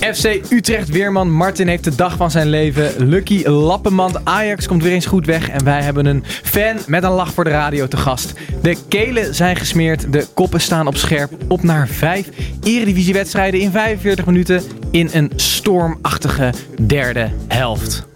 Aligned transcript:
FC 0.00 0.40
Utrecht 0.50 0.88
Weerman 0.88 1.32
Martin 1.32 1.68
heeft 1.68 1.84
de 1.84 1.94
dag 1.94 2.16
van 2.16 2.30
zijn 2.30 2.48
leven. 2.48 3.08
Lucky 3.08 3.44
Lappenmand 3.44 4.24
Ajax 4.24 4.66
komt 4.66 4.82
weer 4.82 4.92
eens 4.92 5.06
goed 5.06 5.26
weg. 5.26 5.48
En 5.48 5.64
wij 5.64 5.82
hebben 5.82 6.06
een 6.06 6.24
fan 6.26 6.76
met 6.86 7.02
een 7.02 7.10
lach 7.10 7.32
voor 7.32 7.44
de 7.44 7.50
radio 7.50 7.88
te 7.88 7.96
gast. 7.96 8.32
De 8.62 8.76
kelen 8.88 9.34
zijn 9.34 9.56
gesmeerd, 9.56 10.12
de 10.12 10.26
koppen 10.34 10.60
staan 10.60 10.86
op 10.86 10.96
scherp. 10.96 11.32
Op 11.48 11.62
naar 11.62 11.88
vijf 11.88 12.28
eredivisiewedstrijden 12.62 13.60
in 13.60 13.70
45 13.70 14.26
minuten 14.26 14.62
in 14.90 15.08
een 15.12 15.32
stormachtige 15.36 16.52
derde 16.86 17.30
helft. 17.48 18.06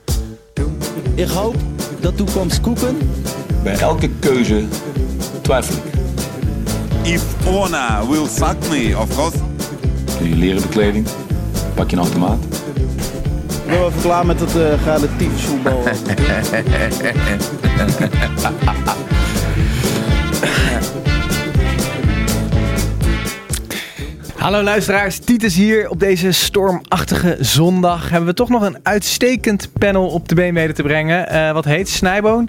Ik 1.14 1.28
hoop 1.28 1.56
dat 2.00 2.16
toekomst 2.16 2.60
koeken. 2.60 2.98
Bij 3.62 3.78
elke 3.78 4.08
keuze 4.18 4.64
twijfel 5.42 5.74
ik. 5.74 5.98
If 7.02 7.22
Ona 7.46 8.06
will 8.06 8.26
suck 8.26 8.68
me, 8.70 8.94
of 8.98 9.14
course. 9.14 9.36
Doe 10.18 10.28
je 10.28 10.36
leren 10.36 10.62
bekleding, 10.62 11.06
pak 11.80 11.90
je 11.90 11.96
een 11.96 12.02
automaat. 12.02 12.44
Ik 12.44 13.66
ben 13.66 13.78
wel 13.78 13.88
even 13.88 14.00
klaar 14.00 14.26
met 14.26 14.40
het 14.40 14.56
uh, 14.56 14.84
relatief 14.84 15.46
voetbal. 15.46 15.82
Hallo 24.36 24.62
luisteraars, 24.62 25.18
Titus 25.18 25.54
hier. 25.54 25.88
Op 25.88 26.00
deze 26.00 26.32
stormachtige 26.32 27.36
zondag 27.40 28.10
hebben 28.10 28.28
we 28.28 28.34
toch 28.34 28.48
nog 28.48 28.62
een 28.62 28.78
uitstekend 28.82 29.72
panel 29.78 30.06
op 30.06 30.28
de 30.28 30.34
been 30.34 30.52
mede 30.54 30.72
te 30.72 30.82
brengen. 30.82 31.28
Eh, 31.28 31.52
wat 31.52 31.64
heet 31.64 31.88
Snijboon. 31.88 32.48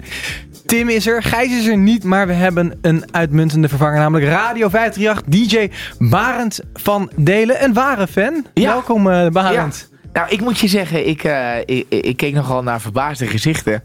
Tim 0.72 0.88
is 0.88 1.06
er, 1.06 1.22
Gijs 1.22 1.50
is 1.50 1.66
er 1.66 1.76
niet, 1.76 2.04
maar 2.04 2.26
we 2.26 2.32
hebben 2.32 2.78
een 2.82 3.04
uitmuntende 3.10 3.68
vervanger, 3.68 3.98
namelijk 3.98 4.26
Radio 4.26 4.68
538 4.68 5.22
DJ 5.28 5.70
Barend 5.98 6.60
van 6.74 7.10
Delen. 7.16 7.64
Een 7.64 7.72
ware 7.72 8.06
fan. 8.06 8.46
Ja. 8.54 8.72
Welkom 8.72 9.06
uh, 9.06 9.28
Barend. 9.28 9.90
Nou, 10.12 10.30
ik 10.30 10.40
moet 10.40 10.58
je 10.58 10.68
zeggen, 10.68 11.08
ik, 11.08 11.24
uh, 11.24 11.58
ik, 11.64 11.86
ik, 11.88 12.16
keek 12.16 12.34
nogal 12.34 12.62
naar 12.62 12.80
verbaasde 12.80 13.26
gezichten. 13.26 13.82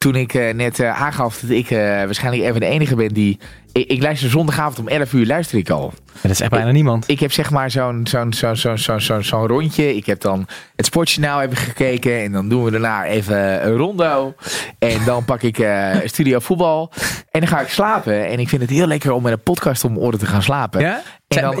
Toen 0.00 0.14
ik 0.14 0.34
uh, 0.34 0.52
net 0.54 0.78
uh, 0.78 1.02
aangaf 1.02 1.38
dat 1.40 1.50
ik 1.50 1.68
waarschijnlijk 1.70 2.44
even 2.44 2.60
de 2.60 2.66
enige 2.66 2.94
ben 2.94 3.08
die... 3.08 3.38
Ik, 3.72 3.88
ik, 3.88 4.02
luister 4.02 4.30
zondagavond 4.30 4.78
om 4.78 4.88
11 4.88 5.12
uur, 5.12 5.26
luister 5.26 5.58
ik 5.58 5.70
al. 5.70 5.92
Ja, 6.06 6.20
dat 6.22 6.30
is 6.30 6.40
echt 6.40 6.50
bijna 6.50 6.70
niemand. 6.70 7.04
Ik 7.08 7.20
heb 7.20 7.32
zeg 7.32 7.50
maar 7.50 7.70
zo'n 7.70 8.06
zo'n 8.08 8.32
zo'n 8.32 8.56
zo'n 8.56 9.00
zo'n 9.00 9.22
zo'n 9.22 9.46
rondje. 9.46 9.96
Ik 9.96 10.06
heb 10.06 10.20
dan 10.20 10.46
het 10.76 10.86
sportjournaal 10.86 11.38
hebben 11.38 11.58
gekeken. 11.58 12.22
En 12.22 12.32
dan 12.32 12.48
doen 12.48 12.64
we 12.64 12.70
daarna 12.70 13.04
even 13.04 13.66
een 13.66 13.76
rondo. 13.76 14.34
En 14.78 15.04
dan 15.04 15.24
pak 15.24 15.42
ik 15.42 15.66
studio 16.04 16.38
voetbal. 16.38 16.92
En 17.30 17.40
dan 17.40 17.48
ga 17.48 17.60
ik 17.60 17.68
slapen. 17.68 18.26
En 18.26 18.38
ik 18.38 18.48
vind 18.48 18.62
het 18.62 18.70
heel 18.70 18.86
lekker 18.86 19.12
om 19.12 19.22
met 19.22 19.32
een 19.32 19.42
podcast 19.42 19.84
om 19.84 19.98
oren 19.98 20.18
te 20.18 20.26
gaan 20.26 20.42
slapen. 20.42 20.80
Ja? 20.80 21.02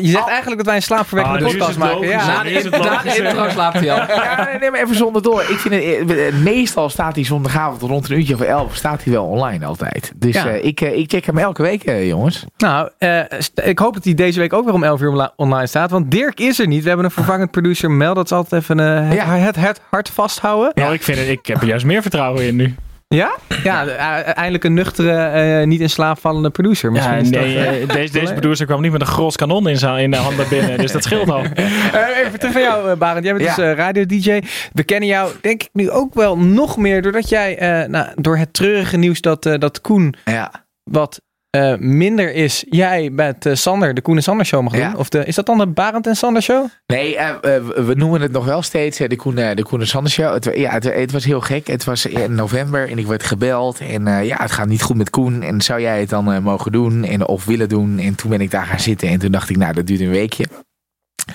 je 0.00 0.08
zegt 0.08 0.28
eigenlijk 0.28 0.56
dat 0.56 0.66
wij 0.66 0.76
een 0.76 0.82
slaapverwekkende 0.82 1.44
Ah, 1.44 1.50
podcast 1.50 1.78
maken. 1.78 2.08
Ja, 2.08 2.26
Na 2.26 2.42
de 2.42 2.50
intro 2.50 3.48
slaapt 3.48 3.78
hij 3.78 3.92
al. 3.92 3.98
Ja, 4.20 4.56
neem 4.60 4.70
maar 4.70 4.80
even 4.82 4.96
zonder 4.96 5.22
door. 5.22 5.40
Ik 5.40 5.58
vind 5.58 5.74
het, 5.74 6.18
eh, 6.18 6.34
meestal 6.34 6.88
staat 6.88 7.14
hij 7.14 7.24
zondagavond 7.24 7.82
rond 7.82 8.10
een 8.10 8.16
uurtje 8.16 8.29
of 8.34 8.40
elf 8.40 8.74
staat 8.76 9.04
hij 9.04 9.12
wel 9.12 9.24
online 9.24 9.64
altijd. 9.66 10.12
Dus 10.16 10.34
Ja. 10.34 10.46
eh, 10.48 10.64
ik, 10.64 10.80
eh, 10.80 10.98
ik 10.98 11.10
check 11.10 11.24
hem 11.26 11.38
elke 11.38 11.62
week, 11.62 11.84
eh, 11.84 12.06
jongens. 12.08 12.44
Nou, 12.58 12.88
eh, 12.98 13.20
ik 13.64 13.78
hoop 13.78 13.94
dat 13.94 14.04
hij 14.04 14.14
deze 14.14 14.38
week 14.38 14.52
ook 14.52 14.64
weer 14.64 14.74
om 14.74 14.84
11 14.84 15.00
uur 15.00 15.30
online 15.36 15.66
staat. 15.66 15.90
Want 15.90 16.10
Dirk 16.10 16.40
is 16.40 16.58
er 16.58 16.66
niet. 16.66 16.82
We 16.82 16.88
hebben 16.88 17.06
een 17.06 17.12
vervangend 17.12 17.50
producer 17.50 17.90
Mel. 17.90 18.14
Dat 18.14 18.24
is 18.24 18.32
altijd 18.32 18.62
even 18.62 18.80
eh, 18.80 19.08
het, 19.08 19.12
Ja. 19.18 19.36
het, 19.36 19.56
het 19.56 19.80
hart 19.90 20.10
vasthouden. 20.10 20.72
Nou, 20.74 20.92
ik, 20.94 21.02
vind 21.02 21.18
het, 21.18 21.28
ik 21.28 21.46
heb 21.46 21.60
er 21.60 21.66
juist 21.66 21.84
meer 21.84 22.02
vertrouwen 22.02 22.44
in 22.46 22.56
nu. 22.56 22.74
Ja? 23.14 23.36
Ja, 23.64 23.86
eh, 23.86 24.36
eindelijk 24.36 24.64
een 24.64 24.74
nuchtere, 24.74 25.12
eh, 25.60 25.66
niet 25.66 25.80
in 25.80 25.90
slaap 25.90 26.18
vallende 26.18 26.50
producer. 26.50 26.92
Misschien 26.92 27.24
Ja, 27.24 27.40
nee, 27.40 27.80
dat, 27.80 27.88
eh, 27.88 27.94
deze, 27.96 28.12
deze 28.12 28.32
producer 28.32 28.66
kwam 28.66 28.80
niet 28.80 28.92
met 28.92 29.00
een 29.00 29.06
gros 29.06 29.36
kanon 29.36 29.68
in, 29.68 29.76
zijn, 29.76 30.02
in 30.02 30.10
de 30.10 30.16
handen 30.16 30.48
binnen. 30.48 30.78
Dus 30.78 30.92
dat 30.92 31.02
scheelt 31.02 31.30
al. 31.30 31.42
Eh, 31.92 32.18
even 32.26 32.38
terug 32.38 32.52
van 32.52 32.62
jou, 32.62 32.90
eh, 32.90 32.96
Barend. 32.96 33.24
Jij 33.24 33.34
bent 33.34 33.44
Ja. 33.48 33.54
dus 33.54 33.64
eh, 33.64 33.72
radio-dj. 33.74 34.40
We 34.72 34.82
kennen 34.84 35.08
jou, 35.08 35.32
denk 35.40 35.62
ik, 35.62 35.68
nu 35.72 35.90
ook 35.90 36.14
wel 36.14 36.38
nog 36.38 36.76
meer... 36.76 37.02
doordat 37.02 37.28
jij, 37.28 37.58
eh, 37.58 37.88
nou, 37.88 38.06
door 38.14 38.36
het 38.36 38.52
treurige 38.52 38.96
nieuws 38.96 39.20
dat, 39.20 39.46
eh, 39.46 39.58
dat 39.58 39.80
Koen 39.80 40.14
Ja. 40.24 40.50
wat 40.90 41.20
eh, 41.50 41.76
minder 41.78 42.32
is... 42.32 42.64
jij 42.68 43.10
met 43.10 43.46
eh, 43.46 43.54
Sander, 43.54 43.94
de 43.94 44.00
Koen 44.00 44.16
en 44.16 44.22
Sander 44.22 44.46
show 44.46 44.62
mag 44.62 44.72
doen. 44.72 44.80
Ja. 44.80 44.94
Of 44.96 45.08
de, 45.08 45.24
is 45.24 45.34
dat 45.34 45.46
dan 45.46 45.58
de 45.58 45.66
Barend 45.66 46.06
en 46.06 46.16
Sander 46.16 46.42
show? 46.42 46.66
Nee, 46.86 47.16
eh, 47.16 47.34
we 47.66 47.94
noemen 47.94 48.20
het 48.20 48.32
nog 48.32 48.44
wel 48.44 48.62
steeds 48.62 48.98
de 48.98 49.16
Koen, 49.16 49.34
de 49.34 49.62
Koen 49.62 49.80
en 49.80 49.86
Sander 49.86 50.12
Show. 50.12 50.32
Het, 50.32 50.50
ja, 50.54 50.70
het, 50.70 50.84
het 50.84 51.12
was 51.12 51.24
heel 51.24 51.40
gek. 51.40 51.66
Het 51.66 51.84
was 51.84 52.06
in 52.06 52.34
november 52.34 52.90
en 52.90 52.98
ik 52.98 53.06
werd 53.06 53.22
gebeld. 53.22 53.80
En 53.80 54.24
ja, 54.24 54.36
het 54.36 54.50
gaat 54.50 54.68
niet 54.68 54.82
goed 54.82 54.96
met 54.96 55.10
Koen. 55.10 55.42
En 55.42 55.60
zou 55.60 55.80
jij 55.80 56.00
het 56.00 56.08
dan 56.08 56.42
mogen 56.42 56.72
doen 56.72 57.04
en, 57.04 57.26
of 57.26 57.44
willen 57.44 57.68
doen? 57.68 57.98
En 57.98 58.14
toen 58.14 58.30
ben 58.30 58.40
ik 58.40 58.50
daar 58.50 58.66
gaan 58.66 58.80
zitten. 58.80 59.08
En 59.08 59.18
toen 59.18 59.30
dacht 59.32 59.50
ik, 59.50 59.56
nou, 59.56 59.72
dat 59.72 59.86
duurt 59.86 60.00
een 60.00 60.10
weekje. 60.10 60.46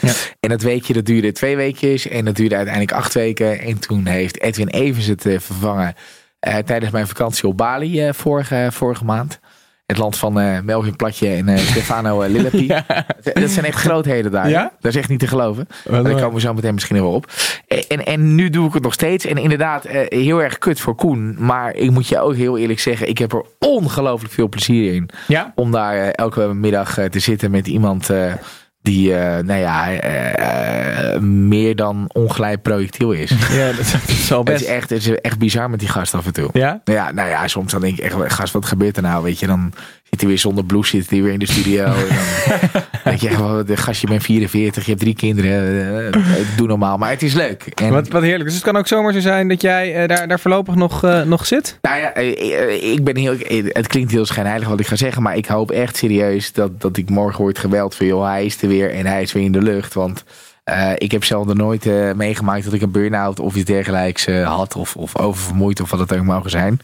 Ja. 0.01 0.13
En 0.39 0.49
dat 0.49 0.61
weekje, 0.61 0.93
dat 0.93 1.05
duurde 1.05 1.31
twee 1.31 1.55
weekjes. 1.55 2.07
En 2.07 2.25
dat 2.25 2.35
duurde 2.35 2.55
uiteindelijk 2.55 2.97
acht 2.97 3.13
weken. 3.13 3.59
En 3.59 3.79
toen 3.79 4.05
heeft 4.05 4.41
Edwin 4.41 4.67
Evers 4.67 5.05
het 5.05 5.21
vervangen 5.21 5.93
tijdens 6.65 6.91
mijn 6.91 7.07
vakantie 7.07 7.47
op 7.47 7.57
Bali 7.57 8.13
vorige, 8.13 8.67
vorige 8.71 9.05
maand. 9.05 9.39
Het 9.85 9.97
land 9.97 10.17
van 10.17 10.39
eh, 10.39 10.59
Melvin 10.59 10.95
Platje 10.95 11.29
en 11.29 11.47
eh, 11.47 11.57
Stefano 11.71 12.23
uh, 12.23 12.29
Lillepi. 12.29 12.67
Dat 13.33 13.49
zijn 13.49 13.65
echt 13.65 13.79
grootheden 13.79 14.31
daar. 14.31 14.49
Ja? 14.49 14.71
Dat 14.79 14.91
is 14.91 14.97
echt 14.99 15.09
niet 15.09 15.19
te 15.19 15.27
geloven. 15.27 15.67
Maar 15.89 16.03
daar 16.03 16.13
komen 16.13 16.33
we 16.33 16.39
zo 16.39 16.53
meteen 16.53 16.73
misschien 16.73 16.95
wel 16.95 17.11
op. 17.11 17.31
En, 17.87 18.05
en 18.05 18.35
nu 18.35 18.49
doe 18.49 18.67
ik 18.67 18.73
het 18.73 18.83
nog 18.83 18.93
steeds. 18.93 19.25
En 19.25 19.37
inderdaad, 19.37 19.85
eh, 19.85 20.19
heel 20.19 20.41
erg 20.41 20.57
kut 20.57 20.79
voor 20.79 20.95
Koen. 20.95 21.35
Maar 21.39 21.75
ik 21.75 21.91
moet 21.91 22.07
je 22.07 22.19
ook 22.19 22.35
heel 22.35 22.57
eerlijk 22.57 22.79
zeggen, 22.79 23.09
ik 23.09 23.17
heb 23.17 23.33
er 23.33 23.45
ongelooflijk 23.59 24.33
veel 24.33 24.49
plezier 24.49 24.93
in. 24.93 25.09
Ja? 25.27 25.51
Om 25.55 25.71
daar 25.71 25.95
eh, 25.95 26.09
elke 26.11 26.53
middag 26.53 26.97
eh, 26.97 27.05
te 27.05 27.19
zitten 27.19 27.51
met 27.51 27.67
iemand 27.67 28.09
eh, 28.09 28.33
die, 28.85 29.15
eh, 29.15 29.43
nou 29.43 29.59
ja, 29.59 29.91
eh, 29.93 31.19
meer 31.19 31.75
dan 31.75 32.09
ongelijk 32.13 32.61
projectiel 32.61 33.11
is. 33.11 33.29
Ja, 33.51 33.67
dat, 33.67 33.75
dat 33.91 34.01
is 34.07 34.29
wel 34.29 34.37
Het 34.39 34.47
best. 34.47 34.61
is, 34.61 34.67
echt, 34.67 34.89
het 34.89 34.99
is 35.07 35.19
echt 35.21 35.37
bizar 35.37 35.69
met 35.69 35.79
die 35.79 35.89
gast 35.89 36.13
af 36.13 36.25
en 36.25 36.33
toe. 36.33 36.49
Ja? 36.53 36.81
Ja, 36.83 37.11
nou 37.11 37.29
ja, 37.29 37.47
soms 37.47 37.71
dan 37.71 37.81
denk 37.81 37.97
ik 37.97 38.03
echt, 38.03 38.33
gast, 38.33 38.53
wat 38.53 38.65
gebeurt 38.65 38.97
er 38.97 39.03
nou? 39.03 39.23
Weet 39.23 39.39
je, 39.39 39.47
dan 39.47 39.73
zit 40.09 40.19
hij 40.19 40.29
weer 40.29 40.37
zonder 40.39 40.63
blouse, 40.65 40.97
zit 40.97 41.09
hij 41.09 41.21
weer 41.21 41.33
in 41.33 41.39
de 41.39 41.51
studio. 41.51 41.83
en 41.85 41.93
dan 42.71 42.81
denk 43.03 43.19
je 43.19 43.27
echt, 43.27 43.39
wel, 43.39 43.65
de 43.65 43.77
gast, 43.77 44.01
je 44.01 44.07
bent 44.07 44.23
44, 44.23 44.83
je 44.83 44.89
hebt 44.89 45.01
drie 45.03 45.15
kinderen. 45.15 46.13
eh, 46.13 46.21
doe 46.57 46.67
normaal, 46.67 46.97
maar 46.97 47.09
het 47.09 47.21
is 47.23 47.33
leuk. 47.33 47.63
En, 47.75 47.89
Wat, 47.89 48.07
wat 48.07 48.21
heerlijk. 48.21 48.43
Dus 48.43 48.53
het 48.53 48.63
kan 48.63 48.77
ook 48.77 48.87
zomaar 48.87 49.13
zo 49.13 49.19
zijn 49.19 49.47
dat 49.47 49.61
jij 49.61 49.95
eh, 49.95 50.07
daar, 50.07 50.27
daar 50.27 50.39
voorlopig 50.39 50.75
nog, 50.75 51.03
eh, 51.03 51.21
nog 51.21 51.45
zit? 51.45 51.77
Nou 51.81 51.99
ja, 51.99 52.15
ik 52.93 53.03
ben 53.03 53.15
heel, 53.17 53.35
het 53.67 53.87
klinkt 53.87 54.11
heel 54.11 54.25
schijnheilig 54.25 54.67
wat 54.67 54.79
ik 54.79 54.87
ga 54.87 54.95
zeggen, 54.95 55.21
maar 55.23 55.35
ik 55.37 55.45
hoop 55.45 55.71
echt 55.71 55.97
serieus 55.97 56.51
dat, 56.53 56.81
dat 56.81 56.97
ik 56.97 57.09
morgen 57.09 57.41
word 57.41 57.59
gebeld 57.59 57.95
van, 57.95 58.05
joh, 58.05 58.25
hij 58.27 58.45
is 58.45 58.61
er 58.61 58.67
weer 58.67 58.91
en 58.93 59.05
hij 59.05 59.21
is 59.21 59.33
weer 59.33 59.43
in 59.43 59.51
de 59.51 59.61
lucht. 59.61 59.93
Want 59.93 60.23
eh, 60.65 60.91
ik 60.95 61.11
heb 61.11 61.23
zelf 61.23 61.45
nog 61.45 61.55
nooit 61.55 61.85
eh, 61.85 62.11
meegemaakt 62.13 62.63
dat 62.63 62.73
ik 62.73 62.81
een 62.81 62.91
burn-out 62.91 63.39
of 63.39 63.55
iets 63.55 63.65
dergelijks 63.65 64.25
eh, 64.25 64.55
had. 64.55 64.75
Of, 64.75 64.95
of 64.95 65.17
oververmoeid 65.17 65.81
of 65.81 65.89
wat 65.91 65.99
het 65.99 66.13
ook 66.13 66.23
mogen 66.23 66.49
zijn. 66.49 66.79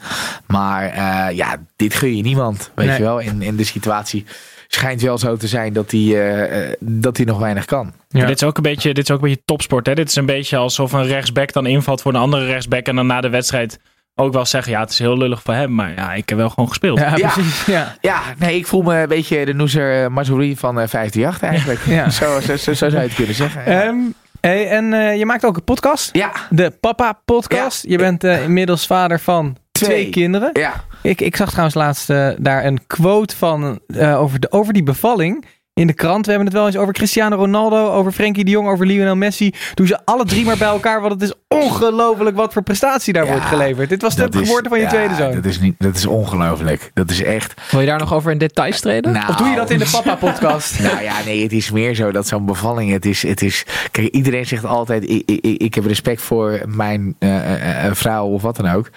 Maar 0.47 0.85
eh, 0.89 1.35
ja, 1.35 1.55
dit 1.75 1.93
gun 1.93 2.15
je 2.17 2.23
niemand, 2.23 2.71
weet 2.75 2.87
Nee. 2.87 2.97
je 2.97 3.03
wel. 3.03 3.21
En, 3.21 3.41
en 3.41 3.55
de 3.55 3.63
situatie 3.63 4.25
schijnt 4.67 5.01
wel 5.01 5.17
zo 5.17 5.37
te 5.37 5.47
zijn 5.47 5.73
dat 5.73 5.91
hij, 5.91 5.99
eh, 6.01 6.69
eh, 6.71 6.75
dat 6.79 7.17
hij 7.17 7.25
nog 7.25 7.39
weinig 7.39 7.65
kan. 7.65 7.93
Ja. 8.09 8.25
Dit, 8.25 8.35
is 8.41 8.47
ook 8.47 8.57
een 8.57 8.63
beetje, 8.63 8.93
dit 8.93 9.03
is 9.03 9.11
ook 9.15 9.21
een 9.21 9.27
beetje 9.27 9.43
topsport. 9.45 9.85
Hè? 9.85 9.93
Dit 9.93 10.07
is 10.09 10.15
een 10.15 10.25
beetje 10.25 10.57
alsof 10.57 10.91
een 10.91 11.07
rechtsback 11.07 11.53
dan 11.53 11.65
invalt 11.65 12.01
voor 12.01 12.13
een 12.13 12.19
andere 12.19 12.45
rechtsback. 12.45 12.85
En 12.85 12.95
dan 12.95 13.07
na 13.07 13.21
de 13.21 13.29
wedstrijd 13.29 13.79
ook 14.15 14.33
wel 14.33 14.45
zeggen, 14.45 14.71
ja, 14.71 14.79
het 14.79 14.89
is 14.89 14.99
heel 14.99 15.17
lullig 15.17 15.41
voor 15.41 15.53
hem. 15.53 15.75
Maar 15.75 15.93
ja, 15.95 16.13
ik 16.13 16.29
heb 16.29 16.37
wel 16.37 16.49
gewoon 16.49 16.69
gespeeld. 16.69 16.99
Ja, 16.99 17.15
Ja. 17.15 17.29
precies. 17.31 17.65
Ja. 17.65 17.95
Ja, 18.01 18.21
nee, 18.37 18.55
ik 18.55 18.67
voel 18.67 18.81
me 18.81 18.95
een 19.01 19.07
beetje 19.07 19.45
de 19.45 19.53
Noezer 19.53 20.03
uh, 20.03 20.07
Mazouri 20.07 20.57
van 20.57 20.79
uh, 20.79 20.87
538 20.87 21.41
eigenlijk. 21.49 21.79
Ja. 21.97 22.09
Zo, 22.09 22.39
zo, 22.39 22.55
zo, 22.57 22.73
zo 22.73 22.89
zou 22.89 22.91
je 23.01 23.07
het 23.07 23.13
kunnen 23.15 23.35
zeggen. 23.35 23.71
Ja. 23.71 23.81
Ehm, 23.83 23.95
hey, 24.41 24.69
en 24.69 24.93
eh, 24.93 25.17
je 25.17 25.25
maakt 25.25 25.45
ook 25.45 25.55
een 25.55 25.63
podcast. 25.63 26.09
ja. 26.15 26.31
De 26.49 26.71
Papa 26.79 27.19
Podcast. 27.25 27.83
Je 27.87 27.97
bent 27.97 28.23
eh, 28.23 28.43
inmiddels 28.43 28.85
vader 28.85 29.19
van 29.19 29.57
twee, 29.71 29.89
Twee. 29.89 30.09
kinderen. 30.09 30.49
Ja. 30.53 30.73
Ik, 31.01 31.21
ik 31.21 31.35
zag 31.35 31.49
trouwens 31.49 31.75
laatst 31.75 32.09
eh, 32.09 32.29
daar 32.37 32.65
een 32.65 32.87
quote 32.87 33.35
van 33.37 33.79
eh, 33.87 34.21
over, 34.21 34.39
de, 34.39 34.51
over 34.51 34.73
die 34.73 34.83
bevalling. 34.83 35.45
In 35.73 35.87
de 35.87 35.93
krant. 35.93 36.25
We 36.25 36.31
hebben 36.31 36.49
het 36.49 36.57
wel 36.57 36.65
eens 36.65 36.77
over 36.77 36.93
Cristiano 36.93 37.35
Ronaldo, 37.35 37.91
over 37.91 38.11
Frenkie 38.11 38.45
de 38.45 38.51
Jong, 38.51 38.67
over 38.67 38.85
Lionel 38.85 39.15
Messi. 39.15 39.53
Doen 39.73 39.87
ze 39.87 39.99
alle 40.05 40.25
drie 40.25 40.45
maar 40.45 40.57
bij 40.57 40.67
elkaar. 40.67 41.01
Want 41.01 41.13
het 41.13 41.21
is 41.21 41.33
ongelooflijk 41.47 42.35
wat 42.35 42.53
voor 42.53 42.61
prestatie 42.61 43.13
daar 43.13 43.25
Ja, 43.25 43.31
wordt 43.31 43.45
geleverd. 43.45 43.89
Dit 43.89 44.01
was 44.01 44.15
de 44.15 44.27
geboorte 44.31 44.69
van 44.69 44.77
je 44.77 44.83
ja, 44.83 44.89
tweede 44.89 45.15
zoon. 45.15 45.33
Dat 45.33 45.45
is, 45.45 45.59
niet, 45.59 45.75
dat 45.77 45.95
is 45.95 46.05
ongelooflijk. 46.05 46.91
Dat 46.93 47.09
is 47.09 47.23
echt. 47.23 47.53
Wil 47.71 47.79
je 47.79 47.85
daar 47.85 47.99
nog 47.99 48.13
over 48.13 48.31
in 48.31 48.37
details 48.37 48.79
treden? 48.79 49.11
Nou, 49.11 49.29
Of 49.29 49.35
doe 49.35 49.47
je 49.47 49.55
dat 49.55 49.69
in 49.69 49.79
de 49.79 49.89
Papa 49.91 50.15
Podcast? 50.15 50.79
Nou 50.91 51.01
ja, 51.03 51.13
nee, 51.25 51.43
het 51.43 51.51
is 51.51 51.71
meer 51.71 51.95
zo 51.95 52.11
dat 52.11 52.27
zo'n 52.27 52.45
bevalling, 52.45 52.91
het 52.91 53.05
is, 53.05 53.23
het 53.23 53.41
is, 53.41 53.65
kijk, 53.91 54.07
iedereen 54.07 54.45
zegt 54.45 54.65
altijd, 54.65 55.09
ik, 55.09 55.23
ik, 55.25 55.61
ik 55.61 55.73
heb 55.73 55.85
respect 55.85 56.21
voor 56.21 56.61
mijn 56.67 57.15
eh, 57.19 57.53
eh, 57.53 57.85
eh, 57.85 57.93
vrouw 57.93 58.25
of 58.27 58.41
wat 58.41 58.55
dan 58.55 58.69
ook. 58.69 58.89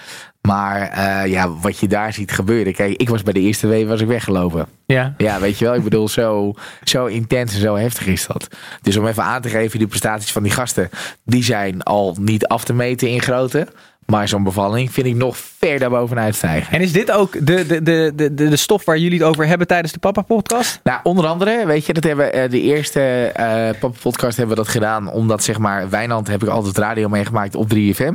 Maar 0.46 0.88
eh, 0.88 1.31
ja, 1.31 1.50
wat 1.50 1.79
je 1.79 1.88
daar 1.88 2.12
ziet 2.12 2.32
gebeuren. 2.32 2.75
Kijk, 2.75 2.96
ik 2.96 3.08
was 3.08 3.23
bij 3.23 3.32
de 3.32 3.41
eerste 3.41 3.67
week 3.67 3.88
was 3.88 4.00
ik 4.00 4.06
weggelopen. 4.06 4.67
Ja. 4.87 5.14
Ja, 5.19 5.41
weet 5.41 5.58
je 5.58 5.64
wel. 5.64 5.75
Ik 5.75 5.85
bedoel, 5.85 6.08
zo, 6.08 6.55
zo 6.82 7.06
intens 7.06 7.55
en 7.55 7.61
zo 7.61 7.76
heftig 7.76 8.06
is 8.06 8.26
dat. 8.26 8.49
Dus 8.82 8.96
om 8.96 9.06
even 9.06 9.23
aan 9.23 9.43
te 9.43 9.49
geven, 9.49 9.79
die 9.79 9.88
prestaties 9.88 10.32
van 10.32 10.43
die 10.43 10.52
gasten... 10.52 10.91
die 11.25 11.44
zijn 11.44 11.82
al 11.82 12.17
niet 12.20 12.46
af 12.46 12.64
te 12.64 12.73
meten 12.73 13.08
in 13.08 13.23
grootte. 13.23 13.69
Maar 14.06 14.29
zo'n 14.29 14.43
bevalling 14.43 14.93
vind 14.93 15.06
ik 15.06 15.14
nog 15.14 15.37
ver 15.37 15.79
daarbovenuit 15.79 16.35
stijgen. 16.35 16.73
En 16.73 16.81
is 16.81 16.93
dit 16.93 17.11
ook 17.11 17.32
de, 17.32 17.67
de, 17.67 17.82
de, 17.82 18.12
de, 18.14 18.35
de 18.35 18.56
stof 18.56 18.85
waar 18.85 18.99
jullie 18.99 19.19
het 19.19 19.29
over 19.29 19.46
hebben 19.46 19.67
tijdens 19.67 19.93
de 19.93 19.99
Papa-podcast? 19.99 20.81
Nou, 20.82 21.00
onder 21.02 21.26
andere, 21.26 21.67
weet 21.67 21.87
je, 21.87 21.93
dat 21.93 22.05
hebben 22.05 22.32
eh, 22.32 22.50
de 22.50 22.61
eerste 22.61 23.00
eh 23.35 23.81
Papa 23.81 23.99
Podcast 24.02 24.37
hebben 24.37 24.56
we 24.56 24.62
dat 24.62 24.73
gedaan. 24.73 25.11
Omdat, 25.11 25.43
zeg 25.43 25.58
maar, 25.58 25.91
Wijnand 25.91 26.29
heb 26.29 26.43
ik 26.43 26.49
altijd 26.49 26.79
radio 26.79 27.08
meegemaakt 27.08 27.55
op 27.55 27.75
3FM. 27.75 28.14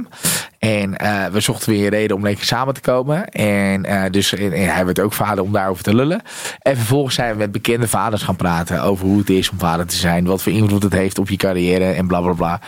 En 0.59 0.97
eh, 0.97 1.25
we 1.25 1.39
zochten 1.39 1.71
weer 1.71 1.83
een 1.83 1.89
reden 1.89 2.15
om 2.15 2.23
lekker 2.23 2.45
samen 2.45 2.73
te 2.73 2.81
komen. 2.81 3.27
En 3.29 3.85
eh, 3.85 4.11
dus 4.11 4.33
en, 4.33 4.51
hij 4.51 4.85
werd 4.85 4.99
ook 4.99 5.13
vader 5.13 5.43
om 5.43 5.51
daarover 5.51 5.83
te 5.83 5.95
lullen. 5.95 6.21
En 6.59 6.75
vervolgens 6.75 7.15
zijn 7.15 7.31
we 7.31 7.37
met 7.37 7.51
bekende 7.51 7.87
vaders 7.87 8.23
gaan 8.23 8.35
praten 8.35 8.83
over 8.83 9.05
hoe 9.05 9.19
het 9.19 9.29
is 9.29 9.49
om 9.49 9.59
vader 9.59 9.85
te 9.85 9.95
zijn. 9.95 10.25
Wat 10.25 10.43
voor 10.43 10.51
invloed 10.51 10.83
het 10.83 10.93
heeft 10.93 11.19
op 11.19 11.29
je 11.29 11.35
carrière 11.35 11.91
en 11.91 12.07
bla 12.07 12.21
bla 12.21 12.33
bla. 12.33 12.59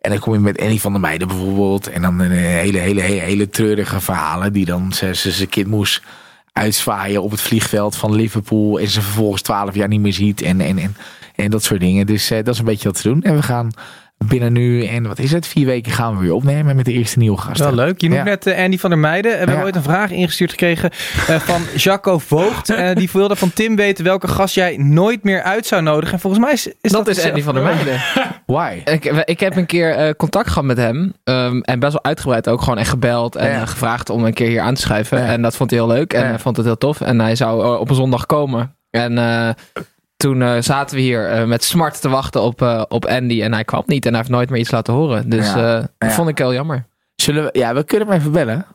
En 0.00 0.10
dan 0.10 0.18
kom 0.18 0.32
je 0.32 0.38
met 0.38 0.60
Annie 0.60 0.80
van 0.80 0.92
der 0.92 1.00
Meijden 1.00 1.28
bijvoorbeeld. 1.28 1.90
En 1.90 2.02
dan 2.02 2.18
een 2.18 2.30
hele, 2.30 2.78
hele, 2.78 3.00
hele, 3.00 3.20
hele 3.20 3.48
treurige 3.48 4.00
verhalen. 4.00 4.52
Die 4.52 4.64
dan 4.64 4.92
zijn 4.92 5.48
kind 5.48 5.66
moest 5.66 6.02
uitzwaaien 6.52 7.22
op 7.22 7.30
het 7.30 7.40
vliegveld 7.40 7.96
van 7.96 8.14
Liverpool. 8.14 8.80
En 8.80 8.88
ze 8.88 9.02
vervolgens 9.02 9.42
twaalf 9.42 9.74
jaar 9.74 9.88
niet 9.88 10.00
meer 10.00 10.12
ziet. 10.12 10.42
En, 10.42 10.60
en, 10.60 10.96
en, 11.34 11.50
dat 11.50 11.62
soort 11.62 11.80
dingen. 11.80 12.06
Dus 12.06 12.30
eh, 12.30 12.44
dat 12.44 12.54
is 12.54 12.58
een 12.58 12.64
beetje 12.64 12.88
wat 12.88 13.02
te 13.02 13.08
doen. 13.08 13.22
En 13.22 13.34
we 13.34 13.42
gaan 13.42 13.70
binnen 14.28 14.52
nu 14.52 14.84
en 14.86 15.06
wat 15.06 15.18
is 15.18 15.32
het? 15.32 15.46
Vier 15.46 15.66
weken 15.66 15.92
gaan 15.92 16.14
we 16.16 16.20
weer 16.22 16.32
opnemen 16.32 16.76
met 16.76 16.84
de 16.84 16.92
eerste 16.92 17.18
nieuwe 17.18 17.38
gasten. 17.38 17.66
Wel 17.66 17.74
leuk. 17.74 18.00
Je 18.00 18.08
noemt 18.08 18.18
Ja. 18.20 18.24
net 18.24 18.46
eh, 18.46 18.64
Andy 18.64 18.78
van 18.78 18.90
der 18.90 18.98
Meijden. 18.98 19.30
En 19.30 19.36
we 19.38 19.38
hebben 19.38 19.56
Ja. 19.56 19.62
ooit 19.64 19.76
een 19.76 19.82
vraag 19.82 20.10
ingestuurd 20.10 20.50
gekregen 20.50 20.90
eh, 21.28 21.36
van 21.40 21.62
Jacco 21.76 22.18
Voogd. 22.18 22.70
Eh, 22.82 22.94
die 22.96 23.08
wilde 23.12 23.36
van 23.36 23.52
Tim 23.52 23.76
weten 23.76 24.04
welke 24.04 24.28
gast 24.28 24.54
jij 24.54 24.76
nooit 24.76 25.22
meer 25.24 25.42
uit 25.42 25.66
zou 25.66 25.82
nodigen. 25.82 26.12
En 26.14 26.20
volgens 26.20 26.42
mij 26.44 26.52
is, 26.52 26.66
is 26.80 26.90
dat, 26.90 27.06
Dat 27.06 27.16
is 27.16 27.24
Andy 27.24 27.42
van 27.42 27.54
der 27.54 27.62
Meijden. 27.62 28.00
Why? 28.46 28.80
Ik, 28.84 29.04
ik 29.04 29.40
heb 29.40 29.56
een 29.56 29.66
keer 29.66 29.94
eh, 29.94 30.10
contact 30.16 30.48
gehad 30.48 30.64
met 30.64 30.76
hem. 30.76 31.12
ehm, 31.24 31.60
en 31.60 31.78
best 31.78 31.92
wel 31.92 32.04
uitgebreid 32.04 32.48
ook 32.48 32.60
gewoon 32.62 32.78
echt 32.78 32.88
gebeld. 32.90 33.36
En 33.36 33.50
Ja. 33.50 33.66
gevraagd 33.66 34.10
om 34.10 34.24
een 34.24 34.32
keer 34.34 34.48
hier 34.48 34.60
aan 34.60 34.74
te 34.74 34.80
schuiven. 34.80 35.18
Ja. 35.18 35.26
En 35.26 35.42
dat 35.42 35.56
vond 35.56 35.70
hij 35.70 35.78
heel 35.78 35.88
leuk. 35.88 36.12
En 36.12 36.20
Ja. 36.20 36.26
hij 36.26 36.38
vond 36.38 36.56
het 36.56 36.66
heel 36.66 36.78
tof. 36.78 37.00
En 37.00 37.20
hij 37.20 37.36
zou 37.36 37.78
op 37.78 37.88
een 37.88 37.94
zondag 37.94 38.26
komen. 38.26 38.76
En 38.90 39.18
eh, 39.18 39.48
toen 40.22 40.42
eh, 40.42 40.56
zaten 40.60 40.96
we 40.96 41.02
hier 41.02 41.30
eh, 41.30 41.44
met 41.44 41.64
smart 41.64 42.00
te 42.00 42.08
wachten 42.08 42.42
op, 42.42 42.62
eh, 42.62 42.82
op 42.88 43.04
Andy. 43.06 43.42
En 43.42 43.52
hij 43.52 43.64
kwam 43.64 43.82
niet. 43.86 44.04
En 44.04 44.10
hij 44.10 44.18
heeft 44.18 44.30
nooit 44.32 44.50
meer 44.50 44.60
iets 44.60 44.70
laten 44.70 44.94
horen. 44.94 45.28
Dus 45.30 45.52
Ja. 45.52 45.88
dat 45.98 46.12
vond 46.12 46.28
ik 46.28 46.38
heel 46.38 46.52
jammer. 46.52 46.84
Zullen 47.14 47.44
we, 47.44 47.50
ja, 47.52 47.74
we 47.74 47.84
kunnen 47.84 48.08
hem 48.08 48.16
even 48.16 48.32
bellen. 48.32 48.66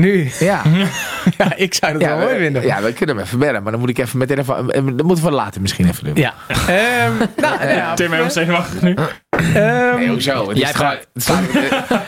Nu. 0.00 0.30
Ja, 0.38 0.62
Ja, 1.38 1.52
ik 1.56 1.74
zou 1.74 1.92
dat 1.92 2.00
ja, 2.02 2.08
wel 2.16 2.26
mooi 2.26 2.38
vinden. 2.38 2.62
ja, 2.66 2.82
we 2.82 2.92
kunnen 2.92 3.16
hem 3.16 3.24
even 3.24 3.38
bellen. 3.38 3.62
Maar 3.62 3.72
dan 3.72 3.80
moet 3.80 3.88
ik 3.90 3.98
even 3.98 4.18
met 4.18 4.28
telefoon. 4.28 4.70
eh, 4.70 4.82
Dat 4.94 5.06
moeten 5.06 5.24
we 5.24 5.30
later 5.30 5.60
misschien 5.60 5.88
even 5.88 6.04
doen. 6.04 6.14
Ja. 6.16 6.34
Ehm, 6.48 7.12
nou, 7.36 7.68
ja, 7.76 7.94
Tim 7.94 8.10
helemaal 8.10 8.30
zenuwachtig 8.30 8.80
nu. 8.82 8.94
ehm, 9.54 9.96
Nee, 9.96 10.08
hoezo? 10.08 10.48
Het, 10.48 10.58
Jij 10.58 10.66
het, 10.68 10.76
slaat, 10.76 11.06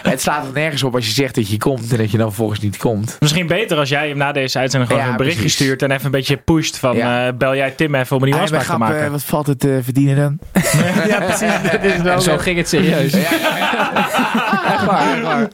het 0.02 0.20
slaat 0.20 0.46
er 0.46 0.52
nergens 0.54 0.82
op 0.82 0.94
als 0.94 1.06
je 1.06 1.12
zegt 1.12 1.34
dat 1.34 1.50
je 1.50 1.56
komt 1.56 1.90
en 1.92 1.96
dat 1.98 2.10
je 2.10 2.18
dan 2.18 2.32
volgens 2.34 2.60
niet 2.60 2.76
komt. 2.76 3.16
Misschien 3.20 3.46
beter 3.46 3.78
als 3.78 3.88
jij 3.88 4.08
hem 4.08 4.16
na 4.16 4.32
deze 4.32 4.58
uitzending 4.58 4.90
gewoon 4.90 5.06
Ja, 5.06 5.10
een 5.12 5.16
berichtje 5.18 5.40
precies. 5.42 5.58
stuurt 5.64 5.82
en 5.82 5.90
even 5.90 6.04
een 6.04 6.10
beetje 6.10 6.36
pusht 6.36 6.76
van 6.78 6.96
Ja. 6.96 7.26
eh, 7.26 7.32
bel 7.34 7.56
jij 7.56 7.70
Tim 7.70 7.94
even 7.94 8.16
om 8.16 8.22
een 8.22 8.28
nieuwe 8.28 8.44
mijn 8.50 8.60
afspraak 8.60 8.78
te 8.78 8.84
maken. 8.84 9.04
eh, 9.04 9.10
wat 9.10 9.24
valt 9.24 9.46
het 9.46 9.60
te 9.60 9.80
verdienen 9.82 10.16
dan? 10.16 10.38
ja, 11.08 11.20
precies. 11.20 11.70
Dat 11.72 11.82
is 11.84 11.96
wel 12.02 12.12
En 12.12 12.22
zo 12.22 12.38
ging 12.38 12.56
het 12.56 12.68
serieus. 12.68 13.12
Echt 13.12 14.84
waar, 14.84 15.12
echt 15.14 15.22
waar. 15.22 15.48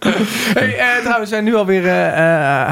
Hey, 0.54 0.75
trouwens, 1.00 1.19
we 1.19 1.26
zijn 1.26 1.44
nu 1.44 1.54
alweer 1.54 1.86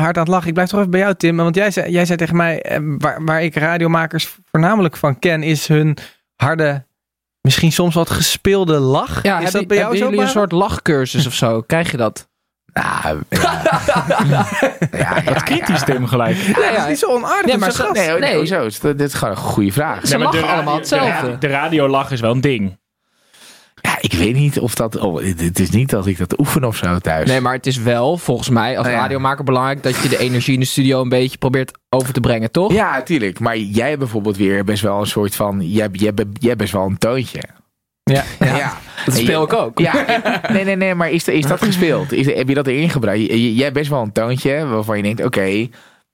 hard 0.00 0.16
aan 0.16 0.22
het 0.22 0.28
lachen. 0.32 0.48
Ik 0.48 0.54
blijf 0.54 0.68
toch 0.68 0.78
even 0.78 0.90
bij 0.90 1.00
jou, 1.00 1.14
Tim. 1.14 1.36
Want 1.36 1.54
jij 1.54 1.70
zei, 1.70 1.90
jij 1.90 2.04
zei 2.04 2.18
tegen 2.18 2.36
mij, 2.36 2.62
eh, 2.62 2.78
waar, 2.98 3.24
waar 3.24 3.42
ik 3.42 3.56
radiomakers 3.56 4.36
voornamelijk 4.50 4.96
van 4.96 5.18
ken, 5.18 5.42
is 5.42 5.66
hun 5.68 5.96
harde, 6.36 6.86
misschien 7.40 7.72
soms 7.72 7.94
wat 7.94 8.10
gespeelde 8.10 8.78
lach. 8.78 9.22
Ja, 9.22 9.38
is 9.38 9.42
heb 9.44 9.52
dat 9.52 9.60
je- 9.60 9.66
bij 9.66 9.76
jou 9.76 9.96
zo? 9.96 10.04
jullie 10.04 10.20
een 10.20 10.28
soort 10.28 10.52
lachcursus 10.52 11.26
of 11.26 11.34
zo? 11.34 11.60
Krijg 11.66 11.90
je 11.90 11.96
dat? 11.96 12.30
Nou, 12.72 13.20
ja. 13.28 14.46
ja, 14.90 15.22
ja, 15.24 15.32
Kritisch 15.32 15.82
Tim 15.84 16.06
gelijk. 16.06 16.36
Ja, 16.36 16.70
dat 16.70 16.78
is 16.78 16.86
niet 16.86 16.98
zo 16.98 17.06
onaardig. 17.06 17.46
Nee, 17.46 17.56
maar 17.56 17.68
is 17.68 17.76
zo. 17.76 17.90
Nee, 17.92 18.18
nee, 18.18 18.70
Dit 18.80 19.00
is 19.00 19.14
gewoon 19.14 19.34
een 19.34 19.40
goede 19.40 19.72
vraag. 19.72 20.06
Ze 20.06 20.18
maar 20.18 20.30
de 20.32 20.40
allemaal 20.40 20.76
hetzelfde. 20.76 21.30
De, 21.30 21.38
de 21.38 21.46
radiolach 21.46 22.10
is 22.10 22.20
wel 22.20 22.30
een 22.30 22.40
ding. 22.40 22.80
Ja, 23.82 23.96
ik 24.00 24.12
weet 24.12 24.34
niet 24.34 24.58
of 24.60 24.74
dat... 24.74 24.96
Oh, 24.96 25.22
het, 25.22 25.58
is 25.58 25.70
niet 25.70 25.90
dat 25.90 26.06
ik 26.06 26.18
dat 26.18 26.38
oefen 26.38 26.64
of 26.64 26.76
zo 26.76 26.98
thuis. 26.98 27.28
Nee, 27.28 27.40
maar 27.40 27.52
het 27.52 27.66
is 27.66 27.76
wel 27.76 28.16
volgens 28.16 28.48
mij 28.48 28.76
als 28.76 28.86
Nou 28.86 28.96
ja. 28.96 29.02
radiomaker 29.02 29.44
belangrijk 29.44 29.82
dat 29.82 29.96
je 29.96 30.08
de 30.08 30.18
energie 30.18 30.54
in 30.54 30.60
de 30.60 30.66
studio 30.66 31.00
een 31.00 31.08
beetje 31.08 31.38
probeert 31.38 31.78
over 31.88 32.12
te 32.12 32.20
brengen, 32.20 32.50
toch? 32.50 32.72
Ja, 32.72 32.92
natuurlijk. 32.92 33.40
Maar 33.40 33.56
jij 33.56 33.98
bijvoorbeeld 33.98 34.36
weer 34.36 34.64
best 34.64 34.82
wel 34.82 35.00
een 35.00 35.06
soort 35.06 35.34
van... 35.34 35.60
Jij, 35.68 35.88
hebt- 35.92 36.26
jij, 36.40 36.56
best 36.56 36.72
wel 36.72 36.84
een 36.86 36.98
toontje. 36.98 37.42
Ja. 38.02 38.24
Ja. 38.38 38.78
Dat 39.04 39.14
speel 39.14 39.42
ik 39.42 39.52
ook. 39.52 39.78
Ja, 39.78 40.04
nee, 40.52 40.64
nee, 40.64 40.76
nee, 40.76 40.94
maar 40.94 41.10
is, 41.10 41.28
is 41.28 41.46
dat 41.46 41.62
gespeeld? 41.62 42.12
Is, 42.12 42.26
heb 42.34 42.48
je 42.48 42.54
dat 42.54 42.66
erin 42.66 42.90
gebruikt? 42.90 43.26
Jij 43.30 43.62
hebt 43.62 43.74
best 43.74 43.90
wel 43.90 44.02
een 44.02 44.12
toontje 44.12 44.66
waarvan 44.66 44.96
je 44.96 45.02
denkt, 45.02 45.24
oké, 45.24 45.68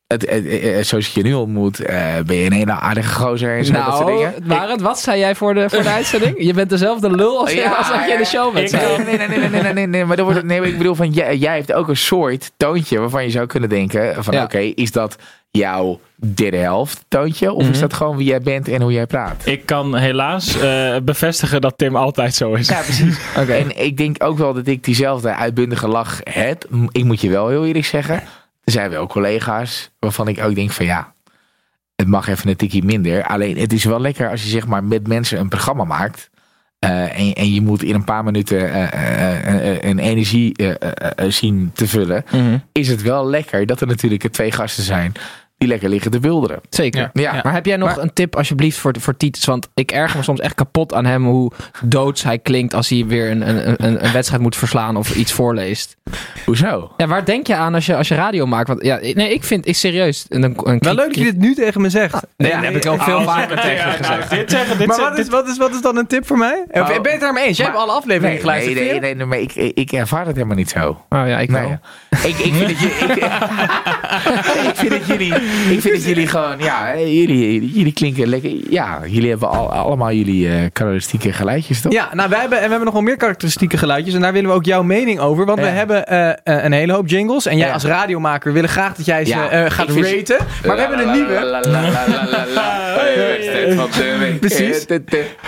het, 0.08 0.31
het, 0.31 0.62
het, 0.62 0.87
zoals 0.87 1.08
ik 1.08 1.12
je 1.12 1.22
nu 1.22 1.34
ontmoet, 1.34 1.81
eh, 1.81 2.14
ben 2.26 2.37
je 2.37 2.44
een 2.46 2.52
hele 2.52 2.72
aardige 2.72 3.14
gozer 3.14 3.56
en 3.56 3.64
zo 3.64 3.72
nou, 3.72 3.84
dat 3.84 3.96
soort 3.96 4.46
nou, 4.46 4.66
dingen. 4.66 4.82
Wat 4.82 5.00
zei 5.00 5.19
jij 5.19 5.34
voor 5.34 5.55
de, 5.55 5.70
voor 5.70 5.82
de 5.82 5.88
uitzending? 6.00 6.34
Je 6.44 6.52
bent 6.52 6.70
dezelfde 6.70 7.10
lul 7.10 7.38
als, 7.40 7.52
ja, 7.52 7.72
als 7.72 7.88
dat 7.88 8.05
je 8.06 8.12
in 8.12 8.19
de 8.19 8.25
show 8.25 8.55
bent. 8.55 8.72
Nee, 8.72 8.99
nee, 8.99 9.28
nee, 9.28 9.28
nee, 9.28 9.49
nee, 9.49 9.62
nee, 9.62 9.72
nee, 9.72 9.87
nee, 9.87 10.05
maar 10.05 10.16
dan 10.16 10.25
wordt 10.25 10.40
het, 10.40 10.49
nee, 10.49 10.62
ik 10.62 10.78
bedoel 10.78 10.94
van, 10.94 11.10
jij, 11.10 11.37
jij 11.37 11.56
hebt 11.56 11.72
ook 11.72 11.88
een 11.88 11.96
soort 11.96 12.50
toontje 12.56 12.99
waarvan 12.99 13.25
je 13.25 13.31
zou 13.31 13.46
kunnen 13.46 13.69
denken 13.69 14.25
van, 14.25 14.40
oké, 14.40 14.58
is 14.58 14.93
dat 14.93 15.16
jouw 15.50 16.00
derde 16.16 16.56
helft 16.56 17.05
toontje? 17.08 17.52
Of 17.52 17.62
is 17.62 17.69
mhm. 17.69 17.81
dat 17.81 17.94
gewoon 17.94 18.16
wie 18.16 18.26
jij 18.26 18.40
bent 18.40 18.69
en 18.69 18.82
hoe 18.82 18.93
jij 18.93 19.06
praat? 19.06 19.46
Ik 19.46 19.66
kan 19.66 19.96
helaas 19.96 20.56
uh, 20.56 20.96
bevestigen 21.02 21.60
dat 21.60 21.75
Tim 21.76 21.96
altijd 21.96 22.34
zo 22.34 22.52
is. 22.52 22.69
Ja, 22.69 22.81
precies. 22.81 23.19
okay. 23.40 23.60
En 23.60 23.84
ik 23.84 23.96
denk 23.96 24.25
ook 24.25 24.38
wel 24.38 24.55
dat 24.55 24.66
ik 24.66 24.84
diezelfde 24.84 25.34
uitbundige 25.34 25.88
lach 25.88 26.20
heb. 26.22 26.64
Ik 26.93 27.05
moet 27.05 27.20
je 27.20 27.31
wel 27.31 27.49
heel 27.49 27.66
eerlijk 27.66 27.87
zeggen. 27.87 28.22
Er 28.69 28.75
zijn 28.75 28.91
wel 28.91 29.06
collega's 29.06 29.91
waarvan 29.99 30.29
ik 30.29 30.41
ook 30.43 30.55
denk 30.55 30.70
van 30.70 30.87
ja, 30.87 31.12
het 31.97 32.06
mag 32.06 32.29
even 32.29 32.49
een 32.49 32.56
tikje 32.56 32.82
minder. 32.82 33.25
Alleen 33.25 33.59
het 33.59 33.73
is 33.73 33.85
wel 33.85 34.00
lekker 34.00 34.31
als 34.31 34.43
je 34.43 34.49
zeg 34.49 34.67
maar 34.67 34.85
met 34.85 35.06
mensen 35.06 35.38
een 35.38 35.49
programma 35.49 35.85
maakt. 35.85 36.31
eh, 36.79 37.19
en, 37.19 37.32
en 37.32 37.53
je 37.53 37.61
moet 37.61 37.82
in 37.82 37.94
een 37.94 38.05
paar 38.05 38.25
minuten 38.25 38.73
eh, 38.73 39.75
eh, 39.75 39.82
een 39.82 39.99
energie 39.99 40.56
zien 41.29 41.70
te 41.75 41.88
vullen. 41.88 42.25
Mhm. 42.31 42.59
Is 42.73 42.88
het 42.88 43.03
wel 43.03 43.26
lekker 43.29 43.67
dat 43.67 43.81
er 43.81 43.87
natuurlijk 43.87 44.32
twee 44.32 44.53
gasten 44.53 44.85
zijn 44.85 45.12
die 45.58 45.69
lekker 45.69 45.88
liggen 45.88 46.10
te 46.10 46.19
bulderen. 46.20 46.60
Zeker. 46.70 47.10
Ja. 47.12 47.40
Maar 47.43 47.52
heb 47.52 47.66
jij 47.66 47.76
nog 47.76 47.96
een 47.96 48.12
tip 48.12 48.37
alsjeblieft 48.37 48.78
voor, 48.78 48.94
voor 49.00 49.16
Tietes? 49.16 49.44
Want 49.44 49.69
ik 49.75 49.90
erger 49.93 50.16
me 50.16 50.22
soms 50.22 50.40
echt 50.40 50.55
kapot 50.55 50.94
aan 50.94 51.05
hem 51.05 51.25
hoe 51.26 51.50
doods 51.82 52.22
hij 52.22 52.38
klinkt 52.38 52.75
als 52.75 52.88
hij 52.88 53.06
weer 53.06 53.31
een, 53.31 53.48
een, 53.48 53.84
een, 53.86 54.05
een 54.05 54.12
wedstrijd 54.12 54.43
moet 54.43 54.56
verslaan 54.56 54.96
of 54.96 55.15
iets 55.17 55.32
voorleest. 55.32 55.96
Hoezo? 56.44 56.93
Ja, 56.96 57.06
waar 57.06 57.24
denk 57.24 57.46
je 57.46 57.55
aan 57.55 57.74
als 57.74 57.86
je, 57.86 57.96
als 57.96 58.08
je 58.08 58.15
radio 58.15 58.46
maakt? 58.46 58.69
Want, 58.69 58.82
ja, 58.84 58.96
nee, 58.96 59.32
ik 59.32 59.44
vind, 59.44 59.67
ik 59.67 59.77
serieus. 59.77 60.27
Een, 60.29 60.43
een, 60.43 60.56
een 60.62 60.79
Wel 60.79 60.94
leuk 60.94 61.06
dat 61.06 61.15
je 61.17 61.24
dit 61.24 61.36
nu 61.38 61.55
tegen 61.55 61.81
me 61.81 61.88
zegt. 61.91 62.27
Nee, 62.36 62.50
dat 62.53 62.62
heb 62.62 62.77
ik 62.77 62.86
ook 62.86 63.03
veel 63.03 63.17
Oh, 63.19 63.24
vaker 63.24 63.56
tegen 63.56 63.70
je 63.70 63.77
ja, 63.77 63.91
gezegd. 63.91 64.08
nou, 64.31 64.41
dit 64.41 64.50
zeggen, 64.50 64.79
dit 64.79 64.86
Maar 64.86 65.00
wat 65.00 65.19
is, 65.19 65.29
wat, 65.29 65.48
is, 65.48 65.56
wat 65.56 65.70
is 65.70 65.81
dan 65.81 65.96
een 65.96 66.06
tip 66.06 66.27
voor 66.27 66.38
mij? 66.38 66.65
Of, 66.70 66.81
Oh. 66.81 66.86
ben 66.86 67.03
je 67.03 67.08
het 67.10 67.20
daarmee 67.20 67.46
eens? 67.46 67.56
Jij 67.56 67.67
Maar- 67.67 67.77
hebt 67.77 67.88
alle 67.88 67.98
afleveringen 67.98 68.31
Nee, 68.32 68.41
geluisterd. 68.41 68.74
nee, 68.74 69.00
nee, 69.00 69.08
je? 69.10 69.15
nee, 69.17 69.27
maar 69.27 69.38
ik, 69.38 69.55
ik, 69.55 69.77
ik 69.77 69.93
ervaar 69.93 70.27
het 70.27 70.34
helemaal 70.34 70.56
niet 70.56 70.70
zo. 70.70 70.88
Oh 70.88 71.27
ja, 71.27 71.38
ik 71.38 71.50
Nee, 71.50 71.60
wel. 71.62 71.79
ik, 72.31 72.38
ik, 72.38 72.55
vind 74.74 74.91
dat 74.91 75.06
jullie, 75.12 75.34
ik, 75.74 75.81
vind 75.81 75.94
dat 75.94 76.05
jullie, 76.05 76.26
gewoon, 76.26 76.58
ja, 76.58 76.98
jullie, 76.98 77.70
jullie 77.72 77.93
klinken 77.93 78.28
lekker. 78.28 78.50
Ja, 78.70 79.00
jullie 79.06 79.28
hebben 79.31 79.48
al, 79.50 79.72
allemaal 79.72 80.12
jullie 80.12 80.48
eh 80.48 80.55
karakteristieke 80.72 81.32
geluidjes, 81.32 81.81
toch? 81.81 81.93
Ja, 81.93 82.08
nou, 82.12 82.28
wij 82.31 82.40
hebben, 82.40 82.58
en 82.58 82.64
we 82.64 82.69
hebben 82.70 82.84
nog 82.84 82.94
wel 82.94 83.02
meer 83.02 83.17
karakteristieke 83.17 83.76
geluidjes. 83.78 84.14
En 84.14 84.20
daar 84.20 84.32
willen 84.32 84.48
we 84.50 84.55
ook 84.56 84.64
jouw 84.64 84.82
mening 84.82 85.19
over. 85.20 85.44
Want 85.46 85.58
we 85.60 85.67
hebben 85.67 86.06
eh, 86.06 86.28
eh, 86.28 86.34
een 86.44 86.72
hele 86.72 86.93
hoop 86.93 87.08
jingles. 87.08 87.46
En 87.46 87.56
jij 87.56 87.67
Ja. 87.67 87.72
als 87.72 87.84
radiomaker 87.84 88.52
willen 88.52 88.70
graag 88.70 88.94
dat 88.94 89.06
jij 89.06 89.24
ze 89.24 89.31
Ja, 89.31 89.48
eh, 89.48 89.70
gaat 89.70 89.90
vind- 89.93 90.06
raten. 90.28 90.46
Maar 90.67 90.74
we 90.76 90.81
hebben 90.82 90.98
een 91.08 91.12
nieuwe. 91.12 91.56
Precies. 94.40 94.86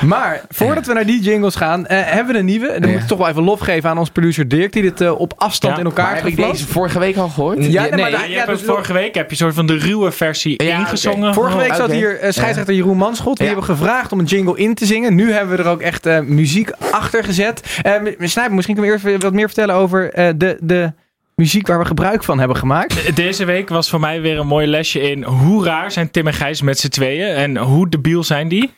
Maar 0.04 0.40
voordat 0.49 0.87
we 0.87 0.92
naar 0.92 1.07
die 1.07 1.21
jingles 1.23 1.54
gaan, 1.54 1.87
eh, 1.87 1.99
hebben 2.04 2.33
we 2.35 2.38
een 2.38 2.45
nieuwe. 2.47 2.66
Dan 2.66 2.80
Ja. 2.80 2.87
moet 2.95 3.00
ik 3.02 3.07
toch 3.09 3.19
wel 3.19 3.28
even 3.28 3.42
lof 3.42 3.61
geven 3.61 3.90
aan 3.90 3.99
ons 3.99 4.11
producer 4.11 4.49
Dirk. 4.49 4.73
Die 4.73 4.83
dit 4.83 5.00
eh, 5.00 5.21
op 5.21 5.33
afstand 5.37 5.75
Ja, 5.75 5.80
in 5.80 5.87
elkaar 5.87 6.11
heeft 6.11 6.23
heb 6.23 6.30
ik 6.30 6.37
deze 6.52 6.66
vorige 6.66 6.99
week 6.99 7.16
al 7.16 7.28
gehoord? 7.28 7.57
Ja, 7.66 7.83
nee, 7.83 7.90
Nee, 7.90 8.00
maar 8.00 8.11
ja, 8.11 8.16
daar- 8.16 8.26
je 8.26 8.30
ja, 8.33 8.37
hebt 8.37 8.50
dus 8.50 8.61
het 8.61 8.71
vorige 8.71 8.92
week 8.92 9.14
heb 9.14 9.30
je 9.30 9.37
soort 9.37 9.54
van 9.54 9.66
de 9.66 9.80
ruwe 9.90 10.12
versie 10.12 10.62
Ja, 10.64 10.78
ingezongen. 10.78 11.35
Vorige 11.35 11.56
week 11.56 11.70
Oh, 11.70 11.76
zat 11.76 11.90
hier 11.90 12.18
eh, 12.18 12.30
scheidsrechter 12.32 12.75
Jeroen 12.75 12.97
Manschot. 12.97 13.37
Die 13.37 13.47
Ja. 13.47 13.52
hebben 13.52 13.75
gevraagd 13.76 14.12
om 14.12 14.18
een 14.18 14.25
jingle 14.25 14.59
in 14.59 14.75
te 14.75 14.87
zingen. 14.87 15.14
Nu 15.14 15.32
hebben 15.32 15.56
we 15.56 15.62
er 15.62 15.68
ook 15.68 15.80
echt 15.80 16.06
eh, 16.06 16.20
muziek 16.20 16.70
achter 16.90 17.25
gezet. 17.25 17.80
M- 17.85 18.26
Snijper, 18.26 18.54
misschien 18.54 18.75
kunnen 18.76 18.99
we 19.00 19.09
eerst 19.11 19.23
wat 19.23 19.32
meer 19.32 19.47
vertellen 19.47 19.75
over 19.75 20.12
eh, 20.12 20.28
de, 20.37 20.56
de 20.62 20.92
muziek 21.40 21.66
waar 21.66 21.78
we 21.78 21.85
gebruik 21.85 22.25
van 22.25 22.38
hebben 22.38 22.56
gemaakt. 22.56 23.16
Deze 23.16 23.44
week 23.44 23.68
was 23.68 23.88
voor 23.90 24.00
mij 24.00 24.20
weer 24.20 24.38
een 24.38 24.47
mooi 24.47 24.66
lesje 24.66 25.00
in 25.11 25.23
hoe 25.23 25.64
raar 25.64 25.92
zijn 25.92 26.11
Tim 26.11 26.26
en 26.26 26.32
Gijs 26.32 26.62
met 26.62 26.78
z'n 26.78 26.88
tweeën 26.88 27.35
en 27.35 27.56
hoe 27.56 27.88
debiel 27.88 28.25
zijn 28.25 28.49
die. 28.49 28.73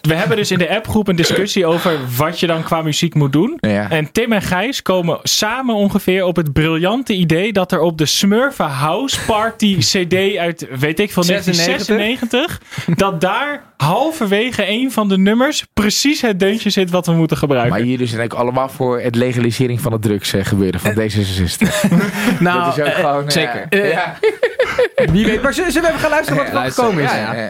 We 0.00 0.14
hebben 0.14 0.36
dus 0.36 0.50
in 0.50 0.58
de 0.58 0.68
appgroep 0.76 1.08
een 1.08 1.16
discussie 1.16 1.66
over 1.66 1.98
wat 2.16 2.40
je 2.40 2.46
dan 2.46 2.62
qua 2.62 2.82
muziek 2.82 3.14
moet 3.14 3.32
doen. 3.32 3.56
Ja. 3.60 3.90
En 3.90 4.12
Tim 4.12 4.32
en 4.32 4.42
Gijs 4.42 4.82
komen 4.82 5.18
samen 5.22 5.74
ongeveer 5.74 6.24
op 6.24 6.36
het 6.36 6.52
briljante 6.52 7.14
idee 7.14 7.52
dat 7.52 7.72
er 7.72 7.80
op 7.80 7.98
de 7.98 8.06
Smurfen 8.06 8.68
House 8.68 9.20
Party 9.26 9.76
CD 9.78 10.36
uit, 10.36 10.66
weet 10.78 10.98
ik 11.00 11.12
veel, 11.12 11.26
1996, 11.26 12.60
dat 12.96 13.20
daar 13.20 13.62
halverwege 13.76 14.68
een 14.68 14.92
van 14.92 15.08
de 15.08 15.18
nummers 15.18 15.64
precies 15.74 16.20
het 16.20 16.40
deuntje 16.40 16.70
zit 16.70 16.90
wat 16.90 17.06
we 17.06 17.12
moeten 17.12 17.36
gebruiken. 17.36 17.72
Maar 17.72 17.86
jullie 17.86 18.06
zijn 18.06 18.22
ook 18.22 18.32
allemaal 18.32 18.68
voor 18.68 19.00
het 19.00 19.14
legalisering 19.14 19.80
van 19.80 19.92
het 19.92 20.02
drugs 20.02 20.32
eh, 20.32 20.44
gebeuren 20.44 20.80
van 20.80 20.92
D66. 20.92 22.01
Nou, 22.38 22.64
dat 22.64 22.76
is 22.76 22.80
ook 22.82 22.86
eh, 22.88 22.94
gewoon... 22.94 23.30
zeker. 23.30 23.66
eh, 23.68 23.90
ja. 23.92 24.14
wie 25.12 25.26
weet. 25.26 25.42
Maar 25.42 25.54
zullen 25.54 25.72
we 25.72 25.80
even 25.88 25.98
gaan 26.00 26.10
luisteren 26.10 26.38
wat 26.38 26.46
er 26.46 26.52
van 26.52 26.60
luister. 26.62 26.84
gekomen 26.84 27.04
is? 27.04 27.10
Ja, 27.10 27.34
Eh, 27.34 27.44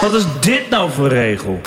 Wat 0.00 0.12
is 0.14 0.24
dit 0.40 0.70
nou 0.70 0.90
voor 0.90 1.08
regel? 1.08 1.60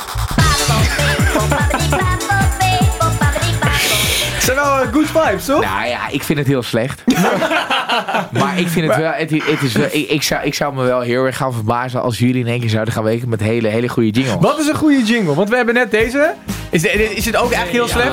Zijn 4.53 4.65
wel 4.65 4.81
eh, 4.81 4.91
good 4.93 5.07
vibes, 5.07 5.45
toch? 5.45 5.61
Nou 5.61 5.87
ja, 5.87 5.99
ik 6.09 6.23
vind 6.23 6.39
het 6.39 6.47
heel 6.47 6.63
slecht. 6.63 7.03
maar 8.39 8.59
ik 8.59 8.67
vind 8.67 8.87
het 8.87 8.95
wel, 8.97 9.11
het, 9.11 9.29
het 9.31 9.61
is 9.61 9.73
wel 9.73 9.87
ik, 9.91 10.09
ik, 10.09 10.23
zou, 10.23 10.43
ik 10.43 10.53
zou 10.53 10.73
me 10.75 10.83
wel 10.83 11.01
heel 11.01 11.25
erg 11.25 11.37
gaan 11.37 11.53
verbazen 11.53 12.01
als 12.01 12.17
jullie 12.17 12.41
in 12.43 12.47
één 12.47 12.59
keer 12.59 12.69
zouden 12.69 12.93
gaan 12.93 13.03
weken 13.03 13.29
met 13.29 13.39
hele, 13.41 13.67
hele 13.67 13.87
goede 13.87 14.09
jingles. 14.09 14.35
Wat 14.39 14.59
is 14.59 14.67
een 14.67 14.75
goede 14.75 15.03
jingle? 15.03 15.33
Want 15.35 15.49
we 15.49 15.55
hebben 15.55 15.73
net 15.73 15.91
deze. 15.91 16.33
Is, 16.69 16.81
de- 16.81 17.15
is 17.15 17.25
het 17.25 17.35
ook 17.35 17.51
echt 17.51 17.67
heel 17.67 17.87
slecht? 17.87 18.11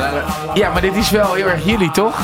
Ja, 0.55 0.73
maar 0.73 0.81
dit 0.81 0.97
is 0.97 1.11
wel 1.11 1.35
heel 1.35 1.47
erg 1.47 1.65
jullie, 1.65 1.91
toch? 1.91 2.21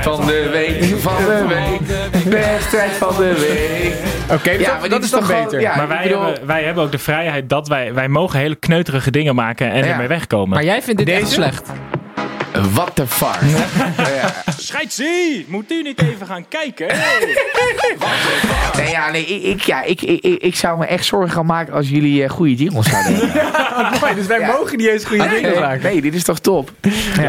Van 0.00 0.26
de 0.26 0.48
week, 0.52 1.00
van 1.00 1.16
de 1.16 1.44
week, 1.48 2.24
wedstrijd 2.24 2.90
van 2.92 3.16
de 3.16 3.34
week. 3.38 3.94
Oké, 4.38 4.50
Ja, 4.50 4.58
dat, 4.58 4.80
maar 4.80 4.80
dat 4.80 4.90
dit 4.90 5.02
is 5.02 5.10
toch 5.10 5.26
gewoon- 5.26 5.44
beter. 5.44 5.60
ja. 5.60 5.76
maar 5.76 5.88
wij, 5.88 6.02
bedoel- 6.02 6.22
hebben, 6.24 6.46
wij 6.46 6.62
hebben 6.64 6.84
ook 6.84 6.92
de 6.92 6.98
vrijheid 6.98 7.48
dat 7.48 7.68
wij, 7.68 7.94
wij 7.94 8.08
mogen 8.08 8.38
hele 8.38 8.54
kneuterige 8.54 9.10
dingen 9.10 9.34
maken 9.34 9.70
en 9.70 9.84
Ja. 9.84 9.90
ermee 9.92 10.08
wegkomen. 10.08 10.48
Maar 10.48 10.64
jij 10.64 10.82
vindt 10.82 10.98
dit 10.98 11.08
echt 11.08 11.20
Deze? 11.20 11.32
slecht. 11.32 11.70
What 12.62 12.90
the 12.94 13.06
fuck? 13.06 13.38
ja. 13.96 14.32
Scheidsie, 14.56 15.44
moet 15.48 15.72
u 15.72 15.82
niet 15.82 16.02
even 16.02 16.26
gaan 16.26 16.48
kijken? 16.48 16.86
Nee, 18.76 18.90
ja, 18.90 19.10
nee, 19.10 19.24
ik, 19.26 19.42
ik, 19.42 19.60
ja, 19.60 19.82
ik, 19.82 20.02
ik, 20.02 20.22
ik, 20.42 20.56
zou 20.56 20.78
me 20.78 20.86
echt 20.86 21.04
zorgen 21.04 21.30
gaan 21.30 21.46
maken 21.46 21.72
als 21.74 21.88
jullie 21.88 22.24
eh, 22.24 22.30
goede 22.30 22.54
jingles 22.54 22.86
zouden 22.86 23.14
hebben. 23.16 24.00
Mooi, 24.00 24.14
dus 24.20 24.26
wij 24.26 24.38
Ja. 24.38 24.46
mogen 24.46 24.76
niet 24.76 24.86
eens 24.86 25.04
goede 25.04 25.28
dingen 25.28 25.50
nee, 25.50 25.60
maken. 25.60 25.82
nee, 25.82 26.00
dit 26.00 26.14
is 26.14 26.22
toch 26.22 26.38
top? 26.38 26.70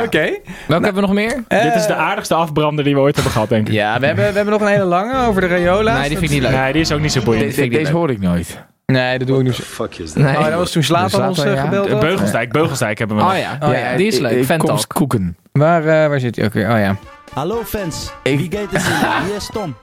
Oké. 0.03 0.38
Welke 0.67 0.84
hebben 0.86 0.94
we 0.94 1.01
nog 1.01 1.13
meer? 1.13 1.44
Dit 1.48 1.75
is 1.75 1.86
de 1.88 1.96
aardigste 1.96 2.34
afbrander 2.36 2.84
die 2.84 2.94
we 2.94 3.00
ooit 3.00 3.15
hebben 3.15 3.34
gehad, 3.34 3.50
denk 3.50 3.67
ik. 3.67 3.74
Ja, 3.74 4.00
we 4.00 4.05
hebben, 4.05 4.25
we 4.25 4.36
hebben 4.36 4.53
nog 4.53 4.62
een 4.62 4.67
hele 4.67 4.84
lange 4.84 5.27
over 5.27 5.41
de 5.41 5.48
Rayola's. 5.48 6.00
Nee, 6.00 6.10
die 6.10 6.17
vind 6.17 6.32
ik 6.32 6.39
niet 6.41 6.50
leuk. 6.50 6.60
Nee, 6.60 6.72
die 6.72 6.82
is 6.82 6.91
ook 6.91 7.00
niet 7.00 7.12
zo 7.12 7.22
boeiend. 7.22 7.55
Deze, 7.55 7.70
deze 7.70 7.91
hoor 7.91 8.10
ik 8.10 8.20
nooit. 8.20 8.58
Nee, 8.86 9.18
dat 9.18 9.27
doe 9.27 9.38
ik 9.39 9.44
niet. 9.44 10.15
Nee. 10.15 10.38
Oh, 10.38 10.44
dat 10.46 10.54
was 10.54 10.72
toen 10.72 10.84
Slatan 10.84 11.27
ons 11.27 11.44
eh, 11.44 11.54
ja. 11.54 11.62
gebeld 11.62 11.86
De 11.86 11.92
had. 11.92 12.00
Beugelsdijk, 12.01 12.51
Beugelsdijk 12.51 12.98
hebben 13.00 13.18
we. 13.18 13.24
Oh 13.24 13.38
ja, 13.38 13.58
Oh 13.63 13.74
ja, 13.74 13.96
die 13.96 14.08
is 14.08 14.20
leuk. 14.20 14.46
Fantalk. 14.46 14.70
Komstkoeken. 14.70 15.38
Waar, 15.51 15.82
eh, 15.82 16.08
waar 16.10 16.20
zit 16.20 16.36
hij 16.36 16.46
ook 16.46 16.54
weer? 16.54 16.72
Oh 16.72 16.77
ja. 16.80 16.96
Hallo 17.34 17.62
fans, 17.63 18.12
Ik- 18.24 18.38
wie 18.38 18.60
gaat 18.60 18.72
het 18.72 18.82
zien? 18.82 19.24
Hier 19.25 19.36
is 19.36 19.50
Tom. 19.54 19.75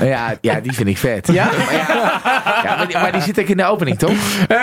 Ja, 0.00 0.34
ja, 0.40 0.60
die 0.60 0.72
vind 0.72 0.88
ik 0.88 0.98
vet. 0.98 1.28
Ja? 1.32 1.44
Maar, 1.44 1.72
ja, 1.72 2.20
ja, 2.64 2.76
maar, 2.76 2.86
die, 2.86 2.96
maar 2.98 3.12
die 3.12 3.20
zit 3.20 3.40
ook 3.40 3.46
in 3.46 3.56
de 3.56 3.64
opening, 3.64 3.98
toch? 3.98 4.10
Eh, 4.48 4.56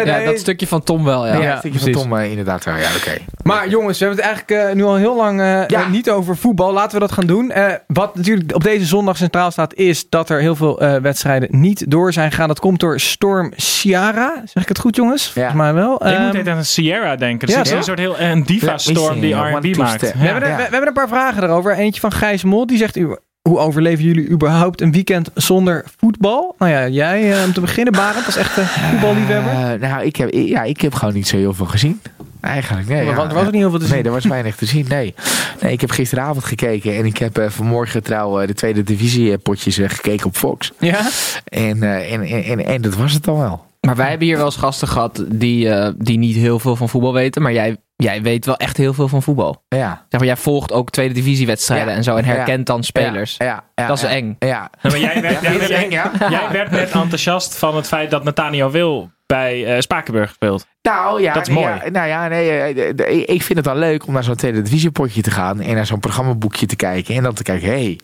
eh, 0.00 0.06
Ja, 0.06 0.16
nee. 0.16 0.26
dat 0.26 0.38
stukje 0.38 0.66
van 0.66 0.82
Tom 0.82 1.04
wel, 1.04 1.26
ja. 1.26 1.32
Ja, 1.34 1.40
Ja, 1.40 1.50
dat 1.50 1.58
stukje 1.58 1.78
van. 1.78 1.92
Tom 1.92 2.16
eh, 2.16 2.30
inderdaad 2.30 2.64
wel. 2.64 2.76
Ja, 2.76 2.88
oké. 2.96 3.16
Maar 3.42 3.68
jongens, 3.68 3.98
we 3.98 4.04
hebben 4.04 4.24
het 4.24 4.34
eigenlijk 4.34 4.68
eh, 4.68 4.74
nu 4.74 4.84
al 4.84 4.94
heel 4.96 5.16
lang 5.16 5.40
Ja. 5.68 5.88
niet 5.88 6.10
over 6.10 6.36
voetbal. 6.36 6.72
Laten 6.72 6.92
we 6.92 6.98
dat 7.06 7.12
gaan 7.12 7.26
doen. 7.26 7.50
Eh, 7.50 7.72
wat 7.86 8.14
natuurlijk 8.16 8.54
op 8.54 8.62
deze 8.62 8.84
zondag 8.84 9.16
centraal 9.16 9.50
staat, 9.50 9.74
is 9.74 10.08
dat 10.08 10.30
er 10.30 10.40
heel 10.40 10.56
veel 10.56 10.80
eh, 10.80 10.96
wedstrijden 10.96 11.48
niet 11.60 11.90
door 11.90 12.12
zijn 12.12 12.30
gegaan. 12.30 12.48
Dat 12.48 12.60
komt 12.60 12.80
door 12.80 13.00
Storm 13.00 13.52
Ciara. 13.56 14.32
Zeg 14.44 14.62
ik 14.62 14.68
het 14.68 14.78
goed, 14.78 14.96
jongens? 14.96 15.30
Volgens 15.32 15.54
mij 15.54 15.72
wel. 15.74 15.94
Ik 15.94 16.00
Ehm, 16.02 16.24
moet 16.26 16.34
even 16.34 16.52
aan 16.52 16.64
Sierra 16.64 17.16
denken. 17.16 17.48
ja, 17.48 17.56
Het 17.58 17.66
is 17.66 17.72
een 17.72 17.82
soort 17.82 17.98
heel 17.98 18.20
een 18.20 18.42
diva-storm 18.44 19.20
die 19.20 19.34
R&B 19.34 19.76
maakt. 19.76 20.00
we, 20.00 20.06
hebben 20.18 20.42
er, 20.42 20.48
Ja. 20.48 20.56
we, 20.56 20.62
we 20.62 20.68
hebben 20.70 20.86
een 20.86 20.92
paar 20.92 21.08
vragen 21.08 21.40
daarover. 21.40 21.72
Eentje 21.72 22.00
van 22.00 22.12
Gijs 22.12 22.44
Mol, 22.44 22.66
die 22.66 22.78
zegt... 22.78 22.96
U, 22.96 23.16
hoe 23.42 23.58
overleven 23.58 24.04
jullie 24.04 24.28
überhaupt 24.28 24.80
een 24.80 24.92
weekend 24.92 25.30
zonder 25.34 25.84
voetbal? 25.96 26.54
Nou 26.58 26.72
ja, 26.72 26.88
jij 26.88 27.32
eh, 27.32 27.44
om 27.44 27.52
te 27.52 27.60
beginnen, 27.60 27.92
Barend, 27.92 28.26
als 28.26 28.36
echte 28.36 28.62
voetballiefhebber. 28.64 29.52
Eh, 29.52 29.80
nou, 29.80 30.04
ik 30.04 30.16
heb, 30.16 30.32
ja, 30.32 30.62
ik 30.62 30.80
heb 30.80 30.94
gewoon 30.94 31.14
niet 31.14 31.28
zo 31.28 31.36
heel 31.36 31.54
veel 31.54 31.66
gezien. 31.66 32.00
Eigenlijk, 32.40 32.88
nee. 32.88 32.98
er 32.98 33.04
ja. 33.04 33.14
was, 33.14 33.28
er 33.28 33.34
was 33.34 33.46
ook 33.46 33.52
niet 33.52 33.60
heel 33.60 33.70
veel 33.70 33.78
te 33.78 33.84
zien. 33.84 33.94
Nee, 33.94 34.04
er 34.04 34.10
was 34.10 34.24
weinig 34.24 34.56
te 34.56 34.66
zien, 34.66 34.86
nee. 34.88 35.14
nee. 35.60 35.72
Ik 35.72 35.80
heb 35.80 35.90
gisteravond 35.90 36.44
gekeken 36.44 36.96
en 36.96 37.04
ik 37.04 37.18
heb 37.18 37.38
eh, 37.38 37.48
vanmorgen 37.48 38.02
trouw 38.02 38.40
eh, 38.40 38.46
de 38.46 38.54
tweede 38.54 38.82
divisie 38.82 39.32
eh, 39.32 39.38
potjes 39.42 39.78
eh, 39.78 39.88
gekeken 39.88 40.26
op 40.26 40.36
Fox. 40.36 40.72
Ja? 40.78 41.08
En, 41.44 41.82
eh, 41.82 42.12
en, 42.12 42.22
en, 42.22 42.44
en, 42.44 42.66
en 42.66 42.82
dat 42.82 42.94
was 42.94 43.12
het 43.12 43.24
dan 43.24 43.38
wel. 43.38 43.66
Maar 43.88 43.96
wij 43.96 44.08
hebben 44.08 44.26
hier 44.26 44.36
wel 44.36 44.44
eens 44.46 44.56
gasten 44.56 44.88
gehad 44.88 45.24
die, 45.28 45.70
eh, 45.70 45.90
die 45.96 46.18
niet 46.18 46.36
heel 46.36 46.58
veel 46.58 46.76
van 46.76 46.88
voetbal 46.88 47.12
weten. 47.12 47.42
Maar 47.42 47.52
jij, 47.52 47.76
jij 47.96 48.22
weet 48.22 48.46
wel 48.46 48.56
echt 48.56 48.76
heel 48.76 48.92
veel 48.94 49.08
van 49.08 49.22
voetbal. 49.22 49.62
Ja. 49.68 50.06
Zeg 50.08 50.20
maar, 50.20 50.28
jij 50.28 50.36
volgt 50.36 50.72
ook 50.72 50.90
tweede 50.90 51.14
divisiewedstrijden 51.14 51.88
Ja. 51.88 51.94
en 51.96 52.02
zo. 52.04 52.16
En 52.16 52.24
herkent 52.24 52.66
dan 52.66 52.84
spelers. 52.84 53.34
Ja, 53.38 53.64
ja, 53.74 53.86
Dat 53.86 53.96
is 53.96 54.02
ja. 54.02 54.08
eng. 54.08 54.36
Ja. 54.38 54.70
Nou, 54.82 55.00
maar 55.00 55.12
jij 55.12 55.22
werd, 55.22 55.40
Ja, 55.42 55.52
jij, 55.52 55.84
eng, 55.84 55.90
ja. 55.90 56.10
jij 56.30 56.48
werd 56.52 56.70
net 56.70 56.90
enthousiast 56.90 57.58
van 57.58 57.76
het 57.76 57.86
feit 57.86 58.10
dat 58.10 58.24
Nathaniel 58.24 58.70
Wil 58.70 59.10
bij 59.26 59.74
eh, 59.74 59.80
Spakenburg 59.80 60.30
speelt. 60.30 60.66
Nou 60.82 61.22
ja, 61.22 61.32
Dat 61.32 61.48
is 61.48 61.54
mooi. 61.54 61.66
ja, 61.66 61.90
nou 61.90 62.08
ja, 62.08 62.28
nee, 62.28 62.50
eh, 62.60 62.74
de- 62.76 62.94
de- 62.94 63.24
ik 63.24 63.42
vind 63.42 63.58
het 63.58 63.64
dan 63.66 63.78
leuk 63.78 64.06
om 64.06 64.12
naar 64.12 64.24
zo'n 64.24 64.34
tweede 64.36 64.62
divisiepotje 64.62 65.22
te 65.22 65.30
gaan 65.30 65.60
en 65.60 65.74
naar 65.74 65.86
zo'n 65.86 66.00
programmaboekje 66.00 66.66
te 66.66 66.76
kijken 66.76 67.14
en 67.14 67.22
dan 67.22 67.34
te 67.34 67.42
kijken, 67.42 67.68
hé, 67.68 67.74
hey, 67.82 67.98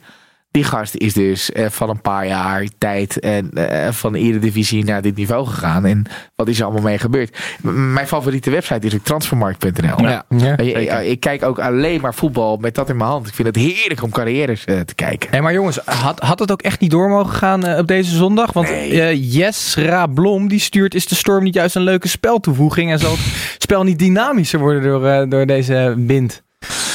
die 0.54 0.64
gast 0.64 0.94
is 0.94 1.12
dus 1.12 1.52
eh, 1.52 1.66
van 1.68 1.88
een 1.88 2.00
paar 2.00 2.26
jaar 2.26 2.66
tijd 2.78 3.20
en, 3.20 3.50
eh, 3.52 3.92
van 3.92 4.12
de 4.12 4.18
Eredivisie 4.18 4.84
naar 4.84 5.02
dit 5.02 5.16
niveau 5.16 5.46
gegaan 5.46 5.84
en 5.84 6.02
wat 6.34 6.48
is 6.48 6.58
er 6.58 6.64
allemaal 6.64 6.82
mee 6.82 6.98
gebeurd. 6.98 7.38
M- 7.62 7.92
mijn 7.92 8.06
favoriete 8.06 8.50
website 8.50 8.86
is 8.86 8.94
ook 8.94 9.04
transfermarkt.nl. 9.04 10.00
Ja. 10.02 10.24
ja. 10.36 10.56
Eh, 10.56 10.84
ja, 10.84 10.98
ik 10.98 11.20
kijk 11.20 11.42
ook 11.42 11.58
alleen 11.58 12.00
maar 12.00 12.14
voetbal 12.14 12.56
met 12.56 12.74
dat 12.74 12.88
in 12.88 12.96
mijn 12.96 13.08
hand. 13.10 13.26
Ik 13.28 13.34
vind 13.34 13.48
het 13.48 13.56
heerlijk 13.56 14.02
om 14.02 14.10
carrières 14.10 14.64
te 14.64 14.94
kijken. 14.94 15.30
Hé, 15.30 15.40
maar 15.40 15.52
jongens, 15.52 15.78
had, 15.84 16.20
had 16.20 16.38
het 16.38 16.52
ook 16.52 16.62
echt 16.62 16.80
niet 16.80 16.90
door 16.90 17.08
mogen 17.08 17.34
gaan 17.36 17.64
eh, 17.66 17.78
op 17.78 17.86
deze 17.86 18.14
zondag? 18.16 18.52
Want 18.52 18.68
Nee. 18.68 19.00
eh 19.02 19.32
Jesra 19.34 20.06
Blom 20.06 20.48
die 20.48 20.60
stuurt, 20.60 20.94
is 20.94 21.06
de 21.06 21.14
storm 21.14 21.44
niet 21.44 21.54
juist 21.54 21.76
een 21.76 21.82
leuke 21.82 22.08
speltoevoeging? 22.08 22.90
En 22.90 22.98
zal 22.98 23.10
het 23.10 23.56
spel 23.58 23.82
niet 23.82 23.98
dynamischer 23.98 24.58
worden 24.58 24.82
door, 24.82 25.06
eh, 25.06 25.28
door 25.30 25.46
deze 25.46 25.94
wind? 26.06 26.42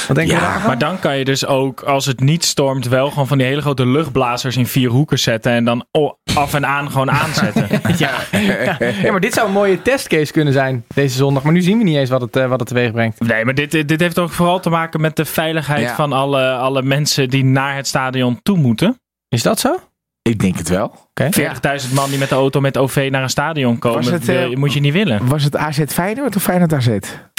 Wat 0.06 0.16
denk 0.16 0.28
je 0.28 0.34
Ja, 0.34 0.40
daarvan? 0.40 0.66
Maar 0.66 0.78
dan 0.78 0.98
kan 0.98 1.18
je 1.18 1.24
dus 1.24 1.46
ook, 1.46 1.80
als 1.82 2.06
het 2.06 2.20
niet 2.20 2.44
stormt, 2.44 2.88
wel 2.88 3.10
gewoon 3.10 3.26
van 3.26 3.38
die 3.38 3.46
hele 3.46 3.60
grote 3.60 3.86
luchtblazers 3.86 4.56
in 4.56 4.66
vier 4.66 4.90
hoeken 4.90 5.18
zetten. 5.18 5.52
En 5.52 5.64
dan 5.64 5.86
af 6.34 6.54
en 6.54 6.66
aan 6.66 6.90
gewoon 6.90 7.10
aanzetten. 7.10 7.68
ja. 7.96 8.10
ja, 9.02 9.10
maar 9.10 9.20
dit 9.20 9.34
zou 9.34 9.46
een 9.46 9.52
mooie 9.52 9.82
testcase 9.82 10.32
kunnen 10.32 10.52
zijn 10.52 10.84
deze 10.94 11.16
zondag. 11.16 11.42
Maar 11.42 11.52
nu 11.52 11.60
zien 11.62 11.78
we 11.78 11.84
niet 11.84 11.96
eens 11.96 12.10
wat 12.10 12.20
het, 12.20 12.36
eh, 12.36 12.46
wat 12.46 12.58
het 12.60 12.68
teweeg 12.68 12.92
brengt. 12.92 13.20
Nee, 13.20 13.44
maar 13.44 13.54
dit, 13.54 13.70
dit 13.88 14.00
heeft 14.00 14.18
ook 14.18 14.30
vooral 14.30 14.60
te 14.60 14.70
maken 14.70 15.00
met 15.00 15.16
de 15.16 15.24
veiligheid 15.24 15.88
Ja. 15.88 15.94
van 15.94 16.12
alle, 16.12 16.52
alle 16.52 16.82
mensen 16.82 17.28
die 17.28 17.44
naar 17.44 17.76
het 17.76 17.86
stadion 17.86 18.40
toe 18.42 18.58
moeten. 18.58 19.00
Is 19.28 19.42
dat 19.42 19.60
zo? 19.60 19.78
40.000 20.30 20.36
Ik 20.36 20.40
denk 20.40 20.56
het 20.58 20.68
wel. 20.68 21.08
40.000 21.88 21.92
man 21.94 22.08
die 22.10 22.18
met 22.18 22.28
de 22.28 22.34
auto 22.34 22.60
met 22.60 22.78
OV 22.78 23.08
naar 23.10 23.22
een 23.22 23.30
stadion 23.30 23.78
komen, 23.78 24.12
het, 24.12 24.24
wil- 24.24 24.50
eh, 24.50 24.56
moet 24.56 24.72
je 24.72 24.80
niet 24.80 24.92
willen. 24.92 25.26
Was 25.28 25.44
het 25.44 25.56
AZ 25.56 25.80
Feyenoord 25.86 26.36
of 26.36 26.42
Feyenoord 26.42 26.72
AZ? 26.72 26.88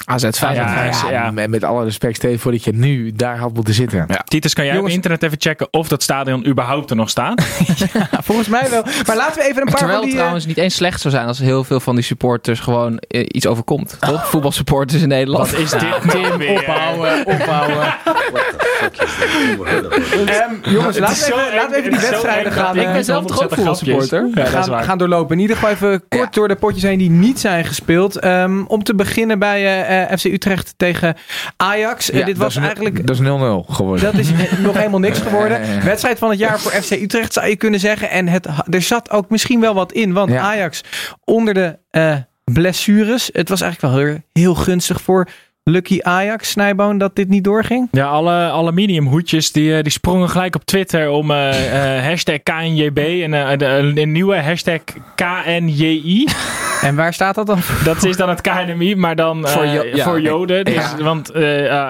AZ 0.05 0.29
Feyenoord. 0.29 0.69
Ja, 0.69 0.83
Ja, 0.83 1.09
ja. 1.11 1.31
Met, 1.31 1.49
met 1.49 1.63
alle 1.63 1.83
respect, 1.83 2.25
voor 2.37 2.51
dat 2.51 2.63
je 2.63 2.71
nu 2.73 3.11
daar 3.15 3.37
had 3.37 3.53
moeten 3.53 3.73
zitten. 3.73 4.05
Titus, 4.25 4.53
kan 4.53 4.65
jij 4.65 4.73
Jongens- 4.73 4.91
op 4.91 4.95
internet 4.95 5.23
even 5.23 5.37
checken 5.41 5.67
of 5.73 5.87
dat 5.87 6.03
stadion 6.03 6.47
überhaupt 6.47 6.89
er 6.89 6.95
nog 6.95 7.09
staat? 7.09 7.41
Ja, 7.93 8.07
volgens 8.23 8.47
mij 8.47 8.69
wel. 8.69 8.83
Maar 9.07 9.15
laten 9.15 9.41
we 9.41 9.49
even 9.49 9.61
een 9.61 9.67
paar 9.67 9.75
Terwijl 9.77 9.87
van 9.87 9.95
het 9.99 10.01
die... 10.03 10.11
eh, 10.11 10.17
trouwens 10.17 10.45
niet 10.45 10.57
eens 10.57 10.75
slecht 10.75 11.01
zou 11.01 11.13
zijn 11.13 11.27
als 11.27 11.39
heel 11.39 11.63
veel 11.63 11.79
van 11.79 11.95
die 11.95 12.03
supporters 12.03 12.59
gewoon 12.59 12.97
eh, 12.97 13.25
iets 13.27 13.47
overkomt. 13.47 13.97
Toch? 13.99 14.27
Voetbalsupporters 14.29 15.01
in 15.01 15.07
Nederland. 15.07 15.51
Wat 15.51 15.59
is 15.59 15.69
dit 15.71 15.81
nou 15.81 16.37
weer? 16.37 16.51
ophouden, 16.51 17.25
ophouden. 17.25 17.93
Ehm, 20.25 20.53
jongens, 20.73 20.95
Het 20.95 20.99
laten 20.99 21.15
is 21.15 21.25
we 21.27 21.33
even, 21.33 21.47
eng, 21.49 21.55
laten 21.55 21.71
we 21.71 21.77
even 21.77 21.91
die 21.91 21.99
wedstrijden 21.99 22.51
gaan, 22.51 22.75
ik 22.81 22.87
eh, 22.87 22.93
ben 22.93 23.03
zelf 23.05 23.25
toch 23.25 23.43
ook 23.43 23.49
100% 23.49 23.53
grapjes. 23.53 23.77
voetbalsupporter? 23.79 24.27
Ja, 24.43 24.51
dat 24.67 24.79
is 24.79 24.85
gaan, 24.85 24.97
doorlopen. 24.97 25.35
In 25.35 25.41
ieder 25.41 25.55
geval 25.55 25.71
even 25.71 26.03
kort 26.07 26.21
Ja. 26.23 26.29
door 26.31 26.47
de 26.47 26.55
potjes 26.55 26.83
heen 26.83 26.97
die 26.97 27.09
niet 27.09 27.39
zijn 27.39 27.65
gespeeld. 27.65 28.15
Ehm, 28.19 28.63
om 28.67 28.83
te 28.83 28.95
beginnen 28.95 29.39
bij 29.39 29.59
eh, 29.87 30.11
eh, 30.11 30.17
FC 30.17 30.25
Utrecht 30.25 30.73
tegen 30.77 31.15
Ajax. 31.57 32.09
Eh, 32.11 32.19
Ja, 32.19 32.25
dit 32.25 32.35
dat 32.35 32.43
was 32.43 32.55
is- 32.55 32.61
eigenlijk... 32.63 33.07
Dat 33.07 33.15
is 33.15 33.21
0-0 33.21 33.65
geworden. 33.69 34.05
Dat 34.05 34.13
is 34.21 34.31
eh, 34.31 34.59
nog 34.65 34.77
helemaal 34.77 34.99
niks 34.99 35.19
geworden. 35.19 35.83
Wedstrijd 35.83 36.17
van 36.19 36.29
het 36.29 36.39
jaar 36.39 36.59
voor 36.59 36.71
FC 36.71 36.91
Utrecht 36.91 37.33
zou 37.33 37.47
je 37.47 37.55
kunnen 37.55 37.79
zeggen. 37.79 38.09
En 38.09 38.27
het, 38.27 38.47
er 38.69 38.81
zat 38.81 39.09
ook 39.09 39.29
misschien 39.29 39.59
wel 39.59 39.73
wat 39.73 39.91
in. 39.91 40.13
Want 40.13 40.29
Ja. 40.31 40.41
Ajax 40.41 40.83
onder 41.23 41.53
de 41.53 41.77
eh, 41.89 42.15
blessures. 42.43 43.29
Het 43.33 43.49
was 43.49 43.61
eigenlijk 43.61 43.93
wel 43.93 44.03
heel, 44.05 44.17
heel 44.33 44.55
gunstig 44.55 45.01
voor 45.01 45.27
Lucky 45.63 45.99
Ajax, 46.01 46.49
Snijboon, 46.49 46.97
dat 46.97 47.15
dit 47.15 47.29
niet 47.29 47.43
doorging? 47.43 47.87
Ja, 47.91 48.05
alle 48.07 48.31
aluminiumhoedjes 48.31 49.51
die, 49.51 49.75
eh, 49.75 49.83
die 49.83 49.91
sprongen 49.91 50.29
gelijk 50.29 50.55
op 50.55 50.65
Twitter 50.65 51.09
om 51.09 51.31
eh, 51.31 51.97
eh, 51.97 52.03
hashtag 52.09 52.43
KNJB 52.43 52.97
en 52.97 53.61
een, 53.97 54.11
nieuwe 54.11 54.35
hashtag 54.41 54.79
KNJI. 55.15 56.27
En 56.81 56.95
waar 56.95 57.13
staat 57.13 57.35
dat 57.35 57.47
dan? 57.47 57.59
Dat 57.83 58.03
is 58.03 58.17
dan 58.17 58.29
het 58.29 58.41
KNMI, 58.41 58.95
maar 58.95 59.15
dan 59.15 59.47
Voor 59.47 59.63
eh, 59.63 59.73
Jo- 59.73 59.83
ja. 59.93 60.03
voor 60.03 60.21
Joden. 60.21 60.65
Dus, 60.65 60.73
Ja. 60.73 61.03
Want 61.03 61.33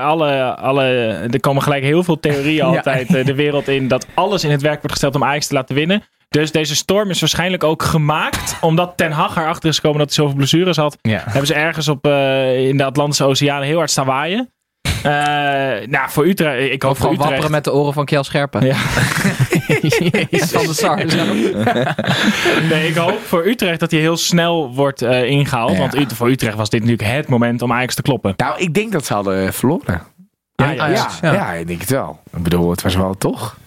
alle, 0.04 0.56
alle, 0.56 0.84
er 1.32 1.40
komen 1.40 1.63
gelijk 1.63 1.84
heel 1.84 2.04
veel 2.04 2.20
theorieën 2.20 2.66
altijd 2.75 3.25
de 3.25 3.36
wereld 3.36 3.68
in 3.68 3.88
dat 3.88 4.06
alles 4.13 4.44
in 4.44 4.51
het 4.51 4.62
werk 4.62 4.75
wordt 4.75 4.92
gesteld 4.92 5.16
om 5.16 5.24
Ajax 5.24 5.48
te 5.48 5.54
laten 5.54 5.75
winnen. 5.75 6.04
Dus 6.32 6.52
deze 6.52 6.76
storm 6.76 7.10
is 7.10 7.20
waarschijnlijk 7.20 7.64
ook 7.64 7.84
gemaakt 7.84 8.58
omdat 8.62 8.94
Ten 8.96 9.12
Hag 9.12 9.38
erachter 9.38 9.70
is 9.70 9.76
gekomen 9.76 9.98
dat 9.98 10.08
hij 10.08 10.16
zoveel 10.18 10.36
blessures 10.38 10.78
had. 10.78 10.98
Ja. 11.02 11.22
Hebben 11.26 11.48
ze 11.48 11.54
ergens 11.54 11.88
op, 11.88 12.06
eh, 12.06 12.68
in 12.68 12.78
de 12.78 12.84
Atlantische 12.84 13.24
Oceaan 13.24 13.62
heel 13.62 13.78
hard 13.78 13.90
staan 13.90 14.06
waaien. 14.06 14.50
Eh, 15.04 15.12
nou, 15.88 16.10
voor 16.10 16.26
Utrecht. 16.26 16.72
Ik 16.72 16.82
hoop 16.82 16.96
gewoon 16.98 17.12
Utrecht. 17.14 17.30
wapperen 17.30 17.52
met 17.52 17.64
de 17.64 17.74
oren 17.74 17.94
van 17.94 18.06
Kjell 18.06 18.24
Scherpen. 18.24 18.66
Ja. 18.66 18.76
van 20.56 20.66
de 20.66 20.74
Sar. 20.74 20.98
Nee, 22.70 22.88
ik 22.88 22.96
hoop 22.96 23.20
voor 23.20 23.46
Utrecht 23.46 23.80
dat 23.80 23.92
hij 23.92 24.00
heel 24.00 24.18
snel 24.18 24.74
wordt 24.74 25.02
eh, 25.02 25.24
ingehaald. 25.24 25.72
Ja. 25.72 25.78
Want 25.78 25.96
Ut- 25.96 26.14
voor 26.14 26.30
Utrecht 26.30 26.56
was 26.58 26.70
dit 26.70 26.82
natuurlijk 26.84 27.10
het 27.10 27.28
moment 27.28 27.62
om 27.62 27.72
Ajax 27.74 27.96
te 27.96 28.02
kloppen. 28.02 28.34
Nou, 28.38 28.60
ik 28.60 28.74
denk 28.74 28.92
dat 28.92 29.06
ze 29.06 29.14
hadden 29.14 29.54
verloren. 29.54 30.02
Ja, 30.56 30.72
Ja, 30.72 30.88
ja. 30.88 31.10
ja, 31.22 31.34
ja. 31.34 31.52
ik 31.52 31.68
denk 31.68 31.80
het 31.80 31.90
wel. 31.90 32.20
Ik 32.36 32.44
bedoel, 32.44 32.72
het 32.72 32.82
was 32.82 32.96
wel 32.96 33.16
toch 33.18 33.58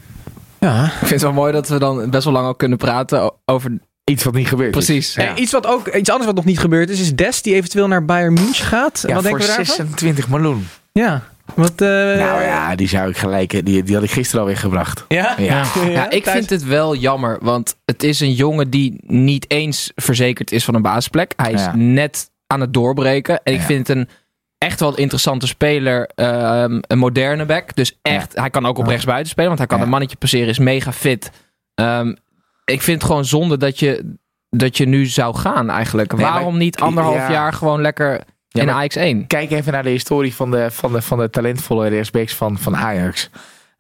Ja. 0.65 0.85
Ik 0.85 0.91
vind 0.99 1.11
het 1.11 1.23
wel 1.23 1.33
mooi 1.33 1.53
dat 1.53 1.69
we 1.69 1.79
dan 1.79 2.11
best 2.11 2.25
wel 2.25 2.33
lang 2.33 2.47
ook 2.47 2.59
kunnen 2.59 2.79
praten 2.79 3.33
over... 3.45 3.79
iets 4.05 4.25
wat 4.25 4.35
niet 4.35 4.49
gebeurd 4.49 4.77
is. 4.77 4.85
Precies. 4.85 5.15
Ja. 5.15 5.35
Eh, 5.35 5.43
iets, 5.43 5.53
wat 5.53 5.67
ook, 5.67 5.89
iets 5.89 6.09
anders 6.11 6.27
wat 6.27 6.35
nog 6.35 6.45
niet 6.45 6.59
gebeurd 6.59 6.91
is, 6.91 7.01
is 7.01 7.15
Des 7.15 7.43
die 7.43 7.55
eventueel 7.55 7.89
naar 7.89 8.05
Bayern 8.05 8.33
München 8.33 8.65
gaat. 8.67 9.05
Ja, 9.07 9.15
wat 9.15 9.23
voor 9.29 9.39
denken 9.39 9.41
we 9.41 9.47
daarvan? 9.57 9.75
26 9.75 10.29
miljoen. 10.29 10.69
Ja. 10.93 11.23
Wat, 11.55 11.73
eh, 11.81 11.89
nou 11.89 12.43
ja, 12.43 12.75
die 12.75 12.89
zou 12.89 13.09
ik 13.09 13.17
gelijk, 13.17 13.65
die, 13.67 13.83
die 13.83 13.95
had 13.95 14.05
ik 14.05 14.11
gisteren 14.11 14.41
alweer 14.41 14.57
gebracht. 14.57 15.05
Ja? 15.09 15.35
Ja. 15.39 15.65
Ja, 15.89 16.11
ik 16.11 16.27
vind 16.27 16.51
het 16.51 16.65
wel 16.65 16.95
jammer, 16.97 17.39
want 17.43 17.77
het 17.85 18.03
is 18.03 18.21
een 18.21 18.33
jongen 18.33 18.71
die 18.71 19.01
niet 19.07 19.51
eens 19.51 19.93
verzekerd 19.95 20.53
is 20.53 20.65
van 20.65 20.75
een 20.75 20.83
basisplek. 20.83 21.33
Hij 21.37 21.53
is 21.53 21.61
Ja. 21.61 21.77
net 21.77 22.31
aan 22.47 22.61
het 22.61 22.75
doorbreken. 22.75 23.41
En 23.43 23.53
ik 23.53 23.61
Ja. 23.61 23.65
vind 23.67 23.89
het 23.89 23.97
een 23.97 24.09
echt 24.59 24.81
wel 24.81 24.89
een 24.91 24.97
interessante 24.97 25.47
speler, 25.47 26.11
ehm, 26.15 26.79
een 26.81 26.99
moderne 26.99 27.45
back. 27.45 27.75
Dus 27.75 27.99
echt, 28.03 28.35
hij 28.37 28.51
kan 28.51 28.67
ook 28.67 28.79
op 28.79 28.87
rechtsbuiten 28.87 29.29
spelen, 29.31 29.47
want 29.49 29.59
hij 29.59 29.69
kan 29.69 29.79
Ja. 29.79 29.85
een 29.85 29.91
mannetje 29.91 30.17
passeren, 30.17 30.49
is 30.49 30.59
mega 30.59 30.93
fit. 30.93 31.31
Ehm, 31.75 32.15
ik 32.65 32.83
vind 32.83 32.99
het 33.03 33.11
gewoon 33.11 33.25
zonde 33.25 33.57
dat 33.57 33.79
je, 33.79 34.17
dat 34.51 34.77
je 34.77 34.87
nu 34.87 35.07
zou 35.07 35.37
gaan 35.37 35.71
eigenlijk. 35.71 36.13
Nee, 36.13 36.21
maar- 36.23 36.33
Waarom 36.33 36.57
niet 36.59 36.81
anderhalf 36.81 37.17
Ja. 37.17 37.31
jaar 37.31 37.53
gewoon 37.53 37.81
lekker 37.81 38.21
in 38.51 38.71
Ajax 38.71 38.97
1? 38.97 39.27
Kijk 39.27 39.51
even 39.51 39.73
naar 39.73 39.83
de 39.83 39.91
historie 39.91 40.35
van 40.35 40.51
de, 40.51 40.71
van 40.71 40.93
de, 40.93 41.03
van 41.03 41.19
de 41.19 41.31
talentvolle 41.31 41.89
rechtsbacks 41.89 42.35
van, 42.35 42.59
van 42.59 42.77
Ajax. 42.77 43.31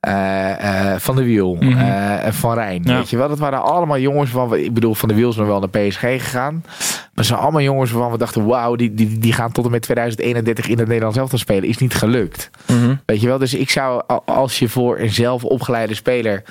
Eh, 0.04 0.92
eh, 0.92 1.00
van 1.00 1.16
de 1.16 1.24
Wiel, 1.24 1.56
eh, 1.60 2.32
Van 2.32 2.54
Rijn. 2.54 2.82
Ja. 2.84 2.96
Weet 2.96 3.10
je 3.10 3.16
wel, 3.16 3.28
dat 3.28 3.38
waren 3.38 3.62
allemaal 3.62 3.98
jongens 3.98 4.30
van, 4.30 4.56
ik 4.56 4.74
bedoel, 4.74 4.94
van 4.94 5.08
de 5.08 5.14
Wiel 5.14 5.30
is 5.30 5.36
nog 5.36 5.46
wel 5.46 5.60
naar 5.60 5.68
PSG 5.68 6.00
gegaan. 6.00 6.62
Maar 6.64 7.10
het 7.14 7.26
zijn 7.26 7.38
allemaal 7.38 7.60
jongens 7.60 7.90
waarvan 7.90 8.12
we 8.12 8.18
dachten, 8.18 8.46
wauw, 8.46 8.76
die, 8.76 8.94
die, 8.94 9.18
die 9.18 9.32
gaan 9.32 9.52
tot 9.52 9.64
en 9.64 9.70
met 9.70 9.82
2031 9.82 10.68
in 10.68 10.78
het 10.78 10.86
Nederlands 10.86 11.18
elftal 11.18 11.38
spelen. 11.38 11.68
Is 11.68 11.78
niet 11.78 11.94
gelukt. 11.94 12.50
Mhm. 12.66 12.94
Weet 13.06 13.20
je 13.20 13.26
wel, 13.26 13.38
dus 13.38 13.54
ik 13.54 13.70
zou, 13.70 14.02
als 14.24 14.58
je 14.58 14.68
voor 14.68 14.98
een 14.98 15.12
zelf 15.12 15.44
opgeleide 15.44 15.94
speler 15.94 16.42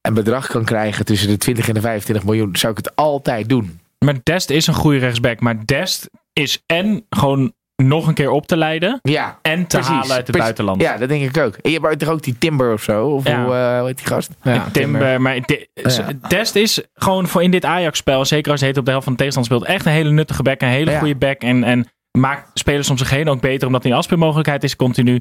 een 0.00 0.14
bedrag 0.14 0.46
kan 0.46 0.64
krijgen 0.64 1.04
tussen 1.04 1.28
de 1.28 1.36
20 1.36 1.68
en 1.68 1.74
de 1.74 1.80
25 1.80 2.24
miljoen, 2.24 2.56
zou 2.56 2.72
ik 2.72 2.78
het 2.78 2.96
altijd 2.96 3.48
doen. 3.48 3.80
Maar 3.98 4.16
Dest 4.22 4.50
is 4.50 4.66
een 4.66 4.74
goede 4.74 4.98
rechtsback. 4.98 5.40
Maar 5.40 5.56
Dest 5.64 6.10
is 6.32 6.62
en 6.66 7.06
gewoon 7.10 7.52
nog 7.76 8.06
een 8.06 8.14
keer 8.14 8.30
op 8.30 8.46
te 8.46 8.56
leiden. 8.56 8.98
Ja, 9.02 9.38
En 9.42 9.60
te 9.66 9.76
Precies. 9.76 9.88
halen 9.88 10.02
uit 10.08 10.10
het 10.16 10.24
Precies. 10.24 10.40
buitenland. 10.42 10.80
ja, 10.80 10.96
dat 10.96 11.08
denk 11.08 11.22
ik 11.36 11.42
ook. 11.42 11.54
En 11.62 11.70
je 11.70 11.78
hebt 11.80 11.98
toch 11.98 12.08
ook 12.08 12.22
die 12.22 12.38
Timber 12.38 12.72
of 12.72 12.82
zo? 12.82 13.06
Of 13.06 13.28
Ja. 13.28 13.44
hoe, 13.44 13.54
eh, 13.54 13.78
hoe 13.78 13.86
heet 13.86 13.96
die 13.96 14.06
gast? 14.06 14.30
Ja. 14.42 14.66
Timber, 14.72 15.20
maar 15.20 15.40
de- 15.40 15.68
Ja. 16.22 16.28
Dest 16.28 16.54
is 16.56 16.82
gewoon 16.94 17.26
voor 17.28 17.42
in 17.42 17.50
dit 17.50 17.64
Ajax-spel, 17.64 18.24
zeker 18.24 18.50
als 18.50 18.60
hij 18.60 18.68
het 18.68 18.78
op 18.78 18.84
de 18.84 18.90
helft 18.90 19.04
van 19.06 19.14
de 19.16 19.18
tegenstander 19.24 19.56
speelt, 19.62 19.76
echt 19.76 19.86
een 19.86 19.92
hele 19.92 20.10
nuttige 20.10 20.42
back, 20.42 20.60
een 20.62 20.68
hele 20.68 20.90
Ja. 20.90 20.98
goede 20.98 21.16
back. 21.16 21.40
En, 21.42 21.64
en 21.64 21.86
maakt 22.18 22.50
spelers 22.54 22.90
om 22.90 22.98
zich 22.98 23.10
heen 23.10 23.28
ook 23.28 23.40
beter, 23.40 23.66
omdat 23.66 23.84
een 23.84 23.92
afspeelmogelijkheid 23.92 24.64
is 24.64 24.76
continu. 24.76 25.20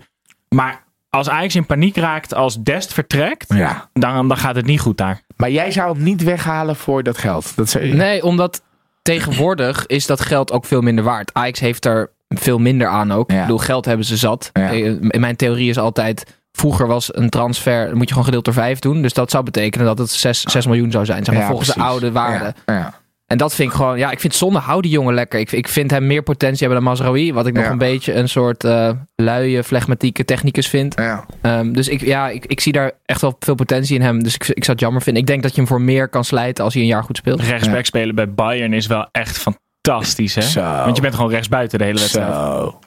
Maar 0.50 0.84
als 1.10 1.30
Ajax 1.30 1.56
in 1.56 1.66
paniek 1.66 1.98
raakt 1.98 2.34
als 2.34 2.64
Dest 2.64 2.94
vertrekt, 2.94 3.54
Ja. 3.54 3.90
dan, 3.94 4.28
dan 4.28 4.38
gaat 4.38 4.56
het 4.56 4.66
niet 4.66 4.80
goed 4.80 4.98
daar. 4.98 5.22
Maar 5.36 5.52
jij 5.52 5.72
zou 5.72 5.94
hem 5.94 6.04
niet 6.04 6.24
weghalen 6.24 6.76
voor 6.76 7.04
dat 7.04 7.18
geld. 7.18 7.56
Dat 7.56 7.70
zou... 7.70 7.86
Nee, 7.88 8.24
omdat 8.24 8.62
tegenwoordig 9.02 9.86
is 9.86 10.06
dat 10.06 10.22
geld 10.22 10.52
ook 10.52 10.66
veel 10.66 10.82
minder 10.82 11.04
waard. 11.04 11.34
Ajax 11.34 11.60
heeft 11.60 11.86
er 11.86 12.10
veel 12.40 12.60
minder 12.60 12.88
aan 12.88 13.12
ook. 13.12 13.32
Ja. 13.32 13.36
Ik 13.38 13.42
bedoel, 13.42 13.58
geld 13.58 13.86
hebben 13.86 14.06
ze 14.06 14.18
zat. 14.18 14.50
Ja. 14.54 14.72
Eh, 14.72 14.86
In 14.86 15.20
mijn 15.20 15.36
theorie 15.36 15.70
is 15.70 15.78
altijd... 15.78 16.42
Vroeger 16.58 16.88
was 16.88 17.16
een 17.16 17.30
transfer, 17.30 17.90
moet 17.92 18.04
je 18.04 18.10
gewoon 18.10 18.26
gedeeld 18.26 18.46
door 18.46 18.54
vijf 18.54 18.80
doen. 18.80 19.02
Dus 19.02 19.14
dat 19.14 19.32
zou 19.32 19.44
betekenen 19.44 19.86
dat 19.88 19.98
het 19.98 20.10
6, 20.10 20.42
6 20.42 20.66
miljoen 20.66 20.92
zou 20.92 21.06
zijn. 21.06 21.24
Zeg 21.24 21.34
maar, 21.34 21.44
Ja, 21.44 21.50
volgens 21.50 21.74
de 21.74 21.82
oude 21.82 22.12
waarde. 22.12 22.54
Ja. 22.66 22.74
Ja. 22.74 22.94
En 23.28 23.38
dat 23.38 23.56
vind 23.56 23.70
ik 23.70 23.76
gewoon... 23.76 23.98
Ja, 23.98 24.12
ik 24.12 24.20
vind 24.20 24.36
zonde. 24.36 24.60
Hou 24.60 24.82
die 24.82 24.92
jongen 24.92 25.14
lekker. 25.14 25.40
Ik, 25.40 25.52
ik 25.52 25.68
vind 25.68 25.92
hem 25.92 26.08
meer 26.08 26.24
potentie 26.24 26.60
hebben 26.68 26.84
dan 26.84 26.90
Mazraoui. 26.94 27.34
Wat 27.34 27.48
ik 27.48 27.54
nog 27.54 27.64
Ja. 27.64 27.72
een 27.72 27.78
beetje 27.78 28.14
een 28.14 28.30
soort 28.30 28.64
eh 28.64 28.90
luie, 29.16 29.64
flegmatieke 29.64 30.26
technicus 30.26 30.68
vind. 30.68 30.96
Ja. 30.96 31.26
Ehm, 31.42 31.72
dus 31.72 31.88
ik, 31.88 32.02
ja, 32.02 32.30
ik, 32.30 32.46
ik 32.46 32.60
zie 32.60 32.72
daar 32.74 32.92
echt 33.06 33.22
wel 33.22 33.36
veel 33.40 33.56
potentie 33.56 33.96
in 33.96 34.02
hem. 34.02 34.24
Dus 34.24 34.34
ik, 34.36 34.48
ik 34.48 34.64
zou 34.64 34.72
het 34.72 34.80
jammer 34.80 35.02
vinden. 35.02 35.22
Ik 35.22 35.28
denk 35.28 35.42
dat 35.44 35.52
je 35.52 35.58
hem 35.58 35.68
voor 35.70 35.82
meer 35.82 36.08
kan 36.10 36.24
slijten 36.26 36.64
als 36.64 36.74
hij 36.74 36.82
een 36.84 36.90
jaar 36.90 37.04
goed 37.04 37.18
speelt. 37.18 37.42
Rechtsback 37.42 37.86
spelen 37.86 38.16
bij 38.16 38.34
Bayern 38.34 38.74
is 38.74 38.88
wel 38.88 39.08
echt 39.12 39.38
fantastisch, 39.38 39.62
hè? 39.92 40.42
Zo. 40.42 40.62
Want 40.62 40.96
je 40.96 41.02
bent 41.02 41.16
gewoon 41.16 41.30
rechtsbuiten 41.32 41.78
de 41.80 41.84
hele 41.86 42.00
wedstrijd. 42.00 42.34
Zo. 42.34 42.80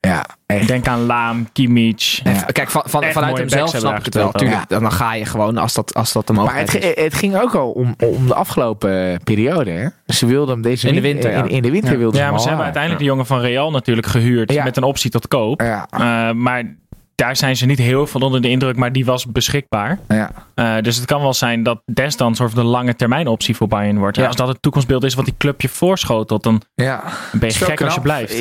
Ja, 0.00 0.26
echt. 0.46 0.66
Denk 0.68 0.86
aan 0.88 1.06
Laam, 1.06 1.48
Kimmich. 1.52 2.20
Ja. 2.24 2.32
Kijk, 2.32 2.70
van, 2.70 2.82
vanuit 2.86 3.38
hemzelf 3.38 3.68
snap 3.68 3.98
ik 3.98 4.04
het 4.04 4.14
wel. 4.14 4.24
gespeeld 4.24 4.38
Tuurlijk, 4.50 4.68
dan, 4.68 4.82
dan 4.82 4.92
ga 4.92 5.14
je 5.14 5.24
gewoon 5.24 5.56
als 5.56 5.74
dat, 5.74 5.94
als 5.94 6.12
dat 6.12 6.26
de 6.26 6.32
Maar 6.32 6.42
mogelijkheid 6.42 6.84
het, 6.84 6.96
is. 6.96 7.04
het 7.04 7.14
ging 7.14 7.36
ook 7.36 7.54
al 7.54 7.70
om, 7.70 7.94
om 8.04 8.26
de 8.26 8.34
afgelopen 8.34 9.20
periode. 9.24 9.70
Hè? 9.70 9.88
Ze 10.14 10.26
wilden 10.26 10.54
hem 10.54 10.62
deze 10.62 10.88
In 10.88 10.94
de 10.94 11.00
win- 11.00 11.12
winter, 11.12 11.30
ja. 11.30 11.42
In, 11.42 11.48
in 11.48 11.62
de 11.62 11.70
winter 11.70 11.98
wilden 11.98 12.20
Ja, 12.20 12.26
ze 12.26 12.30
maar 12.30 12.40
ze 12.40 12.46
hebben 12.46 12.64
uiteindelijk 12.64 13.02
de 13.02 13.08
jongen 13.08 13.26
van 13.26 13.40
Real 13.40 13.70
natuurlijk 13.70 14.06
gehuurd 14.06 14.52
Ja. 14.52 14.64
met 14.64 14.76
een 14.76 14.82
optie 14.82 15.10
tot 15.10 15.28
koop. 15.28 15.60
Eh, 15.62 16.30
maar 16.32 16.76
daar 17.14 17.36
zijn 17.36 17.56
ze 17.56 17.66
niet 17.66 17.78
heel 17.78 18.06
veel 18.06 18.20
onder 18.20 18.42
de 18.42 18.48
indruk, 18.48 18.76
maar 18.76 18.92
die 18.92 19.04
was 19.04 19.26
beschikbaar. 19.26 19.98
Ja, 20.08 20.30
Eh, 20.62 20.82
dus 20.82 20.96
het 20.96 21.04
kan 21.04 21.20
wel 21.20 21.34
zijn 21.34 21.62
dat 21.62 21.82
Des 21.84 22.16
dan 22.16 22.34
soort 22.34 22.52
van 22.52 22.62
de 22.62 22.68
lange 22.68 22.96
termijn 22.96 23.26
optie 23.26 23.56
voor 23.56 23.68
Bayern 23.68 23.98
wordt. 23.98 24.16
Ja. 24.16 24.26
Als 24.26 24.36
dat 24.36 24.48
het 24.48 24.62
toekomstbeeld 24.62 25.04
is 25.04 25.14
wat 25.14 25.24
die 25.24 25.34
club 25.38 25.60
je 25.60 25.68
voorschotelt, 25.68 26.42
dan 26.42 26.62
ja. 26.74 27.02
ben 27.32 27.48
je 27.48 27.54
gek 27.54 27.82
als 27.82 27.94
je 27.94 28.00
blijft. 28.00 28.38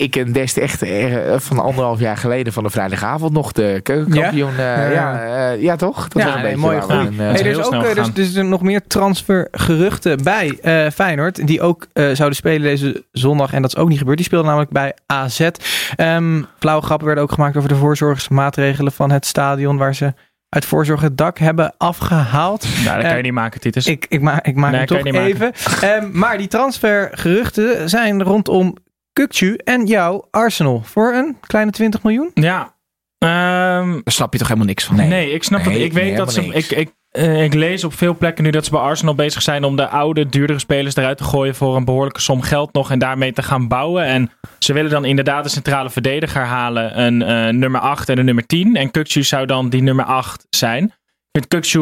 Ik, 0.00 0.10
ken 0.10 0.32
Dest 0.32 0.56
echt 0.56 0.82
eh, 0.82 1.16
van 1.36 1.58
anderhalf 1.58 2.00
jaar 2.00 2.16
geleden 2.16 2.52
van 2.52 2.62
de 2.62 2.70
vrijdagavond 2.70 3.32
nog 3.32 3.52
de 3.52 3.80
keukenkampioen. 3.82 4.52
Ja, 4.56 4.90
ja, 4.90 5.22
eh, 5.52 5.62
ja 5.62 5.76
toch? 5.76 6.08
Dat 6.08 6.22
Ja, 6.22 6.28
was 6.28 6.34
een 6.34 6.42
nee, 6.42 6.54
beetje 6.54 6.86
waar 6.86 7.06
in, 7.06 7.18
Hey, 7.18 7.32
is 7.32 7.40
er, 7.40 7.46
is 7.46 7.62
ook, 7.62 7.72
er, 7.72 8.18
is 8.18 8.34
er 8.34 8.44
nog 8.44 8.62
meer 8.62 8.86
transfergeruchten 8.86 10.22
bij 10.22 10.58
eh, 10.62 10.90
Feyenoord. 10.90 11.46
Die 11.46 11.60
ook 11.60 11.86
eh, 11.92 12.04
zouden 12.04 12.36
spelen 12.36 12.62
deze 12.62 13.04
zondag. 13.12 13.52
En 13.52 13.62
dat 13.62 13.76
is 13.76 13.82
ook 13.82 13.88
niet 13.88 13.98
gebeurd. 13.98 14.16
Die 14.16 14.26
speelden 14.26 14.46
namelijk 14.48 14.72
bij 14.72 14.94
AZ. 15.06 15.48
Ehm 15.96 16.42
flauwe 16.58 16.82
grappen 16.82 17.06
werden 17.06 17.24
ook 17.24 17.32
gemaakt 17.32 17.56
over 17.56 17.68
de 17.68 17.76
voorzorgsmaatregelen 17.76 18.92
van 18.92 19.10
het 19.10 19.26
stadion. 19.26 19.76
Waar 19.76 19.94
ze 19.94 20.14
uit 20.54 20.64
voorzorg 20.64 21.00
het 21.00 21.16
dak 21.16 21.38
hebben 21.38 21.74
afgehaald. 21.78 22.62
Nou, 22.84 22.84
dat 22.84 22.94
kan 23.02 23.10
Eh, 23.10 23.16
je 23.16 23.22
niet 23.22 23.32
maken, 23.32 23.60
Titus. 23.60 23.86
Ik, 23.86 24.06
ik, 24.08 24.20
ma 24.20 24.42
ik 24.42 24.54
maak 24.54 24.70
Nee, 24.70 24.80
hem 24.80 24.88
kan 24.88 25.12
toch 25.12 25.22
even. 25.22 25.52
Ehm, 25.80 26.18
maar 26.18 26.38
die 26.38 26.48
transfergeruchten 26.48 27.88
zijn 27.90 28.22
rondom 28.22 28.76
Kukcu 29.12 29.54
en 29.64 29.86
jouw 29.86 30.28
Arsenal. 30.30 30.82
Voor 30.84 31.12
een 31.12 31.36
kleine 31.40 31.70
20 31.70 32.02
miljoen. 32.02 32.30
Ja. 32.34 32.74
Ehm, 33.18 33.90
Daar 33.92 34.00
snap 34.04 34.32
je 34.32 34.38
toch 34.38 34.48
helemaal 34.48 34.68
niks 34.68 34.84
van. 34.84 34.96
Nee. 34.96 35.08
nee. 35.08 35.30
ik 35.32 35.44
snap 35.44 35.64
Nee, 35.64 35.74
het. 35.74 35.82
Ik 35.82 35.92
weet 35.92 36.04
nee, 36.04 36.16
dat 36.16 36.32
ze. 36.32 36.44
Ik, 36.44 36.70
ik, 36.70 36.90
eh, 37.14 37.42
ik 37.42 37.54
lees 37.54 37.84
op 37.84 37.94
veel 37.94 38.16
plekken 38.16 38.44
nu 38.44 38.50
dat 38.50 38.64
ze 38.64 38.70
bij 38.70 38.80
Arsenal 38.80 39.14
bezig 39.14 39.42
zijn 39.42 39.64
om 39.64 39.76
de 39.76 39.88
oude, 39.88 40.26
duurdere 40.26 40.58
spelers 40.58 40.96
eruit 40.96 41.16
te 41.16 41.24
gooien 41.24 41.54
voor 41.54 41.76
een 41.76 41.84
behoorlijke 41.84 42.20
som 42.20 42.42
geld 42.42 42.72
nog 42.72 42.90
en 42.90 42.98
daarmee 42.98 43.32
te 43.32 43.42
gaan 43.42 43.68
bouwen. 43.68 44.04
En 44.04 44.30
ze 44.58 44.72
willen 44.72 44.90
dan 44.90 45.04
inderdaad 45.04 45.44
een 45.44 45.50
centrale 45.50 45.90
verdediger 45.90 46.42
halen, 46.42 47.00
een 47.00 47.22
eh, 47.22 47.52
nummer 47.52 47.80
8 47.80 48.08
en 48.08 48.18
een 48.18 48.24
nummer 48.24 48.46
10. 48.46 48.76
En 48.76 48.90
Kukcu 48.90 49.22
zou 49.22 49.46
dan 49.46 49.68
die 49.68 49.82
nummer 49.82 50.04
8 50.04 50.46
zijn. 50.50 50.84
Ik 50.84 50.92
vind 51.32 51.48
Kukcu 51.48 51.80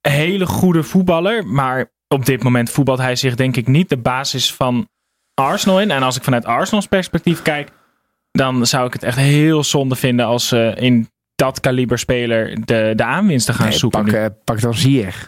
een 0.00 0.12
hele 0.12 0.46
goede 0.46 0.82
voetballer, 0.82 1.46
maar 1.46 1.92
op 2.08 2.26
dit 2.26 2.42
moment 2.42 2.70
voetbalt 2.70 2.98
hij 2.98 3.16
zich 3.16 3.34
denk 3.34 3.56
ik 3.56 3.66
niet 3.66 3.88
de 3.88 3.98
basis 3.98 4.54
van 4.54 4.88
Arsenal 5.34 5.80
in. 5.80 5.90
En 5.90 6.02
als 6.02 6.16
ik 6.16 6.24
vanuit 6.24 6.44
Arsenals 6.44 6.86
perspectief 6.86 7.42
kijk, 7.42 7.70
dan 8.30 8.66
zou 8.66 8.86
ik 8.86 8.92
het 8.92 9.02
echt 9.02 9.16
heel 9.16 9.64
zonde 9.64 9.96
vinden 9.96 10.26
als 10.26 10.48
ze 10.48 10.74
in 10.76 11.08
dat 11.38 11.60
kaliber 11.60 11.98
speler 11.98 12.64
de, 12.64 12.92
de 12.96 13.04
aanwinsten 13.04 13.54
gaan 13.54 13.68
nee, 13.68 13.78
zoeken. 13.78 14.04
pak, 14.04 14.12
eh, 14.12 14.24
pak 14.44 14.60
dan 14.60 14.74
Zier. 14.74 15.24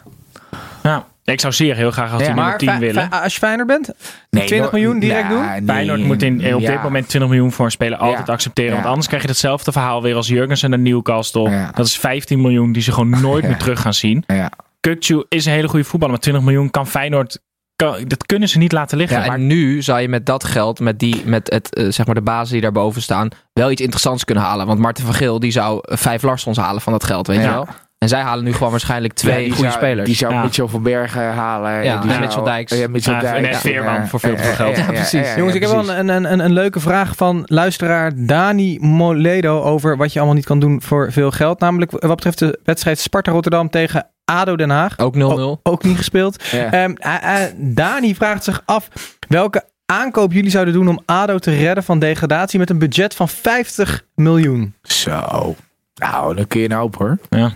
Ja, 0.83 1.05
ik 1.25 1.41
zou 1.41 1.53
zeer 1.53 1.77
heel 1.77 1.91
graag 1.91 2.13
als 2.13 2.21
Ja, 2.21 2.27
die 2.27 2.27
nummer 2.35 2.45
Maar 2.51 2.59
10 2.59 2.71
Fe- 2.71 2.79
willen. 2.79 3.11
Als 3.11 3.33
je 3.33 3.39
Feyenoord 3.39 3.67
bent, 3.69 3.91
Nee, 4.31 4.47
20 4.47 4.71
no- 4.73 4.79
miljoen 4.79 4.99
direct 5.01 5.29
doen? 5.29 5.47
nee. 5.49 5.63
Feyenoord 5.67 6.05
moet 6.05 6.23
in, 6.23 6.55
op 6.55 6.61
Ja. 6.61 6.71
dit 6.71 6.83
moment 6.83 7.09
20 7.09 7.31
miljoen 7.31 7.53
voor 7.53 7.65
een 7.65 7.71
speler 7.71 7.99
altijd 7.99 8.27
Ja. 8.27 8.33
accepteren. 8.33 8.73
Want 8.75 8.87
anders 8.87 9.07
krijg 9.07 9.23
je 9.23 9.29
hetzelfde 9.29 9.73
verhaal 9.73 10.03
weer 10.03 10.15
als 10.15 10.29
Jurgensen 10.29 10.71
naar 10.71 10.79
Newcastle. 10.79 11.69
Dat 11.75 11.87
is 11.87 11.99
15 11.99 12.41
miljoen 12.41 12.73
die 12.73 12.83
ze 12.83 12.93
gewoon 12.93 13.21
nooit 13.21 13.45
meer 13.49 13.57
terug 13.57 13.81
gaan 13.81 13.95
zien. 13.95 14.25
Ja. 14.27 14.51
Kukcu 14.81 15.25
is 15.29 15.47
een 15.47 15.53
hele 15.53 15.69
goede 15.69 15.85
voetballer. 15.85 16.15
Maar 16.15 16.23
20 16.23 16.43
miljoen 16.45 16.71
kan 16.71 16.87
Feyenoord 16.87 17.39
kan, 17.81 18.05
dat 18.07 18.27
kunnen 18.27 18.49
ze 18.49 18.59
niet 18.59 18.73
laten 18.73 18.99
liggen. 18.99 19.25
Ja, 19.25 19.35
en 19.35 19.47
nu 19.47 19.83
zou 19.83 20.01
je 20.01 20.09
met 20.09 20.27
dat 20.27 20.45
geld, 20.45 20.81
met, 20.81 20.99
die, 20.99 21.23
met 21.25 21.51
het, 21.51 21.75
eh, 21.75 21.87
zeg 21.89 22.07
maar 22.07 22.15
de 22.15 22.23
basis 22.23 22.51
die 22.51 22.61
daarboven 22.61 23.03
staan, 23.03 23.29
wel 23.53 23.71
iets 23.71 23.81
interessants 23.81 24.25
kunnen 24.25 24.45
halen. 24.45 24.67
Want 24.67 24.79
Martin 24.79 25.05
van 25.05 25.15
Geel 25.15 25.41
die 25.41 25.51
zou 25.51 25.81
eh, 25.83 25.97
vijf 25.97 26.23
Larsons 26.23 26.57
halen 26.57 26.83
van 26.83 26.93
dat 26.93 27.05
geld, 27.05 27.27
weet 27.27 27.41
je 27.41 27.49
wel. 27.49 27.67
En 28.01 28.09
zij 28.09 28.21
halen 28.21 28.45
nu 28.45 28.53
gewoon 28.53 28.71
waarschijnlijk 28.71 29.13
twee 29.13 29.47
Ja, 29.49 29.55
goede 29.55 29.71
zou- 29.71 29.73
spelers. 29.83 30.07
Die 30.07 30.17
zou 30.17 30.33
Ja. 30.33 30.43
Mitchell 30.43 30.67
van 30.67 30.83
Bergen 30.83 31.33
halen. 31.33 31.73
Ja, 31.73 31.81
die 31.81 31.91
en 31.93 32.09
zou- 32.09 32.21
Mitchell 32.21 32.43
Dijks. 32.45 32.79
Ja, 32.79 32.89
Mitchell 32.89 33.19
Dijks. 33.21 33.49
en 33.49 33.55
Veerman 33.55 34.09
voor 34.09 34.21
veel 34.21 34.37
te 34.37 34.43
veel 34.43 34.51
ja, 34.51 34.55
geld. 34.57 34.77
ja, 34.77 34.83
Ja, 34.93 34.93
ja, 35.11 35.21
ja, 35.21 35.37
Jongens, 35.37 35.55
ik 35.55 35.63
heb 35.63 35.71
precies. 35.71 35.87
wel 35.89 35.97
een, 35.99 36.09
een, 36.09 36.33
een, 36.33 36.39
een 36.39 36.53
leuke 36.53 36.81
vraag 36.81 37.17
van 37.17 37.43
luisteraar 37.47 38.13
Dani 38.17 38.79
Moledo 38.81 39.63
over 39.63 39.97
wat 39.97 40.13
je 40.13 40.19
allemaal 40.19 40.37
niet 40.37 40.45
kan 40.47 40.61
doen 40.61 40.83
voor 40.83 41.13
veel 41.13 41.31
geld. 41.31 41.61
Namelijk 41.61 41.91
wat 41.91 42.01
betreft 42.15 42.39
de 42.39 42.59
wedstrijd 42.65 42.99
Sparta 42.99 43.31
Rotterdam 43.33 43.71
tegen 43.71 44.07
ADO 44.25 44.57
Den 44.57 44.71
Haag. 44.71 44.99
Ook 44.99 45.15
0-0. 45.15 45.61
Ook 45.63 45.83
niet 45.85 45.97
gespeeld. 45.97 46.45
Ja. 46.51 46.73
Ehm, 46.73 46.93
eh, 46.95 47.43
eh, 47.45 47.53
Dani 47.57 48.15
vraagt 48.15 48.45
zich 48.45 48.63
af 48.65 48.89
welke 49.29 49.65
aankoop 49.87 50.33
jullie 50.33 50.51
zouden 50.51 50.75
doen 50.75 50.89
om 50.89 51.01
ADO 51.07 51.39
te 51.39 51.51
redden 51.57 51.85
van 51.85 51.99
degradatie 51.99 52.59
met 52.59 52.71
een 52.71 52.79
budget 52.79 53.15
van 53.15 53.29
50 53.29 54.05
miljoen. 54.15 54.75
Zo. 54.83 55.55
Nou, 55.95 56.35
dan 56.37 56.47
kun 56.47 56.61
je 56.61 56.69
nou 56.69 56.85
op 56.85 56.97
hoor. 56.97 57.19
Ja. 57.31 57.51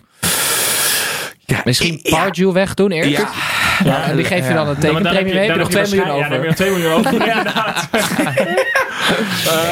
Ja, 1.47 1.61
Misschien 1.65 2.01
ja. 2.03 2.17
Pardew 2.17 2.53
wegdoen 2.53 2.91
eerst. 2.91 3.11
Ja. 3.11 3.29
Ja, 3.85 4.05
en 4.05 4.17
die 4.17 4.25
geef 4.25 4.49
je 4.49 4.55
dan 4.55 4.69
een 4.69 4.81
dan 4.81 5.03
tekenpremie 5.03 5.35
mee. 5.35 5.47
Heb 5.47 5.55
je 5.55 5.61
nog 5.61 5.69
2 5.69 5.83
miljoen 5.83 6.09
over. 6.09 6.19
Ja, 6.19 6.29
dan 6.29 6.33
heb 6.33 6.43
je 6.43 6.47
nog 6.47 6.57
2 6.57 6.71
miljoen 6.71 6.93
over. 6.93 7.13
inderdaad. 7.29 7.89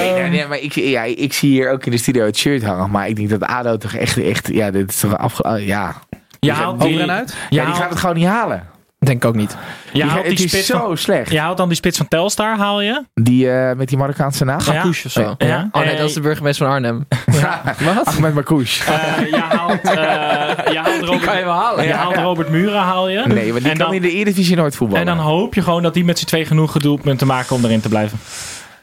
Nee, 0.00 0.12
nee, 0.12 0.30
nee, 0.30 0.46
maar 0.46 0.58
ik, 0.58 0.72
ja, 0.72 1.02
ik 1.02 1.32
zie 1.32 1.50
hier 1.50 1.70
ook 1.70 1.84
in 1.84 1.90
de 1.90 1.98
studio 1.98 2.24
het 2.24 2.36
shirt 2.36 2.64
hangen. 2.64 2.90
Maar 2.90 3.08
ik 3.08 3.16
denk 3.16 3.30
dat 3.30 3.42
ADO 3.42 3.76
toch 3.76 3.94
echt, 3.94 4.22
echt 4.22 4.48
ja, 4.52 4.70
dit 4.70 4.90
is 4.90 5.00
toch 5.00 5.18
afge... 5.18 5.42
oh, 5.44 5.66
ja. 5.66 5.94
Je 6.40 6.52
haalt 6.52 6.80
die, 6.80 6.88
Over 6.88 7.00
en 7.00 7.10
uit? 7.10 7.30
Ja, 7.30 7.46
die 7.48 7.60
haalt, 7.60 7.76
gaat 7.76 7.90
het 7.90 7.98
gewoon 7.98 8.16
niet 8.16 8.26
halen. 8.26 8.68
Denk 9.04 9.22
ik 9.22 9.28
ook 9.28 9.34
niet. 9.34 9.50
je 9.50 9.92
Die 9.92 10.02
haalt 10.02 10.22
die 10.22 10.30
het 10.32 10.40
is 10.44 10.50
spits 10.50 10.66
zo 10.66 10.78
van, 10.78 10.96
slecht. 10.96 11.30
je 11.30 11.38
haalt 11.38 11.56
dan 11.56 11.68
die 11.68 11.76
spits 11.76 11.96
van 11.96 12.08
Telstar, 12.08 12.56
haal 12.56 12.80
je. 12.80 13.02
Die 13.14 13.50
eh, 13.50 13.76
met 13.76 13.88
die 13.88 13.98
Marokkaanse 13.98 14.44
naam. 14.44 14.60
Ja. 14.72 14.80
Koes 14.82 15.04
of 15.04 15.12
zo. 15.12 15.34
Ja. 15.38 15.68
Oh 15.72 15.84
nee, 15.84 15.96
dat 15.96 16.08
is 16.08 16.14
de 16.14 16.20
burgemeester 16.20 16.66
van 16.66 16.74
Arnhem. 16.74 17.06
Wat? 17.94 18.04
Ahmed 18.06 18.34
Marcouch. 18.34 18.86
Eh, 18.88 19.30
je 19.30 19.36
haalt, 19.48 19.80
eh, 19.82 20.72
je 20.72 20.78
haalt 20.78 21.00
Robert, 21.02 21.24
kan 21.24 21.38
je 21.38 21.44
wel 21.44 21.52
halen. 21.54 21.84
je 21.86 21.92
haalt. 21.92 22.16
Robert 22.16 22.48
Muren, 22.48 22.80
haal 22.80 23.08
je. 23.08 23.22
Nee, 23.26 23.52
maar 23.52 23.60
die 23.60 23.70
en 23.70 23.76
kan 23.76 23.86
dan, 23.86 23.94
in 23.94 24.02
de 24.02 24.10
Eredivisie 24.10 24.56
nooit 24.56 24.76
voetballen. 24.76 25.08
en 25.08 25.16
dan 25.16 25.24
hoop 25.24 25.54
je 25.54 25.62
gewoon 25.62 25.82
dat 25.82 25.94
die 25.94 26.04
met 26.04 26.18
z'n 26.18 26.26
twee 26.26 26.44
genoeg 26.44 26.78
doelpunten 26.78 27.26
maken 27.26 27.56
om 27.56 27.64
erin 27.64 27.80
te 27.80 27.88
blijven. 27.88 28.18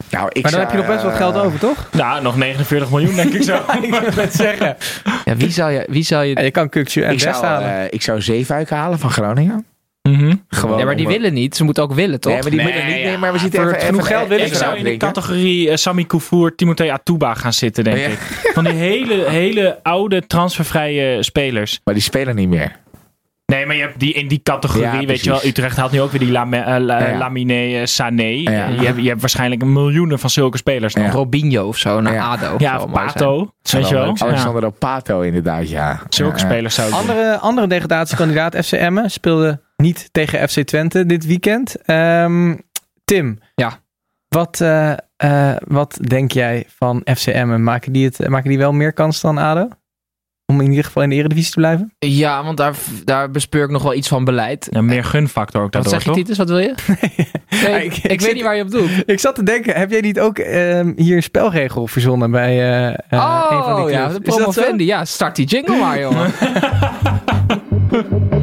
nou, 0.10 0.25
ik 0.32 0.34
Maar 0.43 0.51
dan 0.51 0.51
zou, 0.51 0.63
heb 0.63 0.71
je 0.71 0.77
nog 0.77 0.88
best 0.88 1.03
wat 1.03 1.15
geld 1.15 1.36
over, 1.36 1.60
toch? 1.60 1.88
Nou, 1.91 2.21
nog 2.21 2.38
49 2.38 2.89
miljoen 2.89 3.15
denk 3.15 3.34
ik 3.34 3.43
zo. 3.43 3.55
ik 3.82 3.89
wil 3.95 4.23
het 4.23 4.34
zeggen. 4.36 4.77
Ja, 5.25 5.36
wie 5.36 5.51
zou 5.51 5.71
je... 5.71 5.86
Wie 5.89 6.03
zou 6.03 6.23
je 6.25 6.36
Ja, 6.36 6.41
je 6.41 6.51
kan 6.51 6.69
Kukcu 6.69 7.01
en 7.01 7.12
Ik 7.12 7.23
Best 7.23 7.39
zou, 7.39 7.45
halen. 7.45 7.79
eh, 7.79 7.86
ik 7.89 8.01
zou 8.01 8.21
Zeefuik 8.21 8.69
halen 8.69 8.99
van 8.99 9.10
Groningen. 9.12 9.65
Mhm. 10.01 10.33
Gewoon 10.47 10.77
ja, 10.79 10.85
maar 10.85 10.95
die 10.95 11.05
om- 11.05 11.12
willen 11.12 11.33
niet. 11.33 11.55
Ze 11.55 11.63
moeten 11.63 11.83
ook 11.83 11.93
willen, 11.93 12.19
toch? 12.19 12.31
Nee, 12.33 12.41
maar 12.41 12.51
die 12.51 12.62
Nee, 12.62 12.71
willen 12.73 12.88
niet. 12.88 13.03
Nee, 13.03 13.17
maar 13.17 13.31
we 13.33 13.39
zitten 13.39 13.62
even, 13.62 13.79
genoeg 13.81 14.01
even- 14.01 14.15
geld 14.15 14.27
willen 14.27 14.45
Ik 14.45 14.53
zou 14.53 14.69
in 14.69 14.75
die 14.75 14.83
nadenken. 14.83 15.07
categorie 15.07 15.69
eh, 15.69 15.75
Sami 15.75 16.05
Koufour, 16.05 16.55
Timothée 16.55 16.91
Atuba 16.91 17.33
gaan 17.33 17.53
zitten, 17.53 17.83
denk 17.83 17.97
ja. 17.97 18.07
ik. 18.07 18.19
Van 18.53 18.63
die 18.63 18.73
hele, 18.73 19.23
hele 19.39 19.79
oude 19.83 20.27
transfervrije 20.27 21.23
spelers. 21.23 21.79
Maar 21.83 21.93
die 21.93 22.03
spelen 22.03 22.35
niet 22.35 22.49
meer. 22.49 22.75
Nee, 23.45 23.65
maar 23.65 23.75
je 23.75 23.81
hebt 23.81 23.99
die 23.99 24.13
in 24.13 24.27
die 24.27 24.39
categorie, 24.43 24.83
Ja, 25.01 25.05
weet 25.05 25.23
je 25.23 25.29
wel. 25.29 25.39
Utrecht 25.45 25.77
haalt 25.77 25.91
nu 25.91 26.01
ook 26.01 26.12
weer 26.12 26.19
die 26.19 26.31
Lame, 26.31 26.57
eh, 26.57 26.65
La- 26.79 26.99
Ja, 26.99 27.07
ja. 27.09 27.17
Lamine 27.17 27.53
eh, 27.79 27.85
Sané. 27.85 28.23
Ja. 28.23 28.67
Je, 28.67 28.85
hebt, 28.85 29.01
je 29.01 29.07
hebt 29.07 29.19
waarschijnlijk 29.21 29.63
miljoenen 29.65 30.19
van 30.19 30.29
zulke 30.29 30.57
spelers. 30.57 30.93
Ja. 30.93 31.09
Robinho 31.12 31.67
of 31.67 31.77
zo 31.77 32.01
naar 32.01 32.13
Ja. 32.13 32.27
ADO. 32.31 32.55
Ja, 32.57 32.81
of. 32.81 32.91
Pato. 32.91 33.53
Weet 33.71 33.88
je 33.89 33.93
wel? 33.95 34.05
Ja. 34.05 34.25
Alexander 34.25 34.65
Opato 34.65 35.21
inderdaad, 35.21 35.69
ja. 35.69 35.99
Zulke 36.09 36.39
spelers 36.39 36.75
zou 36.75 36.88
ik 36.88 36.93
doen. 36.93 37.01
Andere, 37.01 37.38
andere 37.38 37.67
degradatiekandidaat 37.67 38.55
FC 38.65 38.71
Emmen 38.71 39.12
speelde 39.12 39.62
niet 39.81 40.09
tegen 40.11 40.49
FC 40.49 40.59
Twente 40.61 41.05
dit 41.05 41.25
weekend. 41.25 41.75
Ehm, 41.85 42.55
Tim. 43.05 43.39
Ja. 43.55 43.79
Wat, 44.27 44.61
eh, 44.61 44.91
eh, 45.17 45.55
wat 45.67 45.97
denk 46.07 46.31
jij 46.31 46.65
van 46.75 47.01
FC 47.15 47.27
Emmen? 47.27 47.63
Maken 47.63 47.91
die, 47.91 48.05
het, 48.05 48.27
maken 48.27 48.49
die 48.49 48.57
wel 48.57 48.71
meer 48.71 48.93
kans 48.93 49.21
dan 49.21 49.37
ADO? 49.37 49.67
Om 50.45 50.61
in 50.61 50.69
ieder 50.69 50.85
geval 50.85 51.03
in 51.03 51.09
de 51.09 51.15
Eredivisie 51.15 51.51
te 51.51 51.57
blijven? 51.59 51.93
Ja, 51.99 52.43
want 52.43 52.57
daar, 52.57 52.75
daar 53.03 53.31
bespeur 53.31 53.63
ik 53.63 53.69
nog 53.69 53.83
wel 53.83 53.93
iets 53.93 54.07
van 54.07 54.23
beleid. 54.23 54.67
Ja, 54.71 54.81
meer 54.81 55.03
gunfactor 55.03 55.61
ook 55.61 55.73
Wat 55.73 55.83
daardoor, 55.83 56.01
zeg 56.01 56.15
je? 56.15 56.21
Titus? 56.21 56.37
Wat 56.37 56.49
wil 56.49 56.57
je? 56.57 56.75
Nee, 57.63 57.85
ik- 57.85 57.95
ik, 57.95 58.03
ik 58.03 58.09
weet 58.09 58.21
zit- 58.21 58.33
niet 58.33 58.43
waar 58.43 58.55
je 58.55 58.63
op 58.63 58.71
doet. 58.71 59.03
Ik 59.05 59.19
zat 59.19 59.35
te 59.35 59.43
denken, 59.43 59.75
heb 59.75 59.91
jij 59.91 60.01
niet 60.01 60.19
ook 60.19 60.37
ehm, 60.37 60.93
hier 60.95 61.15
een 61.15 61.23
spelregel 61.23 61.87
verzonnen 61.87 62.31
bij 62.31 62.49
eh, 62.49 62.87
eh, 62.87 62.93
een 63.49 63.63
van 63.63 63.73
die 63.73 63.73
oh, 63.73 63.75
clubs? 63.75 63.91
ja, 63.91 64.07
de 64.07 64.21
promovendi. 64.21 64.85
Ja, 64.85 65.05
start 65.05 65.35
die 65.35 65.45
jingle 65.45 65.77
maar, 65.77 65.99
jongen. 65.99 66.31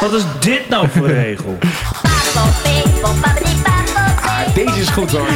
Wat 0.00 0.12
is 0.12 0.24
dit 0.40 0.68
nou 0.68 0.88
voor 0.88 1.06
regel? 1.24 1.58
Ah, 4.22 4.54
deze 4.54 4.80
is 4.80 4.88
goed 4.88 5.10
hoor. 5.10 5.26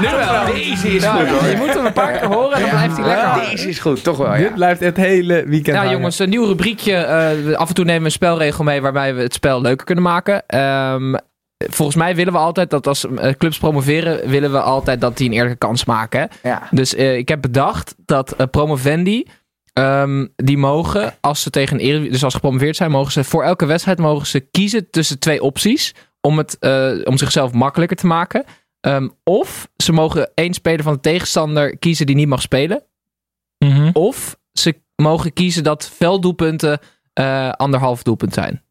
nu 0.00 0.06
wel. 0.16 0.46
Deze 0.54 0.88
is 0.94 1.02
Ja, 1.02 1.12
goed 1.16 1.28
hoor. 1.28 1.48
je 1.48 1.56
moet 1.56 1.74
hem 1.74 1.86
een 1.86 1.92
paar 1.92 2.12
keer 2.18 2.26
horen 2.28 2.52
en 2.52 2.60
dan 2.60 2.70
blijft 2.70 2.96
hij 2.96 3.06
lekker 3.06 3.24
hangen. 3.26 3.50
Deze 3.50 3.68
is 3.68 3.78
goed, 3.78 4.02
toch 4.02 4.16
wel. 4.16 4.36
Dit 4.36 4.54
blijft 4.54 4.80
het 4.80 4.96
hele 4.96 5.34
weekend 5.34 5.66
Nou 5.66 5.76
hangen. 5.78 5.92
jongens, 5.92 6.18
een 6.18 6.28
nieuw 6.28 6.44
rubriekje. 6.46 6.94
Eh, 6.94 7.54
af 7.56 7.68
en 7.68 7.74
toe 7.74 7.84
nemen 7.84 8.00
we 8.00 8.06
een 8.06 8.12
spelregel 8.12 8.64
mee 8.64 8.80
waarbij 8.80 9.14
we 9.14 9.22
het 9.22 9.34
spel 9.34 9.60
leuker 9.60 9.86
kunnen 9.86 10.04
maken. 10.04 10.42
Ehm, 10.46 11.14
volgens 11.68 11.96
mij 11.96 12.14
willen 12.14 12.32
we 12.32 12.38
altijd 12.38 12.70
dat 12.70 12.86
als 12.86 13.06
eh, 13.16 13.32
clubs 13.38 13.58
promoveren, 13.58 14.28
willen 14.28 14.52
we 14.52 14.60
altijd 14.60 15.00
dat 15.00 15.16
die 15.16 15.28
een 15.28 15.34
eerlijke 15.34 15.58
kans 15.58 15.84
maken. 15.84 16.28
Ja. 16.42 16.62
Dus 16.70 16.94
eh, 16.94 17.16
ik 17.16 17.28
heb 17.28 17.40
bedacht 17.40 17.94
dat 18.06 18.32
eh, 18.32 18.46
promovendi, 18.50 19.26
ehm, 19.72 20.26
die 20.36 20.58
mogen, 20.58 21.14
als 21.20 21.42
ze 21.42 21.50
tegen 21.50 21.74
een 21.76 21.80
Eredivisie- 21.82 22.10
dus 22.12 22.24
als 22.24 22.32
ze 22.32 22.38
gepromoveerd 22.38 22.76
zijn, 22.76 22.90
mogen 22.90 23.12
ze 23.12 23.24
voor 23.24 23.42
elke 23.44 23.66
wedstrijd 23.66 23.98
mogen 23.98 24.26
ze 24.26 24.40
kiezen 24.40 24.90
tussen 24.90 25.18
twee 25.18 25.42
opties 25.42 25.94
om, 26.20 26.38
het, 26.38 26.58
eh, 26.58 26.90
om 27.04 27.16
zichzelf 27.18 27.52
makkelijker 27.52 27.96
te 27.96 28.06
maken. 28.06 28.44
Ehm, 28.80 29.08
of 29.24 29.68
ze 29.76 29.92
mogen 29.92 30.30
één 30.34 30.54
speler 30.54 30.82
van 30.82 30.92
de 30.94 31.00
tegenstander 31.00 31.78
kiezen 31.78 32.06
die 32.06 32.16
niet 32.16 32.28
mag 32.28 32.42
spelen. 32.42 32.82
Mhm. 33.58 33.90
Of 33.92 34.36
ze 34.52 34.74
mogen 34.96 35.32
kiezen 35.32 35.62
dat 35.64 35.90
velddoelpunten 35.96 36.78
eh 37.12 37.50
anderhalf 37.50 38.02
doelpunt 38.02 38.34
zijn. 38.34 38.62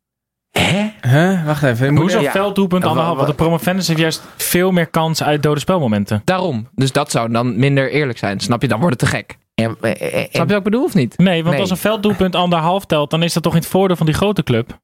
Huh? 1.01 1.45
Wacht 1.45 1.63
even. 1.63 1.95
Hoezo 1.95 2.19
Ja. 2.19 2.31
velddoelpunt 2.31 2.83
anderhalf? 2.83 3.17
wa- 3.17 3.23
Want 3.23 3.37
de 3.37 3.43
promovendus 3.43 3.87
heeft 3.87 3.99
juist 3.99 4.21
veel 4.37 4.71
meer 4.71 4.87
kans 4.87 5.23
uit 5.23 5.43
dode 5.43 5.59
spelmomenten. 5.59 6.21
Daarom. 6.25 6.67
Dus 6.75 6.91
dat 6.91 7.11
zou 7.11 7.31
dan 7.31 7.59
minder 7.59 7.91
eerlijk 7.91 8.17
zijn. 8.17 8.39
Snap 8.39 8.61
je? 8.61 8.67
Dan 8.67 8.79
wordt 8.79 9.01
het 9.01 9.09
te 9.09 9.15
gek. 9.17 9.37
En, 9.63 9.77
en- 9.81 9.99
en- 9.99 10.27
Snap 10.31 10.31
je 10.31 10.47
wat 10.47 10.51
ik 10.57 10.63
bedoel 10.63 10.83
of 10.83 10.93
niet? 10.93 11.17
Nee, 11.17 11.39
want 11.41 11.51
Nee. 11.51 11.61
als 11.61 11.69
een 11.69 11.77
velddoelpunt 11.77 12.35
anderhalf 12.35 12.85
telt, 12.85 13.09
dan 13.11 13.23
is 13.23 13.33
dat 13.33 13.43
toch 13.43 13.53
in 13.53 13.59
het 13.59 13.67
voordeel 13.67 13.95
van 13.95 14.05
die 14.05 14.15
grote 14.15 14.43
club? 14.43 14.77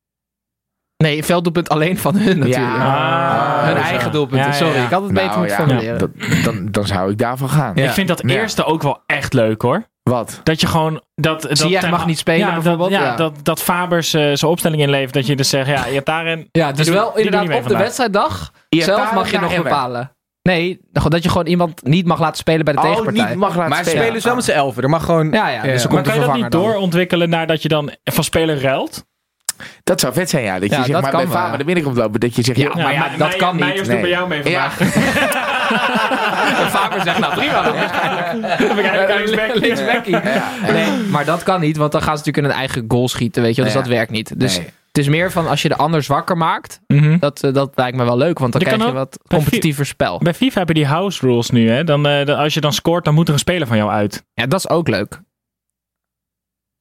Nee, 1.03 1.23
velddoelpunt 1.23 1.69
alleen 1.69 1.97
van 1.97 2.15
hun 2.15 2.39
natuurlijk. 2.39 2.77
Ah, 2.79 3.63
hun 3.63 3.75
zo. 3.77 3.81
eigen 3.81 4.11
doelpunten. 4.11 4.39
Ja, 4.47 4.51
ja, 4.53 4.57
Sorry, 4.57 4.75
ja. 4.77 4.83
ik 4.83 4.89
had 4.91 5.03
het 5.03 5.11
beter 5.13 5.27
Nou, 5.27 5.39
moeten 5.39 5.57
ja, 5.57 5.65
formuleren. 5.65 5.99
dat- 5.99 6.43
dan, 6.43 6.67
dan 6.71 6.85
zou 6.87 7.11
ik 7.11 7.17
daarvan 7.17 7.49
gaan. 7.49 7.71
Ja. 7.75 7.83
Ik 7.83 7.89
vind 7.91 8.07
dat 8.07 8.21
Ja. 8.25 8.29
eerste 8.35 8.63
ook 8.65 8.81
wel 8.83 8.99
echt 9.05 9.33
leuk 9.33 9.61
hoor. 9.61 9.83
Wat? 10.03 10.39
Dat 10.43 10.61
je 10.61 10.67
gewoon... 10.67 11.01
Dat, 11.15 11.41
dat 11.41 11.57
Ziyech 11.57 11.81
ten- 11.81 11.89
mag 11.89 12.05
niet 12.05 12.17
spelen 12.17 12.47
ja, 12.47 12.53
bijvoorbeeld, 12.53 12.89
Dat, 12.89 12.99
ja, 12.99 13.05
ja. 13.05 13.15
Dat, 13.15 13.33
dat 13.43 13.61
Fabers 13.61 14.13
eh, 14.13 14.21
zijn 14.33 14.51
opstelling 14.51 14.81
inlevert. 14.81 15.13
Dat 15.13 15.25
je 15.27 15.35
dus 15.35 15.49
zegt, 15.49 15.67
ja, 15.69 15.85
je 15.85 15.93
hebt 15.93 16.05
daarin... 16.05 16.49
Ja, 16.51 16.71
dus 16.71 16.89
wel 16.89 17.17
inderdaad 17.17 17.55
op 17.61 17.67
de 17.67 17.77
wedstrijddag 17.77 18.51
Ja, 18.69 18.83
zelf 18.83 19.13
mag 19.13 19.31
je 19.31 19.39
nog 19.39 19.55
bepalen. 19.55 20.14
Nee, 20.49 20.79
dat 20.91 21.23
je 21.23 21.29
gewoon 21.29 21.45
iemand 21.47 21.83
niet 21.83 22.05
mag 22.05 22.19
laten 22.19 22.37
spelen 22.37 22.65
bij 22.65 22.73
de 22.73 22.79
Oh, 22.79 22.85
tegenpartij. 22.85 23.25
niet 23.29 23.35
mag 23.35 23.55
laten 23.55 23.69
maar 23.69 23.77
ze 23.77 23.83
spelen. 23.83 23.97
spelen 23.97 24.13
dus 24.13 24.23
wel 24.23 24.35
met 24.35 24.43
z'n 24.43 24.51
elfen. 24.51 24.83
Er 24.83 24.89
mag 24.89 25.05
gewoon... 25.05 25.31
Ja, 25.31 25.49
ja, 25.49 25.61
dus 25.61 25.81
Ja. 25.81 25.87
komt 25.87 25.93
Maar 25.93 26.03
kan 26.03 26.13
je 26.21 26.27
dat 26.27 26.35
niet 26.35 26.51
dan. 26.51 26.61
doorontwikkelen 26.61 27.29
naar 27.29 27.47
dat 27.47 27.61
je 27.61 27.67
dan 27.67 27.91
van 28.03 28.23
speler 28.23 28.61
ruilt? 28.61 29.05
Dat 29.83 29.99
zou 29.99 30.13
vet 30.13 30.29
zijn, 30.29 30.43
ja. 30.43 30.59
Dat 30.59 30.69
je 30.69 30.75
Ja, 30.75 30.83
zeg 30.83 30.91
dat 30.91 31.01
maar 31.01 31.11
kan 31.11 31.25
bij 31.29 31.41
ja. 31.41 31.57
de 31.57 31.63
binnenkomt 31.63 31.97
lopen. 31.97 32.19
Dat 32.19 32.35
je 32.35 32.43
zegt, 32.43 32.57
Ja, 32.57 32.63
joh, 32.63 32.75
maar 32.75 32.93
ja, 32.93 33.09
dat 33.17 33.35
kan 33.35 33.55
niet. 33.55 33.65
Meijers 33.65 33.87
Nee. 33.87 33.97
doet 33.97 34.05
bij 34.05 34.15
jou 34.15 34.27
mee 34.27 34.49
Ja. 34.49 34.69
vandaag. 34.71 34.93
En 36.63 36.69
Faber 36.69 37.01
zegt, 37.01 37.19
nou 37.19 37.33
prima 37.35 37.61
dan. 37.61 37.75
Nee, 40.73 40.87
maar 41.09 41.25
dat 41.25 41.43
kan 41.43 41.61
niet, 41.61 41.77
want 41.77 41.91
dan 41.91 42.01
gaan 42.01 42.17
ze 42.17 42.23
natuurlijk 42.25 42.37
in 42.37 42.43
een 42.53 42.59
eigen 42.59 42.85
goal 42.87 43.07
schieten, 43.07 43.41
weet 43.41 43.55
je 43.55 43.61
wel. 43.61 43.71
Dus 43.71 43.79
Ja. 43.81 43.85
dat 43.85 43.89
werkt 43.97 44.11
niet. 44.11 44.39
Dus 44.39 44.57
Nee. 44.57 44.67
Het 44.95 45.03
is 45.03 45.09
meer 45.09 45.31
van 45.31 45.47
als 45.47 45.61
je 45.61 45.67
de 45.67 45.75
ander 45.75 46.03
zwakker 46.03 46.37
maakt, 46.37 46.79
Mhm. 46.87 47.17
dat, 47.19 47.43
eh, 47.43 47.53
dat 47.53 47.71
lijkt 47.75 47.97
me 47.97 48.03
wel 48.03 48.17
leuk, 48.17 48.39
want 48.39 48.51
dan 48.51 48.61
Je 48.61 48.67
krijg 48.67 48.85
je 48.85 48.91
wat 48.91 49.19
competitiever 49.27 49.85
spel. 49.85 50.17
Bij 50.19 50.33
FIFA 50.33 50.59
heb 50.59 50.67
je 50.67 50.73
die 50.73 50.85
house 50.85 51.25
rules 51.25 51.49
nu. 51.49 51.69
Hè? 51.69 51.83
Dan, 51.83 52.07
eh, 52.07 52.37
als 52.39 52.53
je 52.53 52.61
dan 52.61 52.73
scoort, 52.73 53.05
dan 53.05 53.13
moet 53.13 53.27
er 53.27 53.33
een 53.33 53.39
speler 53.39 53.67
van 53.67 53.77
jou 53.77 53.89
uit. 53.91 54.25
Ja, 54.33 54.45
dat 54.45 54.59
is 54.59 54.69
ook 54.69 54.87
leuk. 54.87 55.19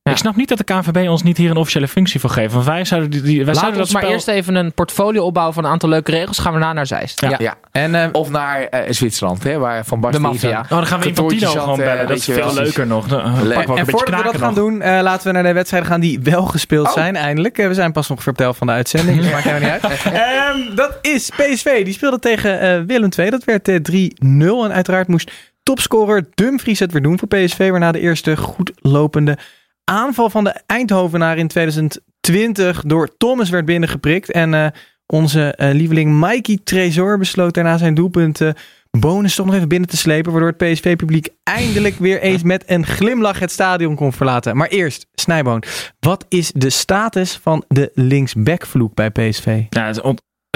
Ja. 0.05 0.13
Ik 0.13 0.19
snap 0.19 0.37
niet 0.37 0.49
dat 0.49 0.59
de 0.59 0.65
KNVB 0.65 1.09
ons 1.09 1.23
niet 1.23 1.37
hier 1.37 1.51
een 1.51 1.57
officiële 1.57 1.89
functie 1.89 2.21
voor 2.21 2.31
geeft. 2.31 2.53
Want 2.53 2.65
wij 2.65 2.85
zouden, 2.85 3.11
die, 3.11 3.23
die- 3.23 3.37
wij 3.37 3.47
Laat 3.47 3.57
zouden 3.57 3.81
ons 3.81 3.91
dat 3.93 4.03
maar 4.03 4.11
spel... 4.11 4.15
eerst 4.15 4.29
even 4.29 4.55
een 4.55 4.73
portfolio 4.73 5.25
opbouwen 5.25 5.55
van 5.55 5.65
een 5.65 5.71
aantal 5.71 5.89
leuke 5.89 6.11
regels. 6.11 6.39
Gaan 6.39 6.53
we 6.53 6.59
na 6.59 6.73
naar 6.73 6.87
Zeist. 6.87 7.21
Ja. 7.21 7.35
Ja. 7.39 7.55
En 7.71 7.95
eh, 7.95 8.09
Of 8.13 8.31
naar 8.31 8.63
eh, 8.63 8.93
Zwitserland, 8.93 9.43
hè, 9.43 9.59
waar 9.59 9.85
Van 9.85 10.01
Basten 10.01 10.23
De 10.23 10.29
maffia. 10.29 10.61
Oh, 10.61 10.69
dan 10.69 10.87
gaan 10.87 11.01
we 11.01 11.07
Infantino 11.07 11.51
gewoon 11.51 11.81
eh, 11.81 11.87
bellen. 11.87 12.07
Dat 12.09 12.17
is 12.17 12.25
veel 12.25 12.55
leuker 12.55 12.87
nog. 12.87 13.07
Dan, 13.09 13.21
en 13.21 13.87
voordat 13.87 14.17
we 14.17 14.23
dat 14.23 14.37
gaan 14.37 14.55
nog. 14.55 14.55
doen, 14.55 14.81
eh, 14.83 15.01
laten 15.03 15.27
we 15.27 15.33
naar 15.33 15.43
de 15.43 15.53
wedstrijden 15.53 15.89
gaan 15.91 16.01
die 16.01 16.21
wel 16.21 16.45
gespeeld 16.45 16.87
Oh. 16.87 16.93
zijn 16.93 17.17
eindelijk. 17.17 17.57
We 17.57 17.75
zijn 17.75 17.93
pas 17.93 18.09
nog 18.09 18.23
verteld 18.23 18.57
van 18.57 18.67
de 18.67 18.73
uitzending, 18.73 19.21
dus 19.21 19.31
maakt 19.33 19.45
helemaal 19.45 19.71
niet 19.73 19.83
uit. 19.85 20.03
Ehm, 20.05 20.75
dat 20.75 20.99
is 21.03 21.31
PSV. 21.37 21.85
Die 21.85 21.95
speelde 21.95 22.19
tegen 22.19 22.61
eh, 22.61 22.81
Willem 22.87 23.09
II. 23.19 23.31
Dat 23.31 23.45
werd 23.45 23.69
eh, 23.69 23.77
3-0. 23.81 24.65
En 24.65 24.73
uiteraard 24.73 25.09
moest 25.09 25.31
topscorer 25.63 26.27
Dumfries 26.35 26.79
het 26.79 26.93
weer 26.93 27.03
doen 27.03 27.19
voor 27.19 27.29
PSV. 27.29 27.71
Waarna 27.71 27.93
de 27.93 28.01
eerste 28.01 28.37
goed 28.37 28.73
lopende 28.81 29.39
aanval 29.85 30.31
van 30.31 30.45
de 30.45 30.61
Eindhovenaar 30.67 31.39
in 31.39 31.49
2020 31.49 32.83
door 32.83 33.17
Thomas 33.17 33.51
werd 33.51 33.65
binnengeprikt. 33.65 34.31
En 34.31 34.55
eh, 34.55 34.67
onze 35.07 35.55
eh, 35.55 35.75
lieveling 35.75 36.21
Mikey 36.21 36.59
Trezor 36.65 37.19
besloot 37.19 37.55
daarna 37.55 37.77
zijn 37.77 37.95
doelpunt 37.95 38.41
eh, 38.41 38.51
bonus 38.91 39.35
toch 39.35 39.47
nog 39.47 39.55
even 39.55 39.69
binnen 39.69 39.89
te 39.89 39.97
slepen. 39.97 40.33
Waardoor 40.33 40.55
het 40.57 40.73
PSV-publiek 40.73 41.29
eindelijk 41.43 41.99
weer 41.99 42.21
eens 42.21 42.43
met 42.43 42.65
een 42.67 42.87
glimlach 42.87 43.39
het 43.39 43.51
stadion 43.51 43.95
kon 43.95 44.13
verlaten. 44.13 44.57
Maar 44.57 44.69
eerst, 44.69 45.07
Snijboon. 45.15 45.63
Wat 46.01 46.27
is 46.29 46.53
de 46.55 46.71
status 46.71 47.37
van 47.43 47.65
de 47.69 47.91
linksbackvloek 47.95 48.95
bij 48.95 49.11
PSV? 49.11 49.63
Ja, 49.69 49.87
het 49.87 49.97
is 49.97 50.03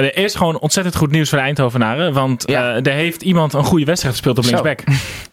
er 0.04 0.16
is 0.16 0.34
gewoon 0.34 0.58
ontzettend 0.58 0.96
goed 0.96 1.11
nieuws 1.11 1.28
voor 1.28 1.38
de 1.38 1.44
Eindhovenaren. 1.44 2.12
Want 2.12 2.42
Ja. 2.46 2.74
eh, 2.76 2.87
er 2.87 2.92
heeft 2.92 3.22
iemand 3.22 3.52
een 3.52 3.64
goede 3.64 3.84
wedstrijd 3.84 4.14
gespeeld 4.14 4.38
op 4.38 4.44
linksback. 4.44 4.80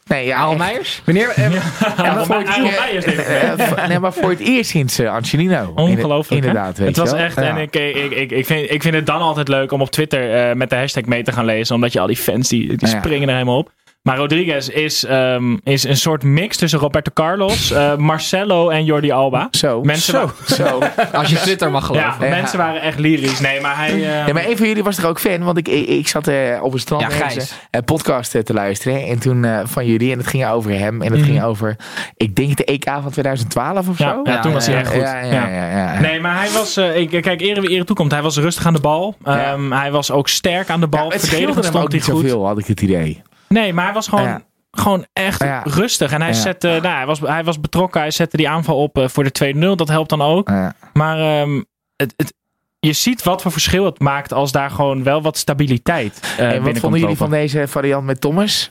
Nee, 0.08 0.26
ja, 0.26 0.50
echt. 0.50 0.58
Meijers? 0.58 1.02
Wanneer, 1.06 1.30
eh, 1.30 1.52
Ja, 1.98 2.24
voor 2.26 2.36
het 2.36 2.48
Meijers. 2.80 3.06
Eh, 3.06 3.88
nee, 3.88 4.00
maar 4.00 4.14
voor 4.14 4.30
het 4.30 4.40
eerst 4.40 4.70
sinds 4.70 5.00
eh, 5.00 5.12
Angelino. 5.14 5.72
Ongelooflijk. 5.76 6.46
Inderdaad, 6.46 6.78
weet 6.78 6.88
Het 6.88 6.98
was 6.98 7.12
wel. 7.12 7.20
echt. 7.20 7.36
Ja. 7.36 7.42
En 7.42 7.58
ik, 7.58 7.76
ik, 7.76 8.12
ik, 8.12 8.32
ik, 8.32 8.46
vind, 8.46 8.72
ik 8.72 8.82
vind 8.82 8.96
het 8.96 9.06
dan 9.06 9.20
altijd 9.22 9.48
leuk 9.48 9.72
om 9.72 9.82
op 9.82 9.90
Twitter 9.92 10.34
eh, 10.50 10.56
met 10.56 10.70
de 10.70 10.76
hashtag 10.76 11.06
mee 11.06 11.24
te 11.24 11.32
gaan 11.32 11.46
lezen. 11.46 11.76
Omdat 11.76 11.94
je 11.94 12.00
al 12.00 12.08
die 12.08 12.18
fans 12.18 12.50
die, 12.50 12.68
die 12.68 12.90
Ja. 12.90 12.98
springen 13.00 13.28
er 13.28 13.34
helemaal 13.34 13.58
op. 13.58 13.72
Maar 14.06 14.18
Rodriguez 14.18 14.68
is, 14.68 15.06
ehm, 15.06 15.58
is 15.64 15.84
een 15.84 15.98
soort 15.98 16.24
mix 16.24 16.58
tussen 16.58 16.80
Roberto 16.80 17.12
Carlos, 17.14 17.72
eh, 17.72 17.96
Marcelo 17.96 18.70
en 18.70 18.86
Jordi 18.86 19.12
Alba. 19.12 19.48
Zo. 19.52 19.82
Mensen 19.84 20.14
Zo. 20.46 20.54
Zo. 20.56 20.80
Als 21.14 21.30
je 21.30 21.36
Twitter 21.36 21.72
mag 21.72 21.82
Ja, 21.94 22.02
geloven. 22.12 22.28
Ja. 22.28 22.36
mensen 22.36 22.58
waren 22.58 22.82
echt 22.82 23.00
lyrisch. 23.00 23.40
Nee, 23.40 23.62
maar 23.62 23.76
hij. 23.78 23.90
eh, 23.94 24.28
Ja, 24.28 24.34
maar 24.34 24.48
een 24.48 24.58
van 24.58 24.68
jullie 24.68 24.84
was 24.84 24.96
toch 24.96 25.06
ook 25.06 25.20
fan? 25.20 25.44
Want 25.44 25.58
ik, 25.58 25.68
ik, 25.68 26.08
zat 26.08 26.28
eh, 26.28 26.36
op 26.62 26.74
een 26.74 26.80
strand 26.80 27.02
Ja, 27.02 27.10
Gijs. 27.10 27.36
eh, 27.38 27.44
een 27.72 27.84
podcast 27.84 28.32
te 28.46 28.54
luisteren. 28.54 29.04
En 29.08 29.20
toen 29.20 29.46
eh, 29.46 29.60
van 29.64 29.86
jullie. 29.86 30.12
En 30.12 30.18
het 30.18 30.28
ging 30.28 30.48
over 30.48 30.72
hem. 30.72 31.02
En 31.02 31.12
het 31.12 31.20
Mhm. 31.22 31.30
ging 31.30 31.44
over, 31.44 31.76
ik 32.18 32.36
denk 32.36 32.56
de 32.58 32.64
EK 32.66 32.84
van 33.02 33.12
2012 33.12 33.88
of 33.90 33.98
Ja, 34.00 34.10
zo. 34.14 34.32
ja, 34.32 34.40
toen 34.40 34.54
was 34.54 34.66
hij 34.68 34.76
echt 34.76 34.88
goed. 34.92 35.02
Ja, 35.02 35.20
ja, 35.20 35.32
ja. 35.34 35.48
ja, 35.48 35.94
ja. 35.94 36.00
Nee, 36.00 36.20
maar 36.20 36.38
hij 36.40 36.50
was. 36.52 36.78
eh, 36.78 36.98
ik, 36.98 37.10
kijk, 37.10 37.42
ere 37.42 37.62
wie 37.62 37.70
ere 37.70 37.84
toekomt. 37.84 38.12
Hij 38.12 38.22
was 38.22 38.38
rustig 38.38 38.66
aan 38.66 38.74
de 38.74 38.80
bal. 38.80 39.16
Ja. 39.24 39.52
Ehm, 39.54 39.72
Hij 39.72 39.92
was 39.92 40.12
ook 40.12 40.28
sterk 40.28 40.70
aan 40.70 40.80
de 40.80 40.88
bal. 40.88 41.06
Ja, 41.06 41.10
het 41.12 41.20
Verdedigend 41.28 41.56
hem 41.56 41.66
ook 41.66 41.72
stond 41.72 41.88
hij 41.92 42.00
niet 42.00 42.10
goed. 42.10 42.22
zoveel, 42.30 42.46
had 42.48 42.58
ik 42.58 42.66
het 42.66 42.82
idee. 42.82 43.22
Nee, 43.62 43.74
maar 43.74 43.86
hij 43.86 43.94
was 43.94 44.08
gewoon, 44.08 44.24
Ja. 44.24 44.42
gewoon 44.72 45.06
echt 45.14 45.44
Ja. 45.44 45.62
rustig. 45.66 46.12
En 46.12 46.22
hij, 46.22 46.30
Ja. 46.30 46.36
zette, 46.36 46.68
nou, 46.68 46.96
hij, 46.96 47.06
was, 47.06 47.20
hij 47.20 47.44
was 47.44 47.60
betrokken. 47.60 48.02
Hij 48.02 48.12
zette 48.12 48.38
die 48.38 48.50
aanval 48.50 48.78
op 48.82 48.98
eh, 48.98 49.08
voor 49.08 49.24
de 49.24 49.32
2-0. 49.32 49.76
Dat 49.76 49.88
helpt 49.88 50.10
dan 50.10 50.22
ook. 50.22 50.50
Ja. 50.50 50.74
Maar 50.94 51.20
ehm, 51.20 51.62
het, 51.96 52.14
het, 52.18 52.34
je 52.80 52.94
ziet 52.94 53.24
wat 53.24 53.42
voor 53.42 53.52
verschil 53.52 53.86
het 53.86 54.00
maakt 54.00 54.34
als 54.34 54.52
daar 54.52 54.70
gewoon 54.72 55.04
wel 55.04 55.22
wat 55.22 55.38
stabiliteit 55.38 56.36
uh, 56.40 56.52
en 56.52 56.64
wat 56.64 56.78
vonden 56.80 57.00
jullie 57.00 57.18
van 57.18 57.30
deze 57.30 57.68
variant 57.68 58.06
met 58.06 58.22
Thomas? 58.22 58.70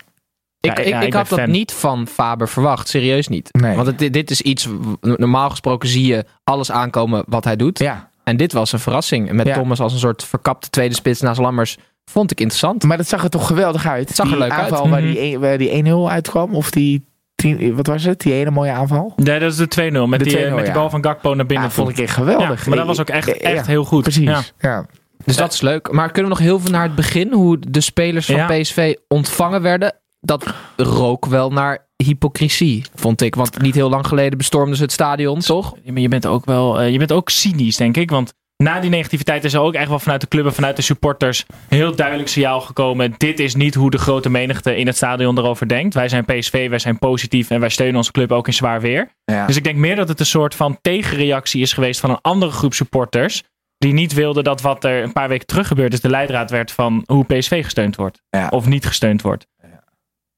Ik, 0.61 0.71
Ja, 0.77 0.77
ik, 0.85 0.89
ja, 0.89 1.01
ik 1.01 1.07
ik 1.07 1.13
had 1.15 1.29
dat 1.29 1.39
fan. 1.39 1.51
niet 1.51 1.73
van 1.73 2.07
Faber 2.07 2.49
verwacht. 2.49 2.89
Serieus 2.89 3.29
niet. 3.29 3.49
Nee. 3.53 3.75
Want 3.75 3.87
het, 3.87 3.99
dit- 3.99 4.13
dit 4.13 4.31
is 4.31 4.41
iets... 4.41 4.69
Normaal 5.01 5.51
gesproken 5.51 5.89
zie 5.89 6.07
je 6.07 6.25
alles 6.45 6.71
aankomen 6.71 7.25
wat 7.27 7.45
hij 7.45 7.57
doet. 7.57 7.79
Ja. 7.79 8.11
En 8.25 8.37
dit 8.37 8.53
was 8.53 8.73
een 8.73 8.79
verrassing. 8.79 9.33
Met 9.33 9.47
Ja. 9.47 9.55
Thomas 9.55 9.81
als 9.81 9.93
een 9.93 9.99
soort 9.99 10.25
verkapte 10.25 10.71
tweede 10.71 10.95
spits 10.95 11.21
naast 11.21 11.41
Lammers. 11.41 11.77
Vond 12.11 12.31
ik 12.31 12.41
interessant. 12.41 12.83
Maar 12.83 12.97
dat 12.97 13.09
zag 13.09 13.23
er 13.25 13.31
toch 13.31 13.47
geweldig 13.47 13.87
uit. 13.87 14.07
Het 14.09 14.17
zag 14.17 14.27
er 14.27 14.33
die 14.33 14.41
leuk 14.41 14.51
uit. 14.53 14.63
aanval 14.73 14.89
waar 14.89 15.03
Mhm. 15.03 15.13
die, 15.13 15.21
een- 15.35 15.41
waar 15.41 15.59
die 15.59 15.71
1-0 15.85 16.11
uitkwam. 16.11 16.55
Of 16.55 16.71
die, 16.71 17.05
tien- 17.35 17.75
wat 17.75 17.87
was 17.87 18.05
het? 18.05 18.21
Die 18.21 18.33
ene 18.33 18.51
mooie 18.51 18.73
aanval. 18.73 19.13
Nee, 19.17 19.39
dat 19.39 19.51
is 19.51 19.57
de 19.57 19.69
2-0. 19.69 20.07
Met, 20.07 20.19
De 20.19 20.25
die, 20.25 20.35
2-0, 20.37 20.55
met 20.55 20.65
die 20.65 20.75
ja. 20.75 20.79
bal 20.81 20.91
van 20.91 21.05
Gakpo 21.05 21.35
naar 21.35 21.47
binnen. 21.47 21.67
Ja, 21.67 21.73
vond 21.75 21.89
ik 21.89 21.99
echt 21.99 22.09
Ja, 22.09 22.15
geweldig. 22.15 22.67
maar 22.67 22.77
dat 22.77 22.87
was 22.87 23.01
ook 23.01 23.09
echt, 23.09 23.27
Ja, 23.27 23.33
echt 23.35 23.67
heel 23.67 23.85
goed. 23.85 24.03
Precies. 24.03 24.25
Ja. 24.25 24.43
Ja. 24.59 24.87
Dus 25.25 25.37
dat 25.37 25.53
is 25.53 25.61
leuk. 25.61 25.93
Maar 25.93 26.11
kunnen 26.11 26.33
we 26.33 26.37
nog 26.39 26.47
heel 26.47 26.61
veel 26.61 26.71
naar 26.71 26.83
het 26.83 26.95
begin? 26.95 27.33
Hoe 27.33 27.59
de 27.69 27.81
spelers 27.81 28.27
van 28.27 28.35
Ja. 28.35 28.47
PSV 28.47 28.95
ontvangen 29.09 29.63
werden? 29.63 29.95
Dat 30.21 30.47
rook 30.77 31.27
wel 31.27 31.51
naar 31.51 31.87
hypocrisie, 31.97 32.85
vond 32.95 33.21
ik. 33.21 33.35
Want 33.35 33.61
niet 33.63 33.75
heel 33.75 33.89
lang 33.91 34.07
geleden 34.07 34.39
bestormden 34.39 34.77
ze 34.77 34.83
het 34.83 34.93
stadion, 34.93 35.41
toch? 35.41 35.75
Ja, 35.83 35.93
maar 35.93 36.01
je 36.01 36.09
bent 36.09 36.27
ook 36.27 36.45
wel, 36.45 36.81
eh, 36.81 36.91
je 36.93 36.99
bent 36.99 37.13
ook 37.13 37.31
cynisch, 37.31 37.77
denk 37.77 37.97
ik. 37.97 38.11
Want 38.11 38.33
na 38.65 38.81
die 38.81 38.91
negativiteit 38.91 39.45
is 39.45 39.55
er 39.55 39.61
ook 39.61 39.75
echt 39.75 39.89
wel 39.89 39.99
vanuit 39.99 40.21
de 40.21 40.29
club 40.29 40.47
en 40.47 40.55
vanuit 40.55 40.77
de 40.77 40.83
supporters 40.83 41.45
een 41.69 41.77
heel 41.77 41.97
duidelijk 41.97 42.29
signaal 42.29 42.61
gekomen. 42.61 43.15
Dit 43.17 43.41
is 43.41 43.55
niet 43.55 43.75
hoe 43.75 43.91
de 43.91 43.99
grote 43.99 44.31
menigte 44.31 44.77
in 44.77 44.87
het 44.87 44.97
stadion 44.97 45.39
erover 45.39 45.69
denkt. 45.69 45.95
Wij 45.95 46.09
zijn 46.09 46.25
PSV, 46.25 46.69
wij 46.69 46.79
zijn 46.79 46.99
positief 46.99 47.51
en 47.51 47.61
wij 47.61 47.69
steunen 47.69 47.97
onze 47.97 48.13
club 48.13 48.33
ook 48.33 48.47
in 48.47 48.53
zwaar 48.53 48.81
weer. 48.81 49.09
Ja. 49.25 49.47
Dus 49.47 49.57
ik 49.57 49.65
denk 49.65 49.77
meer 49.77 49.97
dat 49.97 50.09
het 50.09 50.21
een 50.21 50.27
soort 50.27 50.55
van 50.55 50.79
tegenreactie 50.81 51.63
is 51.63 51.73
geweest 51.73 52.01
van 52.01 52.11
een 52.11 52.21
andere 52.21 52.53
groep 52.53 52.75
supporters. 52.75 53.43
Die 53.79 53.93
niet 53.93 54.13
wilden 54.13 54.45
dat 54.45 54.61
wat 54.61 54.85
er 54.85 55.03
een 55.03 55.13
paar 55.13 55.29
weken 55.29 55.47
terug 55.47 55.67
gebeurd 55.67 55.93
is, 55.93 56.01
de 56.01 56.11
leidraad 56.11 56.51
werd 56.51 56.73
van 56.73 57.03
hoe 57.07 57.25
PSV 57.25 57.65
gesteund 57.65 57.97
wordt. 57.97 58.23
Ja. 58.31 58.49
Of 58.49 58.67
niet 58.67 58.87
gesteund 58.87 59.23
wordt. 59.23 59.47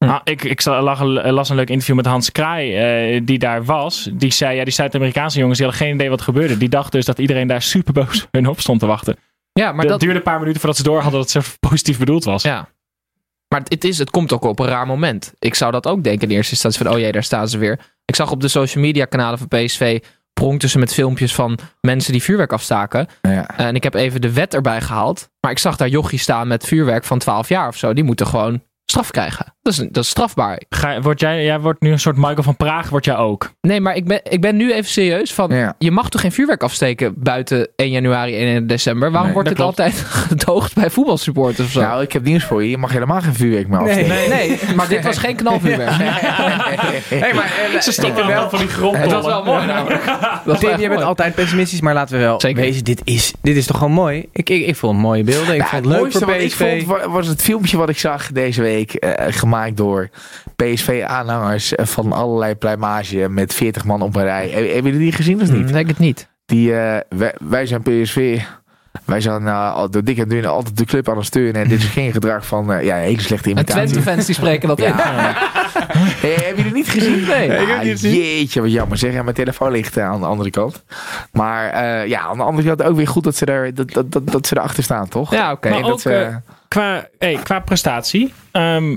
Hm. 0.05 0.11
Ah, 0.11 0.21
ik 0.25 0.45
ik 0.45 0.61
zag- 0.61 0.83
lag 0.83 1.01
een- 1.01 1.31
las 1.33 1.49
een 1.49 1.57
leuk 1.57 1.71
interview 1.71 1.97
met 1.97 2.07
Hans 2.07 2.33
Kraai, 2.33 2.75
eh, 2.77 3.21
die 3.25 3.39
daar 3.39 3.65
was. 3.65 4.09
Die 4.13 4.33
zei, 4.33 4.57
ja, 4.57 4.65
die 4.65 4.73
Zuid-Amerikaanse 4.73 5.39
jongens, 5.39 5.59
die 5.59 5.67
hadden 5.67 5.87
geen 5.87 5.95
idee 5.95 6.09
wat 6.09 6.19
er 6.19 6.25
gebeurde. 6.25 6.59
Die 6.59 6.69
dachten 6.69 6.91
dus 6.93 7.05
dat 7.05 7.19
iedereen 7.19 7.47
daar 7.47 7.63
super 7.63 7.93
boos 7.93 8.27
hun 8.31 8.47
op 8.47 8.61
stond 8.61 8.81
te 8.81 8.87
wachten. 8.87 9.17
Ja, 9.53 9.73
maar 9.73 9.87
dat... 9.87 10.01
duurde 10.01 10.17
een 10.17 10.23
paar 10.23 10.39
minuten 10.39 10.61
voordat 10.61 10.79
ze 10.79 10.83
door 10.85 11.01
hadden 11.01 11.21
dat 11.21 11.33
het 11.33 11.45
zo 11.45 11.51
positief 11.69 11.99
bedoeld 11.99 12.25
was. 12.25 12.43
Ja. 12.43 12.69
Maar 13.49 13.61
het, 13.69 13.85
is, 13.85 13.99
het 13.99 14.11
komt 14.11 14.33
ook 14.33 14.45
op 14.45 14.59
een 14.59 14.67
raar 14.67 14.87
moment. 14.87 15.33
Ik 15.39 15.55
zou 15.55 15.73
dat 15.73 15.87
ook 15.87 16.05
denken 16.05 16.29
in 16.29 16.35
eerste 16.37 16.53
instantie 16.53 16.83
van, 16.85 16.93
oh 16.93 16.99
jee, 16.99 17.13
daar 17.13 17.23
staan 17.23 17.49
ze 17.49 17.59
weer. 17.59 17.79
Ik 18.05 18.17
zag 18.17 18.31
op 18.31 18.41
de 18.41 18.49
social 18.49 18.85
media 18.85 19.05
kanalen 19.05 19.39
van 19.39 19.49
PSV 19.49 20.01
pronkten 20.33 20.69
ze 20.69 20.79
met 20.79 20.93
filmpjes 20.95 21.35
van 21.35 21.59
mensen 21.81 22.13
die 22.13 22.23
vuurwerk 22.23 22.53
afstaken. 22.53 23.07
Ja. 23.23 23.57
En 23.57 23.75
ik 23.75 23.83
heb 23.83 23.95
even 23.95 24.21
de 24.21 24.33
wet 24.33 24.55
erbij 24.55 24.81
gehaald. 24.81 25.29
Maar 25.41 25.51
ik 25.51 25.59
zag 25.59 25.77
daar 25.77 25.89
jochies 25.89 26.23
staan 26.23 26.49
met 26.49 26.67
vuurwerk 26.67 27.05
van 27.05 27.19
12 27.19 27.49
jaar 27.49 27.69
of 27.69 27.77
zo. 27.77 27.93
Die 27.93 28.05
moeten 28.05 28.27
gewoon 28.27 28.63
straf 28.85 29.11
krijgen. 29.11 29.56
Dat 29.67 29.75
is, 29.75 29.87
dat 29.91 30.05
is 30.05 30.09
strafbaar. 30.11 30.61
Ga, 30.71 31.01
word 31.01 31.21
jij, 31.21 31.45
jij 31.45 31.61
wordt 31.61 31.81
nu 31.81 31.91
een 31.91 31.99
soort 32.01 32.17
Michael 32.17 32.43
van 32.43 32.57
Praag, 32.57 32.89
word 32.89 33.05
jij 33.05 33.17
ook. 33.17 33.51
Nee, 33.61 33.81
maar 33.81 33.95
ik 33.97 34.05
ben, 34.07 34.21
ik 34.23 34.41
ben 34.41 34.57
nu 34.57 34.73
even 34.73 34.91
serieus 34.91 35.33
van... 35.33 35.51
Ja. 35.55 35.75
Je 35.79 35.91
mag 35.91 36.09
toch 36.09 36.21
geen 36.21 36.33
vuurwerk 36.33 36.63
afsteken 36.63 37.15
buiten 37.17 37.69
1 37.77 37.91
januari 37.91 38.37
en 38.41 38.47
1 38.47 38.67
december? 38.67 39.11
Waarom 39.11 39.25
Nee, 39.25 39.33
wordt 39.35 39.49
dat 39.49 39.57
dit 39.59 39.67
altijd 39.67 39.95
gedoogd 40.29 40.75
bij 40.75 40.91
voetbalsupporters 40.91 41.67
of 41.67 41.73
zo? 41.73 41.81
Nou, 41.81 42.03
ik 42.03 42.13
heb 42.13 42.25
nieuws 42.25 42.45
voor 42.45 42.63
je. 42.63 42.71
Je 42.71 42.79
mag 42.79 42.93
helemaal 42.93 43.21
geen 43.21 43.35
vuurwerk 43.35 43.69
meer 43.69 43.79
afsteken. 43.79 44.09
nee, 44.09 44.29
nee, 44.29 44.59
maar 44.77 44.89
dit 44.89 45.05
was 45.05 45.19
geen 45.19 45.37
knalvuurwerk. 45.37 45.91
hey, 45.97 47.35
maar, 47.35 47.53
eh, 47.75 47.81
Ze 47.81 47.93
vind 47.93 48.15
wel 48.27 48.51
van 48.51 48.59
die 48.59 48.69
grond. 48.69 48.97
Het 48.97 49.13
was 49.13 49.27
wel 49.27 49.45
mooi 49.45 49.67
namelijk. 49.67 50.05
Dat 50.45 50.61
Tim, 50.61 50.79
jij 50.79 50.89
bent 50.89 51.03
altijd 51.03 51.35
pessimistisch, 51.35 51.81
maar 51.81 51.95
laten 51.95 52.17
we 52.17 52.23
wel 52.23 52.41
Zeker. 52.41 52.63
wezen, 52.63 52.85
dit 52.85 53.01
is, 53.05 53.33
dit 53.43 53.57
is 53.57 53.67
toch 53.67 53.77
gewoon 53.79 53.93
mooi? 53.93 54.25
Ik, 54.33 54.51
ik, 54.51 54.67
ik 54.67 54.77
vond 54.77 54.99
mooie 54.99 55.25
beelden, 55.25 55.55
ik 55.55 55.61
Ja, 55.61 55.67
vond 55.67 55.73
het 55.73 55.85
het 55.85 55.87
leuk 55.93 56.01
mooiste 56.01 56.19
voor 56.19 56.29
wat 56.33 56.41
ik 56.41 56.53
vond 56.53 56.85
wa- 56.85 57.09
was 57.09 57.27
het 57.27 57.43
filmpje 57.43 57.77
wat 57.77 57.89
ik 57.89 57.99
zag 57.99 58.33
deze 58.33 58.63
week. 58.63 58.95
eh, 58.95 59.27
gemaakt 59.29 59.55
door 59.75 60.09
PSV-aanhangers 60.57 61.73
van 61.77 62.13
allerlei 62.13 62.55
pluimage 62.55 63.29
met 63.29 63.55
40 63.55 63.85
man 63.85 64.03
op 64.03 64.17
een 64.17 64.23
rij. 64.23 64.49
Heb- 64.49 64.73
Hebben 64.73 64.93
jullie 64.93 64.99
die 64.99 65.13
gezien 65.13 65.41
of 65.43 65.51
niet? 65.51 65.67
Hm, 65.67 65.73
denk 65.73 65.89
het 65.89 65.99
niet. 65.99 66.29
Die, 66.47 66.77
eh, 66.79 67.01
wij, 67.09 67.35
wij 67.41 67.67
zijn 67.67 67.83
PSV. 67.83 68.41
Wij 69.05 69.21
zijn 69.21 69.43
uh, 69.43 69.75
al- 69.75 69.91
door 69.91 70.05
dik 70.05 70.19
en 70.19 70.29
dun 70.29 70.45
altijd 70.47 70.77
de 70.77 70.85
club 70.85 71.09
aan 71.09 71.17
het 71.17 71.27
steunen. 71.27 71.63
En 71.63 71.69
dit 71.69 71.79
is 71.79 71.85
geen 71.85 72.13
gedrag 72.13 72.47
van 72.47 72.73
eh, 72.73 72.85
ja, 72.85 72.97
hele 72.97 73.21
slechte 73.21 73.45
En 73.51 73.57
imitatie. 73.57 73.87
Twente-fans 73.87 74.27
die 74.27 74.35
spreken 74.35 74.69
dat 74.69 74.79
in. 74.81 74.93
Hey, 75.97 76.31
hebben 76.35 76.57
jullie 76.57 76.73
niet 76.73 76.89
gezien? 76.89 77.25
Nee. 77.27 77.53
Ah, 77.53 77.61
Ik 77.63 77.69
heb 77.69 77.83
niet 77.83 77.91
gezien. 77.91 78.15
Jeetje, 78.15 78.61
wat 78.61 78.73
jammer 78.73 78.99
zeg. 78.99 79.13
Ja, 79.13 79.23
mijn 79.23 79.35
telefoon 79.35 79.71
ligt 79.71 79.97
eh, 79.97 80.05
aan 80.09 80.21
de 80.21 80.27
andere 80.27 80.51
kant. 80.51 80.85
Maar 81.33 81.69
eh, 81.71 82.07
ja, 82.09 82.21
aan 82.21 82.37
de 82.37 82.43
andere 82.43 82.67
kant 82.69 82.83
ook 82.83 82.97
weer 82.97 83.09
goed 83.09 83.25
dat 83.25 83.37
ze, 83.37 83.45
er, 83.47 83.75
dat, 83.75 83.91
dat, 83.93 84.13
dat, 84.13 84.27
dat 84.31 84.47
ze 84.47 84.57
erachter 84.57 84.83
staan, 84.83 85.09
toch? 85.09 85.31
Ja, 85.33 85.53
oké. 85.53 85.69
Maar 85.69 85.79
En 85.79 85.83
dat 85.85 85.93
ook, 85.93 86.01
ze- 86.01 86.15
eh, 86.15 86.37
Qua, 86.69 87.09
hey, 87.19 87.35
qua 87.43 87.61
prestatie. 87.61 88.33
ehm 88.53 88.97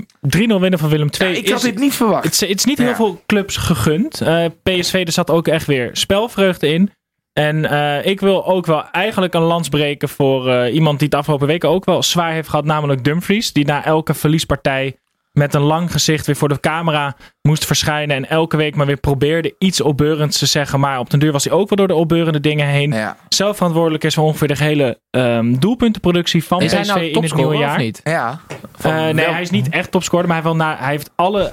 winnen 0.60 0.78
van 0.78 0.88
Willem 0.88 1.08
II. 1.20 1.36
ik 1.36 1.44
is, 1.44 1.50
had 1.50 1.62
dit 1.62 1.78
niet 1.78 1.94
verwacht. 1.94 2.24
Het 2.24 2.32
is, 2.32 2.40
het 2.40 2.58
is 2.58 2.64
niet 2.64 2.78
heel 2.78 2.94
veel 2.94 3.22
clubs 3.26 3.56
gegund. 3.56 4.20
Eh, 4.20 4.44
PSV, 4.62 5.02
er 5.06 5.12
zat 5.12 5.30
ook 5.30 5.48
echt 5.48 5.66
weer 5.66 5.90
spelvreugde 5.92 6.68
in. 6.68 6.90
En 7.32 7.70
eh, 7.70 8.06
ik 8.06 8.20
wil 8.20 8.46
ook 8.46 8.66
wel 8.66 8.84
eigenlijk 8.90 9.34
een 9.34 9.42
lans 9.42 9.68
breken 9.68 10.08
voor 10.08 10.48
eh, 10.48 10.74
iemand 10.74 10.98
die 10.98 11.08
het 11.08 11.16
afgelopen 11.16 11.46
weken 11.46 11.68
ook 11.68 11.84
wel 11.84 12.02
zwaar 12.02 12.32
heeft 12.32 12.48
gehad. 12.48 12.64
Namelijk 12.64 13.04
Dumfries. 13.04 13.52
Die 13.52 13.64
na 13.64 13.84
elke 13.84 14.14
verliespartij 14.14 14.96
met 15.32 15.54
een 15.54 15.60
lang 15.62 15.92
gezicht 15.92 16.26
weer 16.26 16.36
voor 16.36 16.48
de 16.48 16.60
camera 16.60 17.16
moest 17.42 17.64
verschijnen. 17.64 18.16
En 18.16 18.28
elke 18.28 18.56
week 18.56 18.76
maar 18.76 18.86
weer 18.86 18.96
probeerde 18.96 19.54
iets 19.58 19.80
opbeurends 19.80 20.38
te 20.38 20.46
zeggen. 20.46 20.80
Maar 20.80 20.98
op 20.98 21.10
den 21.10 21.20
duur 21.20 21.32
was 21.32 21.44
hij 21.44 21.52
ook 21.52 21.68
wel 21.68 21.76
door 21.78 21.88
de 21.88 21.94
opbeurende 21.94 22.40
dingen 22.40 22.66
heen. 22.66 22.92
ja. 22.92 23.16
Zelf 23.28 23.56
verantwoordelijk 23.56 24.04
is 24.04 24.14
voor 24.14 24.24
ongeveer 24.24 24.48
de 24.48 24.56
hele 24.58 24.98
ehm, 25.10 25.54
doelpuntenproductie 25.58 26.44
van 26.44 26.60
Is 26.60 26.72
hij 26.72 26.80
PSV 26.80 26.88
nou 26.94 27.04
in 27.04 27.22
het 27.22 27.34
nieuwe 27.34 27.56
jaar. 27.56 27.70
of 27.70 27.76
niet? 27.82 28.00
ja. 28.04 28.40
Eh, 28.80 28.94
nee, 28.94 29.14
wel- 29.14 29.32
hij 29.32 29.42
is 29.42 29.50
niet 29.50 29.68
echt 29.68 29.90
topscorer, 29.90 30.26
maar 30.28 30.42
hij, 30.42 30.44
heeft 30.50 30.58
wel 30.58 30.68
na, 30.68 30.76
hij 30.78 30.90
heeft 30.90 31.10
alle. 31.14 31.52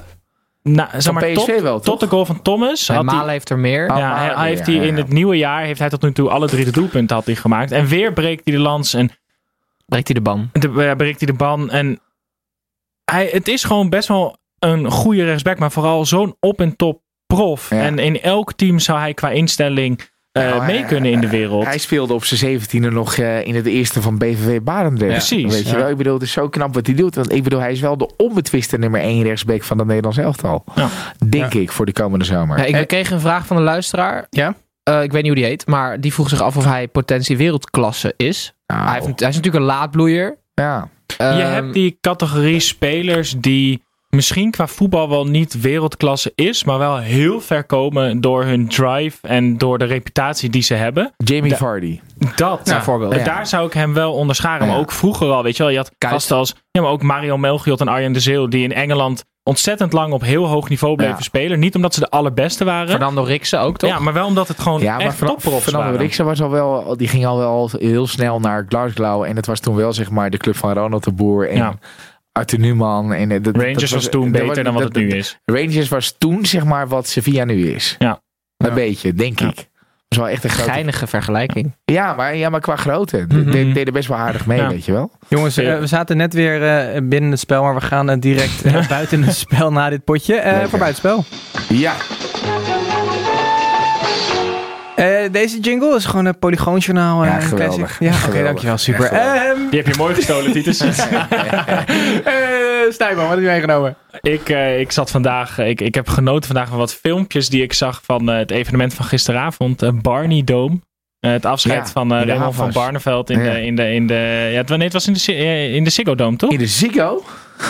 Na, 0.62 0.88
zeg 0.96 1.12
maar, 1.12 1.22
PSV 1.24 1.34
tot, 1.34 1.60
wel, 1.60 1.80
tot 1.80 2.00
de 2.00 2.06
goal 2.06 2.24
van 2.24 2.42
Thomas. 2.42 2.88
Had 2.88 3.10
hij, 3.10 3.28
heeft 3.28 3.50
er 3.50 3.58
meer. 3.58 3.86
Ja, 3.96 4.34
hij, 4.36 4.48
heeft 4.48 4.66
hij 4.66 4.74
ja, 4.74 4.82
in 4.82 4.96
ja. 4.96 5.02
het 5.02 5.08
nieuwe 5.12 5.36
jaar 5.36 5.62
heeft 5.62 5.78
hij 5.78 5.88
tot 5.88 6.02
nu 6.02 6.12
toe 6.12 6.28
alle 6.30 6.46
drie 6.46 6.64
de 6.64 6.70
doelpunten 6.70 7.16
had 7.16 7.26
hij 7.26 7.34
gemaakt. 7.34 7.70
En 7.72 7.86
weer 7.86 8.12
breekt 8.12 8.44
hij 8.44 8.54
de 8.54 8.60
lans 8.60 8.94
en 8.94 9.10
Breekt 9.86 10.06
hij 10.08 10.16
de 10.16 10.22
ban. 10.22 10.50
de, 10.52 10.68
eh, 10.84 10.96
breekt 10.96 11.18
hij 11.20 11.26
de 11.30 11.36
ban. 11.36 11.70
En 11.70 12.00
hij, 13.10 13.28
het 13.32 13.48
is 13.48 13.64
gewoon 13.64 13.88
best 13.88 14.08
wel 14.08 14.36
een 14.58 14.90
goede 14.90 15.24
rechtsback, 15.24 15.58
maar 15.58 15.72
vooral 15.72 16.04
zo'n 16.06 16.36
op 16.40 16.60
en 16.60 16.76
top 16.76 17.00
prof. 17.26 17.70
Ja. 17.70 17.80
En 17.82 17.98
in 17.98 18.20
elk 18.22 18.52
team 18.52 18.78
zou 18.78 18.98
hij 18.98 19.14
qua 19.14 19.30
instelling 19.30 20.00
eh, 20.32 20.42
Nou, 20.44 20.64
mee 20.66 20.78
hij- 20.78 20.86
kunnen 20.86 21.10
in 21.12 21.20
de 21.20 21.28
wereld. 21.28 21.64
Hij 21.64 21.78
speelde 21.78 22.14
op 22.14 22.24
zijn 22.24 22.40
zeventiende 22.40 22.90
nog 22.90 23.16
eh, 23.16 23.46
in 23.46 23.54
het 23.54 23.66
eerste 23.66 24.02
van 24.02 24.18
BVV 24.18 24.60
Barendrecht. 24.60 25.12
Precies, 25.28 25.52
Weet 25.54 25.64
je 25.68 25.72
ja. 25.72 25.76
wel? 25.80 25.88
Ik 25.90 25.96
bedoel, 25.96 26.14
het 26.14 26.22
is 26.22 26.32
zo 26.32 26.48
knap 26.48 26.74
wat 26.74 26.86
hij 26.86 26.94
doet. 26.94 27.14
Want 27.14 27.32
ik 27.32 27.42
bedoel, 27.42 27.60
hij 27.60 27.72
is 27.72 27.80
wel 27.80 27.96
de 27.96 28.10
onbetwiste 28.16 28.78
nummer 28.78 29.00
1 29.00 29.22
rechtsback 29.22 29.62
van 29.62 29.78
het 29.78 29.86
Nederlands 29.86 30.18
elftal. 30.18 30.64
Ja. 30.74 30.88
Denk 31.28 31.54
ik, 31.54 31.72
voor 31.72 31.86
de 31.86 31.92
komende 31.92 32.24
zomer. 32.24 32.58
Ja, 32.68 32.78
ik 32.78 32.88
kreeg 32.88 33.10
een 33.10 33.20
vraag 33.20 33.46
van 33.46 33.56
een 33.56 33.62
luisteraar. 33.62 34.26
Ja? 34.30 34.54
Eh, 34.82 35.02
ik 35.02 35.12
weet 35.12 35.22
niet 35.22 35.32
hoe 35.32 35.40
die 35.40 35.50
heet, 35.50 35.66
maar 35.66 36.00
die 36.00 36.12
vroeg 36.12 36.28
zich 36.28 36.40
af 36.40 36.56
of 36.56 36.64
hij 36.64 36.88
potentie 36.88 37.36
wereldklasse 37.36 38.14
is. 38.16 38.54
Nou, 38.66 38.82
Hij, 38.88 38.92
heeft, 38.92 39.04
hij 39.20 39.28
is 39.28 39.36
natuurlijk 39.36 39.54
een 39.54 39.70
laadbloeier. 39.70 40.36
ja. 40.54 40.88
Je 41.18 41.24
Ehm, 41.24 41.52
hebt 41.52 41.72
die 41.74 41.98
categorie 42.00 42.60
spelers 42.60 43.34
die 43.38 43.82
misschien 44.18 44.50
qua 44.50 44.66
voetbal 44.66 45.08
wel 45.08 45.26
niet 45.26 45.60
wereldklasse 45.60 46.32
is, 46.34 46.64
maar 46.64 46.78
wel 46.78 46.98
heel 46.98 47.40
ver 47.40 47.64
komen 47.64 48.20
door 48.20 48.44
hun 48.44 48.68
drive 48.68 49.16
en 49.28 49.58
door 49.58 49.78
de 49.78 49.84
reputatie 49.84 50.50
die 50.50 50.62
ze 50.62 50.74
hebben. 50.74 51.12
Jamie 51.16 51.50
Da- 51.50 51.56
Vardy. 51.56 52.00
Dat, 52.36 52.62
Bijvoorbeeld. 52.64 53.14
Ja. 53.14 53.24
daar 53.24 53.46
zou 53.46 53.66
ik 53.66 53.72
hem 53.72 53.94
wel 53.94 54.12
onderscharen. 54.14 54.66
Maar 54.66 54.76
Ja. 54.76 54.82
ook 54.82 54.92
vroeger 54.92 55.30
al, 55.30 55.42
weet 55.42 55.56
je 55.56 55.62
wel. 55.62 55.72
Je 55.72 55.78
had 55.78 55.92
Kuit. 55.98 56.12
gasten 56.12 56.36
als, 56.36 56.54
ja, 56.70 56.80
maar 56.82 56.90
ook 56.90 57.02
Mario 57.02 57.36
Melchiot 57.36 57.80
en 57.80 57.88
Arjen 57.88 58.12
de 58.12 58.20
Zeeuw, 58.20 58.46
die 58.46 58.62
in 58.62 58.72
Engeland 58.72 59.24
ontzettend 59.42 59.92
lang 59.92 60.12
op 60.12 60.22
heel 60.22 60.46
hoog 60.46 60.68
niveau 60.68 60.96
bleven 60.96 61.14
Ja. 61.16 61.22
spelen. 61.22 61.58
Niet 61.58 61.74
omdat 61.74 61.94
ze 61.94 62.00
de 62.00 62.10
allerbeste 62.10 62.64
waren. 62.64 62.88
Fernando 62.88 63.22
Riksen 63.22 63.60
ook, 63.60 63.78
toch? 63.78 63.90
Ja, 63.90 63.98
maar 63.98 64.12
wel 64.12 64.26
omdat 64.26 64.48
het 64.48 64.58
gewoon 64.60 64.80
Ja, 64.80 64.96
maar 64.96 65.06
echt 65.06 65.14
Fernando 65.16 65.70
waren. 65.72 65.96
Riksen 65.96 66.24
was 66.24 66.42
al 66.42 66.50
wel, 66.50 66.96
die 66.96 67.08
ging 67.08 67.26
al 67.26 67.38
wel 67.38 67.70
heel 67.78 68.06
snel 68.06 68.40
naar 68.40 68.66
Glasgow. 68.68 69.22
En 69.24 69.36
het 69.36 69.46
was 69.46 69.60
toen 69.60 69.74
wel 69.74 69.92
zeg 69.92 70.10
maar 70.10 70.30
de 70.30 70.36
club 70.36 70.56
van 70.56 70.72
Ronald 70.72 71.04
de 71.04 71.12
Boer 71.12 71.48
en 71.50 71.56
Ja. 71.56 71.74
Arthur 72.32 72.58
Newman. 72.58 73.12
En, 73.12 73.30
eh, 73.30 73.42
dat, 73.42 73.56
Rangers 73.56 73.80
dat 73.80 73.90
was 73.90 74.08
toen 74.08 74.30
beter 74.30 74.64
dan 74.64 74.74
wat 74.74 74.82
dat- 74.82 74.94
het 74.94 75.02
nu 75.02 75.08
is. 75.10 75.38
Rangers 75.44 75.88
was 75.88 76.14
toen 76.18 76.46
zeg 76.46 76.64
maar 76.64 76.88
wat 76.88 77.06
Sevilla 77.06 77.44
nu 77.44 77.70
is. 77.70 77.96
Ja. 77.98 78.20
Een 78.56 78.74
beetje, 78.74 79.14
denk 79.14 79.40
Ja. 79.40 79.48
ik. 79.48 79.54
Dat 79.56 80.18
is 80.18 80.24
wel 80.24 80.28
echt 80.28 80.44
een 80.44 80.50
grote... 80.50 80.70
Geinige 80.70 81.06
vergelijking. 81.06 81.76
Ja, 81.84 82.14
maar, 82.14 82.36
ja, 82.36 82.48
maar 82.48 82.60
qua 82.60 82.76
grootte. 82.76 83.26
De- 83.26 83.36
Mhm. 83.36 83.50
de- 83.50 83.72
deden 83.72 83.92
best 83.92 84.08
wel 84.08 84.16
aardig 84.16 84.46
mee, 84.46 84.58
Ja. 84.60 84.68
weet 84.68 84.84
je 84.84 84.92
wel. 84.92 85.10
Jongens, 85.28 85.56
eh, 85.56 85.78
we 85.78 85.86
zaten 85.86 86.16
net 86.16 86.34
weer 86.34 86.62
eh, 86.78 87.00
binnen 87.02 87.30
het 87.30 87.40
spel, 87.40 87.62
maar 87.62 87.74
we 87.74 87.80
gaan 87.80 88.18
direct 88.20 88.62
buiten 88.88 89.22
het 89.22 89.36
spel 89.36 89.72
na 89.72 89.90
dit 89.90 90.04
potje. 90.04 90.34
Eh, 90.34 90.66
voor 90.66 90.78
buitenspel. 90.78 91.24
Ja. 91.68 91.94
Deze 95.30 95.60
jingle 95.60 95.96
is 95.96 96.04
gewoon 96.04 96.24
een 96.24 96.38
polygoonjournaal. 96.38 97.22
eh, 97.22 97.28
Ja, 97.28 97.36
een 97.36 97.42
geweldig. 97.42 97.96
classic. 97.98 98.22
Ja, 98.22 98.28
oké, 98.28 98.42
dankjewel. 98.42 98.76
Super. 98.78 99.12
Ehm 99.12 99.56
Die 99.70 99.78
heb 99.82 99.86
je 99.86 99.94
mooi 99.98 100.14
gestolen, 100.14 100.52
Titus. 100.52 100.80
eh, 100.80 100.92
Stijman, 102.90 103.22
wat 103.24 103.30
heb 103.34 103.40
je 103.40 103.46
meegenomen? 103.46 103.96
ik, 104.20 104.48
eh, 104.48 104.80
ik 104.80 104.92
zat 104.92 105.10
vandaag, 105.10 105.58
ik, 105.58 105.80
ik 105.80 105.94
heb 105.94 106.08
genoten 106.08 106.46
vandaag 106.46 106.68
van 106.68 106.78
wat 106.78 106.94
filmpjes 106.94 107.48
die 107.48 107.62
ik 107.62 107.72
zag 107.72 108.00
van 108.04 108.30
eh, 108.30 108.36
het 108.38 108.50
evenement 108.50 108.94
van 108.94 109.04
gisteravond. 109.06 109.82
eh, 109.82 109.90
Barney 110.02 110.42
Dome. 110.44 110.80
Eh, 111.20 111.30
het 111.30 111.46
afscheid 111.46 111.86
Ja, 111.86 111.92
van 111.92 112.12
eh 112.12 112.20
de 112.20 112.26
Raymond 112.26 112.54
van. 112.54 112.70
Barneveld 112.72 113.30
in, 113.30 113.42
Ja. 113.44 113.52
de, 113.52 113.62
in 113.62 113.76
de, 113.76 113.92
in 113.94 114.06
de, 114.06 114.48
ja, 114.52 114.58
het, 114.58 114.68
nee, 114.68 114.78
het 114.78 114.92
was 114.92 115.06
in 115.06 115.12
de, 115.12 115.32
eh, 115.34 115.74
in 115.74 115.84
de 115.84 115.90
Ziggo 115.90 116.14
Dome, 116.14 116.36
toch? 116.36 116.50
In 116.52 116.58
de 116.58 116.66
Ziggo? 116.66 117.24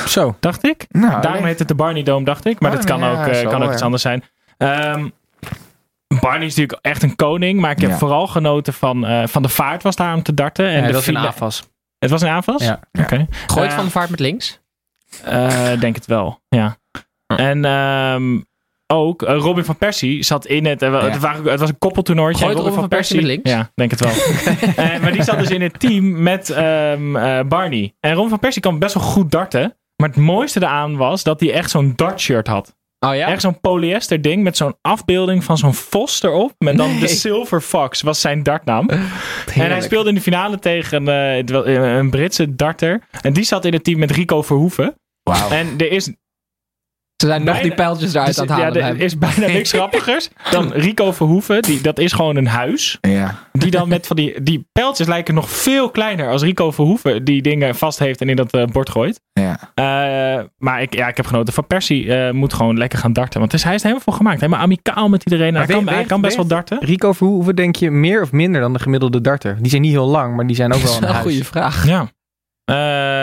Zo. 0.07 0.37
Dacht 0.41 0.65
ik. 0.67 0.87
Nou, 0.89 1.21
Daarom 1.23 1.45
heet 1.45 1.59
het 1.59 1.69
de 1.69 1.75
Barney 1.75 2.03
Dome, 2.03 2.25
dacht 2.25 2.47
ik. 2.47 2.61
Maar 2.61 2.71
Oh, 2.71 2.77
dat 2.77 2.87
kan 2.87 2.99
ja, 3.01 3.11
ook, 3.11 3.27
eh, 3.27 3.49
kan 3.49 3.63
ook 3.63 3.73
iets 3.73 3.83
anders 3.83 4.03
zijn. 4.03 4.25
Ehm, 4.57 5.09
Barney 6.21 6.47
is 6.47 6.55
natuurlijk 6.57 6.85
echt 6.87 7.03
een 7.03 7.17
koning. 7.17 7.61
Maar 7.61 7.71
ik 7.71 7.81
heb 7.81 7.91
Ja. 7.91 7.99
vooral 7.99 8.27
genoten 8.27 8.73
van, 8.73 9.07
eh, 9.07 9.27
van 9.27 9.43
de 9.43 9.49
vaart 9.49 9.83
was 9.83 9.97
daar 9.97 10.15
om 10.15 10.23
te 10.23 10.35
darten. 10.35 10.67
En 10.69 10.87
de 10.87 10.93
dat 10.93 11.01
is 11.01 11.07
een 11.07 11.15
file- 11.15 11.27
AFAS. 11.27 11.69
Het 11.99 12.11
was 12.11 12.23
een 12.23 12.29
aanval? 12.29 12.63
Ja. 12.63 12.81
Oké. 13.01 13.27
Gooit 13.47 13.69
Eh, 13.71 13.77
van 13.77 13.85
de 13.85 13.91
vaart 13.91 14.11
met 14.11 14.21
links. 14.21 14.61
Eh, 15.25 15.81
denk 15.81 15.95
het 15.95 16.07
wel, 16.07 16.41
ja. 16.49 16.77
En 17.27 17.65
ehm, 17.65 18.41
ook 18.87 19.23
Robin 19.23 19.65
van 19.65 19.77
Persie 19.77 20.23
zat 20.23 20.47
in 20.47 20.67
het. 20.67 20.81
het, 20.81 21.19
waren- 21.19 21.45
het 21.51 21.61
was 21.61 21.69
een 21.69 21.79
koppeltoernooitje. 21.79 22.45
Gooit 22.45 22.57
en 22.57 22.63
Robin 22.63 22.79
van 22.79 22.89
Persie 22.89 23.17
met 23.17 23.25
links? 23.25 23.51
Ja, 23.51 23.71
denk 23.75 23.91
het 23.91 24.01
wel. 24.01 24.13
Eh, 24.87 25.01
maar 25.01 25.13
die 25.13 25.23
zat 25.23 25.39
dus 25.39 25.51
in 25.51 25.63
het 25.63 25.81
team 25.81 26.23
met 26.23 26.51
ehm, 26.51 27.17
eh, 27.17 27.41
Barney. 27.47 27.95
En 28.01 28.13
Robin 28.15 28.29
van 28.31 28.39
Persie 28.39 28.63
kan 28.63 28.79
best 28.79 28.95
wel 28.95 29.03
goed 29.03 29.31
darten. 29.31 29.77
Maar 29.97 30.09
het 30.09 30.17
mooiste 30.19 30.61
eraan 30.63 30.97
was 30.97 31.23
dat 31.23 31.41
hij 31.41 31.53
echt 31.53 31.71
zo'n 31.71 31.93
dartshirt 31.97 32.47
had. 32.47 32.77
Oh 33.01 33.15
ja? 33.15 33.29
Echt 33.29 33.41
zo'n 33.41 33.61
polyester 33.61 34.23
ding 34.23 34.43
met 34.43 34.57
zo'n 34.57 34.77
afbeelding 34.81 35.45
van 35.45 35.59
zo'n 35.59 35.75
vos 35.75 36.23
erop. 36.23 36.55
Met 36.59 36.77
dan 36.77 36.99
de 37.01 37.09
Silver 37.09 37.61
Fox 37.61 38.03
was 38.03 38.21
zijn 38.21 38.43
dartnaam. 38.43 38.89
En 39.55 39.71
hij 39.71 39.81
speelde 39.81 40.09
in 40.09 40.15
de 40.15 40.21
finale 40.21 40.59
tegen 40.59 41.09
eh, 41.09 41.39
eh, 41.39 41.97
een 41.97 42.11
Britse 42.11 42.55
darter. 42.55 43.03
En 43.21 43.33
die 43.33 43.45
zat 43.45 43.65
in 43.65 43.73
het 43.73 43.85
team 43.85 43.99
met 43.99 44.11
Rico 44.11 44.43
Verhoeven. 44.43 44.95
Wauw. 45.23 45.51
En 45.51 45.75
er 45.79 45.93
is 45.93 46.13
Ze 47.23 47.27
zijn 47.27 47.45
nog 47.45 47.61
die 47.61 47.75
pijltjes 47.75 48.13
eruit 48.15 48.27
dus, 48.27 48.39
aan 48.39 48.47
het 48.47 48.57
halen. 48.57 48.79
ja, 48.79 48.89
er 48.89 49.01
is 49.01 49.19
bijna 49.19 49.47
niks 49.57 49.73
grappigers 49.73 50.29
dan 50.51 50.73
Rico 50.73 51.13
Verhoeven. 51.13 51.63
Die, 51.63 51.81
dat 51.81 51.99
is 51.99 52.13
gewoon 52.13 52.37
een 52.37 52.47
huis. 52.47 52.99
Ja. 53.01 53.35
Die 53.53 53.71
dan 53.71 53.89
met 53.89 54.07
van 54.07 54.17
die, 54.17 54.43
die 54.43 54.69
pijltjes 54.73 55.07
lijken 55.07 55.35
nog 55.35 55.51
veel 55.51 55.91
kleiner 55.91 56.29
als 56.31 56.43
Rico 56.43 56.71
Verhoeven 56.71 57.25
die 57.25 57.43
dingen 57.43 57.75
vast 57.75 57.99
heeft 57.99 58.21
en 58.21 58.29
in 58.29 58.37
dat 58.37 58.53
eh, 58.53 58.65
bord 58.65 58.91
gooit. 58.91 59.21
Ja. 59.33 59.59
Eh, 59.75 60.45
maar 60.59 60.83
ik, 60.83 60.95
ja, 60.95 61.09
ik 61.09 61.17
heb 61.17 61.27
genoten 61.27 61.55
van 61.55 61.67
Persie. 61.67 62.15
eh, 62.15 62.33
moet 62.33 62.53
gewoon 62.55 62.79
lekker 62.79 62.99
gaan 62.99 63.13
darten. 63.13 63.41
Want 63.41 63.53
is, 63.53 63.63
hij 63.65 63.75
is 63.75 63.79
er 63.81 63.87
helemaal 63.87 64.05
voor 64.09 64.17
gemaakt. 64.17 64.41
Helemaal 64.41 64.61
amicaal 64.63 65.09
met 65.09 65.25
iedereen. 65.25 65.55
Hij 65.55 65.67
weet- 65.67 65.77
kan, 65.77 65.89
hij 65.95 66.05
kan 66.05 66.21
best 66.21 66.37
wel 66.37 66.47
darten. 66.47 66.79
Rico 66.81 67.13
Verhoeven 67.13 67.57
denk 67.57 67.77
je 67.77 67.91
meer 67.91 68.23
of 68.23 68.33
minder 68.33 68.61
dan 68.61 68.73
de 68.73 68.79
gemiddelde 68.79 69.21
darter? 69.21 69.57
Die 69.61 69.71
zijn 69.71 69.83
niet 69.83 69.91
heel 69.93 70.07
lang, 70.09 70.37
maar 70.37 70.47
die 70.47 70.57
zijn 70.57 70.73
ook 70.73 70.81
Dat 70.81 70.83
wel 70.83 70.91
is 70.93 70.97
een 70.99 71.07
wel 71.07 71.11
een 71.17 71.23
huis. 71.23 71.33
goede 71.35 71.45
vraag. 71.51 71.87
Ja. 71.87 72.09
Eh, 72.69 72.75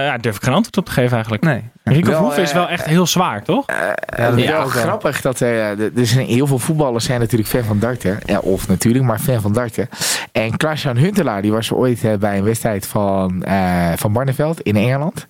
ja, 0.06 0.18
durf 0.18 0.36
ik 0.36 0.44
geen 0.44 0.54
antwoord 0.54 0.78
op 0.78 0.86
te 0.86 0.92
geven 0.92 1.14
eigenlijk. 1.14 1.44
Nee. 1.44 1.64
Rico 1.84 2.08
Wel, 2.08 2.16
Verhoeven 2.16 2.44
is 2.44 2.50
eh, 2.50 2.56
wel 2.56 2.68
echt 2.68 2.86
heel 2.86 3.08
zwaar, 3.08 3.44
toch? 3.44 3.64
Ja, 3.68 4.30
dat 4.30 4.40
Ja, 4.40 4.66
grappig 4.66 5.22
dat 5.22 5.40
er, 5.40 5.80
er 5.98 6.06
zijn 6.08 6.26
heel 6.26 6.48
veel 6.48 6.60
voetballers 6.60 7.06
zijn 7.06 7.20
natuurlijk 7.20 7.50
fan 7.50 7.64
van 7.64 7.80
darten. 7.80 8.20
Ja, 8.26 8.40
of 8.40 8.68
natuurlijk, 8.68 9.06
maar 9.06 9.20
fan 9.20 9.42
van 9.42 9.54
darten. 9.54 9.90
En 10.32 10.58
Klaas-Jan 10.58 10.98
Huntelaar, 10.98 11.42
die 11.42 11.52
was 11.52 11.72
ooit 11.72 12.04
eh, 12.04 12.14
bij 12.14 12.38
een 12.38 12.44
wedstrijd 12.44 12.88
van, 12.88 13.44
eh, 13.44 13.92
van 13.96 14.14
Barneveld 14.14 14.62
in 14.62 14.76
Engeland. 14.76 15.26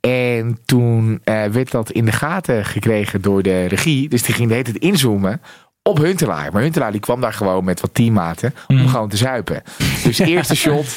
En 0.00 0.58
toen 0.64 1.20
eh, 1.24 1.44
werd 1.44 1.70
dat 1.70 1.90
in 1.90 2.04
de 2.04 2.12
gaten 2.12 2.64
gekregen 2.64 3.20
door 3.20 3.42
de 3.42 3.64
regie. 3.66 4.08
Dus 4.08 4.22
die 4.22 4.34
ging 4.34 4.48
de 4.48 4.54
hele 4.54 4.64
tijd 4.64 4.76
inzoomen 4.76 5.40
op 5.82 5.98
Huntelaar. 5.98 6.52
Maar 6.52 6.62
Huntelaar 6.62 6.92
die 6.92 7.00
kwam 7.00 7.20
daar 7.20 7.32
gewoon 7.32 7.64
met 7.64 7.80
wat 7.80 7.94
teammaten 7.94 8.54
om 8.68 8.76
Mhm. 8.76 8.88
gewoon 8.88 9.08
te 9.08 9.16
zuipen. 9.16 9.62
Dus 10.04 10.18
eerste 10.18 10.56
shot, 10.64 10.96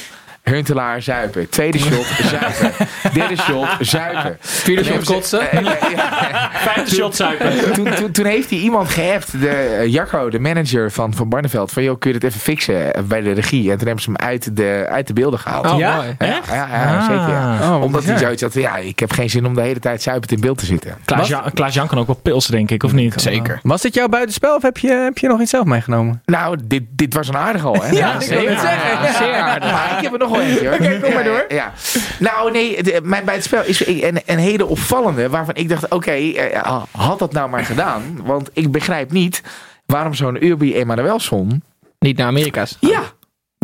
Huntelaar 0.49 1.01
zuipen. 1.01 1.49
Tweede 1.49 1.77
shot, 1.79 2.05
zuipen. 2.31 2.71
Derde 3.13 3.35
shot, 3.35 3.67
zuipen. 3.79 4.37
Vierde 4.39 4.83
shot 4.83 5.03
kotsen. 5.05 5.39
Ja. 5.95 6.49
Vijfde 6.53 6.95
shot 6.95 7.15
suiker. 7.15 7.71
toen, 7.73 7.93
toen, 7.93 8.11
toen 8.11 8.25
heeft 8.25 8.49
hij 8.49 8.59
iemand 8.59 8.89
geappt, 8.89 9.39
de, 9.41 9.49
eh, 9.49 9.87
Jacco, 9.87 10.29
de 10.29 10.39
manager 10.39 10.91
van, 10.91 11.13
van 11.13 11.29
Barneveld. 11.29 11.71
Van, 11.71 11.83
joh, 11.83 11.99
kun 11.99 12.09
je 12.09 12.15
het 12.15 12.25
even 12.25 12.39
fixen 12.39 12.93
eh, 12.93 13.03
bij 13.03 13.21
de 13.21 13.31
regie? 13.31 13.71
En 13.71 13.77
toen 13.77 13.85
hebben 13.87 14.03
ze 14.03 14.11
hem 14.15 14.27
uit 14.27 14.55
de, 14.55 14.85
uit 14.89 15.07
de 15.07 15.13
beelden 15.13 15.39
gehaald. 15.39 15.71
Oh, 15.71 15.77
Ja? 15.77 15.95
mooi. 15.95 16.15
ja, 16.19 16.25
ja, 16.47 16.67
ja, 16.71 16.95
Ah. 16.97 17.01
zeker. 17.05 17.29
Ja. 17.33 17.75
Oh, 17.75 17.81
Omdat 17.83 18.05
hij 18.05 18.17
zoiets 18.17 18.41
had, 18.41 18.53
ja, 18.53 18.75
ik 18.77 18.99
heb 18.99 19.11
geen 19.11 19.29
zin 19.29 19.45
om 19.45 19.55
de 19.55 19.61
hele 19.61 19.79
tijd 19.79 20.01
zuipend 20.01 20.31
in 20.31 20.39
beeld 20.39 20.57
te 20.57 20.65
zitten. 20.65 20.95
Klaas, 21.05 21.27
Jan, 21.27 21.41
Klaas 21.53 21.73
Jan 21.73 21.87
kan 21.87 21.97
ook 21.97 22.07
wel 22.07 22.19
pilsen, 22.23 22.51
denk 22.51 22.71
ik, 22.71 22.83
of 22.83 22.91
niet? 22.93 23.13
Zeker. 23.17 23.59
Was 23.63 23.81
dit 23.81 23.93
jouw 23.93 24.07
buitenspel 24.07 24.55
of 24.55 24.61
heb 24.61 24.77
je, 24.77 24.91
heb 24.91 25.17
je 25.17 25.27
nog 25.27 25.41
iets 25.41 25.51
zelf 25.51 25.65
meegenomen? 25.65 26.21
Nou, 26.25 26.57
dit, 26.63 26.83
dit 26.89 27.13
was 27.13 27.27
een 27.27 27.37
aardig 27.37 27.65
al, 27.65 27.73
hè? 27.83 27.89
Ja, 27.89 28.13
ik 28.19 28.19
wil 28.19 28.19
het 28.19 28.23
zeker. 28.27 28.59
zeggen. 28.59 29.03
Ja, 29.03 29.13
Zeer 29.13 29.33
aardig. 29.33 29.71
Maar 29.71 29.93
ik 29.97 30.03
heb 30.03 30.13
er 30.13 30.19
nog 30.19 30.34
wel 30.37 30.45
eentje, 30.45 30.67
hoor. 30.67 30.75
Oké, 30.87 30.99
kom 30.99 31.13
maar 31.13 31.23
Ja, 31.25 31.29
door. 31.31 31.45
Ja. 31.47 31.73
Nou, 32.19 32.51
nee, 32.51 32.83
de- 32.83 32.99
mijn 33.03 33.25
buitenspel 33.25 33.63
is 33.63 33.87
een, 33.87 34.21
een 34.25 34.37
hele 34.37 34.65
opvallende. 34.65 35.29
Waarvan 35.29 35.55
ik 35.55 35.69
dacht, 35.69 35.89
oké, 35.91 36.11
eh, 36.11 36.83
had 36.91 37.19
dat 37.19 37.31
nou 37.33 37.49
maar 37.49 37.65
gedaan. 37.65 38.19
Want 38.23 38.49
ik 38.53 38.71
begrijp 38.71 39.11
niet 39.11 39.41
waarom 39.85 40.13
zo'n 40.13 40.43
Urbi 40.45 40.75
Emanuelson... 40.75 41.63
Niet 41.99 42.17
naar 42.17 42.27
Amerika's. 42.27 42.77
Ja, 42.79 43.01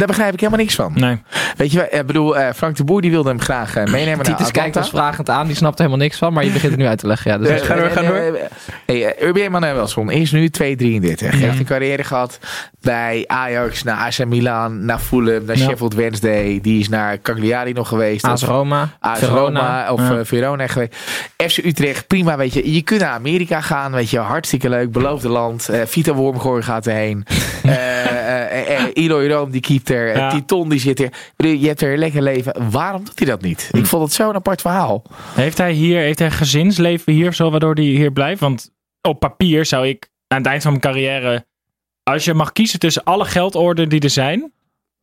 daar 0.02 0.10
begrijp 0.10 0.34
ik 0.34 0.40
helemaal 0.40 0.60
niks 0.62 0.76
van. 0.76 0.92
Nee. 0.96 1.18
Weet 1.58 1.72
je, 1.72 1.78
wel, 1.78 2.00
ik 2.00 2.06
bedoel, 2.06 2.38
eh, 2.38 2.54
Frank 2.56 2.76
de 2.76 2.84
Boer 2.84 3.02
die 3.02 3.12
wilde 3.12 3.30
hem 3.30 3.40
graag 3.42 3.76
eh, 3.76 3.84
meenemen 3.86 4.18
naar 4.26 4.36
Titus 4.36 4.52
kijkt 4.52 4.76
ons 4.78 4.90
vragend 4.90 5.30
aan. 5.30 5.48
Die 5.48 5.56
snapt 5.56 5.80
er 5.80 5.86
helemaal 5.86 6.06
niks 6.06 6.18
van. 6.18 6.34
Maar 6.34 6.44
je 6.46 6.52
begint 6.52 6.72
het 6.72 6.82
nu 6.82 6.88
uit 6.88 6.98
te 7.00 7.08
leggen. 7.08 7.32
Ja, 7.32 7.38
dus 7.38 7.48
dat 7.48 7.56
is 7.56 7.62
Eh, 7.62 7.68
Ga 7.68 7.76
door, 7.76 7.86
eh, 7.86 7.92
ga 7.92 8.02
door. 8.02 8.16
eh, 8.16 8.28
eh, 8.28 8.34
Hey, 8.86 9.22
uh, 9.22 9.28
Urbi 9.28 9.42
Emanuelson 9.42 10.12
is 10.12 10.32
nu 10.32 10.50
2,33. 10.50 11.32
Hij 11.32 11.40
heeft 11.40 11.60
een 11.60 11.66
carrière 11.66 12.04
gehad 12.04 12.40
bij 12.82 13.24
Ajax, 13.28 13.84
naar 13.84 13.98
AC 13.98 14.26
Milan, 14.26 14.86
naar 14.86 15.00
Fulham, 15.00 15.46
naar 15.46 15.58
Ja. 15.58 15.66
Sheffield 15.68 15.94
Wednesday. 15.94 16.60
Die 16.62 16.80
is 16.80 16.90
naar 16.90 17.22
Cagliari 17.22 17.74
nog 17.74 17.88
geweest. 17.88 18.26
AS 18.26 18.44
Roma. 18.44 18.90
AS 19.00 19.20
Verona. 19.20 19.40
Roma 19.40 19.92
of 19.92 20.00
Ja. 20.00 20.18
eh, 20.18 20.26
Verona 20.26 20.68
geweest. 20.68 20.96
FC 21.38 21.58
Utrecht, 21.58 22.08
prima, 22.08 22.38
weet 22.38 22.54
je. 22.54 22.74
Je 22.74 22.82
kunt 22.82 23.02
naar 23.02 23.10
Amerika 23.14 23.62
gaan, 23.62 23.92
weet 23.92 24.10
je. 24.10 24.18
Hartstikke 24.20 24.70
leuk, 24.70 24.92
beloofde 24.92 25.30
land. 25.30 25.70
Eh 25.70 25.82
Vita 25.86 26.14
Wormgoor 26.14 26.64
gaat 26.64 26.88
erheen. 26.88 27.26
Eh 27.64 28.50
eh, 28.52 28.80
eh, 28.80 28.84
Eloy 28.94 29.28
Room, 29.30 29.52
die 29.52 29.62
keept 29.62 29.91
er. 29.92 30.18
Ja. 30.18 30.30
Titon, 30.30 30.70
die 30.70 30.80
zit 30.80 31.00
er. 31.00 31.12
Je 31.48 31.68
hebt 31.68 31.82
er 31.82 31.92
een 31.94 32.00
lekker 32.00 32.22
leven. 32.22 32.70
Waarom 32.72 33.04
doet 33.06 33.20
hij 33.20 33.28
dat 33.28 33.42
niet? 33.42 33.70
Ik 33.72 33.86
vond 33.86 34.04
het 34.04 34.14
zo'n 34.14 34.36
apart 34.36 34.62
verhaal. 34.62 35.04
Heeft 35.34 35.58
hij 35.58 35.72
hier, 35.72 36.00
heeft 36.00 36.20
hij 36.20 36.32
gezinsleven 36.32 37.14
hier 37.14 37.34
zo, 37.34 37.52
waardoor 37.52 37.74
hij 37.74 37.84
hier 37.84 38.12
blijft? 38.12 38.40
Want 38.40 38.72
op 39.02 39.20
papier 39.20 39.66
zou 39.66 39.88
ik 39.88 40.10
aan 40.28 40.38
het 40.38 40.48
eind 40.48 40.62
van 40.62 40.72
mijn 40.72 40.84
carrière, 40.84 41.46
als 42.04 42.26
je 42.26 42.34
mag 42.34 42.52
kiezen 42.52 42.80
tussen 42.80 43.04
alle 43.04 43.26
geldorden 43.26 43.90
die 43.90 44.00
er 44.00 44.10
zijn, 44.10 44.52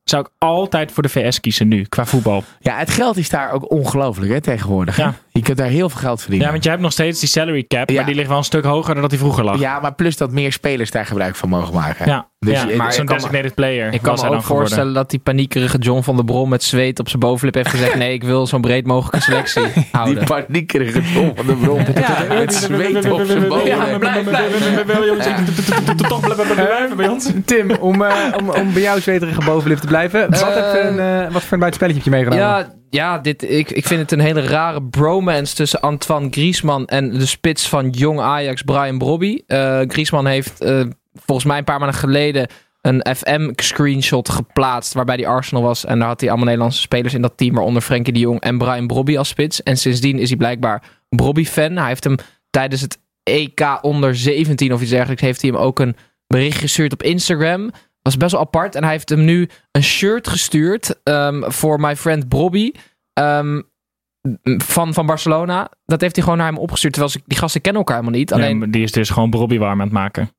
zou 0.05 0.23
ik 0.23 0.31
altijd 0.39 0.93
voor 0.93 1.03
de 1.03 1.09
VS 1.09 1.41
kiezen 1.41 1.69
nu, 1.69 1.83
qua 1.85 2.07
voetbal. 2.07 2.45
Ja, 2.61 2.79
het 2.79 2.91
geld 2.91 3.17
is 3.17 3.29
daar 3.29 3.53
ook 3.53 3.71
ongelooflijk 3.71 4.33
hè, 4.33 4.41
tegenwoordig. 4.41 4.97
hè? 4.97 5.03
Ja. 5.03 5.15
Je 5.39 5.45
kunt 5.45 5.57
daar 5.59 5.67
heel 5.67 5.89
veel 5.89 6.01
geld 6.01 6.21
verdienen. 6.21 6.47
Ja, 6.47 6.53
want 6.53 6.63
jij 6.65 6.73
hebt 6.73 6.85
nog 6.85 6.93
steeds 6.93 7.21
die 7.21 7.29
salary 7.29 7.65
cap, 7.69 7.89
Ja. 7.91 7.97
maar 7.97 8.05
die 8.07 8.15
ligt 8.15 8.29
wel 8.29 8.39
een 8.39 8.45
stuk 8.45 8.65
hoger 8.65 8.93
dan 8.93 9.01
dat 9.03 9.11
die 9.11 9.19
vroeger 9.19 9.45
lag. 9.45 9.59
Ja, 9.61 9.81
maar 9.81 9.95
plus 9.95 10.17
dat 10.17 10.31
meer 10.33 10.53
spelers 10.53 10.91
daar 10.91 11.07
gebruik 11.07 11.37
van 11.37 11.49
mogen 11.49 11.75
maken. 11.75 12.07
Ja, 12.07 12.29
Dus 12.39 12.53
ja 12.61 12.67
je- 12.69 12.77
maar 12.77 12.87
ik 12.87 12.93
zo'n 12.93 13.05
kan 13.05 13.15
me- 13.17 13.21
designated 13.23 13.55
player 13.55 13.93
Ik 13.93 14.03
kan 14.03 14.15
me 14.15 14.21
ook 14.21 14.29
dan 14.31 14.43
geworden. 14.43 14.43
voorstellen 14.45 14.95
dat 14.95 15.11
die 15.11 15.19
paniekerige 15.19 15.79
John 15.79 16.03
van 16.03 16.17
der 16.17 16.25
Brom 16.25 16.49
met 16.49 16.63
zweet 16.63 16.99
op 16.99 17.09
zijn 17.09 17.21
bovenlip 17.21 17.55
heeft 17.55 17.69
gezegd: 17.71 17.95
nee, 17.95 18.13
ik 18.13 18.23
wil 18.25 18.47
zo'n 18.47 18.61
breed 18.61 18.87
mogelijke 18.87 19.21
selectie 19.21 19.63
Die 19.75 19.89
houden. 19.93 20.25
paniekerige 20.25 21.03
Tom 21.15 21.33
van 21.37 21.47
de 21.47 21.55
Bron. 21.55 21.77
Met 22.29 22.55
zweet 22.55 23.11
op 23.11 23.23
zijn 23.27 23.49
boven. 23.49 23.67
Ja, 23.67 23.99
blijf, 26.97 27.09
ons. 27.11 27.31
Tim, 27.45 27.71
om, 27.71 28.03
eh, 28.03 28.13
om, 28.41 28.51
om 28.51 28.73
bij 28.73 28.83
jou 28.83 29.01
zweterige 29.01 29.41
bovenlift 29.45 29.81
te 29.81 29.87
blijven. 29.87 30.31
Wat, 30.31 30.41
Eh, 30.43 30.55
heb 30.73 30.85
een, 30.85 30.99
eh, 30.99 31.33
wat 31.33 31.43
voor 31.43 31.53
een 31.53 31.59
buitenspelletje 31.59 31.95
heb 31.95 32.05
je 32.05 32.11
meegenomen? 32.11 32.45
Ja, 32.45 32.73
ja 32.91 33.19
dit, 33.19 33.51
ik, 33.51 33.71
ik 33.71 33.87
vind 33.87 34.01
het 34.01 34.13
een 34.13 34.21
hele 34.21 34.41
rare 34.41 34.83
bromance 34.83 35.55
tussen 35.55 35.81
Antoine 35.81 36.29
Griezmann 36.31 36.87
en 36.87 37.11
de 37.11 37.27
spits 37.27 37.69
van 37.69 37.91
jong 37.91 38.21
Ajax, 38.21 38.63
Brian 38.63 38.99
Brobby. 38.99 39.43
Eh 39.47 39.81
Griezmann 39.87 40.27
heeft 40.27 40.61
eh, 40.61 40.85
volgens 41.15 41.47
mij 41.47 41.59
een 41.59 41.65
paar 41.65 41.79
maanden 41.79 41.99
geleden 41.99 42.49
een 42.81 43.07
FM-screenshot 43.17 44.29
geplaatst 44.29 44.93
waarbij 44.93 45.17
die 45.17 45.29
Arsenal 45.29 45.63
was. 45.63 45.85
En 45.85 45.99
daar 45.99 46.09
had 46.09 46.21
hij 46.21 46.29
allemaal 46.29 46.47
Nederlandse 46.47 46.81
spelers 46.81 47.15
in 47.15 47.23
dat 47.23 47.37
team, 47.37 47.55
waaronder 47.55 47.83
Frenkie 47.83 48.13
de 48.13 48.19
Jong 48.19 48.41
en 48.41 48.59
Brian 48.59 48.87
Brobby 48.87 49.17
als 49.17 49.29
spits. 49.29 49.63
En 49.63 49.77
sindsdien 49.77 50.19
is 50.19 50.29
hij 50.29 50.39
blijkbaar 50.39 50.83
Brobby-fan. 51.09 51.77
Hij 51.77 51.89
heeft 51.89 52.05
hem 52.05 52.17
tijdens 52.51 52.81
het 52.81 52.99
EK 53.23 53.79
onder 53.81 54.17
17 54.17 54.73
of 54.73 54.81
iets 54.81 54.91
dergelijks, 54.91 55.23
heeft 55.23 55.43
hij 55.43 55.51
hem 55.51 55.61
ook 55.61 55.79
een 55.79 55.97
bericht 56.27 56.59
gestuurd 56.59 56.93
op 56.93 57.03
Instagram. 57.03 57.71
Dat 58.03 58.13
is 58.13 58.19
best 58.19 58.33
wel 58.33 58.41
apart. 58.41 58.75
En 58.75 58.83
hij 58.83 58.93
heeft 58.93 59.09
hem 59.09 59.25
nu 59.25 59.49
een 59.71 59.83
shirt 59.83 60.29
gestuurd 60.29 61.01
ehm, 61.03 61.51
voor 61.51 61.81
my 61.81 61.97
friend 61.97 62.29
Brobby. 62.29 62.73
ehm, 63.13 63.61
van, 64.57 64.95
van 64.95 65.07
Barcelona. 65.07 65.71
Dat 65.85 66.01
heeft 66.01 66.15
hij 66.15 66.25
gewoon 66.25 66.39
naar 66.39 66.49
hem 66.49 66.59
opgestuurd. 66.59 66.93
Terwijl 66.93 67.15
ze, 67.15 67.21
die 67.27 67.39
gasten 67.39 67.61
kennen 67.61 67.81
elkaar 67.81 67.97
helemaal 67.97 68.19
niet. 68.19 68.33
Alleen, 68.33 68.71
die 68.71 68.83
is 68.83 68.93
dus 68.93 69.11
gewoon 69.11 69.33
Robbie 69.33 69.59
warm 69.59 69.81
aan 69.81 69.87
het 69.87 69.93
maken. 69.93 70.31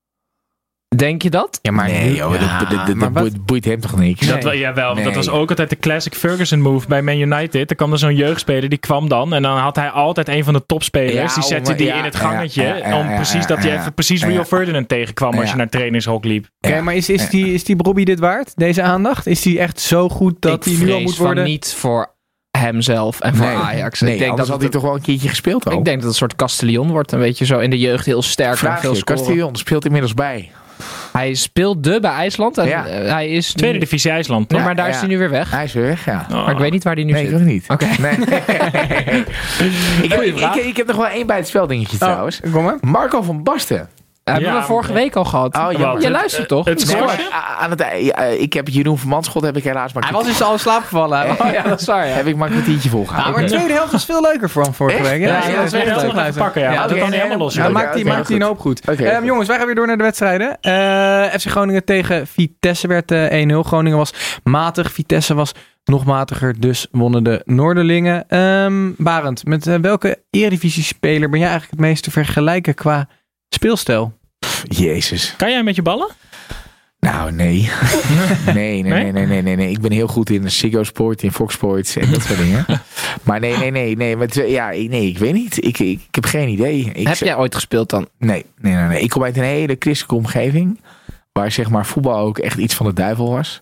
Denk 0.96 1.22
je 1.22 1.30
dat? 1.30 1.58
Ja, 1.62 1.72
maar 1.72 1.88
Nee, 1.90 2.14
joh, 2.14 2.30
dat, 2.30 2.40
dat, 2.40 2.70
dat, 2.70 2.86
dat 2.86 2.94
maar 2.96 3.12
wat- 3.12 3.22
boeit, 3.22 3.46
boeit 3.46 3.64
hem 3.64 3.80
toch 3.80 3.96
niks? 3.96 4.26
Dat, 4.26 4.42
wel- 4.42 4.54
jawel, 4.54 4.84
want 4.84 4.96
dat 4.96 5.06
Nee. 5.06 5.14
was 5.14 5.28
ook 5.28 5.48
altijd 5.48 5.70
de 5.70 5.76
classic 5.76 6.14
Ferguson 6.14 6.60
move 6.60 6.88
bij 6.88 7.02
Man 7.02 7.18
United. 7.18 7.70
Er 7.70 7.76
kwam 7.76 7.92
er 7.92 7.98
zo'n 7.98 8.14
jeugdspeler, 8.14 8.68
die 8.68 8.78
kwam 8.78 9.08
dan. 9.08 9.32
En 9.34 9.42
dan 9.42 9.56
had 9.58 9.76
hij 9.76 9.88
altijd 9.90 10.28
een 10.28 10.44
van 10.44 10.52
de 10.54 10.66
topspelers. 10.66 11.14
Ja, 11.14 11.34
die 11.34 11.42
zette 11.42 11.70
om- 11.70 11.76
die 11.76 11.86
ja, 11.86 11.94
in 11.98 12.04
het 12.04 12.16
gangetje. 12.16 12.82
om 12.92 13.14
precies 13.14 13.46
dat 13.46 13.62
ja. 13.62 13.78
even 13.78 13.94
precies 13.94 14.24
Rio. 14.24 14.44
Ferdinand 14.44 14.88
tegenkwam 14.88 15.38
als 15.38 15.50
je 15.50 15.56
naar 15.56 15.68
trainingshok 15.68 16.24
liep. 16.24 16.48
Oké, 16.60 16.80
maar 16.80 16.94
is, 16.94 17.08
is, 17.08 17.28
die, 17.28 17.52
is 17.54 17.64
die 17.64 17.76
Robbie 17.82 18.04
dit 18.04 18.18
waard? 18.18 18.52
Deze 18.56 18.82
aandacht? 18.82 19.26
Is 19.26 19.42
die 19.42 19.58
echt 19.58 19.80
zo 19.80 20.08
goed 20.08 20.34
dat 20.38 20.64
hij 20.64 20.74
nu 20.74 20.92
al 20.92 21.00
moet 21.00 21.16
van 21.16 21.24
worden? 21.26 21.44
niet 21.44 21.74
voor 21.78 22.14
hemzelf 22.58 23.20
en 23.20 23.34
voor 23.36 23.46
Nee, 23.46 23.54
Ajax. 23.56 24.00
nee 24.00 24.12
ik 24.12 24.18
denk 24.18 24.36
dat 24.36 24.48
had 24.48 24.60
hij 24.60 24.70
toch 24.70 24.82
wel 24.82 24.94
een 24.94 25.00
keertje 25.00 25.28
gespeeld 25.28 25.64
al. 25.68 25.78
Ik 25.78 25.84
denk 25.84 25.86
dat 25.96 25.96
het 25.96 26.04
een 26.12 26.14
soort 26.18 26.36
Castellion 26.36 26.88
wordt. 26.90 27.12
Een 27.12 27.18
beetje 27.18 27.44
zo 27.44 27.58
in 27.58 27.70
de 27.70 27.78
jeugd 27.78 28.06
heel 28.06 28.22
sterk 28.22 28.50
en 28.50 28.56
Vraag 28.56 28.80
veel 28.80 28.90
je, 28.90 28.96
scoren. 28.96 29.22
Castillon 29.22 29.56
speelt 29.56 29.84
inmiddels 29.84 30.14
bij. 30.14 30.50
Hij 31.12 31.34
speelde 31.34 32.00
bij 32.00 32.10
IJsland 32.10 32.58
en 32.58 32.66
Ja. 32.68 32.86
eh, 32.86 33.12
hij 33.12 33.28
is 33.28 33.52
Tweede 33.52 33.74
nu, 33.74 33.80
divisie 33.84 34.10
IJsland. 34.10 34.52
Ja, 34.52 34.62
maar 34.64 34.74
daar 34.74 34.88
is 34.88 34.96
hij 34.98 35.08
nu 35.08 35.18
weer 35.18 35.30
weg. 35.30 35.50
Hij 35.50 35.64
is 35.64 35.72
weer 35.72 35.84
weg, 35.86 36.04
ja. 36.04 36.26
Oh. 36.30 36.44
Maar 36.44 36.50
ik 36.52 36.58
weet 36.58 36.72
niet 36.72 36.84
waar 36.84 36.94
hij 36.94 37.04
nu 37.04 37.12
Nee, 37.12 37.22
ik 37.22 37.28
zit. 37.28 37.38
nog 37.38 37.46
niet. 37.48 37.64
Oké. 37.68 37.86
Nee. 37.98 38.12
ik, 40.02 40.12
heb, 40.12 40.20
ik, 40.22 40.38
ik, 40.38 40.54
ik 40.54 40.76
heb 40.76 40.86
nog 40.86 40.96
wel 40.96 41.06
één 41.06 41.26
bij 41.26 41.36
het 41.36 41.48
spel 41.48 41.66
dingetje 41.66 41.98
trouwens. 41.98 42.40
Kom 42.52 42.64
maar. 42.64 42.76
Marco 42.80 43.22
van 43.22 43.42
Basten. 43.42 43.88
Hebben 44.24 44.44
Ja, 44.50 44.58
we 44.58 44.62
vorige 44.64 44.92
week 44.92 45.16
al 45.16 45.24
gehad. 45.24 45.56
Oh, 45.56 45.72
ja? 45.72 45.96
Je 45.98 46.10
luistert 46.10 46.48
toch? 46.48 46.64
Het 46.64 46.76
Nee, 46.78 46.86
scoren? 46.86 47.06
maar 47.06 47.28
a- 47.32 47.56
aan 47.60 47.70
het, 47.70 47.84
ja, 48.00 48.16
ik 48.22 48.52
heb 48.52 48.68
Jeroen 48.68 48.98
van 48.98 49.08
Manschot 49.08 49.42
heb 49.42 49.56
ik 49.56 49.64
helaas 49.64 49.92
maar 49.92 50.02
Hij 50.02 50.12
was 50.12 50.24
dus 50.24 50.42
al 50.42 50.52
in 50.52 50.58
slaap 50.58 50.82
gevallen. 50.82 51.26
Oh 51.40 51.52
ja, 51.52 51.62
dat 51.62 51.80
is 51.80 51.86
waar. 51.86 52.06
Ja. 52.06 52.12
heb 52.14 52.26
ik 52.26 52.36
maar 52.36 52.46
een 52.48 52.52
kwartiertje 52.54 52.88
Ja, 52.88 52.94
volgehouden. 52.94 53.32
maar 53.40 53.42
de 53.50 53.56
tweede 53.56 53.72
helft 53.74 53.92
was 53.92 54.04
veel 54.04 54.20
leuker 54.22 54.50
voor 54.50 54.74
vorige 54.74 54.98
Echt? 54.98 55.08
week. 55.08 55.20
Ja, 55.20 55.26
dat 55.40 55.44
ja, 55.44 55.48
is 55.48 55.54
de 55.54 55.60
echt 55.60 55.68
tweede 55.68 55.90
helft 55.90 56.14
leuk. 56.14 56.24
even 56.26 56.42
pakken, 56.42 56.62
ja. 56.62 56.72
Ja, 56.72 56.86
dat 56.86 56.98
kan 56.98 57.12
helemaal 57.12 57.38
los. 57.38 57.54
Dan 57.54 57.64
Oké, 57.64 57.72
maakt 57.72 57.94
hij 57.94 58.04
maakt 58.04 58.28
hij 58.28 58.36
een 58.36 58.42
goed. 58.42 58.50
hoop 58.50 58.58
goed. 58.60 59.00
Ehm, 59.00 59.24
jongens, 59.24 59.48
wij 59.48 59.56
gaan 59.56 59.66
weer 59.66 59.74
door 59.74 59.86
naar 59.86 59.96
de 59.96 60.02
wedstrijden. 60.02 60.58
Eh, 60.60 61.38
FC 61.40 61.46
Groningen 61.50 61.84
tegen 61.84 62.26
Vitesse 62.26 62.86
werd 62.88 63.10
eh, 63.10 63.30
1-0. 63.48 63.62
Groningen 63.62 63.98
was 63.98 64.12
matig. 64.44 64.92
Vitesse 64.92 65.34
was 65.34 65.52
nog 65.84 66.04
matiger. 66.04 66.60
Dus 66.60 66.86
wonnen 66.90 67.22
de 67.24 67.42
Noorderlingen. 67.44 68.28
Ehm 68.28 68.90
Barend, 68.96 69.44
met 69.44 69.66
eh, 69.66 69.74
welke 69.80 70.18
eredivisie-speler 70.30 71.30
ben 71.30 71.38
jij 71.40 71.48
eigenlijk 71.48 71.80
het 71.80 71.88
meest 71.90 72.02
te 72.04 72.10
vergelijken 72.10 72.74
qua 72.74 73.08
speelstijl? 73.54 74.18
Jezus. 74.68 75.34
Kan 75.36 75.50
jij 75.50 75.62
met 75.62 75.74
je 75.76 75.82
ballen? 75.82 76.08
Nou, 77.00 77.32
nee. 77.42 77.70
nee, 78.46 78.82
nee, 78.82 78.82
nee, 78.82 79.12
nee, 79.12 79.26
nee, 79.26 79.42
nee, 79.42 79.56
nee. 79.56 79.70
Ik 79.70 79.80
ben 79.80 79.92
heel 79.92 80.06
goed 80.06 80.30
in 80.30 80.50
Ziggo 80.50 80.82
Sport, 80.82 81.22
in 81.22 81.32
Fox 81.32 81.54
Sports 81.54 81.96
en 81.96 82.10
dat 82.10 82.22
soort 82.22 82.38
dingen. 82.38 82.64
Maar 83.22 83.40
nee, 83.40 83.56
nee, 83.56 83.70
nee, 83.70 83.96
nee. 83.96 84.16
Maar 84.16 84.26
het- 84.26 84.48
ja, 84.48 84.70
ik- 84.70 84.88
nee, 84.90 85.08
ik 85.08 85.18
weet 85.18 85.32
niet. 85.32 85.56
Ik, 85.64 85.78
ik, 85.78 86.00
ik 86.00 86.14
heb 86.14 86.24
geen 86.24 86.48
idee. 86.48 86.90
Ik, 86.92 87.06
Heb 87.08 87.16
jij 87.16 87.36
ooit 87.36 87.54
gespeeld 87.54 87.90
dan? 87.90 88.08
Nee, 88.18 88.44
nee, 88.60 88.74
nee, 88.74 88.84
nee. 88.84 89.00
Ik 89.00 89.10
kom 89.10 89.22
uit 89.24 89.36
een 89.36 89.42
hele 89.42 89.76
christelijke 89.78 90.14
omgeving. 90.16 90.80
Waar 91.32 91.50
zeg 91.52 91.70
maar 91.70 91.86
voetbal 91.86 92.18
ook 92.18 92.38
echt 92.38 92.58
iets 92.58 92.74
van 92.74 92.86
de 92.86 92.92
duivel 92.92 93.30
was. 93.30 93.60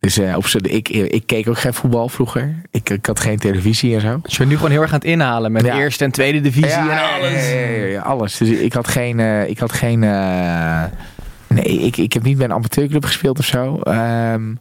Dus 0.00 0.18
eh, 0.18 0.36
op 0.36 0.46
ik, 0.46 0.88
ik 0.88 1.26
keek 1.26 1.48
ook 1.48 1.58
geen 1.58 1.74
voetbal 1.74 2.08
vroeger. 2.08 2.54
Ik, 2.70 2.90
ik 2.90 3.06
had 3.06 3.20
geen 3.20 3.38
televisie 3.38 3.94
en 3.94 4.00
zo. 4.00 4.18
Dus 4.22 4.32
je 4.32 4.38
bent 4.38 4.50
nu 4.50 4.56
gewoon 4.56 4.70
heel 4.70 4.80
erg 4.80 4.90
aan 4.92 4.98
het 4.98 5.08
inhalen 5.08 5.52
met 5.52 5.64
Ja. 5.64 5.78
eerste 5.78 6.04
en 6.04 6.10
tweede 6.10 6.40
divisie 6.40 6.78
en 6.78 6.88
alles. 7.14 7.48
Ja, 7.48 7.58
ja, 7.58 7.66
ja, 7.68 7.84
ja, 7.84 8.00
alles. 8.00 8.36
Dus 8.36 8.48
ik 8.48 8.72
had 8.72 8.88
geen. 8.88 9.20
eh, 9.20 9.48
ik 9.48 9.58
had 9.58 9.72
geen 9.72 10.02
eh, 10.04 10.82
nee, 11.48 11.64
ik, 11.80 11.96
ik 11.96 12.12
heb 12.12 12.22
niet 12.22 12.36
bij 12.36 12.46
een 12.46 12.52
amateurclub 12.52 13.04
gespeeld 13.04 13.38
of 13.38 13.44
zo. 13.44 13.80
Ehm, 13.80 14.54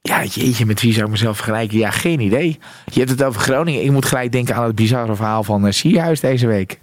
ja, 0.00 0.24
jeetje, 0.24 0.66
met 0.66 0.80
wie 0.80 0.92
zou 0.92 1.04
ik 1.04 1.10
mezelf 1.10 1.36
vergelijken? 1.36 1.78
Ja, 1.78 1.90
geen 1.90 2.20
idee. 2.20 2.58
Je 2.84 2.98
hebt 2.98 3.10
het 3.10 3.22
over 3.22 3.40
Groningen. 3.40 3.84
Ik 3.84 3.90
moet 3.90 4.06
gelijk 4.06 4.32
denken 4.32 4.54
aan 4.54 4.64
het 4.64 4.74
bizarre 4.74 5.16
verhaal 5.16 5.44
van 5.44 5.66
uh, 5.66 5.72
Sierhuis 5.72 6.20
deze 6.20 6.46
week. 6.46 6.78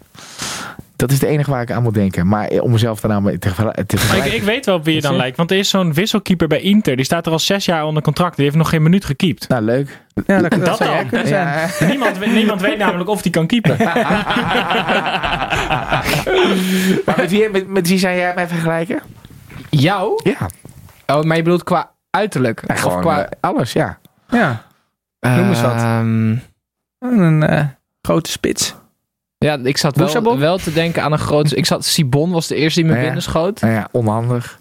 Dat 0.95 1.11
is 1.11 1.19
het 1.19 1.29
enige 1.29 1.49
waar 1.51 1.61
ik 1.61 1.71
aan 1.71 1.83
moet 1.83 1.93
denken. 1.93 2.27
Maar 2.27 2.47
om 2.47 2.71
mezelf 2.71 2.99
daarna 2.99 3.29
te, 3.31 3.39
te 3.39 3.47
Maar 3.63 3.73
ik, 3.79 3.85
vergelijken. 3.99 4.33
ik 4.35 4.43
weet 4.43 4.65
wel 4.65 4.75
op 4.75 4.85
wie 4.85 4.95
je 4.95 5.01
dan 5.01 5.15
lijkt. 5.15 5.37
Want 5.37 5.51
er 5.51 5.57
is 5.57 5.69
zo'n 5.69 5.93
wisselkeeper 5.93 6.47
bij 6.47 6.59
Inter. 6.61 6.95
Die 6.95 7.05
staat 7.05 7.25
er 7.25 7.31
al 7.31 7.39
zes 7.39 7.65
jaar 7.65 7.85
onder 7.85 8.03
contract. 8.03 8.35
Die 8.35 8.45
heeft 8.45 8.57
nog 8.57 8.69
geen 8.69 8.83
minuut 8.83 9.05
gekiept. 9.05 9.47
Nou, 9.47 9.61
leuk. 9.63 10.03
Ja, 10.25 10.41
dat, 10.41 10.51
dat 10.51 10.65
Dat 10.65 10.77
zou 10.77 10.89
jij 10.89 10.99
dan. 10.99 11.09
kunnen 11.09 11.27
zijn. 11.27 11.69
Ja. 11.79 11.85
Niemand, 11.87 12.17
weet- 12.17 12.33
niemand 12.33 12.61
weet 12.61 12.77
namelijk 12.77 13.09
of 13.09 13.21
die 13.21 13.31
kan 13.31 13.47
keepen. 13.47 13.77
maar 17.05 17.13
met 17.17 17.29
wie, 17.29 17.49
met, 17.49 17.67
met 17.67 17.87
wie 17.87 17.97
zou 17.97 18.15
jij 18.15 18.31
mij 18.35 18.47
vergelijken? 18.47 18.99
Jou? 19.69 20.19
Ja, 20.23 20.37
Oh, 21.07 21.21
maar 21.23 21.37
je 21.37 21.43
bedoelt 21.43 21.63
qua 21.63 21.91
uiterlijk? 22.09 22.63
ja 22.67 22.85
of 22.85 22.99
qua... 22.99 23.23
eh, 23.25 23.29
alles, 23.39 23.73
ja. 23.73 23.97
Ja, 24.29 24.65
noem 25.19 25.49
eens 25.49 25.61
wat. 25.61 25.75
Ehm, 25.75 26.35
een 26.99 27.43
eh, 27.43 27.63
grote 28.01 28.31
spits. 28.31 28.75
Ja, 29.45 29.57
ik 29.63 29.77
zat 29.77 29.95
wel, 29.95 30.37
wel 30.39 30.57
te 30.57 30.73
denken 30.73 31.03
aan 31.03 31.11
een 31.11 31.19
grote... 31.19 31.55
Ik 31.55 31.65
zat, 31.65 31.85
Sibon 31.85 32.31
was 32.31 32.47
de 32.47 32.55
eerste 32.55 32.81
die 32.81 32.89
me 32.89 32.95
Ja. 32.95 33.01
binnen 33.03 33.21
schoot. 33.21 33.59
Ja, 33.59 33.87
onhandig. 33.91 34.59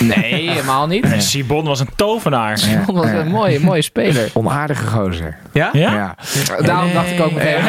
Nee, 0.00 0.50
helemaal 0.50 0.86
niet. 0.86 1.06
Sibon 1.18 1.64
was 1.64 1.80
een 1.80 1.88
tovenaar. 1.96 2.58
Sibon 2.58 2.94
was 2.94 3.06
een 3.06 3.28
mooie, 3.28 3.60
mooie 3.60 3.82
speler. 3.82 4.30
Onaardige 4.34 4.86
gozer. 4.86 5.36
Ja? 5.52 5.68
Ja? 5.72 5.92
Ja. 5.92 6.16
Daarom 6.62 6.92
dacht 6.92 7.10
ik 7.10 7.20
ook 7.20 7.32
meteen... 7.32 7.62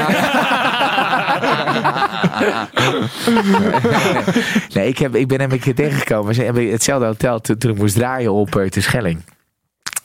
nee, 4.73 4.87
ik, 4.87 4.97
heb, 4.97 5.15
ik 5.15 5.27
ben 5.27 5.39
hem 5.39 5.51
een 5.51 5.59
keer 5.59 5.75
tegengekomen. 5.75 6.35
We 6.35 6.43
hebben 6.43 6.71
hetzelfde 6.71 7.05
hotel 7.05 7.41
toen, 7.41 7.57
toen 7.57 7.71
ik 7.71 7.77
moest 7.77 7.95
draaien 7.95 8.33
op 8.33 8.55
uh, 8.55 8.65
Schelling. 8.69 9.21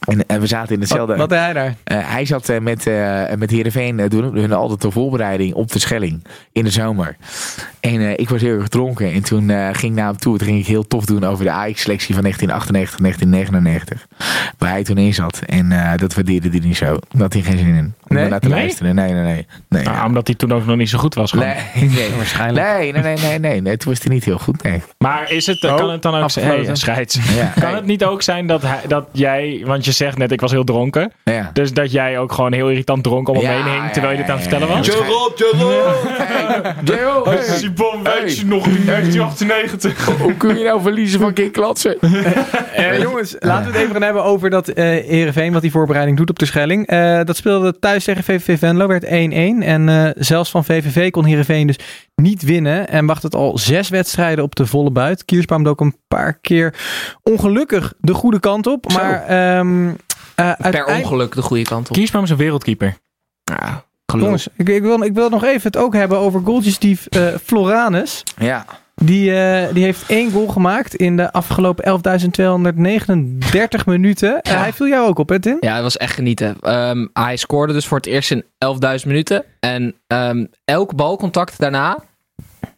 En, 0.01 0.27
en 0.27 0.41
we 0.41 0.47
zaten 0.47 0.75
in 0.75 0.81
hetzelfde... 0.81 1.17
Wat, 1.17 1.19
wat 1.19 1.29
deed 1.29 1.39
hij 1.39 1.53
daar? 1.53 1.67
Uh, 1.67 2.13
hij 2.13 2.25
zat 2.25 2.49
uh, 2.49 2.59
met, 2.59 2.87
uh, 2.87 3.33
met 3.37 3.51
Heerenveen, 3.51 3.99
uh, 3.99 4.09
doen 4.09 4.37
hun 4.37 4.53
altijd 4.53 4.81
de 4.81 4.91
voorbereiding 4.91 5.55
op 5.55 5.73
de 5.73 5.79
Schelling 5.79 6.25
in 6.53 6.65
de 6.65 6.71
zomer. 6.71 7.17
En 7.81 8.19
ik 8.19 8.29
was 8.29 8.41
heel 8.41 8.59
erg 8.59 8.69
dronken 8.69 9.13
en 9.13 9.23
toen 9.23 9.49
ging 9.51 9.93
ik 9.93 9.99
naar 9.99 10.07
hem 10.07 10.17
toe. 10.17 10.39
Toen 10.39 10.47
ging 10.47 10.61
ik 10.61 10.67
heel 10.67 10.87
tof 10.87 11.05
doen 11.05 11.25
over 11.25 11.45
de 11.45 11.51
Ajax-selectie 11.51 12.15
van 12.15 12.23
1998, 12.23 13.01
1999. 13.01 14.07
Waar 14.59 14.71
hij 14.71 14.85
toen 14.85 14.99
in 14.99 15.15
zat. 15.15 15.41
En 15.47 15.97
dat 15.97 16.15
waardeerde 16.15 16.49
hij 16.49 16.59
niet 16.59 16.77
zo. 16.77 16.93
Dat 16.93 17.21
had 17.21 17.33
hij 17.33 17.43
geen 17.43 17.59
zin 17.59 17.75
in. 17.75 17.95
Om 18.11 18.17
Nee? 18.17 18.29
naar 18.29 18.41
te 18.41 18.49
Nee? 18.49 18.59
luisteren. 18.59 18.95
Nee, 18.95 19.13
nee, 19.13 19.23
nee. 19.23 19.47
nee 19.69 19.85
Nou, 19.85 19.97
ja. 19.97 20.07
omdat 20.07 20.27
hij 20.27 20.37
toen 20.37 20.53
ook 20.53 20.67
nog 20.67 20.77
niet 20.77 20.89
zo 20.89 20.99
goed 20.99 21.15
was. 21.15 21.31
gewoon. 21.31 21.47
Nee, 21.47 21.89
nee. 21.97 22.11
Waarschijnlijk. 22.17 22.67
Nee, 22.67 22.93
nee, 22.93 23.03
nee, 23.03 23.17
nee, 23.17 23.39
nee, 23.39 23.61
nee. 23.61 23.77
Toen 23.77 23.91
was 23.93 24.03
hij 24.05 24.15
niet 24.15 24.25
heel 24.25 24.39
goed. 24.39 24.63
Nee. 24.63 24.83
Maar 24.99 25.33
is 25.33 25.47
het, 25.47 25.65
Oh, 25.65 25.77
kan 25.77 25.91
het 25.91 26.03
dan 26.03 26.15
ook 26.23 26.31
zijn... 26.31 26.77
scheids. 26.77 27.19
Ja, 27.37 27.53
Kan 27.61 27.75
het 27.75 27.85
niet 27.87 28.05
ook 28.05 28.23
zijn 28.23 28.47
dat, 28.47 28.63
hij, 28.63 28.81
dat 28.89 29.05
jij... 29.13 29.63
Want 29.65 29.85
je 29.85 29.93
zegt 29.93 30.19
net, 30.19 30.33
ik 30.33 30.41
was 30.41 30.51
heel 30.51 30.65
dronken. 30.65 31.13
ja. 31.25 31.51
Dus 31.53 31.73
dat 31.73 31.93
jij 31.93 32.19
ook 32.19 32.33
gewoon 32.33 32.53
heel 32.53 32.69
irritant 32.69 33.03
dronken 33.03 33.35
om 33.35 33.41
hem 33.45 33.57
Ja, 33.57 33.65
heen 33.65 33.73
hing... 33.81 33.93
terwijl 33.93 34.13
je 34.13 34.19
dit 34.21 34.31
aan 34.31 34.39
het 34.39 34.49
vertellen 34.49 34.77
was? 34.77 34.89
Gerard, 34.89 35.33
Gerard! 35.37 36.75
Gerald, 36.85 37.25
hey, 37.25 37.43
Sibon, 37.43 38.03
weet 38.03 38.39
je 38.39 38.47
nog 38.47 38.67
in 38.67 38.85
1998? 38.87 40.07
hoe 40.21 40.35
kun 40.35 40.59
je 40.59 40.65
nou 40.65 40.83
verliezen 40.83 41.21
van 41.21 41.33
King 41.33 41.53
Klatsen? 41.53 41.97
Eh, 42.75 43.01
jongens, 43.01 43.37
laten 43.39 43.65
we 43.65 43.71
het 43.73 43.81
even 43.81 43.93
gaan 43.93 44.03
hebben 44.03 44.25
over 44.25 44.51
dat 44.51 44.69
eh 44.69 44.85
Heerenveen, 44.85 45.53
wat 45.53 45.63
die 45.63 45.71
voorbereiding 45.71 46.17
doet 46.17 46.31
op 46.31 46.39
de 46.39 46.45
Schelling. 46.47 46.87
Eh, 46.87 47.21
dat 47.25 47.37
speelde 47.37 47.79
thuis 47.79 48.00
tegen 48.05 48.25
VVV 48.25 48.59
Venlo, 48.59 48.87
werd 48.87 49.05
1-1. 49.05 49.09
En 49.09 49.89
eh, 49.89 50.11
zelfs 50.17 50.51
van 50.51 50.65
VVV 50.65 51.11
kon 51.11 51.25
Heerenveen 51.25 51.67
dus 51.67 51.79
niet 52.15 52.43
winnen. 52.43 52.89
En 52.89 53.07
wacht 53.07 53.23
het 53.23 53.35
al 53.35 53.59
zes 53.59 53.89
wedstrijden 53.89 54.45
op 54.45 54.55
de 54.55 54.67
volle 54.67 54.91
buit. 54.91 55.25
Kiersbaum 55.25 55.67
ook 55.67 55.81
een 55.81 55.97
paar 56.09 56.39
keer 56.41 56.75
ongelukkig 57.23 57.93
de 57.99 58.15
goede 58.15 58.41
kant 58.41 58.67
op. 58.67 58.93
Maar 58.93 59.23
ehm, 59.27 59.89
eh, 59.89 59.95
Per 60.35 60.45
uiteindelijk- 60.45 61.05
ongeluk 61.05 61.35
de 61.35 61.43
goede 61.43 61.63
kant 61.63 61.89
op. 61.89 61.95
Kiesbaum 61.97 62.23
is 62.23 62.31
een 62.31 62.37
wereldkeeper. 62.37 62.97
Ja. 63.45 63.85
Jongens, 64.19 64.49
ik, 64.57 64.69
ik, 64.69 64.83
wil, 64.83 65.03
ik 65.03 65.15
wil 65.15 65.29
nog 65.29 65.45
even 65.45 65.63
het 65.63 65.77
ook 65.77 65.95
hebben 65.95 66.19
over 66.19 66.41
goaltjes 66.45 66.79
die 66.79 66.99
eh, 67.09 67.27
Floranus. 67.45 68.23
Ja. 68.39 68.65
Die, 69.05 69.35
eh, 69.35 69.75
die 69.75 69.85
heeft 69.85 70.05
één 70.07 70.31
goal 70.31 70.49
gemaakt 70.49 70.95
in 70.95 71.17
de 71.17 71.33
afgelopen 71.33 71.85
11.239 71.85 73.87
minuten. 73.87 74.43
Eh, 74.43 74.61
hij 74.61 74.73
viel 74.73 74.89
jou 74.89 75.09
ook 75.09 75.19
op, 75.19 75.29
hè 75.29 75.41
Tim? 75.41 75.57
Ja, 75.61 75.75
het 75.75 75.83
was 75.83 75.97
echt 75.97 76.15
genieten. 76.15 76.57
Ehm, 76.61 77.07
hij 77.13 77.37
scoorde 77.37 77.73
dus 77.73 77.87
voor 77.87 77.97
het 77.97 78.07
eerst 78.07 78.31
in 78.31 78.45
11.000 78.59 79.07
minuten. 79.07 79.45
En 79.61 79.95
ehm, 80.07 80.47
elk 80.65 80.97
balcontact 80.97 81.59
daarna... 81.59 81.99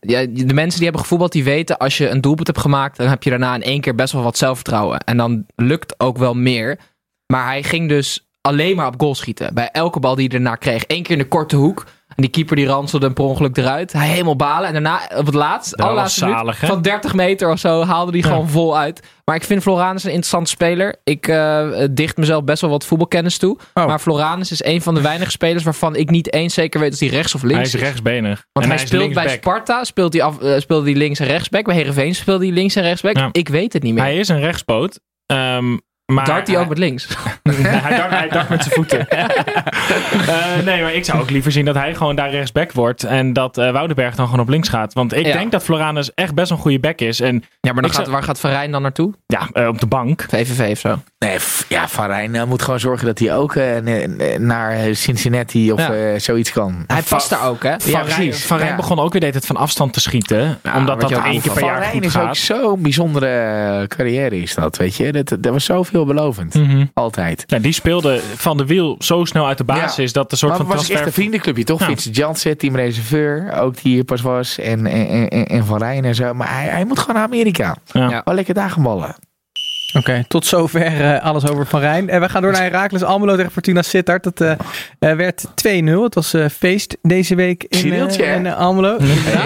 Ja, 0.01 0.27
de 0.27 0.55
mensen 0.55 0.75
die 0.75 0.83
hebben 0.83 1.01
gevoetbald, 1.01 1.33
die 1.33 1.45
weten... 1.45 1.79
als 1.79 1.99
je 1.99 2.09
een 2.09 2.20
doelpunt 2.20 2.47
hebt 2.47 2.61
gemaakt... 2.61 2.97
dan 2.97 3.09
heb 3.09 3.23
je 3.23 3.31
daarna 3.31 3.55
in 3.55 3.62
één 3.62 3.81
keer 3.81 3.95
best 3.95 4.12
wel 4.12 4.23
wat 4.23 4.39
zelfvertrouwen. 4.39 5.01
En 5.01 5.16
dan 5.16 5.47
lukt 5.57 6.01
ook 6.01 6.18
wel 6.18 6.35
meer. 6.35 6.79
Maar 7.27 7.47
hij 7.47 7.62
ging 7.62 7.89
dus 7.89 8.29
alleen 8.41 8.77
maar 8.77 8.87
op 8.87 9.01
goal 9.01 9.14
schieten. 9.14 9.55
Bij 9.55 9.70
elke 9.70 10.01
bal 10.01 10.14
die 10.14 10.29
hij 10.29 10.39
daarna 10.39 10.57
kreeg. 10.57 10.85
Eén 10.87 11.03
keer 11.03 11.12
in 11.12 11.23
de 11.23 11.29
korte 11.29 11.57
hoek. 11.57 11.87
En 12.17 12.23
die 12.23 12.31
keeper 12.31 12.57
die 12.57 12.67
ranselde 12.67 13.05
hem 13.05 13.15
per 13.15 13.25
ongeluk 13.25 13.57
eruit. 13.57 13.93
Hij 13.93 14.09
helemaal 14.09 14.37
balen. 14.37 14.67
En 14.67 14.73
daarna 14.73 15.01
op 15.17 15.27
het 15.27 15.35
laatst, 15.35 15.77
minuut, 15.77 16.61
hè? 16.61 16.67
van 16.67 16.83
30 16.83 17.15
meter 17.15 17.51
of 17.51 17.59
zo 17.59 17.85
haalde 17.85 18.13
hij 18.13 18.23
gewoon 18.23 18.49
vol 18.49 18.79
uit. 18.79 19.01
Maar 19.25 19.37
ik 19.37 19.45
vind 19.45 19.63
Floranus 19.63 20.05
een 20.05 20.11
interessante 20.11 20.51
speler. 20.51 20.97
Ik 21.05 21.29
eh, 21.29 21.69
dicht 21.91 22.17
mezelf 22.17 22.45
best 22.45 22.61
wel 22.61 22.71
wat 22.71 22.85
voetbalkennis 22.87 23.39
toe. 23.39 23.59
Oh. 23.75 23.87
Maar 23.87 23.99
Floranus 23.99 24.51
is 24.51 24.65
een 24.65 24.83
van 24.83 24.95
de 24.95 25.01
weinige 25.01 25.31
spelers 25.31 25.65
waarvan 25.65 25.97
ik 25.97 26.11
niet 26.11 26.33
eens 26.33 26.55
zeker 26.55 26.81
weet 26.81 26.93
of 26.93 26.99
hij 26.99 27.09
rechts 27.09 27.35
of 27.35 27.41
Hij 27.41 27.51
links 27.51 27.75
is 27.75 27.81
rechtsbenig. 27.81 28.45
Want 28.53 28.67
En 28.67 28.73
hij, 28.73 28.83
is 28.83 28.89
speelt 28.89 29.15
bij. 29.15 29.29
Sparta, 29.29 29.85
speelt 29.85 30.13
hij, 30.13 30.23
af, 30.23 30.41
eh, 30.41 30.59
speelde 30.59 30.91
hij 30.91 30.99
links 30.99 31.19
en 31.19 31.27
rechtsback. 31.27 31.65
Bij 31.65 31.75
Heerenveen 31.75 32.15
speelde 32.15 32.45
hij 32.45 32.55
links 32.55 32.77
en 32.77 32.83
rechtsback. 32.83 33.17
Ja. 33.17 33.29
Ik 33.33 33.49
weet 33.49 33.73
het 33.73 33.83
niet 33.83 33.95
meer. 33.95 34.03
Hij 34.03 34.17
is 34.17 34.29
een 34.29 34.41
rechtspoot. 34.41 35.01
ehm, 35.27 35.77
maar 36.13 36.25
Dart 36.25 36.47
hij 36.47 36.59
ook 36.59 36.69
met 36.69 36.79
links? 36.79 37.09
Nee, 37.43 37.57
hij, 37.57 37.97
dart, 37.97 38.11
hij 38.11 38.29
dart 38.29 38.49
met 38.49 38.63
zijn 38.63 38.75
voeten. 38.75 39.07
Eh, 40.29 40.65
nee, 40.65 40.83
maar 40.83 40.95
ik 40.95 41.05
zou 41.05 41.21
ook 41.21 41.31
liever 41.31 41.53
zien 41.53 41.65
dat 41.65 41.75
hij 41.75 41.95
gewoon 41.95 42.17
daar 42.17 42.31
rechtsback 42.31 42.73
wordt. 42.73 43.05
En 43.05 43.33
dat 43.33 43.59
eh 43.59 43.71
Woudenberg 43.73 44.15
dan 44.15 44.25
gewoon 44.27 44.41
op 44.41 44.49
links 44.49 44.69
gaat. 44.69 44.93
Want 44.93 45.15
ik 45.15 45.27
Ja. 45.27 45.33
denk 45.33 45.53
dat 45.53 45.63
Floranus 45.63 46.15
echt 46.15 46.35
best 46.35 46.51
een 46.51 46.57
goede 46.57 46.79
back 46.81 47.01
is. 47.01 47.21
En 47.21 47.45
Ja, 47.61 47.73
maar 47.73 47.83
dan 47.83 47.91
gaat, 47.91 48.01
zou- 48.01 48.11
waar 48.11 48.23
gaat 48.23 48.41
Van 48.41 48.51
Rijn 48.51 48.71
dan 48.71 48.83
naartoe? 48.83 49.13
ja, 49.27 49.49
eh, 49.53 49.67
op 49.69 49.81
de 49.81 49.87
bank. 49.87 50.27
VVV 50.29 50.71
of 50.73 50.79
zo. 50.79 50.99
Nee, 51.23 51.39
ja, 51.68 51.89
Van 51.89 52.07
Rijn 52.07 52.35
eh, 52.35 52.45
moet 52.45 52.62
gewoon 52.62 52.81
zorgen 52.81 53.07
dat 53.07 53.18
hij 53.18 53.35
ook 53.35 53.55
eh, 53.55 54.39
naar 54.39 54.95
Cincinnati 54.95 55.73
of 55.73 55.79
Ja. 55.81 55.95
eh, 55.95 56.18
zoiets 56.20 56.53
kan. 56.53 56.85
Hij 56.87 57.03
past 57.09 57.31
daar 57.31 57.49
ook, 57.49 57.62
hè? 57.62 57.75
Van 57.81 57.91
Rijn, 57.93 58.05
precies. 58.05 58.45
Van 58.45 58.57
Rijn 58.57 58.70
Ja. 58.70 58.77
begon 58.77 58.99
ook 58.99 59.12
weer 59.12 59.20
deed 59.20 59.35
het 59.35 59.47
van 59.47 59.57
afstand 59.57 59.93
te 59.93 60.01
schieten. 60.01 60.59
Ja, 60.62 60.77
omdat 60.77 61.01
dat 61.01 61.11
één 61.11 61.20
keer 61.20 61.41
per 61.41 61.53
Van 61.53 61.64
jaar 61.64 61.79
Rijn 61.79 61.93
goed 61.93 62.05
is 62.05 62.16
ook 62.16 62.37
zo'n 62.37 62.83
bijzondere 62.83 63.27
eh, 63.27 63.87
carrière 63.87 64.41
is 64.43 64.55
dat, 64.55 64.77
weet 64.77 64.97
je. 64.97 65.12
Dat, 65.12 65.37
dat 65.41 65.53
was 65.53 65.64
zo 65.64 65.83
veelbelovend. 65.83 66.55
Mhm. 66.55 66.85
Altijd. 66.95 67.45
Ja, 67.47 67.59
die 67.59 67.73
speelde 67.73 68.20
van 68.37 68.57
de 68.57 68.66
wiel 68.66 68.97
zo 68.99 69.25
snel 69.25 69.47
uit 69.47 69.59
de 69.59 69.64
basis. 69.64 70.12
Dat 70.12 70.31
de 70.31 70.37
soort 70.37 70.51
Maar 70.51 70.61
van 70.61 70.68
was 70.68 70.77
echt 70.77 70.87
transfer... 70.87 71.07
een 71.09 71.12
vriendenclubje, 71.14 71.64
toch? 71.64 71.81
Ja. 71.81 71.87
Vincent 71.87 72.16
Janssen, 72.16 72.59
teamreserveur, 72.59 73.53
ook 73.61 73.83
die 73.83 73.93
hier 73.93 74.05
pas 74.05 74.20
was. 74.20 74.59
En, 74.59 74.87
en, 74.87 75.29
en, 75.29 75.47
en 75.47 75.64
Van 75.64 75.79
Rijn 75.79 76.05
en 76.05 76.14
zo. 76.14 76.35
Maar 76.35 76.55
hij, 76.55 76.64
hij 76.68 76.85
moet 76.85 76.99
gewoon 76.99 77.14
naar 77.14 77.25
Amerika. 77.25 77.77
Ja. 77.93 78.09
Ja. 78.11 78.20
Wel 78.25 78.35
lekker 78.35 78.55
daar 78.55 78.70
gaan 78.70 78.83
ballen. 78.83 79.14
Oké, 79.95 80.24
tot 80.28 80.47
zover 80.47 81.14
eh, 81.14 81.22
alles 81.22 81.49
over 81.49 81.66
Van 81.66 81.80
Rijn. 81.80 82.09
En 82.09 82.20
we 82.20 82.28
gaan 82.28 82.43
door 82.43 82.53
naar 82.53 82.62
Herakles 82.62 83.03
Almelo 83.03 83.36
tegen 83.36 83.53
Fortuna 83.53 83.82
Sittard. 83.82 84.22
Dat 84.24 84.40
eh, 84.40 84.51
eh, 84.99 85.16
werd 85.16 85.45
2-0. 85.45 86.03
Het 86.03 86.14
was 86.14 86.34
eh, 86.34 86.49
feest 86.49 86.97
deze 87.03 87.34
week 87.34 87.64
in, 87.64 87.93
eh, 87.93 88.34
in 88.36 88.47
eh, 88.47 88.59
Almelo. 88.59 88.97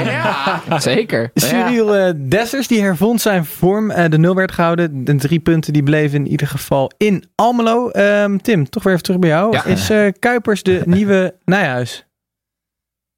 Ja, 0.05 0.61
zeker. 0.81 1.31
Cyril 1.35 1.95
eh, 1.97 2.13
Dessers 2.17 2.67
die 2.67 2.83
hervond 2.83 3.21
zijn 3.21 3.45
vorm. 3.45 3.91
Eh, 3.91 4.11
de 4.11 4.19
0 4.19 4.35
werd 4.35 4.53
gehouden. 4.53 5.05
De 5.05 5.15
drie 5.17 5.41
punten 5.41 5.73
die 5.73 5.83
bleven 5.83 6.19
in 6.19 6.31
ieder 6.31 6.47
geval 6.47 6.91
in 6.97 7.25
Almelo. 7.35 7.89
Ehm, 7.91 8.37
Tim, 8.37 8.71
toch 8.71 8.83
weer 8.83 8.93
even 8.93 9.05
terug 9.05 9.21
bij 9.21 9.31
jou. 9.31 9.53
Ja. 9.53 9.65
Is 9.65 9.91
eh, 9.91 10.13
Kuipers 10.19 10.63
de 10.63 10.83
nieuwe 10.97 11.35
Nijhuis? 11.45 12.07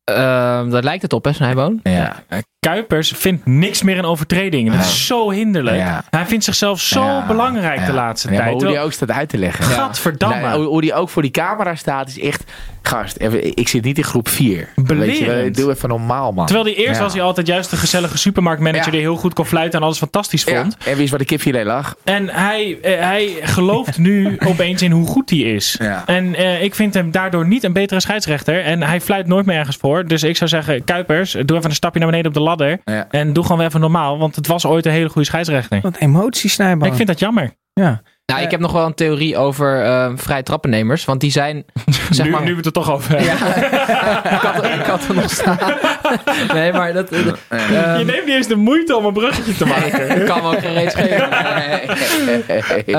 Ehm, 0.04 0.70
daar 0.70 0.82
lijkt 0.82 1.02
het 1.02 1.12
op, 1.12 1.24
hè, 1.24 1.32
Snijboon? 1.32 1.80
Ja. 1.82 2.16
Kuipers 2.60 3.12
vindt 3.16 3.46
niks 3.46 3.82
meer 3.82 3.98
een 3.98 4.04
overtreding. 4.04 4.70
Dat 4.72 4.80
is 4.80 5.06
zo 5.06 5.30
hinderlijk. 5.30 5.76
Ja. 5.76 6.04
Hij 6.10 6.26
vindt 6.26 6.44
zichzelf 6.44 6.80
zo 6.80 7.04
Ja, 7.04 7.26
belangrijk 7.26 7.78
ja. 7.78 7.86
de 7.86 7.92
laatste 7.92 8.28
tijd. 8.28 8.52
hoe 8.52 8.66
die 8.66 8.78
ook 8.78 8.92
staat 8.92 9.10
uit 9.10 9.28
te 9.28 9.38
leggen. 9.38 9.64
Gadverdamme. 9.64 10.40
Nou, 10.40 10.64
hoe 10.64 10.80
die 10.80 10.94
ook 10.94 11.08
voor 11.08 11.22
die 11.22 11.30
camera 11.30 11.74
staat 11.74 12.08
is 12.08 12.20
echt... 12.20 12.44
Gast, 12.82 13.16
even, 13.16 13.56
ik 13.56 13.68
zit 13.68 13.84
niet 13.84 13.98
in 13.98 14.04
groep 14.04 14.28
4. 14.28 14.68
Belerend. 14.74 15.56
Doe 15.56 15.70
even 15.70 15.88
normaal, 15.88 16.32
man. 16.32 16.46
Terwijl 16.46 16.66
die 16.66 16.86
eerst 16.86 17.00
was 17.00 17.12
hij 17.12 17.22
altijd 17.22 17.46
juist 17.46 17.70
de 17.70 17.76
gezellige 17.76 18.18
supermarktmanager 18.18 18.92
die 18.92 19.00
heel 19.00 19.16
goed 19.16 19.34
kon 19.34 19.46
fluiten 19.46 19.78
en 19.78 19.84
alles 19.84 19.98
fantastisch 19.98 20.44
vond. 20.44 20.76
en 20.84 20.96
wist 20.96 21.10
waar 21.10 21.18
de 21.18 21.24
kipfilet 21.24 21.64
lag. 21.66 21.94
En 22.04 22.28
hij, 22.28 22.78
eh, 22.82 23.00
hij 23.00 23.36
gelooft 23.42 23.98
nu 23.98 24.36
opeens 24.50 24.82
in 24.82 24.90
hoe 24.90 25.06
goed 25.06 25.30
hij 25.30 25.38
is. 25.38 25.80
En 26.06 26.34
eh, 26.34 26.62
ik 26.62 26.74
vind 26.74 26.94
hem 26.94 27.10
daardoor 27.10 27.46
niet 27.46 27.64
een 27.64 27.72
betere 27.72 28.00
scheidsrechter. 28.00 28.62
En 28.62 28.82
hij 28.82 29.00
fluit 29.00 29.26
nooit 29.26 29.46
meer 29.46 29.56
ergens 29.58 29.76
voor. 29.76 30.06
Dus 30.06 30.22
ik 30.22 30.36
zou 30.36 30.50
zeggen, 30.50 30.84
Kuipers, 30.84 31.32
doe 31.32 31.56
even 31.56 31.70
een 31.70 31.76
stapje 31.76 31.98
naar 32.00 32.08
beneden 32.08 32.30
op 32.30 32.36
de 32.36 32.42
ladder. 32.48 32.80
Ja. 32.84 33.06
En 33.10 33.32
doe 33.32 33.42
gewoon 33.42 33.58
weer 33.58 33.66
even 33.66 33.80
normaal. 33.80 34.18
Want 34.18 34.36
het 34.36 34.46
was 34.46 34.66
ooit 34.66 34.86
een 34.86 34.92
hele 34.92 35.08
goede 35.08 35.26
scheidsrechter. 35.26 35.80
Wat 35.80 35.96
emotie, 35.96 36.50
Snijboon. 36.50 36.88
Ik 36.88 36.94
vind 36.94 37.08
dat 37.08 37.18
jammer. 37.18 37.52
Ja. 37.72 38.02
Nou, 38.32 38.42
ik 38.42 38.50
heb 38.50 38.60
nog 38.60 38.72
wel 38.72 38.86
een 38.86 38.94
theorie 38.94 39.36
over 39.36 39.84
uh, 39.84 40.12
vrij 40.14 40.42
trappennemers. 40.42 41.04
Want 41.04 41.20
die 41.20 41.30
zijn, 41.30 41.64
zeg 42.10 42.26
nu, 42.26 42.32
maar... 42.32 42.42
nu 42.42 42.50
we 42.50 42.56
het 42.56 42.66
er 42.66 42.72
toch 42.72 42.90
over 42.90 43.10
hebben. 43.10 43.26
Ja, 43.26 43.34
ik, 44.36 44.40
had, 44.40 44.64
ik 44.64 44.86
had 44.86 45.08
er 45.08 45.14
nog 45.14 45.30
staan. 45.30 45.58
nee, 46.54 46.72
maar 46.72 46.92
dat... 46.92 47.12
Uh, 47.12 47.98
je 47.98 48.04
neemt 48.04 48.26
niet 48.26 48.34
eens 48.34 48.46
de 48.46 48.56
moeite 48.56 48.96
om 48.96 49.04
een 49.04 49.12
bruggetje 49.12 49.54
te 49.54 49.66
maken. 49.66 50.20
ik 50.20 50.26
kan 50.26 50.42
me 50.42 50.48
ook 50.48 50.58
geen 50.58 50.74
reet 50.74 50.94
geven. 50.94 51.30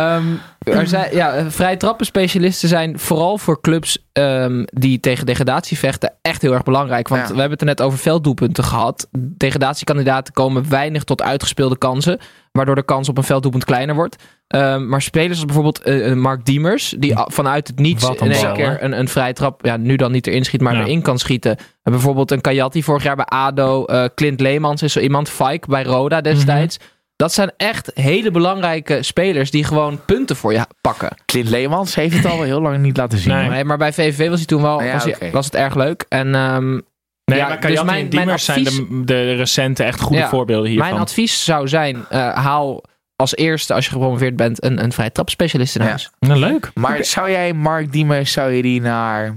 um, 0.01 0.39
er 0.59 0.87
zijn, 0.87 1.15
ja, 1.15 1.51
vrij 1.51 1.77
trappenspecialisten 1.77 2.69
zijn 2.69 2.99
vooral 2.99 3.37
voor 3.37 3.61
clubs 3.61 3.97
um, 4.13 4.65
die 4.65 4.99
tegen 4.99 5.25
degradatie 5.25 5.77
vechten 5.77 6.13
echt 6.21 6.41
heel 6.41 6.53
erg 6.53 6.63
belangrijk. 6.63 7.07
Want 7.07 7.21
ja. 7.21 7.27
we 7.27 7.39
hebben 7.39 7.51
het 7.51 7.61
er 7.61 7.67
net 7.67 7.81
over 7.81 7.99
velddoelpunten 7.99 8.63
gehad. 8.63 9.07
Degradatiekandidaten 9.19 10.33
komen 10.33 10.69
weinig 10.69 11.03
tot 11.03 11.21
uitgespeelde 11.21 11.77
kansen. 11.77 12.19
Waardoor 12.51 12.75
de 12.75 12.83
kans 12.83 13.09
op 13.09 13.17
een 13.17 13.23
velddoelpunt 13.23 13.65
kleiner 13.65 13.95
wordt. 13.95 14.23
Um, 14.55 14.87
maar 14.87 15.01
spelers 15.01 15.37
als 15.37 15.45
bijvoorbeeld 15.45 15.87
uh, 15.87 16.13
Mark 16.13 16.45
Diemers, 16.45 16.95
die 16.97 17.13
vanuit 17.15 17.67
het 17.67 17.79
niets 17.79 18.09
in 18.09 18.31
één 18.31 18.53
keer 18.53 18.77
een, 18.83 18.99
een 18.99 19.07
vrije 19.07 19.33
trap, 19.33 19.65
ja, 19.65 19.77
nu 19.77 19.95
dan 19.95 20.11
niet 20.11 20.27
erin 20.27 20.45
schiet, 20.45 20.61
maar 20.61 20.73
ja. 20.75 20.81
erin 20.81 21.01
kan 21.01 21.19
schieten. 21.19 21.57
En 21.83 21.91
bijvoorbeeld 21.91 22.31
een 22.31 22.41
Kajati 22.41 22.83
vorig 22.83 23.03
jaar 23.03 23.15
bij 23.15 23.25
ADO, 23.25 23.85
uh, 23.87 24.05
Clint 24.15 24.39
Leemans 24.39 24.81
is 24.81 24.93
zo 24.93 24.99
iemand, 24.99 25.29
Fike 25.29 25.67
bij 25.67 25.83
Roda 25.83 26.21
destijds. 26.21 26.77
Mm 26.77 26.83
-hmm. 26.83 26.97
Dat 27.19 27.33
zijn 27.33 27.51
echt 27.57 27.91
hele 27.93 28.31
belangrijke 28.31 29.03
spelers 29.03 29.51
die 29.51 29.63
gewoon 29.63 30.05
punten 30.05 30.35
voor 30.35 30.53
je 30.53 30.65
pakken. 30.81 31.09
Clint 31.25 31.49
Leemans 31.49 31.95
heeft 31.95 32.15
het 32.15 32.25
al 32.25 32.41
heel 32.41 32.61
lang 32.61 32.77
niet 32.77 32.97
laten 32.97 33.17
zien. 33.17 33.33
Nee, 33.33 33.49
nee 33.49 33.63
maar 33.63 33.77
bij 33.77 33.93
VVV 33.93 34.29
was 34.29 34.37
hij 34.37 34.45
toen 34.45 34.61
wel 34.61 34.83
ja, 34.83 34.93
was, 34.93 35.03
hij, 35.03 35.15
okay. 35.15 35.31
was 35.31 35.45
het 35.45 35.55
erg 35.55 35.75
leuk. 35.75 36.05
En 36.09 36.35
um, 36.35 36.81
Nee, 37.25 37.39
ja, 37.39 37.47
maar 37.47 37.61
dus 37.61 37.83
mijn, 37.83 38.03
en 38.03 38.09
Diemers 38.09 38.47
mijn 38.47 38.59
advies, 38.59 38.75
zijn 38.75 39.05
de, 39.05 39.05
de, 39.05 39.35
recente 39.35 39.83
echt 39.83 40.01
goede 40.01 40.21
ja, 40.21 40.29
voorbeelden 40.29 40.69
hiervan. 40.69 40.89
Mijn 40.89 41.01
advies 41.01 41.43
zou 41.43 41.67
zijn, 41.67 41.95
uh, 41.95 42.33
haal 42.33 42.83
als 43.15 43.35
eerste, 43.35 43.73
als 43.73 43.85
je 43.85 43.91
gepromoveerd 43.91 44.35
bent, 44.35 44.63
een, 44.63 44.83
een 44.83 44.91
vrije 44.91 45.11
trapspecialist 45.11 45.75
in 45.75 45.81
huis. 45.81 46.09
Ja. 46.19 46.27
Nou, 46.27 46.39
leuk. 46.39 46.71
Maar 46.73 46.91
okay. 46.91 47.03
zou 47.03 47.31
jij 47.31 47.53
Mark 47.53 47.91
Diemers, 47.91 48.31
zou 48.31 48.51
je 48.51 48.61
die 48.61 48.81
naar 48.81 49.35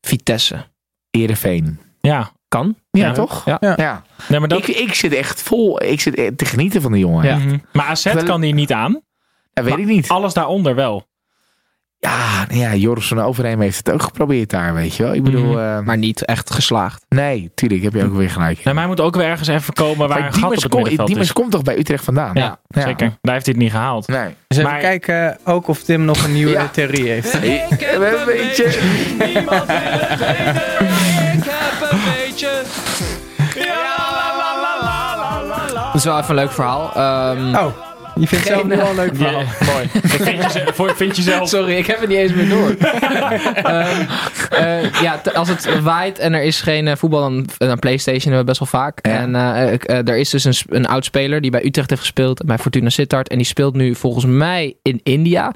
Vitesse, 0.00 0.66
Ereveen? 1.10 1.80
Ja. 2.00 2.32
Kan. 2.48 2.76
Ja, 2.90 3.06
ja 3.06 3.12
toch? 3.12 3.44
Ja. 3.44 3.56
ja. 3.60 3.74
ja. 3.76 4.02
Nee, 4.28 4.38
maar 4.38 4.48
dat... 4.48 4.68
ik, 4.68 4.76
ik 4.76 4.94
zit 4.94 5.12
echt 5.12 5.42
vol, 5.42 5.82
ik 5.82 6.00
zit 6.00 6.38
te 6.38 6.44
genieten 6.44 6.82
van 6.82 6.92
die 6.92 7.00
jongen. 7.00 7.24
Ja. 7.24 7.36
Mm 7.36 7.48
-hmm. 7.48 7.62
Maar 7.72 7.86
AZ 7.86 8.24
kan 8.24 8.40
die 8.40 8.54
niet 8.54 8.72
aan. 8.72 9.00
Dat 9.52 9.64
weet 9.64 9.78
ik 9.78 9.86
niet. 9.86 10.08
Alles 10.08 10.32
daaronder 10.34 10.74
wel. 10.74 11.06
Ja, 12.00 12.46
ja 12.48 12.74
Joris 12.74 13.08
van 13.08 13.20
Overheem 13.20 13.60
heeft 13.60 13.76
het 13.76 13.90
ook 13.90 14.02
geprobeerd 14.02 14.50
daar, 14.50 14.74
weet 14.74 14.94
je 14.94 15.02
wel. 15.02 15.14
Ik 15.14 15.22
bedoel... 15.22 15.52
Mm. 15.52 15.58
Uh, 15.58 15.80
maar 15.80 15.98
niet 15.98 16.24
echt 16.24 16.50
geslaagd. 16.50 17.04
Nee, 17.08 17.50
tuurlijk, 17.54 17.82
heb 17.82 17.94
je 17.94 18.04
ook 18.04 18.14
weer 18.14 18.30
gelijk. 18.30 18.64
Maar 18.64 18.74
hij 18.74 18.86
moet 18.86 19.00
ook 19.00 19.16
weer 19.16 19.26
ergens 19.26 19.48
even 19.48 19.72
komen 19.72 20.08
waar 20.08 20.26
een 20.26 20.32
gat 20.32 20.44
op 20.44 20.50
het 20.50 20.68
kom, 20.68 20.76
middenveld 20.76 21.06
Diemers 21.08 21.28
is. 21.28 21.34
komt 21.34 21.50
toch 21.50 21.62
bij 21.62 21.78
Utrecht 21.78 22.04
vandaan? 22.04 22.30
Ja, 22.34 22.60
ja, 22.66 22.82
zeker. 22.82 23.16
Daar 23.20 23.34
heeft 23.34 23.46
hij 23.46 23.54
het 23.54 23.62
niet 23.62 23.70
gehaald. 23.70 24.06
Nee. 24.06 24.34
Dus 24.46 24.58
even 24.58 24.70
maar... 24.70 24.80
kijken 24.80 25.38
ook 25.44 25.68
of 25.68 25.82
Tim 25.82 26.04
nog 26.04 26.24
een 26.24 26.32
nieuwe 26.32 26.52
ja. 26.52 26.68
theorie 26.68 27.08
heeft. 27.08 27.34
Ik 27.42 27.80
heb 27.80 28.00
een 28.00 28.24
beetje... 28.26 28.78
Weten. 32.40 32.60
Ik 33.38 33.64
heb 33.64 33.74
een 33.74 35.48
beetje... 35.48 35.78
Dat 35.84 35.94
is 35.94 36.04
wel 36.04 36.18
even 36.18 36.30
een 36.30 36.44
leuk 36.44 36.52
verhaal. 36.52 36.82
Um, 37.36 37.54
oh. 37.54 37.86
Je 38.14 38.26
vindt 38.26 38.44
het 38.44 38.54
zelf 38.54 38.66
nu 38.66 38.74
een 38.74 38.94
leuk 38.94 39.16
verhaal. 39.16 39.40
Yeah, 39.40 39.74
mooi. 39.74 39.88
vind, 39.92 40.42
je 40.42 40.50
zelf, 40.50 40.96
vind 40.96 41.16
je 41.16 41.22
zelf. 41.22 41.48
Sorry, 41.48 41.76
ik 41.76 41.86
heb 41.86 42.00
het 42.00 42.08
niet 42.08 42.18
eens 42.18 42.32
meer 42.32 42.48
door. 42.48 42.68
um, 42.68 44.06
uh, 44.64 45.00
ja, 45.02 45.20
als 45.34 45.48
het 45.48 45.80
waait 45.82 46.18
en 46.18 46.34
er 46.34 46.42
is 46.42 46.60
geen 46.60 46.86
uh, 46.86 46.92
voetbal, 46.96 47.20
dan 47.20 47.48
uh, 47.58 47.72
Playstation 47.74 48.32
hebben 48.32 48.38
we 48.38 48.44
best 48.44 48.58
wel 48.58 48.82
vaak. 48.82 49.06
Ja. 49.06 49.18
En 49.18 49.34
er 50.06 50.16
is 50.16 50.30
dus 50.30 50.44
een, 50.44 50.54
een 50.68 50.86
oud 50.86 51.04
speler 51.04 51.40
die 51.40 51.50
bij 51.50 51.64
Utrecht 51.64 51.90
heeft 51.90 52.02
gespeeld, 52.02 52.44
bij 52.46 52.58
Fortuna 52.58 52.88
Sittard. 52.88 53.28
En 53.28 53.36
die 53.36 53.46
speelt 53.46 53.74
nu 53.74 53.94
volgens 53.94 54.24
mij 54.24 54.76
in 54.82 55.00
India. 55.02 55.52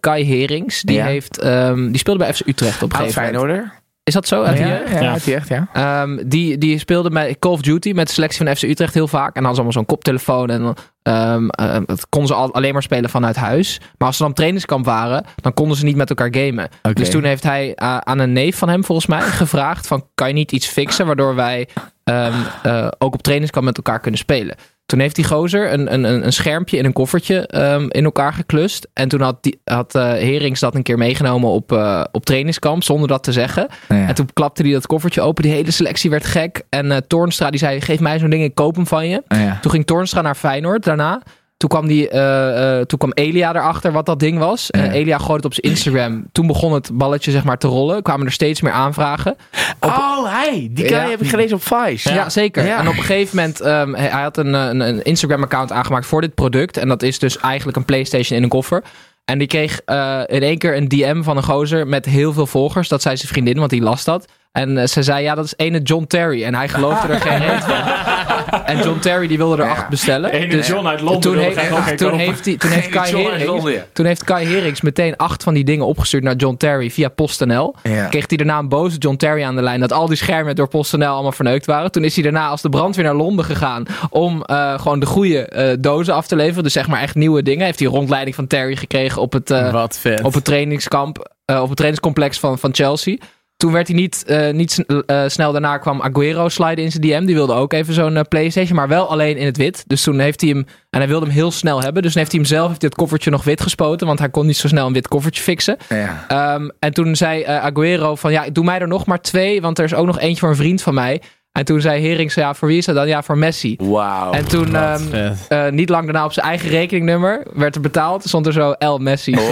Kai 0.00 0.24
Herings, 0.24 0.82
die, 0.82 0.96
ja. 0.96 1.04
heeft, 1.04 1.44
um, 1.44 1.90
die 1.90 1.98
speelde 1.98 2.24
bij 2.24 2.34
FC 2.34 2.46
Utrecht 2.46 2.82
op 2.82 2.92
een 2.92 2.96
gegeven 2.96 3.22
moment. 3.22 3.38
Feyenoorder? 3.38 3.79
Is 4.10 4.16
dat 4.16 4.28
zo? 4.28 4.42
Uit 4.42 4.58
Ja, 4.58 4.66
jeugd? 4.66 4.90
ja, 4.90 5.10
uit 5.12 5.24
de 5.24 5.30
jeugd, 5.30 5.48
ja. 5.48 5.68
Ehm, 5.72 6.18
die, 6.26 6.58
die 6.58 6.78
speelde 6.78 7.10
bij 7.10 7.36
Call 7.38 7.52
of 7.52 7.60
Duty 7.60 7.92
met 7.92 8.06
de 8.06 8.12
selectie 8.12 8.46
van 8.46 8.56
FC 8.56 8.62
Utrecht 8.62 8.94
heel 8.94 9.08
vaak. 9.08 9.36
En 9.36 9.42
dan 9.42 9.44
hadden 9.44 9.54
ze 9.54 9.60
allemaal 9.60 9.72
zo'n 9.72 9.96
koptelefoon. 9.96 10.50
En 10.50 10.74
ehm, 11.02 11.48
ehm, 11.48 11.82
dat 11.86 12.08
konden 12.08 12.28
ze 12.28 12.34
al, 12.34 12.54
alleen 12.54 12.72
maar 12.72 12.82
spelen 12.82 13.10
vanuit 13.10 13.36
huis. 13.36 13.80
Maar 13.98 14.06
als 14.06 14.16
ze 14.16 14.22
dan 14.22 14.30
op 14.30 14.36
trainingskamp 14.36 14.84
waren, 14.84 15.24
dan 15.36 15.54
konden 15.54 15.76
ze 15.76 15.84
niet 15.84 15.96
met 15.96 16.08
elkaar 16.08 16.28
gamen. 16.30 16.68
Dus 16.92 17.10
toen 17.10 17.24
heeft 17.24 17.42
hij 17.42 17.74
eh, 17.74 17.96
aan 17.96 18.18
een 18.18 18.32
neef 18.32 18.56
van 18.58 18.68
hem 18.68 18.84
volgens 18.84 19.06
mij 19.06 19.20
gevraagd 19.42 19.86
van... 19.86 20.06
kan 20.14 20.28
je 20.28 20.34
niet 20.34 20.52
iets 20.52 20.66
fixen 20.66 21.06
waardoor 21.06 21.34
wij 21.34 21.68
ehm, 22.04 22.32
eh, 22.62 22.88
ook 22.98 23.14
op 23.14 23.22
trainingskamp 23.22 23.66
met 23.66 23.76
elkaar 23.76 24.00
kunnen 24.00 24.20
spelen? 24.20 24.56
Toen 24.90 24.98
heeft 24.98 25.16
die 25.16 25.24
gozer 25.24 25.72
een, 25.72 25.92
een, 25.92 26.04
een 26.04 26.26
een 26.26 26.32
schermpje 26.32 26.76
in 26.76 26.84
een 26.84 26.92
koffertje 26.92 27.46
ehm, 27.46 27.86
in 27.88 28.04
elkaar 28.04 28.32
geklust. 28.32 28.88
En 28.92 29.08
toen 29.08 29.20
had, 29.20 29.42
die, 29.42 29.60
had 29.64 29.94
eh, 29.94 30.02
Herings 30.02 30.60
dat 30.60 30.74
een 30.74 30.82
keer 30.82 30.98
meegenomen 30.98 31.50
op, 31.50 31.72
eh, 31.72 32.04
op 32.12 32.24
trainingskamp, 32.24 32.82
zonder 32.82 33.08
dat 33.08 33.22
te 33.22 33.32
zeggen. 33.32 33.68
Ja. 33.88 34.06
En 34.06 34.14
toen 34.14 34.28
klapte 34.32 34.62
hij 34.62 34.72
dat 34.72 34.86
koffertje 34.86 35.20
open. 35.20 35.42
Die 35.42 35.52
hele 35.52 35.70
selectie 35.70 36.10
werd 36.10 36.24
gek. 36.24 36.62
En 36.68 36.92
eh 36.92 36.98
Toornstra 37.06 37.50
die 37.50 37.58
zei, 37.58 37.80
geef 37.80 38.00
mij 38.00 38.18
zo'n 38.18 38.30
ding, 38.30 38.42
ik 38.42 38.54
koop 38.54 38.74
hem 38.74 38.86
van 38.86 39.08
je. 39.08 39.22
Ja. 39.28 39.58
Toen 39.60 39.70
ging 39.70 39.86
Toornstra 39.86 40.20
naar 40.20 40.34
Feyenoord 40.34 40.84
daarna. 40.84 41.22
Toen 41.60 41.68
kwam, 41.68 41.86
die, 41.86 42.08
eh, 42.08 42.78
eh, 42.78 42.86
toen 42.86 42.98
kwam 42.98 43.12
Elia 43.14 43.54
erachter 43.54 43.92
wat 43.92 44.06
dat 44.06 44.18
ding 44.20 44.38
was. 44.38 44.70
En 44.70 44.84
Ja. 44.84 44.90
Elia 44.90 45.16
gooide 45.16 45.34
het 45.36 45.44
op 45.44 45.54
zijn 45.54 45.66
Instagram. 45.74 46.24
Toen 46.32 46.46
begon 46.46 46.72
het 46.72 46.90
balletje 46.92 47.30
zeg 47.30 47.44
maar 47.44 47.58
te 47.58 47.66
rollen. 47.66 48.02
Kwamen 48.02 48.26
er 48.26 48.32
steeds 48.32 48.60
meer 48.60 48.72
aanvragen. 48.72 49.36
Oh, 49.80 50.24
hij. 50.24 50.68
Die 50.70 50.88
Ja. 50.88 51.08
heb 51.08 51.20
ik 51.22 51.28
gelezen 51.28 51.56
op 51.56 51.62
Vice. 51.62 52.12
Ja, 52.12 52.28
zeker. 52.28 52.66
Ja. 52.66 52.78
En 52.78 52.88
op 52.88 52.96
een 52.96 53.00
gegeven 53.02 53.36
moment, 53.36 53.60
ehm, 53.60 53.92
hij, 53.94 54.08
hij 54.08 54.22
had 54.22 54.36
een, 54.36 54.54
eh, 54.54 54.66
een, 54.66 54.80
een 54.80 55.02
Instagram-account 55.02 55.72
aangemaakt 55.72 56.06
voor 56.06 56.20
dit 56.20 56.34
product. 56.34 56.76
En 56.76 56.88
dat 56.88 57.02
is 57.02 57.18
dus 57.18 57.38
eigenlijk 57.38 57.76
een 57.76 57.84
PlayStation 57.84 58.36
in 58.36 58.42
een 58.42 58.48
koffer. 58.50 58.82
En 59.24 59.38
die 59.38 59.46
kreeg 59.48 59.80
eh, 59.84 60.20
in 60.26 60.42
één 60.42 60.58
keer 60.58 60.76
een 60.76 60.88
DM 60.88 61.22
van 61.22 61.36
een 61.36 61.42
gozer 61.44 61.86
met 61.86 62.04
heel 62.06 62.32
veel 62.32 62.46
volgers. 62.46 62.88
Dat 62.88 63.02
zei 63.02 63.16
zijn 63.16 63.28
vriendin, 63.28 63.58
want 63.58 63.70
die 63.70 63.82
las 63.82 64.04
dat. 64.04 64.24
En 64.52 64.88
ze 64.88 65.02
zei, 65.02 65.22
ja, 65.22 65.34
dat 65.34 65.44
is 65.44 65.54
ene 65.56 65.78
John 65.82 66.04
Terry. 66.04 66.44
En 66.44 66.54
hij 66.54 66.68
geloofde 66.68 67.08
er 67.08 67.20
geen 67.20 67.38
reet 67.38 67.64
van. 67.64 67.74
En 68.64 68.78
John 68.78 68.98
Terry 68.98 69.26
die 69.26 69.36
wilde 69.36 69.62
er 69.62 69.70
acht 69.70 69.88
bestellen. 69.88 70.30
Ene 70.30 70.46
Dus 70.46 70.66
John 70.66 70.86
uit 70.86 71.00
Londen 71.00 71.20
Toen, 71.20 71.36
wilde 71.36 71.60
heeft, 71.60 71.98
toen, 71.98 72.18
heeft, 72.18 72.44
die, 72.44 72.56
toen, 72.56 72.70
heeft 72.70 72.86
Ene 72.86 72.94
Kai 72.94 73.16
Herings, 73.16 73.44
Londen, 73.44 73.84
toen 73.92 74.06
heeft 74.06 74.24
Kai 74.24 74.46
Herings 74.46 74.80
meteen 74.80 75.16
acht 75.16 75.42
van 75.42 75.54
die 75.54 75.64
dingen 75.64 75.86
opgestuurd 75.86 76.22
naar 76.22 76.34
John 76.34 76.56
Terry 76.56 76.90
via 76.90 77.08
PostNL. 77.08 77.74
Ja. 77.82 78.06
Kreeg 78.06 78.24
hij 78.28 78.36
daarna 78.36 78.58
een 78.58 78.68
boze 78.68 78.98
John 78.98 79.16
Terry 79.16 79.42
aan 79.42 79.56
de 79.56 79.62
lijn 79.62 79.80
dat 79.80 79.92
al 79.92 80.06
die 80.06 80.16
schermen 80.16 80.56
door 80.56 80.68
PostNL 80.68 81.06
allemaal 81.06 81.32
verneukt 81.32 81.66
waren. 81.66 81.90
Toen 81.90 82.04
is 82.04 82.14
hij 82.14 82.22
daarna 82.22 82.48
als 82.48 82.62
de 82.62 82.68
brandweer 82.68 83.04
naar 83.04 83.14
Londen 83.14 83.44
gegaan 83.44 83.86
om 84.10 84.42
eh, 84.42 84.78
gewoon 84.78 85.00
de 85.00 85.06
goede 85.06 85.46
eh, 85.46 85.76
dozen 85.80 86.14
af 86.14 86.26
te 86.26 86.36
leveren. 86.36 86.62
Dus 86.62 86.72
zeg 86.72 86.88
maar 86.88 87.00
echt 87.00 87.14
nieuwe 87.14 87.42
dingen. 87.42 87.64
Heeft 87.64 87.78
hij 87.78 87.88
rondleiding 87.88 88.34
van 88.34 88.46
Terry 88.46 88.76
gekregen 88.76 89.22
op 89.22 89.32
het, 89.32 89.50
eh, 89.50 89.86
op 90.22 90.34
het 90.34 90.44
trainingskamp, 90.44 91.32
eh, 91.44 91.60
op 91.60 91.68
het 91.68 91.76
trainingscomplex 91.76 92.38
van, 92.38 92.58
van 92.58 92.74
Chelsea. 92.74 93.16
Toen 93.60 93.72
werd 93.72 93.88
hij 93.88 93.96
niet, 93.96 94.24
eh, 94.24 94.50
niet 94.50 94.84
eh, 95.06 95.24
snel 95.26 95.52
daarna 95.52 95.78
kwam 95.78 96.02
Aguero 96.02 96.48
sliden 96.48 96.84
in 96.84 96.90
zijn 96.90 97.02
DM. 97.02 97.24
Die 97.24 97.34
wilde 97.34 97.52
ook 97.52 97.72
even 97.72 97.94
zo'n 97.94 98.16
eh, 98.16 98.22
PlayStation, 98.28 98.76
maar 98.76 98.88
wel 98.88 99.10
alleen 99.10 99.36
in 99.36 99.46
het 99.46 99.56
wit. 99.56 99.84
Dus 99.86 100.02
toen 100.02 100.18
heeft 100.18 100.40
hij 100.40 100.50
hem, 100.50 100.66
en 100.90 100.98
hij 100.98 101.08
wilde 101.08 101.26
hem 101.26 101.34
heel 101.34 101.50
snel 101.50 101.82
hebben. 101.82 102.02
Dus 102.02 102.12
toen 102.12 102.20
heeft 102.20 102.32
hij 102.32 102.40
hem 102.40 102.50
zelf 102.50 102.68
heeft 102.68 102.80
hij 102.80 102.90
het 102.90 102.98
koffertje 102.98 103.30
nog 103.30 103.44
wit 103.44 103.60
gespoten, 103.60 104.06
want 104.06 104.18
hij 104.18 104.28
kon 104.28 104.46
niet 104.46 104.56
zo 104.56 104.68
snel 104.68 104.86
een 104.86 104.92
wit 104.92 105.08
koffertje 105.08 105.42
fixen. 105.42 105.76
Ja. 105.88 106.24
Ehm, 106.28 106.68
en 106.78 106.92
toen 106.92 107.16
zei 107.16 107.44
Aguero 107.44 108.14
van 108.14 108.32
ja, 108.32 108.50
doe 108.50 108.64
mij 108.64 108.78
er 108.78 108.88
nog 108.88 109.06
maar 109.06 109.20
twee, 109.20 109.60
want 109.60 109.78
er 109.78 109.84
is 109.84 109.94
ook 109.94 110.06
nog 110.06 110.18
eentje 110.18 110.40
voor 110.40 110.48
een 110.48 110.56
vriend 110.56 110.82
van 110.82 110.94
mij. 110.94 111.22
En 111.60 111.66
toen 111.66 111.80
zei 111.80 112.06
Herings, 112.08 112.34
ja, 112.34 112.54
voor 112.54 112.68
wie 112.68 112.78
is 112.78 112.84
dat 112.84 112.94
dan? 112.94 113.08
Ja, 113.08 113.22
voor 113.22 113.38
Messi. 113.38 113.76
Wauw. 113.78 114.32
En 114.32 114.48
toen, 114.48 114.74
ehm, 114.76 115.32
eh, 115.48 115.68
niet 115.68 115.88
lang 115.88 116.04
daarna 116.04 116.24
op 116.24 116.32
zijn 116.32 116.46
eigen 116.46 116.68
rekeningnummer, 116.68 117.42
werd 117.54 117.74
er 117.74 117.80
betaald. 117.80 118.24
Stond 118.24 118.46
er 118.46 118.52
zo 118.52 118.74
L 118.78 118.98
Messi. 118.98 119.36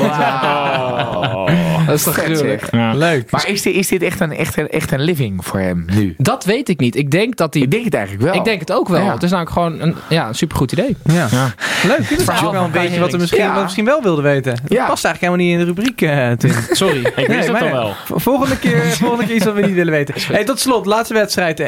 Dat 1.86 1.96
is 1.96 2.02
toch 2.02 2.14
gruwelijk. 2.14 2.68
Ja. 2.70 2.94
Leuk. 2.94 3.30
Maar 3.30 3.48
is 3.48 3.62
dit, 3.62 3.74
is 3.74 3.88
dit 3.88 4.02
echt, 4.02 4.20
een, 4.20 4.32
echt, 4.32 4.56
een, 4.56 4.68
echt 4.68 4.92
een 4.92 5.00
living 5.00 5.44
voor 5.44 5.60
hem 5.60 5.84
nu? 5.92 6.14
Dat 6.18 6.44
weet 6.44 6.68
ik 6.68 6.80
niet. 6.80 6.96
Ik 6.96 7.10
denk 7.10 7.36
dat 7.36 7.54
hij... 7.54 7.62
Ik 7.62 7.70
denk 7.70 7.84
het 7.84 7.94
eigenlijk 7.94 8.24
wel. 8.24 8.34
Ik 8.34 8.44
denk 8.44 8.60
het 8.60 8.72
ook 8.72 8.88
wel. 8.88 9.02
Ja. 9.04 9.12
Het 9.12 9.22
is 9.22 9.30
namelijk 9.30 9.52
gewoon 9.52 9.80
een, 9.80 9.94
ja, 10.08 10.28
een 10.28 10.34
supergoed 10.34 10.72
idee. 10.72 10.96
Ja. 11.04 11.26
Ja. 11.30 11.54
Leuk. 11.86 12.08
Dit 12.08 12.20
is 12.20 12.24
wel 12.40 12.54
een 12.54 12.70
beetje 12.70 13.00
wat 13.00 13.12
we 13.12 13.18
misschien, 13.18 13.40
Ja. 13.42 13.46
wat 13.46 13.56
we 13.56 13.62
misschien 13.62 13.84
wel 13.84 14.02
wilden 14.02 14.24
weten. 14.24 14.52
Het 14.52 14.72
Ja. 14.72 14.86
past 14.86 15.04
eigenlijk 15.04 15.20
helemaal 15.20 15.44
niet 15.44 15.52
in 15.52 15.58
de 15.58 15.64
rubriek, 15.82 16.02
eh 16.02 16.30
Tim. 16.32 16.52
Sorry. 16.76 17.12
Ik 17.16 17.26
wist 17.26 17.48
het 17.48 17.60
nee. 17.60 17.70
wel. 17.72 17.94
Volgende 18.14 18.58
keer, 18.58 18.82
volgende 18.82 19.26
keer 19.26 19.34
iets 19.34 19.44
wat 19.44 19.54
we 19.54 19.60
niet 19.60 19.74
willen 19.74 19.92
weten. 19.92 20.14
Hey, 20.28 20.44
tot 20.44 20.60
slot, 20.60 20.86
laatste 20.86 21.14
wedstrijd. 21.14 21.56
De 21.56 21.64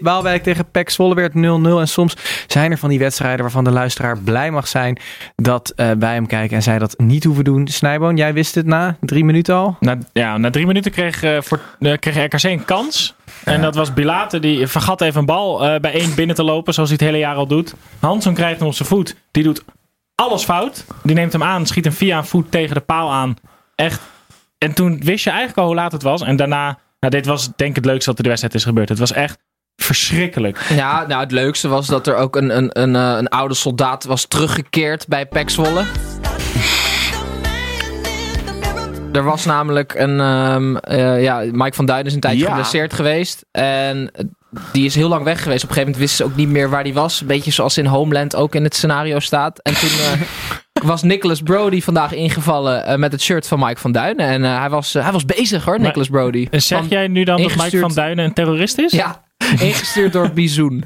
Waalwijk 0.00 0.42
tegen 0.42 0.70
PEC 0.70 0.90
Zwolle 0.90 1.14
werd 1.14 1.32
0-0. 1.32 1.36
En 1.80 1.88
soms 1.88 2.16
zijn 2.46 2.70
er 2.70 2.78
van 2.78 2.88
die 2.88 2.98
wedstrijden 2.98 3.40
waarvan 3.40 3.64
de 3.64 3.70
luisteraar 3.70 4.18
blij 4.18 4.50
mag 4.50 4.68
zijn 4.68 4.98
dat 5.36 5.70
eh, 5.70 5.90
wij 5.98 6.14
hem 6.14 6.26
kijken 6.26 6.56
en 6.56 6.62
zij 6.62 6.78
dat 6.78 6.98
niet 6.98 7.24
hoeven 7.24 7.44
doen. 7.44 7.68
Snijboon, 7.68 8.16
jij 8.16 8.32
wist 8.32 8.54
het 8.54 8.66
na 8.66 8.96
drie 9.00 9.24
minuten 9.24 9.54
al? 9.54 9.76
Na, 9.80 9.98
ja, 10.12 10.38
na 10.38 10.50
drie 10.50 10.66
minuten 10.66 10.90
kreeg, 10.90 11.22
eh, 11.22 11.40
voor, 11.40 11.60
eh, 11.78 11.98
kreeg 11.98 12.24
RKC 12.24 12.42
een 12.42 12.64
kans. 12.64 13.14
En 13.44 13.60
dat 13.60 13.74
was 13.74 13.94
Bilate. 13.94 14.38
Die 14.38 14.66
vergat 14.66 15.00
even 15.00 15.20
een 15.20 15.26
bal 15.26 15.58
bij 15.80 15.92
één 15.92 16.14
binnen 16.14 16.36
te 16.36 16.42
lopen. 16.42 16.74
Zoals 16.74 16.88
hij 16.88 16.98
het 17.00 17.08
hele 17.08 17.24
jaar 17.24 17.36
al 17.36 17.46
doet. 17.46 17.74
Hansson 18.00 18.34
krijgt 18.34 18.58
hem 18.58 18.68
op 18.68 18.74
zijn 18.74 18.88
voet. 18.88 19.16
Die 19.30 19.42
doet 19.42 19.64
alles 20.14 20.44
fout. 20.44 20.84
Die 21.02 21.14
neemt 21.14 21.32
hem 21.32 21.42
aan. 21.42 21.66
Schiet 21.66 21.84
hem 21.84 21.94
via 21.94 22.18
een 22.18 22.24
voet 22.24 22.50
tegen 22.50 22.74
de 22.74 22.80
paal 22.80 23.12
aan. 23.12 23.36
Echt. 23.74 24.00
En 24.58 24.72
toen 24.72 25.00
wist 25.04 25.24
je 25.24 25.30
eigenlijk 25.30 25.58
al 25.58 25.66
hoe 25.66 25.74
laat 25.74 25.92
het 25.92 26.02
was. 26.02 26.22
En 26.22 26.36
daarna. 26.36 26.78
Nou, 27.00 27.12
dit 27.12 27.26
was 27.26 27.50
denk 27.56 27.70
ik 27.70 27.76
het 27.76 27.84
leukste 27.84 28.08
wat 28.08 28.16
er 28.16 28.22
de 28.22 28.28
wedstrijd 28.28 28.54
is 28.54 28.64
gebeurd. 28.64 28.88
Het 28.88 28.98
was 28.98 29.12
echt 29.12 29.38
verschrikkelijk. 29.84 30.58
Ja, 30.74 31.04
nou 31.06 31.20
het 31.20 31.32
leukste 31.32 31.68
was 31.68 31.86
dat 31.86 32.06
er 32.06 32.14
ook 32.16 32.36
een, 32.36 32.56
een, 32.56 32.80
een, 32.80 32.96
eh, 32.96 33.14
een 33.18 33.28
oude 33.28 33.54
soldaat 33.54 34.04
was 34.04 34.24
teruggekeerd 34.26 35.08
bij 35.08 35.26
Zwolle. 35.46 35.84
Er 39.12 39.22
was 39.24 39.44
namelijk 39.44 39.94
een... 39.94 40.20
ehm, 40.20 40.76
eh, 40.76 41.22
ja, 41.22 41.38
Mike 41.52 41.74
van 41.74 41.86
Duin 41.86 42.04
is 42.06 42.14
een 42.14 42.20
tijdje 42.20 42.40
Ja. 42.44 42.48
geblesseerd 42.48 42.92
geweest. 42.92 43.44
En 43.50 44.10
die 44.72 44.84
is 44.84 44.94
heel 44.94 45.08
lang 45.08 45.24
weg 45.24 45.42
geweest. 45.42 45.62
Op 45.64 45.68
een 45.68 45.74
gegeven 45.74 45.92
moment 45.92 45.96
wisten 45.98 46.16
ze 46.26 46.32
ook 46.32 46.36
niet 46.38 46.48
meer 46.48 46.70
waar 46.70 46.84
die 46.84 46.94
was. 46.94 47.20
Een 47.20 47.26
beetje 47.26 47.50
zoals 47.50 47.78
in 47.78 47.86
Homeland 47.86 48.36
ook 48.36 48.54
in 48.54 48.64
het 48.64 48.74
scenario 48.74 49.18
staat. 49.18 49.58
En 49.58 49.74
toen 49.74 49.88
eh, 49.88 50.20
was 50.90 51.02
Nicholas 51.02 51.40
Brody 51.42 51.80
vandaag 51.82 52.12
ingevallen 52.12 52.84
eh, 52.86 52.96
met 52.96 53.12
het 53.12 53.22
shirt 53.22 53.46
van 53.46 53.58
Mike 53.58 53.80
van 53.80 53.92
Duin. 53.92 54.16
En 54.16 54.44
eh, 54.44 54.58
hij, 54.58 54.70
was, 54.70 54.94
eh, 54.94 55.02
hij 55.02 55.12
was 55.12 55.24
bezig 55.24 55.64
hoor, 55.64 55.74
Maar- 55.76 55.84
Nicholas 55.86 56.08
Brody. 56.08 56.46
En 56.50 56.62
zeg 56.62 56.78
Van- 56.78 56.88
jij 56.88 57.08
nu 57.08 57.24
dan 57.24 57.42
dat 57.42 57.56
Mike 57.56 57.78
van 57.78 57.92
Duinen 57.94 58.24
een 58.24 58.32
terrorist 58.34 58.78
is? 58.78 58.92
Ja, 58.92 59.22
ingestuurd 59.68 60.12
door 60.12 60.30
Bizoen. 60.30 60.84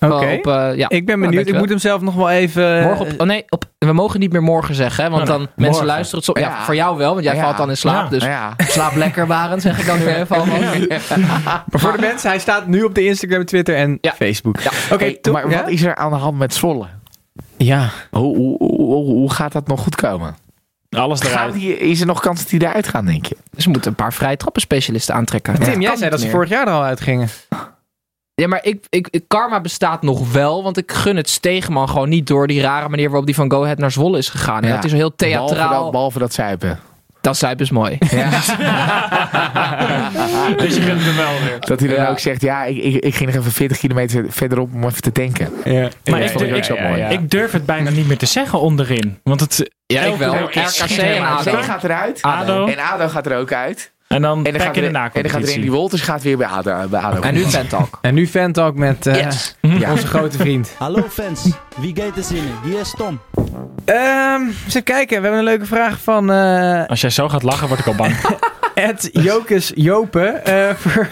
Oké. 0.00 0.24
Eh, 0.26 0.76
ja. 0.76 0.88
Ik 0.88 1.06
ben 1.06 1.18
Nou, 1.18 1.30
benieuwd. 1.30 1.48
ik 1.48 1.58
moet 1.58 1.68
hem 1.68 1.78
zelf 1.78 2.00
nog 2.00 2.14
wel 2.14 2.30
even... 2.30 2.82
Morgen 2.82 3.06
op, 3.06 3.20
oh 3.20 3.26
nee, 3.26 3.44
op, 3.48 3.64
we 3.78 3.92
mogen 3.92 4.20
niet 4.20 4.32
meer 4.32 4.42
morgen 4.42 4.74
zeggen, 4.74 5.04
hè, 5.04 5.10
want 5.10 5.22
Oh, 5.22 5.28
dan 5.28 5.38
nee. 5.38 5.48
mensen 5.48 5.70
Morgen. 5.70 5.86
luisteren 5.86 6.24
het 6.26 6.36
zo. 6.36 6.42
Ja, 6.44 6.48
Ja. 6.56 6.64
voor 6.64 6.74
jou 6.74 6.96
wel, 6.96 7.12
want 7.12 7.24
jij 7.24 7.34
Ja. 7.34 7.42
valt 7.42 7.56
dan 7.56 7.68
in 7.70 7.76
slaap. 7.76 8.02
Ja. 8.04 8.08
Dus 8.10 8.24
Ja. 8.24 8.54
slaap 8.58 8.94
lekker, 8.94 9.26
Barend, 9.26 9.62
zeg 9.62 9.78
ik 9.78 9.86
dan 9.86 9.98
nu 9.98 10.06
even 10.06 10.36
alvast. 10.36 10.88
Maar 11.18 11.64
voor 11.80 11.92
de 11.92 11.98
mensen, 12.00 12.28
hij 12.30 12.38
staat 12.38 12.66
nu 12.66 12.82
op 12.82 12.94
de 12.94 13.04
Instagram, 13.04 13.44
Twitter 13.44 13.76
en 13.76 13.98
Ja. 14.00 14.12
Facebook. 14.12 14.60
Ja. 14.60 14.70
Oké, 14.92 15.04
Hey, 15.04 15.32
maar 15.32 15.50
ja? 15.50 15.60
wat 15.60 15.70
is 15.70 15.82
er 15.82 15.94
aan 15.96 16.10
de 16.10 16.16
hand 16.16 16.38
met 16.38 16.54
Zwolle? 16.54 16.86
Ja. 17.56 17.88
Hoe, 18.10 18.36
hoe, 18.36 18.58
hoe, 18.58 19.04
hoe 19.04 19.32
gaat 19.32 19.52
dat 19.52 19.66
nog 19.68 19.80
goed 19.80 19.96
komen? 19.96 20.36
Alles 20.90 21.20
eruit. 21.20 21.52
die, 21.54 21.78
is 21.78 22.00
er 22.00 22.06
nog 22.06 22.20
kans 22.20 22.40
dat 22.40 22.48
die 22.48 22.62
eruit 22.68 22.88
gaan, 22.88 23.04
denk 23.06 23.26
je? 23.26 23.36
Ze 23.56 23.68
moeten 23.70 23.90
een 23.90 23.96
paar 23.96 24.12
vrije 24.12 24.36
trappenspecialisten 24.36 25.14
aantrekken. 25.14 25.54
Tim, 25.60 25.80
jij 25.80 25.96
zei 25.96 26.10
dat 26.10 26.20
ze 26.20 26.30
vorig 26.30 26.48
jaar 26.48 26.66
er 26.66 26.72
al 26.72 26.82
uitgingen. 26.82 27.28
Ja, 28.34 28.48
maar 28.48 28.60
ik, 28.62 28.84
ik, 28.88 29.08
ik- 29.10 29.24
karma 29.28 29.60
bestaat 29.60 30.02
nog 30.02 30.32
wel, 30.32 30.62
want 30.62 30.76
ik 30.76 30.92
gun 30.92 31.16
het 31.16 31.30
Stegeman 31.30 31.88
gewoon 31.88 32.08
niet 32.08 32.26
door 32.26 32.46
die 32.46 32.60
rare 32.60 32.88
manier 32.88 33.06
waarop 33.08 33.26
die 33.26 33.34
van 33.34 33.50
Go 33.50 33.62
Ahead 33.62 33.78
naar 33.78 33.90
Zwolle 33.90 34.18
is 34.18 34.28
gegaan. 34.28 34.62
Ja. 34.62 34.74
Dat 34.74 34.84
is 34.84 34.92
heel 34.92 35.12
Behalve 35.16 35.54
theatraal. 35.54 35.82
dat, 35.82 35.90
behalve 35.92 36.18
dat 36.18 36.32
zuipen. 36.32 36.78
Dat 37.20 37.36
zuip 37.36 37.60
is 37.60 37.70
mooi. 37.70 37.98
Ja. 38.10 38.28
Dus 40.56 40.74
je 40.76 40.84
kunt 40.86 41.02
hem 41.04 41.16
wel 41.16 41.32
weer. 41.44 41.56
Dat 41.60 41.80
hij 41.80 41.88
dan 41.88 41.98
Ja. 42.04 42.08
ook 42.10 42.18
zegt, 42.18 42.40
ja, 42.42 42.64
ik, 42.64 42.76
ik, 42.76 42.94
ik 43.04 43.14
ging 43.14 43.30
nog 43.30 43.38
even 43.40 43.52
40 43.52 43.78
kilometer 43.78 44.24
verderop 44.28 44.74
om 44.74 44.84
even 44.84 45.02
te 45.02 45.12
tanken. 45.12 45.52
Ja. 45.64 45.88
Maar 46.04 46.18
Ja, 46.20 46.24
ik, 46.24 46.30
vond 46.30 46.44
ik 46.44 46.48
durf- 46.50 46.70
ook 46.70 46.76
zo 46.78 46.82
mooi. 46.88 47.02
ik 47.02 47.30
durf 47.30 47.52
het 47.52 47.66
bijna 47.66 47.90
niet 47.90 48.06
meer 48.08 48.18
te 48.18 48.26
zeggen 48.26 48.60
onderin. 48.60 49.18
Want 49.22 49.40
het... 49.40 49.70
Ja, 49.86 50.02
ik 50.02 50.16
wel. 50.16 50.34
RKC 50.34 50.90
en 50.90 51.24
ADO. 51.26 51.62
Gaat 51.62 51.84
eruit. 51.84 52.22
ADO. 52.22 52.66
En 52.66 52.78
ADO 52.78 53.08
gaat 53.08 53.26
er 53.26 53.36
ook 53.36 53.52
uit. 53.52 53.92
En 54.08 54.22
dan 54.22 54.44
En 54.44 54.52
dan, 54.52 54.60
gaat 54.60 54.76
in 54.76 54.82
de 54.92 54.98
er, 54.98 55.14
en 55.14 55.22
dan 55.22 55.30
gaat 55.30 55.44
die 55.46 55.70
Wolters 55.70 56.02
gaat 56.02 56.22
weer 56.22 56.36
bij 56.36 56.46
ADO. 56.46 56.88
Bij 56.88 57.00
ADO. 57.00 57.20
En 57.20 57.34
nu 57.34 57.44
Fantalk. 57.44 57.98
En 58.00 58.14
nu 58.14 58.26
Fantalk 58.26 58.74
met 58.76 59.06
eh, 59.06 59.22
Yes. 59.22 59.56
Ja. 59.60 59.90
onze 59.90 60.06
grote 60.06 60.38
vriend. 60.38 60.74
Hallo 60.78 61.06
fans, 61.10 61.48
wie 61.76 61.96
gaat 61.96 62.16
er 62.16 62.22
zinnen? 62.22 62.52
Wie 62.64 62.78
is 62.78 62.94
Tom? 62.96 63.20
Ehm 63.84 64.40
eens 64.46 64.66
even 64.68 64.82
kijken. 64.82 65.16
We 65.16 65.22
hebben 65.22 65.38
een 65.38 65.44
leuke 65.44 65.66
vraag 65.66 65.98
van 66.00 66.30
eh 66.30 66.86
Als 66.86 67.00
jij 67.00 67.10
zo 67.10 67.28
gaat 67.28 67.42
lachen, 67.42 67.68
word 67.68 67.80
ik 67.80 67.86
al 67.86 67.94
bang. 67.94 68.14
Ed 68.88 69.08
Jokus 69.12 69.72
Jopen. 69.74 70.44
eh, 70.44 70.74
voor, 70.82 71.08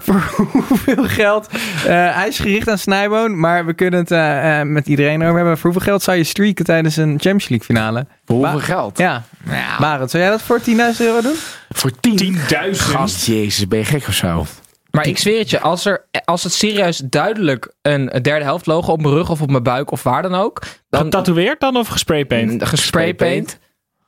voor 0.00 0.46
hoeveel 0.68 1.04
geld? 1.04 1.46
eh, 1.86 2.14
hij 2.16 2.28
is 2.28 2.38
gericht 2.38 2.68
aan 2.68 2.78
Snijboon, 2.78 3.38
maar 3.40 3.66
we 3.66 3.74
kunnen 3.74 4.00
het 4.00 4.10
eh, 4.10 4.62
met 4.62 4.86
iedereen 4.86 5.22
over 5.22 5.36
hebben. 5.36 5.58
Voor 5.58 5.70
hoeveel 5.70 5.88
geld 5.90 6.02
zou 6.02 6.16
je 6.16 6.24
streaken 6.24 6.64
tijdens 6.64 6.96
een 6.96 7.08
Champions 7.10 7.48
League 7.48 7.66
finale? 7.66 8.06
Voor 8.24 8.36
hoeveel 8.36 8.58
Ba- 8.58 8.64
geld? 8.64 8.98
Ja, 8.98 9.22
Ja, 9.50 9.78
Barend, 9.78 10.10
zou 10.10 10.22
jij 10.22 10.32
dat 10.32 10.42
voor 10.42 10.60
10.000 10.60 10.74
euro 10.98 11.20
doen? 11.20 11.34
voor 11.68 11.90
10. 12.00 12.34
10.000. 12.34 12.40
Gast, 12.72 13.26
jezus, 13.26 13.68
ben 13.68 13.78
je 13.78 13.84
gek 13.84 14.06
of 14.08 14.14
zo? 14.14 14.46
Maar 14.90 15.06
ik 15.06 15.18
zweer 15.18 15.38
het 15.38 15.50
je, 15.50 15.60
als, 15.60 15.84
er, 15.84 16.06
als 16.24 16.42
het 16.42 16.52
serieus 16.52 16.98
duidelijk 16.98 17.72
een 17.82 18.06
derde 18.22 18.44
helft 18.44 18.66
logo 18.66 18.92
op 18.92 19.00
mijn 19.02 19.14
rug 19.14 19.30
of 19.30 19.40
op 19.42 19.50
mijn 19.50 19.62
buik 19.62 19.90
of 19.90 20.02
waar 20.02 20.22
dan 20.22 20.34
ook, 20.34 20.62
dan 20.88 21.02
Getatoeëerd 21.02 21.60
dan 21.60 21.76
of 21.76 21.88
gespraypaint? 21.88 22.66
gespraypaint, 22.68 23.58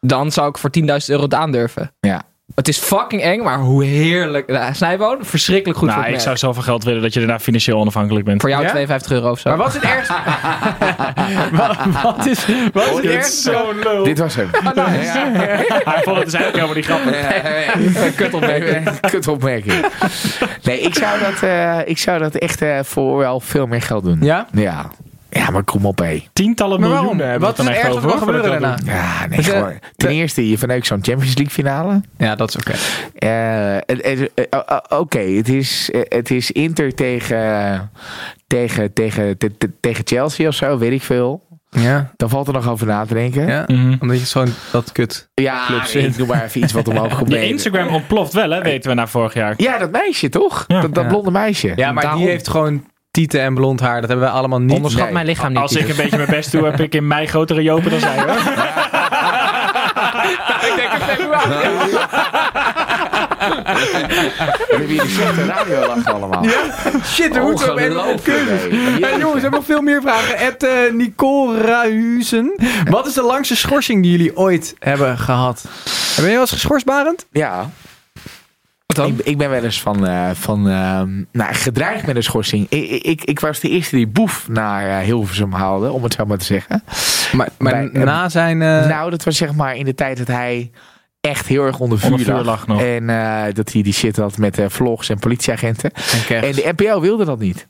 dan 0.00 0.32
zou 0.32 0.48
ik 0.48 0.58
voor 0.58 0.70
10.000 0.80 0.86
euro 1.06 1.22
het 1.22 1.34
aandurven. 1.34 1.92
Ja. 2.00 2.22
Het 2.54 2.68
is 2.68 2.78
fucking 2.78 3.22
eng, 3.22 3.42
maar 3.42 3.58
hoe 3.58 3.84
heerlijk. 3.84 4.70
Snijboon, 4.72 5.18
verschrikkelijk 5.20 5.78
goed 5.78 5.88
nou, 5.88 6.02
voor 6.02 6.12
ik 6.12 6.20
zou 6.20 6.36
zoveel 6.36 6.62
geld 6.62 6.84
willen 6.84 7.02
dat 7.02 7.12
je 7.12 7.18
daarna 7.18 7.40
financieel 7.40 7.78
onafhankelijk 7.78 8.24
bent. 8.24 8.40
Voor 8.40 8.50
jou 8.50 8.62
Ja? 8.62 8.68
52 8.70 9.12
euro 9.12 9.30
of 9.30 9.38
zo. 9.38 9.48
Maar 9.48 9.58
wat 9.58 9.68
is 9.68 9.74
het 9.74 9.82
ergste? 9.82 10.14
wat, 11.56 11.76
wat 12.02 12.26
is, 12.26 12.46
wat 12.72 12.84
is 12.86 12.92
het 12.92 13.02
dit 13.02 13.10
is 13.10 13.14
ergste? 13.14 13.74
lul. 13.82 14.04
Dit 14.04 14.18
was 14.18 14.34
hem. 14.34 14.48
Hij 14.52 16.00
vond 16.02 16.16
het 16.16 16.24
dus 16.24 16.34
eigenlijk 16.34 16.54
helemaal 16.54 16.74
niet 16.74 16.84
grappig. 16.84 18.14
Kutopmerking. 18.14 19.00
Kutopmerking. 19.10 19.86
Nee, 20.62 20.80
ik 20.80 20.94
zou 20.94 21.20
dat, 21.20 21.42
eh, 21.42 21.78
ik 21.84 21.98
zou 21.98 22.18
dat 22.18 22.34
echt 22.34 22.62
eh, 22.62 22.78
voor 22.82 23.18
wel 23.18 23.40
veel 23.40 23.66
meer 23.66 23.82
geld 23.82 24.04
doen. 24.04 24.18
Ja? 24.20 24.46
Ja. 24.52 24.90
Ja, 25.30 25.50
maar 25.50 25.62
kom 25.64 25.86
op, 25.86 25.98
hé. 25.98 26.26
Tientallen 26.32 26.80
Maar 26.80 26.88
waarom? 26.88 27.06
miljoenen 27.06 27.30
hebben 27.30 27.48
Wat 27.48 27.56
we 27.58 27.64
dan 27.64 27.72
echt 27.72 27.86
wat 27.88 27.96
er 27.96 28.04
over. 28.06 28.18
gebeuren 28.18 28.42
voordat 28.44 28.76
daarna? 28.84 28.92
Ja, 29.00 29.26
nee, 29.26 29.36
Dus, 29.36 29.48
eh, 29.48 29.58
gewoon. 29.58 29.78
Ten 29.96 30.10
eerste, 30.10 30.48
je 30.48 30.58
verneukt 30.58 30.86
zo'n 30.86 30.98
Champions 31.04 31.34
League 31.36 31.54
finale. 31.54 32.00
Ja, 32.16 32.34
dat 32.34 32.48
is 32.48 32.56
oké. 32.56 32.72
Eh, 33.18 33.76
het- 33.86 34.04
het- 34.06 34.48
eh, 34.50 34.60
oh, 34.68 34.98
Oké, 35.00 35.18
het, 35.18 35.48
is, 35.48 35.90
eh, 35.90 36.00
het 36.08 36.30
is 36.30 36.50
Inter 36.50 36.94
tegen, 36.94 37.90
tegen, 38.46 38.92
tegen, 38.92 39.38
te- 39.38 39.56
te- 39.58 39.70
tegen 39.80 40.02
Chelsea 40.06 40.48
of 40.48 40.54
zo, 40.54 40.78
weet 40.78 40.92
ik 40.92 41.02
veel. 41.02 41.46
Ja. 41.70 42.10
Dan 42.16 42.28
valt 42.28 42.46
er 42.46 42.52
nog 42.52 42.68
over 42.68 42.86
na 42.86 43.04
te 43.04 43.14
denken. 43.14 43.46
ja. 43.46 43.64
Mhm. 43.66 43.96
Omdat 44.00 44.18
je 44.18 44.26
zo'n 44.26 44.54
dat 44.72 44.92
kut. 44.92 45.28
Ja, 45.34 45.84
ik 45.92 46.16
doe 46.16 46.26
maar 46.26 46.44
even 46.44 46.62
iets 46.62 46.72
wat 46.72 46.88
omhoog 46.92 47.16
komt. 47.16 47.28
Nee, 47.28 47.48
Instagram 47.48 47.88
ontploft 47.88 48.32
wel, 48.32 48.50
hè, 48.50 48.62
weten 48.62 48.90
we 48.90 48.96
na 48.96 49.06
vorig 49.06 49.34
jaar. 49.34 49.54
Ja, 49.56 49.78
dat 49.78 49.90
meisje 49.90 50.28
toch? 50.28 50.64
Ja. 50.68 50.80
dat 50.80 50.94
dat 50.94 51.08
blonde 51.08 51.30
meisje. 51.30 51.72
Ja, 51.76 51.92
maar 51.92 52.02
Daarom. 52.02 52.20
die 52.22 52.30
heeft 52.30 52.48
gewoon 52.48 52.84
tieten 53.18 53.40
en 53.40 53.54
blond 53.54 53.80
haar. 53.80 54.00
Dat 54.00 54.08
hebben 54.08 54.26
wij 54.26 54.36
allemaal 54.36 54.60
niet. 54.60 54.76
Onderschat 54.76 55.04
Nee. 55.04 55.12
mijn 55.12 55.26
lichaam 55.26 55.48
niet. 55.52 55.58
Als 55.58 55.76
ik 55.76 55.88
een 55.88 55.96
beetje 55.96 56.16
mijn 56.16 56.30
best 56.30 56.52
doe, 56.52 56.64
heb 56.64 56.80
ik 56.80 56.94
in 56.94 57.06
mei 57.06 57.26
grotere 57.26 57.62
jopen 57.62 57.90
dan 57.90 58.00
zij, 58.00 58.16
hoor. 58.16 58.28
ik 60.68 60.72
denk. 60.76 60.90
We 64.68 64.84
hier 64.88 65.02
de 65.02 65.08
slechte 65.08 65.44
radio 65.44 65.86
lachen 65.86 66.12
allemaal. 66.14 66.44
Shit, 67.04 67.34
we 67.34 67.40
moeten 67.40 68.08
op. 68.08 68.26
Hey, 68.26 69.18
jongens, 69.18 69.22
we 69.22 69.40
hebben 69.40 69.50
nog 69.50 69.64
veel 69.64 69.80
meer 69.82 70.00
vragen. 70.02 70.36
Ed 70.36 70.62
eh, 70.62 70.70
Nicole 70.92 71.60
Ruizen. 71.60 72.54
Wat 72.90 73.06
is 73.06 73.12
de 73.14 73.22
langste 73.22 73.56
schorsing 73.56 74.02
die 74.02 74.10
jullie 74.10 74.36
ooit 74.36 74.74
hebben 74.78 75.18
gehad? 75.18 75.64
Ben 76.16 76.24
je 76.24 76.30
wel 76.30 76.40
eens 76.40 76.50
geschorst, 76.50 76.84
Barend? 76.84 77.26
Ja. 77.32 77.70
Ik, 78.94 79.20
ik 79.24 79.38
ben 79.38 79.50
wel 79.50 79.64
eens 79.64 79.80
van, 79.82 80.06
eh, 80.06 80.30
van 80.32 80.68
ehm, 80.68 81.22
nou, 81.32 81.54
gedreigd 81.54 82.06
met 82.06 82.16
een 82.16 82.22
schorsing. 82.22 82.66
Ik, 82.68 83.02
ik, 83.02 83.24
ik 83.24 83.40
was 83.40 83.60
de 83.60 83.68
eerste 83.68 83.96
die 83.96 84.06
Boef 84.06 84.48
naar 84.48 84.88
eh, 84.88 85.04
Hilversum 85.04 85.52
haalde, 85.52 85.92
om 85.92 86.02
het 86.02 86.12
zo 86.14 86.24
maar 86.24 86.38
te 86.38 86.44
zeggen. 86.44 86.82
Maar, 87.32 87.48
maar 87.58 87.72
Bij, 87.72 87.90
eh, 88.00 88.02
na 88.02 88.28
zijn... 88.28 88.58
Nou, 88.58 89.10
dat 89.10 89.24
was 89.24 89.36
zeg 89.36 89.54
maar 89.54 89.76
in 89.76 89.84
de 89.84 89.94
tijd 89.94 90.18
dat 90.18 90.26
hij 90.26 90.70
echt 91.20 91.46
heel 91.46 91.64
erg 91.64 91.78
onder 91.78 91.98
vuur, 91.98 92.10
Onder 92.10 92.26
vuur 92.26 92.44
lag. 92.44 92.66
nog. 92.66 92.82
En 92.82 93.06
dat 93.54 93.72
hij 93.72 93.82
die 93.82 93.92
shit 93.92 94.16
had 94.16 94.38
met 94.38 94.60
vlogs 94.66 95.08
en 95.08 95.18
politieagenten. 95.18 95.90
en 96.28 96.52
de 96.52 96.72
NPO 96.76 97.00
wilde 97.00 97.24
dat 97.24 97.38
niet. 97.38 97.66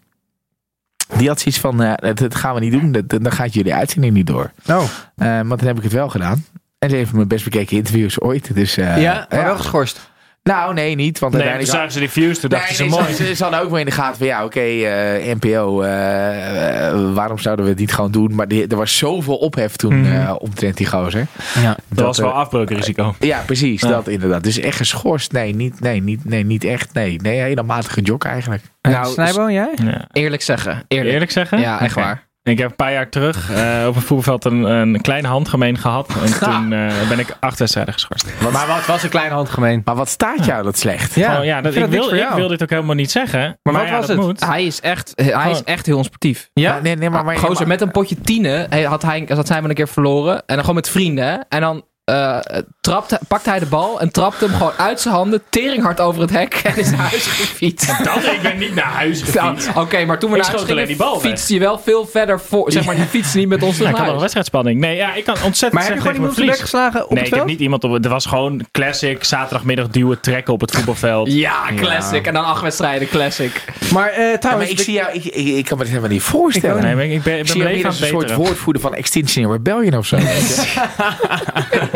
Die 1.16 1.28
had 1.28 1.40
zoiets 1.40 1.60
van, 1.60 1.76
dat, 1.76 2.18
dat 2.18 2.34
gaan 2.34 2.54
we 2.54 2.60
niet 2.60 2.72
doen. 2.72 2.92
Dat, 2.92 3.08
dan 3.08 3.32
gaat 3.32 3.54
jullie 3.54 3.74
uitzending 3.74 4.14
niet 4.14 4.26
door. 4.26 4.50
Oh. 4.66 4.82
Maar 5.16 5.44
dan 5.56 5.66
heb 5.66 5.76
ik 5.76 5.82
het 5.82 5.92
wel 5.92 6.08
gedaan. 6.08 6.44
En 6.78 6.90
ze 6.90 6.96
heeft 6.96 7.12
mijn 7.12 7.28
best 7.28 7.44
bekeken 7.44 7.76
interviews 7.76 8.20
ooit. 8.20 8.54
Dus, 8.54 8.74
ja, 8.74 9.26
maar 9.30 9.44
wel 9.44 9.56
geschorst. 9.56 10.07
Nou, 10.48 10.74
nee, 10.74 10.94
niet. 10.94 11.18
Want 11.18 11.32
Nee, 11.32 11.42
toen 11.42 11.50
uiteindelijk... 11.50 11.70
zagen 11.70 11.92
ze 11.92 11.98
die 11.98 12.10
views, 12.10 12.40
toen 12.40 12.50
dachten 12.50 12.78
Nee, 12.78 12.90
ze 12.90 12.96
mooi. 13.00 13.14
ze, 13.14 13.34
ze, 13.34 13.42
hadden 13.42 13.62
ook 13.62 13.70
wel 13.70 13.78
in 13.78 13.84
de 13.84 13.90
gaten 13.90 14.18
van 14.18 14.26
ja, 14.26 14.44
oké, 14.44 14.60
eh, 14.60 15.34
NPO, 15.34 15.82
eh, 15.82 16.88
eh, 16.88 17.14
waarom 17.14 17.38
zouden 17.38 17.64
we 17.64 17.70
het 17.70 17.80
niet 17.80 17.92
gewoon 17.92 18.10
doen? 18.10 18.34
Maar 18.34 18.48
die- 18.48 18.66
er 18.66 18.76
was 18.76 18.96
zoveel 18.96 19.36
ophef 19.36 19.76
toen 19.76 20.04
eh, 20.06 20.34
omtrent 20.38 20.76
die 20.76 20.86
gozer. 20.86 21.26
Ja. 21.62 21.76
Dat 21.88 22.04
was 22.04 22.18
wel 22.18 22.32
afbreukrisico. 22.32 23.14
Ja, 23.18 23.42
precies, 23.46 23.80
Ja. 23.80 23.88
dat 23.88 24.08
inderdaad. 24.08 24.42
Dus 24.42 24.58
echt 24.58 24.76
geschorst? 24.76 25.32
Nee, 25.32 25.54
niet, 25.54 25.80
nee, 25.80 26.02
niet, 26.02 26.24
nee, 26.24 26.44
niet 26.44 26.64
echt. 26.64 26.92
Nee, 26.92 27.20
nee 27.22 27.40
hele 27.40 27.62
matige 27.62 28.00
jok 28.00 28.24
eigenlijk. 28.24 28.62
Nou, 28.82 29.12
Snijboon, 29.12 29.52
jij? 29.52 29.72
Ja. 29.84 30.08
Eerlijk 30.12 30.42
zeggen. 30.42 30.84
Eerlijk. 30.88 31.12
Eerlijk 31.12 31.30
zeggen? 31.30 31.60
Ja, 31.60 31.80
echt 31.80 31.94
waar. 31.94 32.26
Ik 32.48 32.58
heb 32.58 32.70
een 32.70 32.76
paar 32.76 32.92
jaar 32.92 33.08
terug 33.08 33.50
eh, 33.50 33.84
op 33.88 33.94
een 33.96 34.00
voetbalveld 34.02 34.44
een, 34.44 34.62
een 34.62 35.00
kleine 35.00 35.28
handgemeen 35.28 35.78
gehad. 35.78 36.08
En 36.08 36.38
toen 36.40 36.72
eh, 36.72 37.08
ben 37.08 37.18
ik 37.18 37.36
acht 37.40 37.58
wedstrijden 37.58 37.92
geschorst. 37.92 38.26
Maar 38.52 38.66
wat 38.66 38.86
was 38.86 39.02
een 39.02 39.08
kleine 39.10 39.34
handgemeen? 39.34 39.82
Maar 39.84 39.94
wat 39.94 40.08
staat 40.08 40.44
jou 40.44 40.62
dat 40.62 40.78
slecht? 40.78 41.14
Ja, 41.14 41.30
Gewoon, 41.30 41.46
ja 41.46 41.60
dat, 41.60 41.74
ik, 41.74 41.88
niks 41.88 42.08
wil, 42.08 42.18
ik 42.18 42.28
wil 42.34 42.48
dit 42.48 42.62
ook 42.62 42.70
helemaal 42.70 42.94
niet 42.94 43.10
zeggen. 43.10 43.58
Maar, 43.62 43.72
wat 43.74 43.82
ja, 43.88 43.96
was 43.96 44.08
het? 44.08 44.16
moet. 44.16 44.44
Hij 44.44 44.64
is 44.66 44.80
echt, 44.80 45.12
hij 45.14 45.50
is 45.50 45.64
echt 45.64 45.86
heel 45.86 45.96
onsportief. 45.96 46.50
Ja? 46.52 46.78
Nee, 46.82 46.96
nee, 46.96 47.10
maar, 47.10 47.24
maar, 47.24 47.36
Gozer, 47.36 47.54
maar- 47.56 47.66
met 47.66 47.80
een 47.80 47.90
potje 47.90 48.20
tienen 48.20 48.66
hij- 48.70 48.82
had 48.82 49.02
hij, 49.02 49.24
dat 49.24 49.46
zijn 49.46 49.62
we 49.62 49.68
een 49.68 49.74
keer 49.74 49.88
verloren. 49.88 50.34
En 50.34 50.42
dan 50.46 50.58
gewoon 50.58 50.74
met 50.74 50.88
vrienden. 50.90 51.24
hè. 51.24 51.36
En 51.48 51.60
dan 51.60 51.84
eh 52.08 52.58
trapt, 52.80 53.18
pakt 53.28 53.44
hij 53.44 53.58
de 53.58 53.66
bal 53.66 54.00
en 54.00 54.10
trapt 54.12 54.40
hem 54.40 54.50
gewoon 54.52 54.72
uit 54.76 55.00
zijn 55.00 55.14
handen. 55.14 55.42
Teringhard 55.48 56.00
over 56.00 56.20
het 56.20 56.30
hek 56.30 56.54
en 56.54 56.76
is 56.76 56.90
naar 56.90 57.00
huis 57.00 57.26
gefietst. 57.40 58.04
Dat, 58.04 58.16
ik 58.16 58.38
ben 58.42 58.58
niet 58.58 58.74
naar 58.74 58.84
huis 58.84 59.32
Nou, 59.34 59.56
gefietst. 59.56 59.76
Oké, 59.76 60.04
maar 60.04 60.18
toen 60.18 60.30
we 60.30 60.36
Ik 60.36 60.42
naar 60.42 60.50
huis 60.50 60.62
gingen, 60.64 60.86
die 60.86 60.96
bal 60.96 61.22
weg. 61.22 61.30
fietste 61.30 61.54
je 61.54 61.60
wel 61.60 61.78
veel 61.78 62.06
verder 62.06 62.40
voor. 62.40 62.72
Zeg 62.72 62.84
maar, 62.84 62.94
die 62.94 63.04
fietste 63.04 63.38
niet 63.38 63.48
met 63.48 63.62
ons 63.62 63.76
Ja, 63.76 63.82
naar 63.82 63.90
ik 63.90 63.96
had 63.96 64.04
nog 64.06 64.14
een 64.14 64.20
wedstrijdspanning. 64.20 64.80
Nee, 64.80 64.96
ja, 64.96 65.14
ik 65.14 65.24
kan 65.24 65.36
ontzettend 65.44 65.72
Maar 65.72 65.82
heb 65.82 65.94
je 65.94 66.00
zeggen 66.00 66.00
gewoon 66.00 66.14
iemand 66.14 66.38
op 66.38 66.44
de 66.44 66.50
bek 66.50 66.60
geslagen 66.60 67.04
op 67.04 67.10
Nee, 67.10 67.18
het 67.18 67.32
ik 67.32 67.34
heb 67.38 67.44
niet 67.44 67.60
iemand 67.60 67.84
op. 67.84 68.04
Er 68.04 68.10
was 68.10 68.26
gewoon 68.26 68.66
classic. 68.72 69.24
Zaterdagmiddag 69.24 69.88
duwen, 69.88 70.20
trekken 70.20 70.52
op 70.52 70.60
het 70.60 70.70
voetbalveld. 70.70 71.32
Ja, 71.32 71.62
classic. 71.76 72.26
En 72.26 72.34
dan 72.34 72.44
acht 72.44 72.62
wedstrijden, 72.62 73.08
classic. 73.08 73.64
Maar 73.92 74.08
eh, 74.08 74.16
Ja, 74.18 74.28
maar 74.28 74.38
trouwens... 74.38 74.70
ik 74.70 74.80
zie 74.80 74.94
jou, 74.94 75.12
ik, 75.12 75.24
ik, 75.24 75.46
ik 75.56 75.64
kan 75.64 75.76
me 75.78 75.82
dit 75.84 75.92
helemaal 75.92 76.12
niet 76.12 76.22
voorstellen. 76.22 76.82
Nee, 76.82 76.94
maar 76.94 77.04
ik 77.04 77.22
ben, 77.22 77.38
ik 77.38 77.44
ben 77.44 77.46
zie 77.46 77.84
een 77.84 77.92
soort 77.92 78.34
woordvoerder 78.34 78.82
van 78.82 78.94
Extinction 78.94 79.52
Rebellion 79.52 79.96
of 79.96 80.06
zo. 80.06 80.16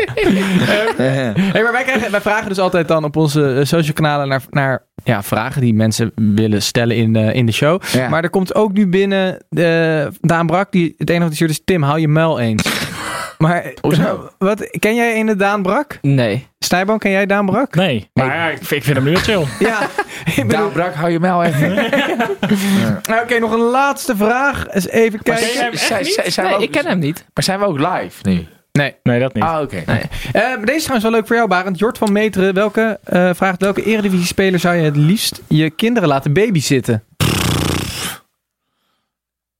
Hey, 0.97 1.63
maar 1.63 1.71
wij, 1.71 1.83
krijgen, 1.83 2.11
wij 2.11 2.21
vragen 2.21 2.49
dus 2.49 2.59
altijd 2.59 2.87
dan 2.87 3.03
op 3.03 3.15
onze 3.15 3.53
eh, 3.53 3.65
social 3.65 3.93
kanalen 3.93 4.27
naar, 4.27 4.41
naar 4.49 4.85
ja, 5.03 5.23
vragen 5.23 5.61
die 5.61 5.73
mensen 5.73 6.11
willen 6.15 6.61
stellen 6.61 6.95
in, 6.95 7.13
de 7.13 7.33
in 7.33 7.45
de 7.45 7.51
show. 7.51 7.81
Ja. 7.91 8.09
Maar 8.09 8.23
er 8.23 8.29
komt 8.29 8.55
ook 8.55 8.73
nu 8.73 8.87
binnen 8.87 9.45
de 9.49 10.09
Daan 10.21 10.45
Brak, 10.47 10.71
die 10.71 10.95
het 10.97 11.09
enige 11.09 11.23
wat 11.23 11.27
hij 11.27 11.35
stuurt 11.35 11.51
is 11.51 11.61
Tim, 11.65 11.81
hou 11.83 11.99
je 11.99 12.07
muil 12.07 12.39
eens. 12.39 12.63
Maar 13.37 13.73
Hoezo? 13.81 14.29
wat, 14.37 14.77
ken 14.79 14.95
jij 14.95 15.15
in 15.17 15.25
de 15.25 15.35
Daan 15.35 15.61
Brak? 15.61 15.97
Nee. 16.01 16.47
Snijboom, 16.59 16.97
ken 16.97 17.11
jij 17.11 17.25
Daan 17.25 17.45
Brak? 17.45 17.75
Nee, 17.75 18.09
maar 18.13 18.25
ja, 18.25 18.47
ik, 18.49 18.57
vind- 18.57 18.71
ik 18.71 18.83
vind 18.83 18.95
hem 18.97 19.05
nu 19.05 19.11
wel 19.11 19.21
chill. 19.21 19.45
Ja. 19.59 19.77
Bedoel- 20.35 20.47
Daan 20.47 20.71
Brak, 20.71 20.93
hou 20.93 21.11
je 21.11 21.19
mijl 21.19 21.43
even. 21.43 21.75
Nou, 23.09 23.21
Oké, 23.23 23.39
nog 23.39 23.51
een 23.51 23.59
laatste 23.59 24.15
vraag. 24.15 24.65
Eens 24.69 24.87
even 24.89 25.21
ken 25.23 25.33
kijken. 25.35 25.53
jij 25.53 25.63
hem 25.63 25.71
echt 25.71 25.81
Zijn- 25.81 26.03
niet? 26.03 26.13
zijn- 26.13 26.31
zijn 26.31 26.45
we 26.45 26.51
Nee, 26.51 26.61
ook- 26.61 26.67
ik 26.75 26.81
ken 26.81 26.85
hem 26.89 26.99
niet. 26.99 27.25
Maar 27.33 27.43
zijn 27.43 27.59
we 27.59 27.65
ook 27.65 27.77
live 27.79 28.19
nu? 28.21 28.33
Nee. 28.33 28.47
Nee, 28.79 29.19
dat 29.19 29.33
niet. 29.33 29.43
Ah, 29.43 29.61
oké. 29.61 29.77
Eh, 29.77 29.97
maar 30.33 30.65
deze 30.65 30.77
is 30.77 30.83
trouwens 30.83 31.03
wel 31.03 31.11
leuk 31.11 31.27
voor 31.27 31.35
jou, 31.35 31.47
Barend. 31.47 31.79
Jort 31.79 31.97
van 31.97 32.11
Meteren 32.11 32.53
welke, 32.53 32.99
eh, 33.03 33.33
vraagt 33.33 33.61
welke 33.61 33.83
eredivisie-speler 33.83 34.59
zou 34.59 34.75
je 34.75 34.83
het 34.83 34.95
liefst 34.95 35.41
je 35.47 35.69
kinderen 35.69 36.09
laten 36.09 36.33
babysitten? 36.33 37.03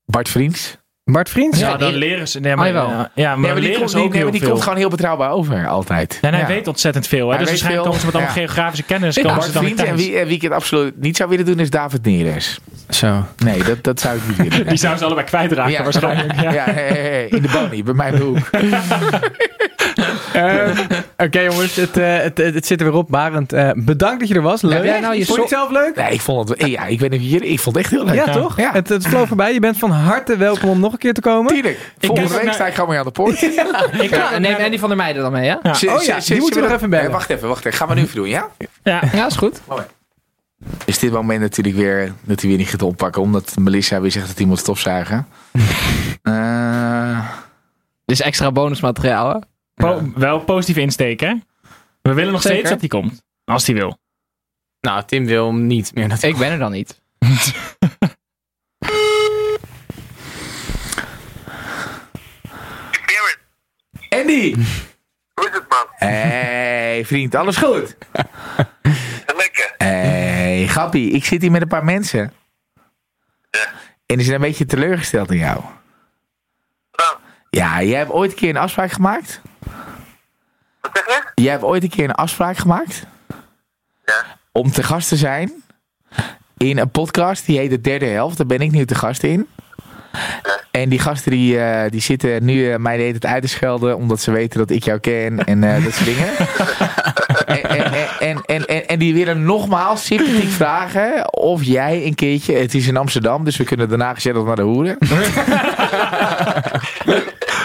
Bart 0.06 0.30
Vriends? 0.30 0.78
Bart 1.12 1.30
Vriends? 1.30 1.60
Ja, 1.60 1.78
dan 1.78 1.94
leren 1.96 2.28
ze. 2.28 2.40
Nee, 2.40 2.56
maar, 2.56 2.68
Ah, 2.68 2.74
ja, 2.74 3.12
ja, 3.16 3.30
maar, 3.30 3.38
Nee, 3.40 3.52
maar 3.52 3.56
die, 3.56 3.64
leren 3.70 3.80
komt, 3.80 3.96
ook 3.96 4.14
nee, 4.14 4.24
maar 4.24 4.32
die 4.32 4.44
komt 4.48 4.62
gewoon 4.62 4.78
heel 4.78 4.90
betrouwbaar 4.90 5.32
over, 5.32 5.68
altijd. 5.68 6.18
En 6.22 6.30
hij 6.34 6.40
Ja. 6.42 6.48
weet 6.48 6.68
ontzettend 6.68 7.08
veel. 7.08 7.30
Hè? 7.30 7.36
Hij 7.36 7.38
Dus 7.38 7.50
weet 7.52 7.62
waarschijnlijk 7.62 7.84
veel. 7.84 7.84
komen 7.84 8.00
ze 8.00 8.06
met 8.06 8.16
allemaal 8.16 8.34
Ja. 8.36 8.42
geografische 8.48 8.86
kennis. 8.86 9.16
Ja, 9.16 9.22
Komen 9.22 9.38
Bart 9.38 9.48
ze 9.48 9.54
dan 9.54 9.64
Vriends 9.64 9.84
en 9.84 9.96
wie, 9.96 10.18
en 10.18 10.28
wie 10.28 10.36
ik 10.36 10.42
het 10.42 10.52
absoluut 10.52 11.02
niet 11.02 11.18
zou 11.18 11.30
willen 11.30 11.46
doen 11.46 11.60
is 11.60 11.70
David 11.70 12.06
Neres. 12.06 12.60
Zo. 12.90 13.26
Nee, 13.38 13.64
dat, 13.64 13.84
dat 13.84 14.00
zou 14.00 14.16
ik 14.18 14.22
niet 14.28 14.38
willen. 14.38 14.68
Die 14.68 14.78
zouden 14.78 15.00
ze 15.00 15.06
allebei 15.06 15.28
kwijtraken 15.28 15.72
Ja, 15.72 15.84
waarschijnlijk. 15.84 16.42
Ja, 16.42 16.52
Ja. 16.54 16.64
hey, 16.64 16.74
hey, 16.74 17.02
hey, 17.02 17.28
in 17.30 17.42
de 17.42 17.50
bonnie, 17.54 17.84
bij 17.84 17.94
mij 17.94 18.10
in 18.12 18.16
de 18.16 18.22
hoek. 18.24 18.50
Eh, 20.34 20.80
Oké 21.18 21.40
jongens, 21.40 21.76
het, 21.76 21.98
eh, 21.98 22.18
het, 22.18 22.38
het, 22.38 22.54
het 22.54 22.66
zit 22.66 22.80
er 22.82 22.86
weer 22.86 22.96
op. 22.96 23.10
Barend, 23.10 23.54
eh, 23.54 23.70
bedankt 23.76 24.20
dat 24.20 24.28
je 24.30 24.36
er 24.36 24.42
was. 24.42 24.62
Leuk. 24.62 24.84
Jij 24.84 25.00
nou 25.00 25.16
je 25.16 25.26
vond 25.26 25.36
je 25.36 25.42
het 25.42 25.52
zelf 25.52 25.70
leuk? 25.72 25.96
Nee, 25.96 26.12
ik 26.12 26.22
vond 26.22 26.50
het, 26.50 26.66
ja, 26.66 26.86
ik 26.86 27.00
weet 27.00 27.10
niet 27.10 27.20
of 27.20 27.26
jullie, 27.26 27.48
ik 27.50 27.60
vond 27.60 27.76
het 27.76 27.86
echt 27.86 27.94
heel 27.94 28.06
leuk. 28.06 28.16
Ja, 28.16 28.32
toch? 28.32 28.58
Ja. 28.58 28.72
Het, 28.72 28.90
het 28.90 29.08
vloog 29.08 29.28
voorbij. 29.28 29.54
Je 29.54 29.60
bent 29.60 29.78
van 29.78 29.92
harte 29.92 30.38
welkom 30.38 30.70
om 30.70 30.80
nog 30.80 30.92
een 30.92 30.98
keer 30.98 31.14
te 31.14 31.22
komen. 31.22 31.54
Tuurlijk. 31.54 31.92
Volgende 32.00 32.34
week 32.34 32.46
ook 32.46 32.54
sta 32.54 32.68
ik 32.68 32.74
gewoon 32.74 32.90
weer 32.90 33.00
aan 33.00 33.06
de 33.06 33.12
poort. 33.12 33.40
Ja, 34.10 34.32
en 34.32 34.42
neem 34.42 34.56
Andy 34.56 34.78
van 34.80 34.90
der 34.90 34.98
Meijden 34.98 35.22
dan 35.22 35.32
mee, 35.32 35.50
hè? 35.50 35.56
Ja. 35.62 35.96
Oh 35.96 36.02
ja, 36.04 36.20
die 36.20 36.40
moeten 36.40 36.62
we 36.62 36.68
nog 36.68 36.76
even 36.76 36.90
bellen. 36.90 37.06
Nee, 37.06 37.14
wacht 37.14 37.30
even, 37.30 37.48
wacht 37.48 37.66
even. 37.66 37.78
Gaan 37.78 37.88
we 37.88 37.94
nu 37.94 38.02
even 38.02 38.16
doen, 38.16 38.28
ja? 38.28 38.48
Ja. 38.84 39.02
Ja, 39.14 39.26
is 39.26 39.36
goed. 39.36 39.62
Is 40.86 41.00
dit 41.00 41.12
moment 41.12 41.42
natuurlijk 41.42 41.76
weer 41.76 42.14
dat 42.22 42.40
hij 42.40 42.50
weer 42.50 42.58
niet 42.58 42.68
gaat 42.70 42.82
oppakken, 42.82 43.22
omdat 43.22 43.54
Melissa 43.60 44.02
weer 44.02 44.12
zegt 44.12 44.28
dat 44.28 44.38
hij 44.38 44.46
moet 44.46 44.60
stofzuigen. 44.60 45.28
Eh, 46.22 47.20
Dit 48.06 48.20
is 48.20 48.22
extra 48.22 48.52
bonusmateriaal, 48.52 49.30
hè? 49.30 49.38
Po- 49.74 50.12
wel 50.16 50.40
positief 50.40 50.78
insteken. 50.78 51.28
hè? 51.28 51.36
We 52.02 52.14
willen 52.14 52.32
nog 52.32 52.42
Zeker. 52.42 52.58
steeds 52.58 52.70
dat 52.72 52.80
hij 52.80 52.90
komt. 52.90 53.24
Als 53.46 53.66
hij 53.66 53.76
wil. 53.76 53.98
Nou, 54.80 55.04
Tim 55.06 55.26
wil 55.26 55.48
hem 55.48 55.68
niet 55.68 55.96
meer 55.96 56.08
natuurlijk. 56.08 56.34
Ik 56.34 56.40
ben 56.40 56.52
er 56.52 56.58
dan 56.60 56.72
niet. 56.72 57.02
Andy! 64.10 64.54
Hoe 65.34 65.48
is 65.50 65.54
het, 65.54 65.70
man? 65.70 65.86
Hey, 66.10 67.06
vriend, 67.06 67.36
alles 67.36 67.58
goed? 67.58 67.96
Lekker. 69.38 69.74
Hey, 69.78 70.68
grappie, 70.68 71.12
ik 71.12 71.26
zit 71.26 71.42
hier 71.42 71.52
met 71.52 71.62
een 71.62 71.68
paar 71.68 71.84
mensen. 71.84 72.34
Ja. 73.52 73.68
En 74.06 74.16
die 74.16 74.22
zijn 74.26 74.36
een 74.36 74.48
beetje 74.48 74.66
teleurgesteld 74.66 75.32
in 75.32 75.38
jou. 75.38 75.62
Nou, 76.92 77.18
Ja, 77.50 77.84
jij 77.84 77.98
hebt 77.98 78.12
ooit 78.12 78.32
een 78.32 78.38
keer 78.38 78.50
een 78.50 78.58
afspraak 78.58 78.92
gemaakt? 78.92 79.42
Wat 80.84 80.92
zeg 81.06 81.32
je? 81.36 81.42
Jij 81.42 81.52
hebt 81.52 81.64
ooit 81.64 81.84
een 81.84 81.90
keer 81.90 82.04
een 82.04 82.16
afspraak 82.16 82.58
gemaakt? 82.58 83.04
om 84.54 84.72
te 84.72 84.84
gast 84.84 85.08
te 85.08 85.16
zijn 85.16 85.52
in 86.58 86.78
een 86.78 86.90
podcast 86.90 87.46
die 87.46 87.58
heet 87.58 87.70
De 87.70 87.82
Derde 87.82 88.06
Helft. 88.06 88.38
Daar 88.38 88.46
ben 88.46 88.62
ik 88.62 88.72
nu 88.72 88.86
te 88.86 88.96
gast 88.96 89.24
in. 89.24 89.48
En 90.72 90.90
die 90.90 91.00
gasten 91.00 91.32
die, 91.32 91.60
eh, 91.60 91.92
die 91.92 92.02
zitten 92.02 92.46
nu 92.46 92.72
eh, 92.72 92.78
mij 92.78 92.98
de 92.98 93.04
hele 93.04 93.20
tijd 93.20 93.34
uit 93.34 93.42
te 93.42 93.50
schelden 93.50 93.96
omdat 93.96 94.22
ze 94.22 94.32
weten 94.32 94.60
dat 94.60 94.70
ik 94.70 94.84
jou 94.84 95.00
ken 95.00 95.46
en 95.46 95.64
eh, 95.64 95.84
dat 95.84 95.94
soort 95.94 96.06
dingen. 96.06 96.28
en, 97.46 97.64
en, 97.64 97.94
en, 98.20 98.42
en, 98.46 98.66
en, 98.66 98.88
en 98.88 99.00
die 99.00 99.14
willen 99.14 99.44
nogmaals 99.44 100.06
sympathiek 100.06 100.50
vragen 100.50 101.34
of 101.34 101.64
jij 101.64 102.06
een 102.06 102.16
keertje, 102.16 102.56
het 102.56 102.74
is 102.74 102.88
in 102.88 102.98
Amsterdam, 102.98 103.44
dus 103.44 103.58
we 103.58 103.64
kunnen 103.64 103.90
daarna 103.90 104.14
gezellig 104.14 104.44
naar 104.44 104.56
de 104.56 104.62
hoeren. 104.62 104.98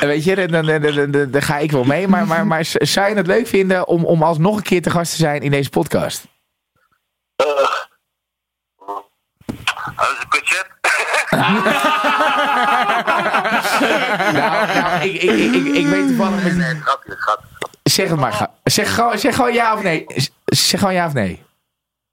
En 0.01 0.07
Weet 0.09 0.25
je, 0.25 0.47
dan, 0.47 0.67
dan, 0.67 0.81
dan, 0.83 1.11
dan, 1.11 1.31
dan 1.31 1.43
ga 1.43 1.59
ik 1.59 1.71
wel 1.71 1.85
mee. 1.85 2.09
Maar, 2.09 2.27
maar, 2.27 2.47
maar 2.47 2.65
zou 2.65 3.09
je 3.09 3.15
het 3.15 3.27
leuk 3.27 3.47
vinden 3.47 3.87
om, 3.89 4.05
om 4.05 4.23
alsnog 4.23 4.57
een 4.57 4.63
keer 4.63 4.83
te 4.83 4.91
gast 4.91 5.11
te 5.11 5.17
zijn 5.17 5.43
in 5.43 5.51
deze 5.51 5.71
podcast? 5.71 6.25
Dat 7.37 7.89
is 9.97 10.23
een 10.23 10.29
budget. 10.29 10.67
nou, 14.33 14.67
nou 14.75 15.03
ik, 15.09 15.23
ik, 15.23 15.31
ik, 15.31 15.55
ik, 15.55 15.67
ik 15.75 15.87
weet 15.87 16.07
toevallig... 16.07 16.43
Nee, 16.57 16.75
grapje, 16.81 17.17
grapje. 17.17 17.47
Zeg 17.83 18.09
het 18.09 18.19
maar. 18.19 18.47
Zeg 18.65 18.95
gewoon, 18.95 19.19
zeg 19.19 19.35
gewoon 19.35 19.53
ja 19.53 19.75
of 19.75 19.83
nee. 19.83 20.05
Zeg 20.45 20.81
gewoon 20.81 20.95
ja 20.95 21.07
of 21.07 21.13
nee. 21.13 21.43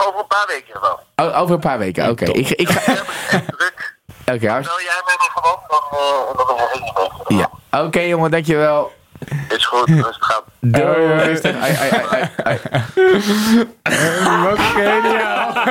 Over 0.03 0.19
een 0.19 0.27
paar 0.27 0.45
weken 0.47 0.81
wel. 0.81 0.99
O- 1.15 1.33
over 1.41 1.55
een 1.55 1.61
paar 1.61 1.77
weken, 1.77 2.09
oké. 2.09 2.25
Ik, 2.25 2.49
ik 2.49 2.69
ga... 2.69 2.93
Oké, 4.33 4.49
hartst- 4.49 4.69
Bel 4.71 4.81
jij 4.81 5.01
mij 5.05 5.15
nog 5.17 5.31
gewoon, 5.33 5.59
dan, 5.67 6.47
dan 6.47 6.55
ben 6.55 6.65
ik 6.87 7.27
mee. 7.27 7.37
ja. 7.37 7.49
Oké 7.83 7.99
jongen, 7.99 8.31
dankjewel. 8.31 8.91
Is 9.55 9.65
goed, 9.65 9.89
rustig 10.05 10.17
gaan. 10.19 10.41
Doei. 10.59 11.23
Rustig. 11.23 11.55
Ai, 11.61 11.75
ai, 11.75 11.89
ai, 12.13 12.29
ai, 12.43 12.57
geniaal. 14.57 15.53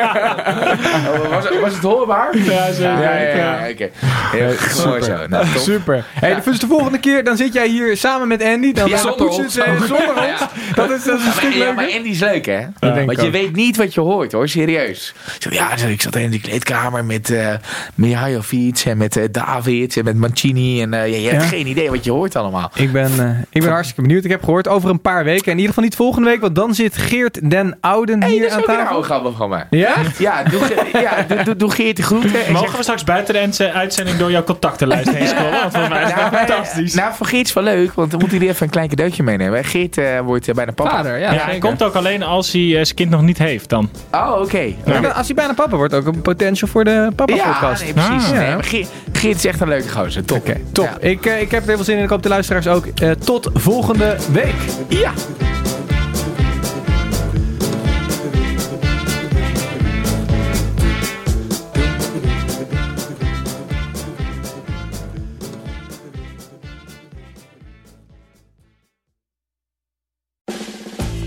Oh, 1.04 1.28
was, 1.30 1.44
het- 1.48 1.60
was 1.60 1.72
het 1.74 1.82
hoorbaar? 1.82 2.36
Ja, 2.38 2.72
zeker. 2.72 3.00
Ja, 3.00 3.16
ja, 3.18 3.36
ja, 3.36 3.68
oké. 3.70 3.90
Heel 4.32 4.52
mooi 4.86 5.02
zo. 5.02 5.26
Nou, 5.28 5.46
top. 5.52 5.62
Super. 5.62 6.04
Hey, 6.12 6.40
dus 6.44 6.58
de 6.58 6.66
volgende 6.66 6.98
keer 6.98 7.24
dan 7.24 7.36
zit 7.36 7.52
jij 7.52 7.68
hier 7.68 7.96
samen 7.96 8.28
met 8.28 8.42
Andy. 8.42 8.72
Dan 8.72 8.88
Ja, 8.88 8.96
zonder 8.96 9.28
ons. 9.28 9.52
ze, 9.54 9.62
eh, 9.62 9.76
Zonder 9.80 10.08
ons. 10.16 10.40
Dat 10.74 10.90
is, 10.90 11.04
dat 11.04 11.18
is 11.18 11.24
een 11.24 11.30
Ja, 11.30 11.32
stuk 11.32 11.48
maar, 11.56 11.66
ja, 11.66 11.72
maar. 11.72 11.84
Andy 11.96 12.08
is 12.08 12.20
leuk, 12.20 12.46
hè? 12.46 12.60
Want 12.80 13.20
je 13.20 13.26
ook. 13.26 13.32
weet 13.32 13.54
niet 13.56 13.76
wat 13.76 13.94
je 13.94 14.00
hoort, 14.00 14.32
hoor. 14.32 14.48
Serieus. 14.48 15.14
Ja, 15.50 15.72
ik 15.76 16.02
zat 16.02 16.16
in 16.16 16.30
die 16.30 16.40
kleedkamer 16.40 17.04
met 17.04 17.30
eh 17.30 17.48
Mihajovic 17.94 18.82
en 18.86 18.96
met 18.98 19.16
eh, 19.16 19.24
David 19.30 19.96
en 19.96 20.04
met 20.04 20.16
Mancini. 20.16 20.82
En 20.82 20.94
eh, 20.94 21.10
ja, 21.10 21.16
je 21.18 21.28
hebt 21.28 21.42
Ja. 21.42 21.48
geen 21.48 21.66
idee 21.66 21.90
wat 21.90 22.04
je 22.04 22.10
hoort 22.10 22.36
allemaal. 22.36 22.70
Ik 22.74 22.92
ben, 22.92 23.10
eh, 23.18 23.28
ik 23.50 23.60
ben 23.62 23.70
hartstikke 23.70 24.02
benieuwd. 24.02 24.24
Ik 24.24 24.30
heb 24.30 24.44
gehoord 24.44 24.68
over 24.68 24.90
een 24.90 25.00
paar 25.00 25.24
weken. 25.24 25.44
En 25.44 25.50
in 25.50 25.56
ieder 25.56 25.68
geval 25.68 25.84
niet 25.84 25.96
volgende 25.96 26.28
week. 26.28 26.40
Want 26.40 26.54
dan 26.54 26.74
zit 26.74 26.96
Geert 26.96 27.50
den 27.50 27.76
Ouden 27.80 28.22
Hey, 28.22 28.30
hier 28.30 28.40
dat 28.40 28.48
is 28.48 28.54
aan 28.54 28.60
ook 28.62 28.68
een 28.68 28.74
tafel. 28.74 28.90
oude 28.90 29.06
grappig 29.06 29.36
van 29.36 29.48
mij. 29.48 29.66
Ja? 29.70 29.94
Ja, 30.18 30.42
doe, 30.42 30.60
ja, 30.92 31.24
doe, 31.28 31.42
doe, 31.42 31.56
doe 31.56 31.70
Geert 31.70 31.96
de 31.96 32.02
groeten. 32.02 32.44
En 32.46 32.52
Mogen 32.52 32.68
zeg- 32.68 32.76
we 32.76 32.82
straks 32.82 33.04
buiten 33.04 33.34
de 33.34 33.40
ent- 33.40 33.60
uitzending 33.60 34.16
door 34.18 34.30
jouw 34.30 34.44
contactenlijst 34.44 35.10
heen 35.10 35.26
scrollen? 35.28 35.50
Want 35.60 35.72
volgens 35.72 35.88
mij 35.92 36.02
is 36.02 36.08
dat 36.08 36.16
nou, 36.30 36.36
fantastisch. 36.46 36.94
nou, 36.94 37.14
voor 37.14 37.26
Geert 37.26 37.46
is 37.46 37.52
wel 37.52 37.64
leuk, 37.64 37.92
want 37.92 38.10
dan 38.10 38.20
moet 38.20 38.30
hij 38.30 38.40
er 38.40 38.46
even 38.48 38.62
een 38.64 38.70
klein 38.70 38.88
cadeautje 38.88 39.22
meenemen. 39.22 39.64
Geert 39.64 39.98
eh, 39.98 40.20
wordt 40.20 40.48
eh, 40.48 40.54
bijna 40.54 40.72
papa. 40.72 40.90
Vader, 40.90 41.18
ja. 41.18 41.32
ja, 41.32 41.44
hij 41.44 41.58
komt 41.58 41.82
ook 41.82 41.94
alleen 41.94 42.22
als 42.22 42.52
hij 42.52 42.62
eh, 42.62 42.72
zijn 42.72 42.94
kind 42.94 43.10
nog 43.10 43.22
niet 43.22 43.38
heeft 43.38 43.68
dan. 43.68 43.90
Oh, 44.12 44.40
oké. 44.40 44.58
Ja, 44.84 45.08
Als 45.08 45.26
hij 45.26 45.34
bijna 45.34 45.52
papa 45.52 45.76
wordt, 45.76 45.94
ook 45.94 46.06
een 46.06 46.22
potential 46.22 46.68
voor 46.70 46.84
de 46.84 47.12
papa 47.16 47.34
Ja, 47.34 47.46
podcast. 47.52 47.82
nee, 47.82 47.92
precies. 47.92 48.30
Ah. 48.30 48.38
Nee, 48.38 48.62
Geert, 48.62 48.88
Geert 49.12 49.36
is 49.36 49.44
echt 49.44 49.60
een 49.60 49.68
leuke 49.68 49.88
gozer. 49.88 50.24
Top. 50.24 50.46
Top. 50.72 50.84
Ja. 51.00 51.08
Ik, 51.08 51.26
eh, 51.26 51.40
ik 51.40 51.50
heb 51.50 51.60
er 51.62 51.66
heel 51.66 51.76
veel 51.76 51.84
zin 51.84 51.96
in. 51.96 52.02
Ik 52.02 52.08
hoop 52.08 52.22
de 52.22 52.28
luisteraars 52.28 52.66
ook. 52.68 52.86
Tot 53.24 53.50
volgende 53.54 54.16
week. 54.32 54.54
ja. 54.88 55.12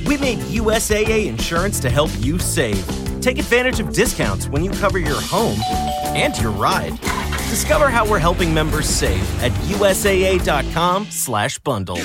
We 0.05 0.17
made 0.17 0.39
USAA 0.39 1.27
insurance 1.27 1.79
to 1.81 1.89
help 1.89 2.09
you 2.19 2.39
save. 2.39 2.85
Take 3.21 3.39
advantage 3.39 3.79
of 3.79 3.91
discounts 3.91 4.47
when 4.47 4.63
you 4.63 4.71
cover 4.71 4.99
your 4.99 5.19
home 5.19 5.59
and 6.15 6.37
your 6.39 6.51
ride. 6.51 6.97
Discover 7.49 7.89
how 7.89 8.07
we're 8.07 8.19
helping 8.19 8.53
members 8.53 8.87
save 8.87 9.43
at 9.43 9.51
USAA.com/bundle. 9.69 11.97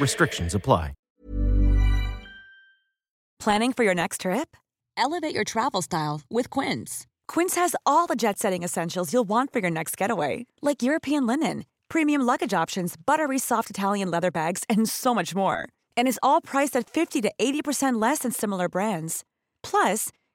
Restrictions 0.00 0.54
apply. 0.54 0.94
Planning 3.40 3.72
for 3.72 3.84
your 3.84 3.94
next 3.94 4.20
trip? 4.20 4.54
Elevate 4.98 5.34
your 5.34 5.44
travel 5.44 5.80
style 5.80 6.20
with 6.28 6.50
Quince. 6.50 7.06
Quince 7.26 7.54
has 7.54 7.74
all 7.86 8.06
the 8.06 8.14
jet 8.14 8.38
setting 8.38 8.62
essentials 8.62 9.14
you'll 9.14 9.28
want 9.28 9.50
for 9.50 9.60
your 9.60 9.70
next 9.70 9.96
getaway, 9.96 10.44
like 10.60 10.82
European 10.82 11.26
linen, 11.26 11.64
premium 11.88 12.20
luggage 12.20 12.52
options, 12.52 12.96
buttery 13.06 13.38
soft 13.38 13.70
Italian 13.70 14.10
leather 14.10 14.30
bags, 14.30 14.62
and 14.68 14.86
so 14.86 15.14
much 15.14 15.34
more. 15.34 15.70
And 15.96 16.06
is 16.06 16.20
all 16.22 16.42
priced 16.42 16.76
at 16.76 16.90
50 16.90 17.22
to 17.22 17.32
80% 17.40 17.98
less 17.98 18.18
than 18.20 18.32
similar 18.32 18.68
brands. 18.68 19.24
Plus, 19.62 20.10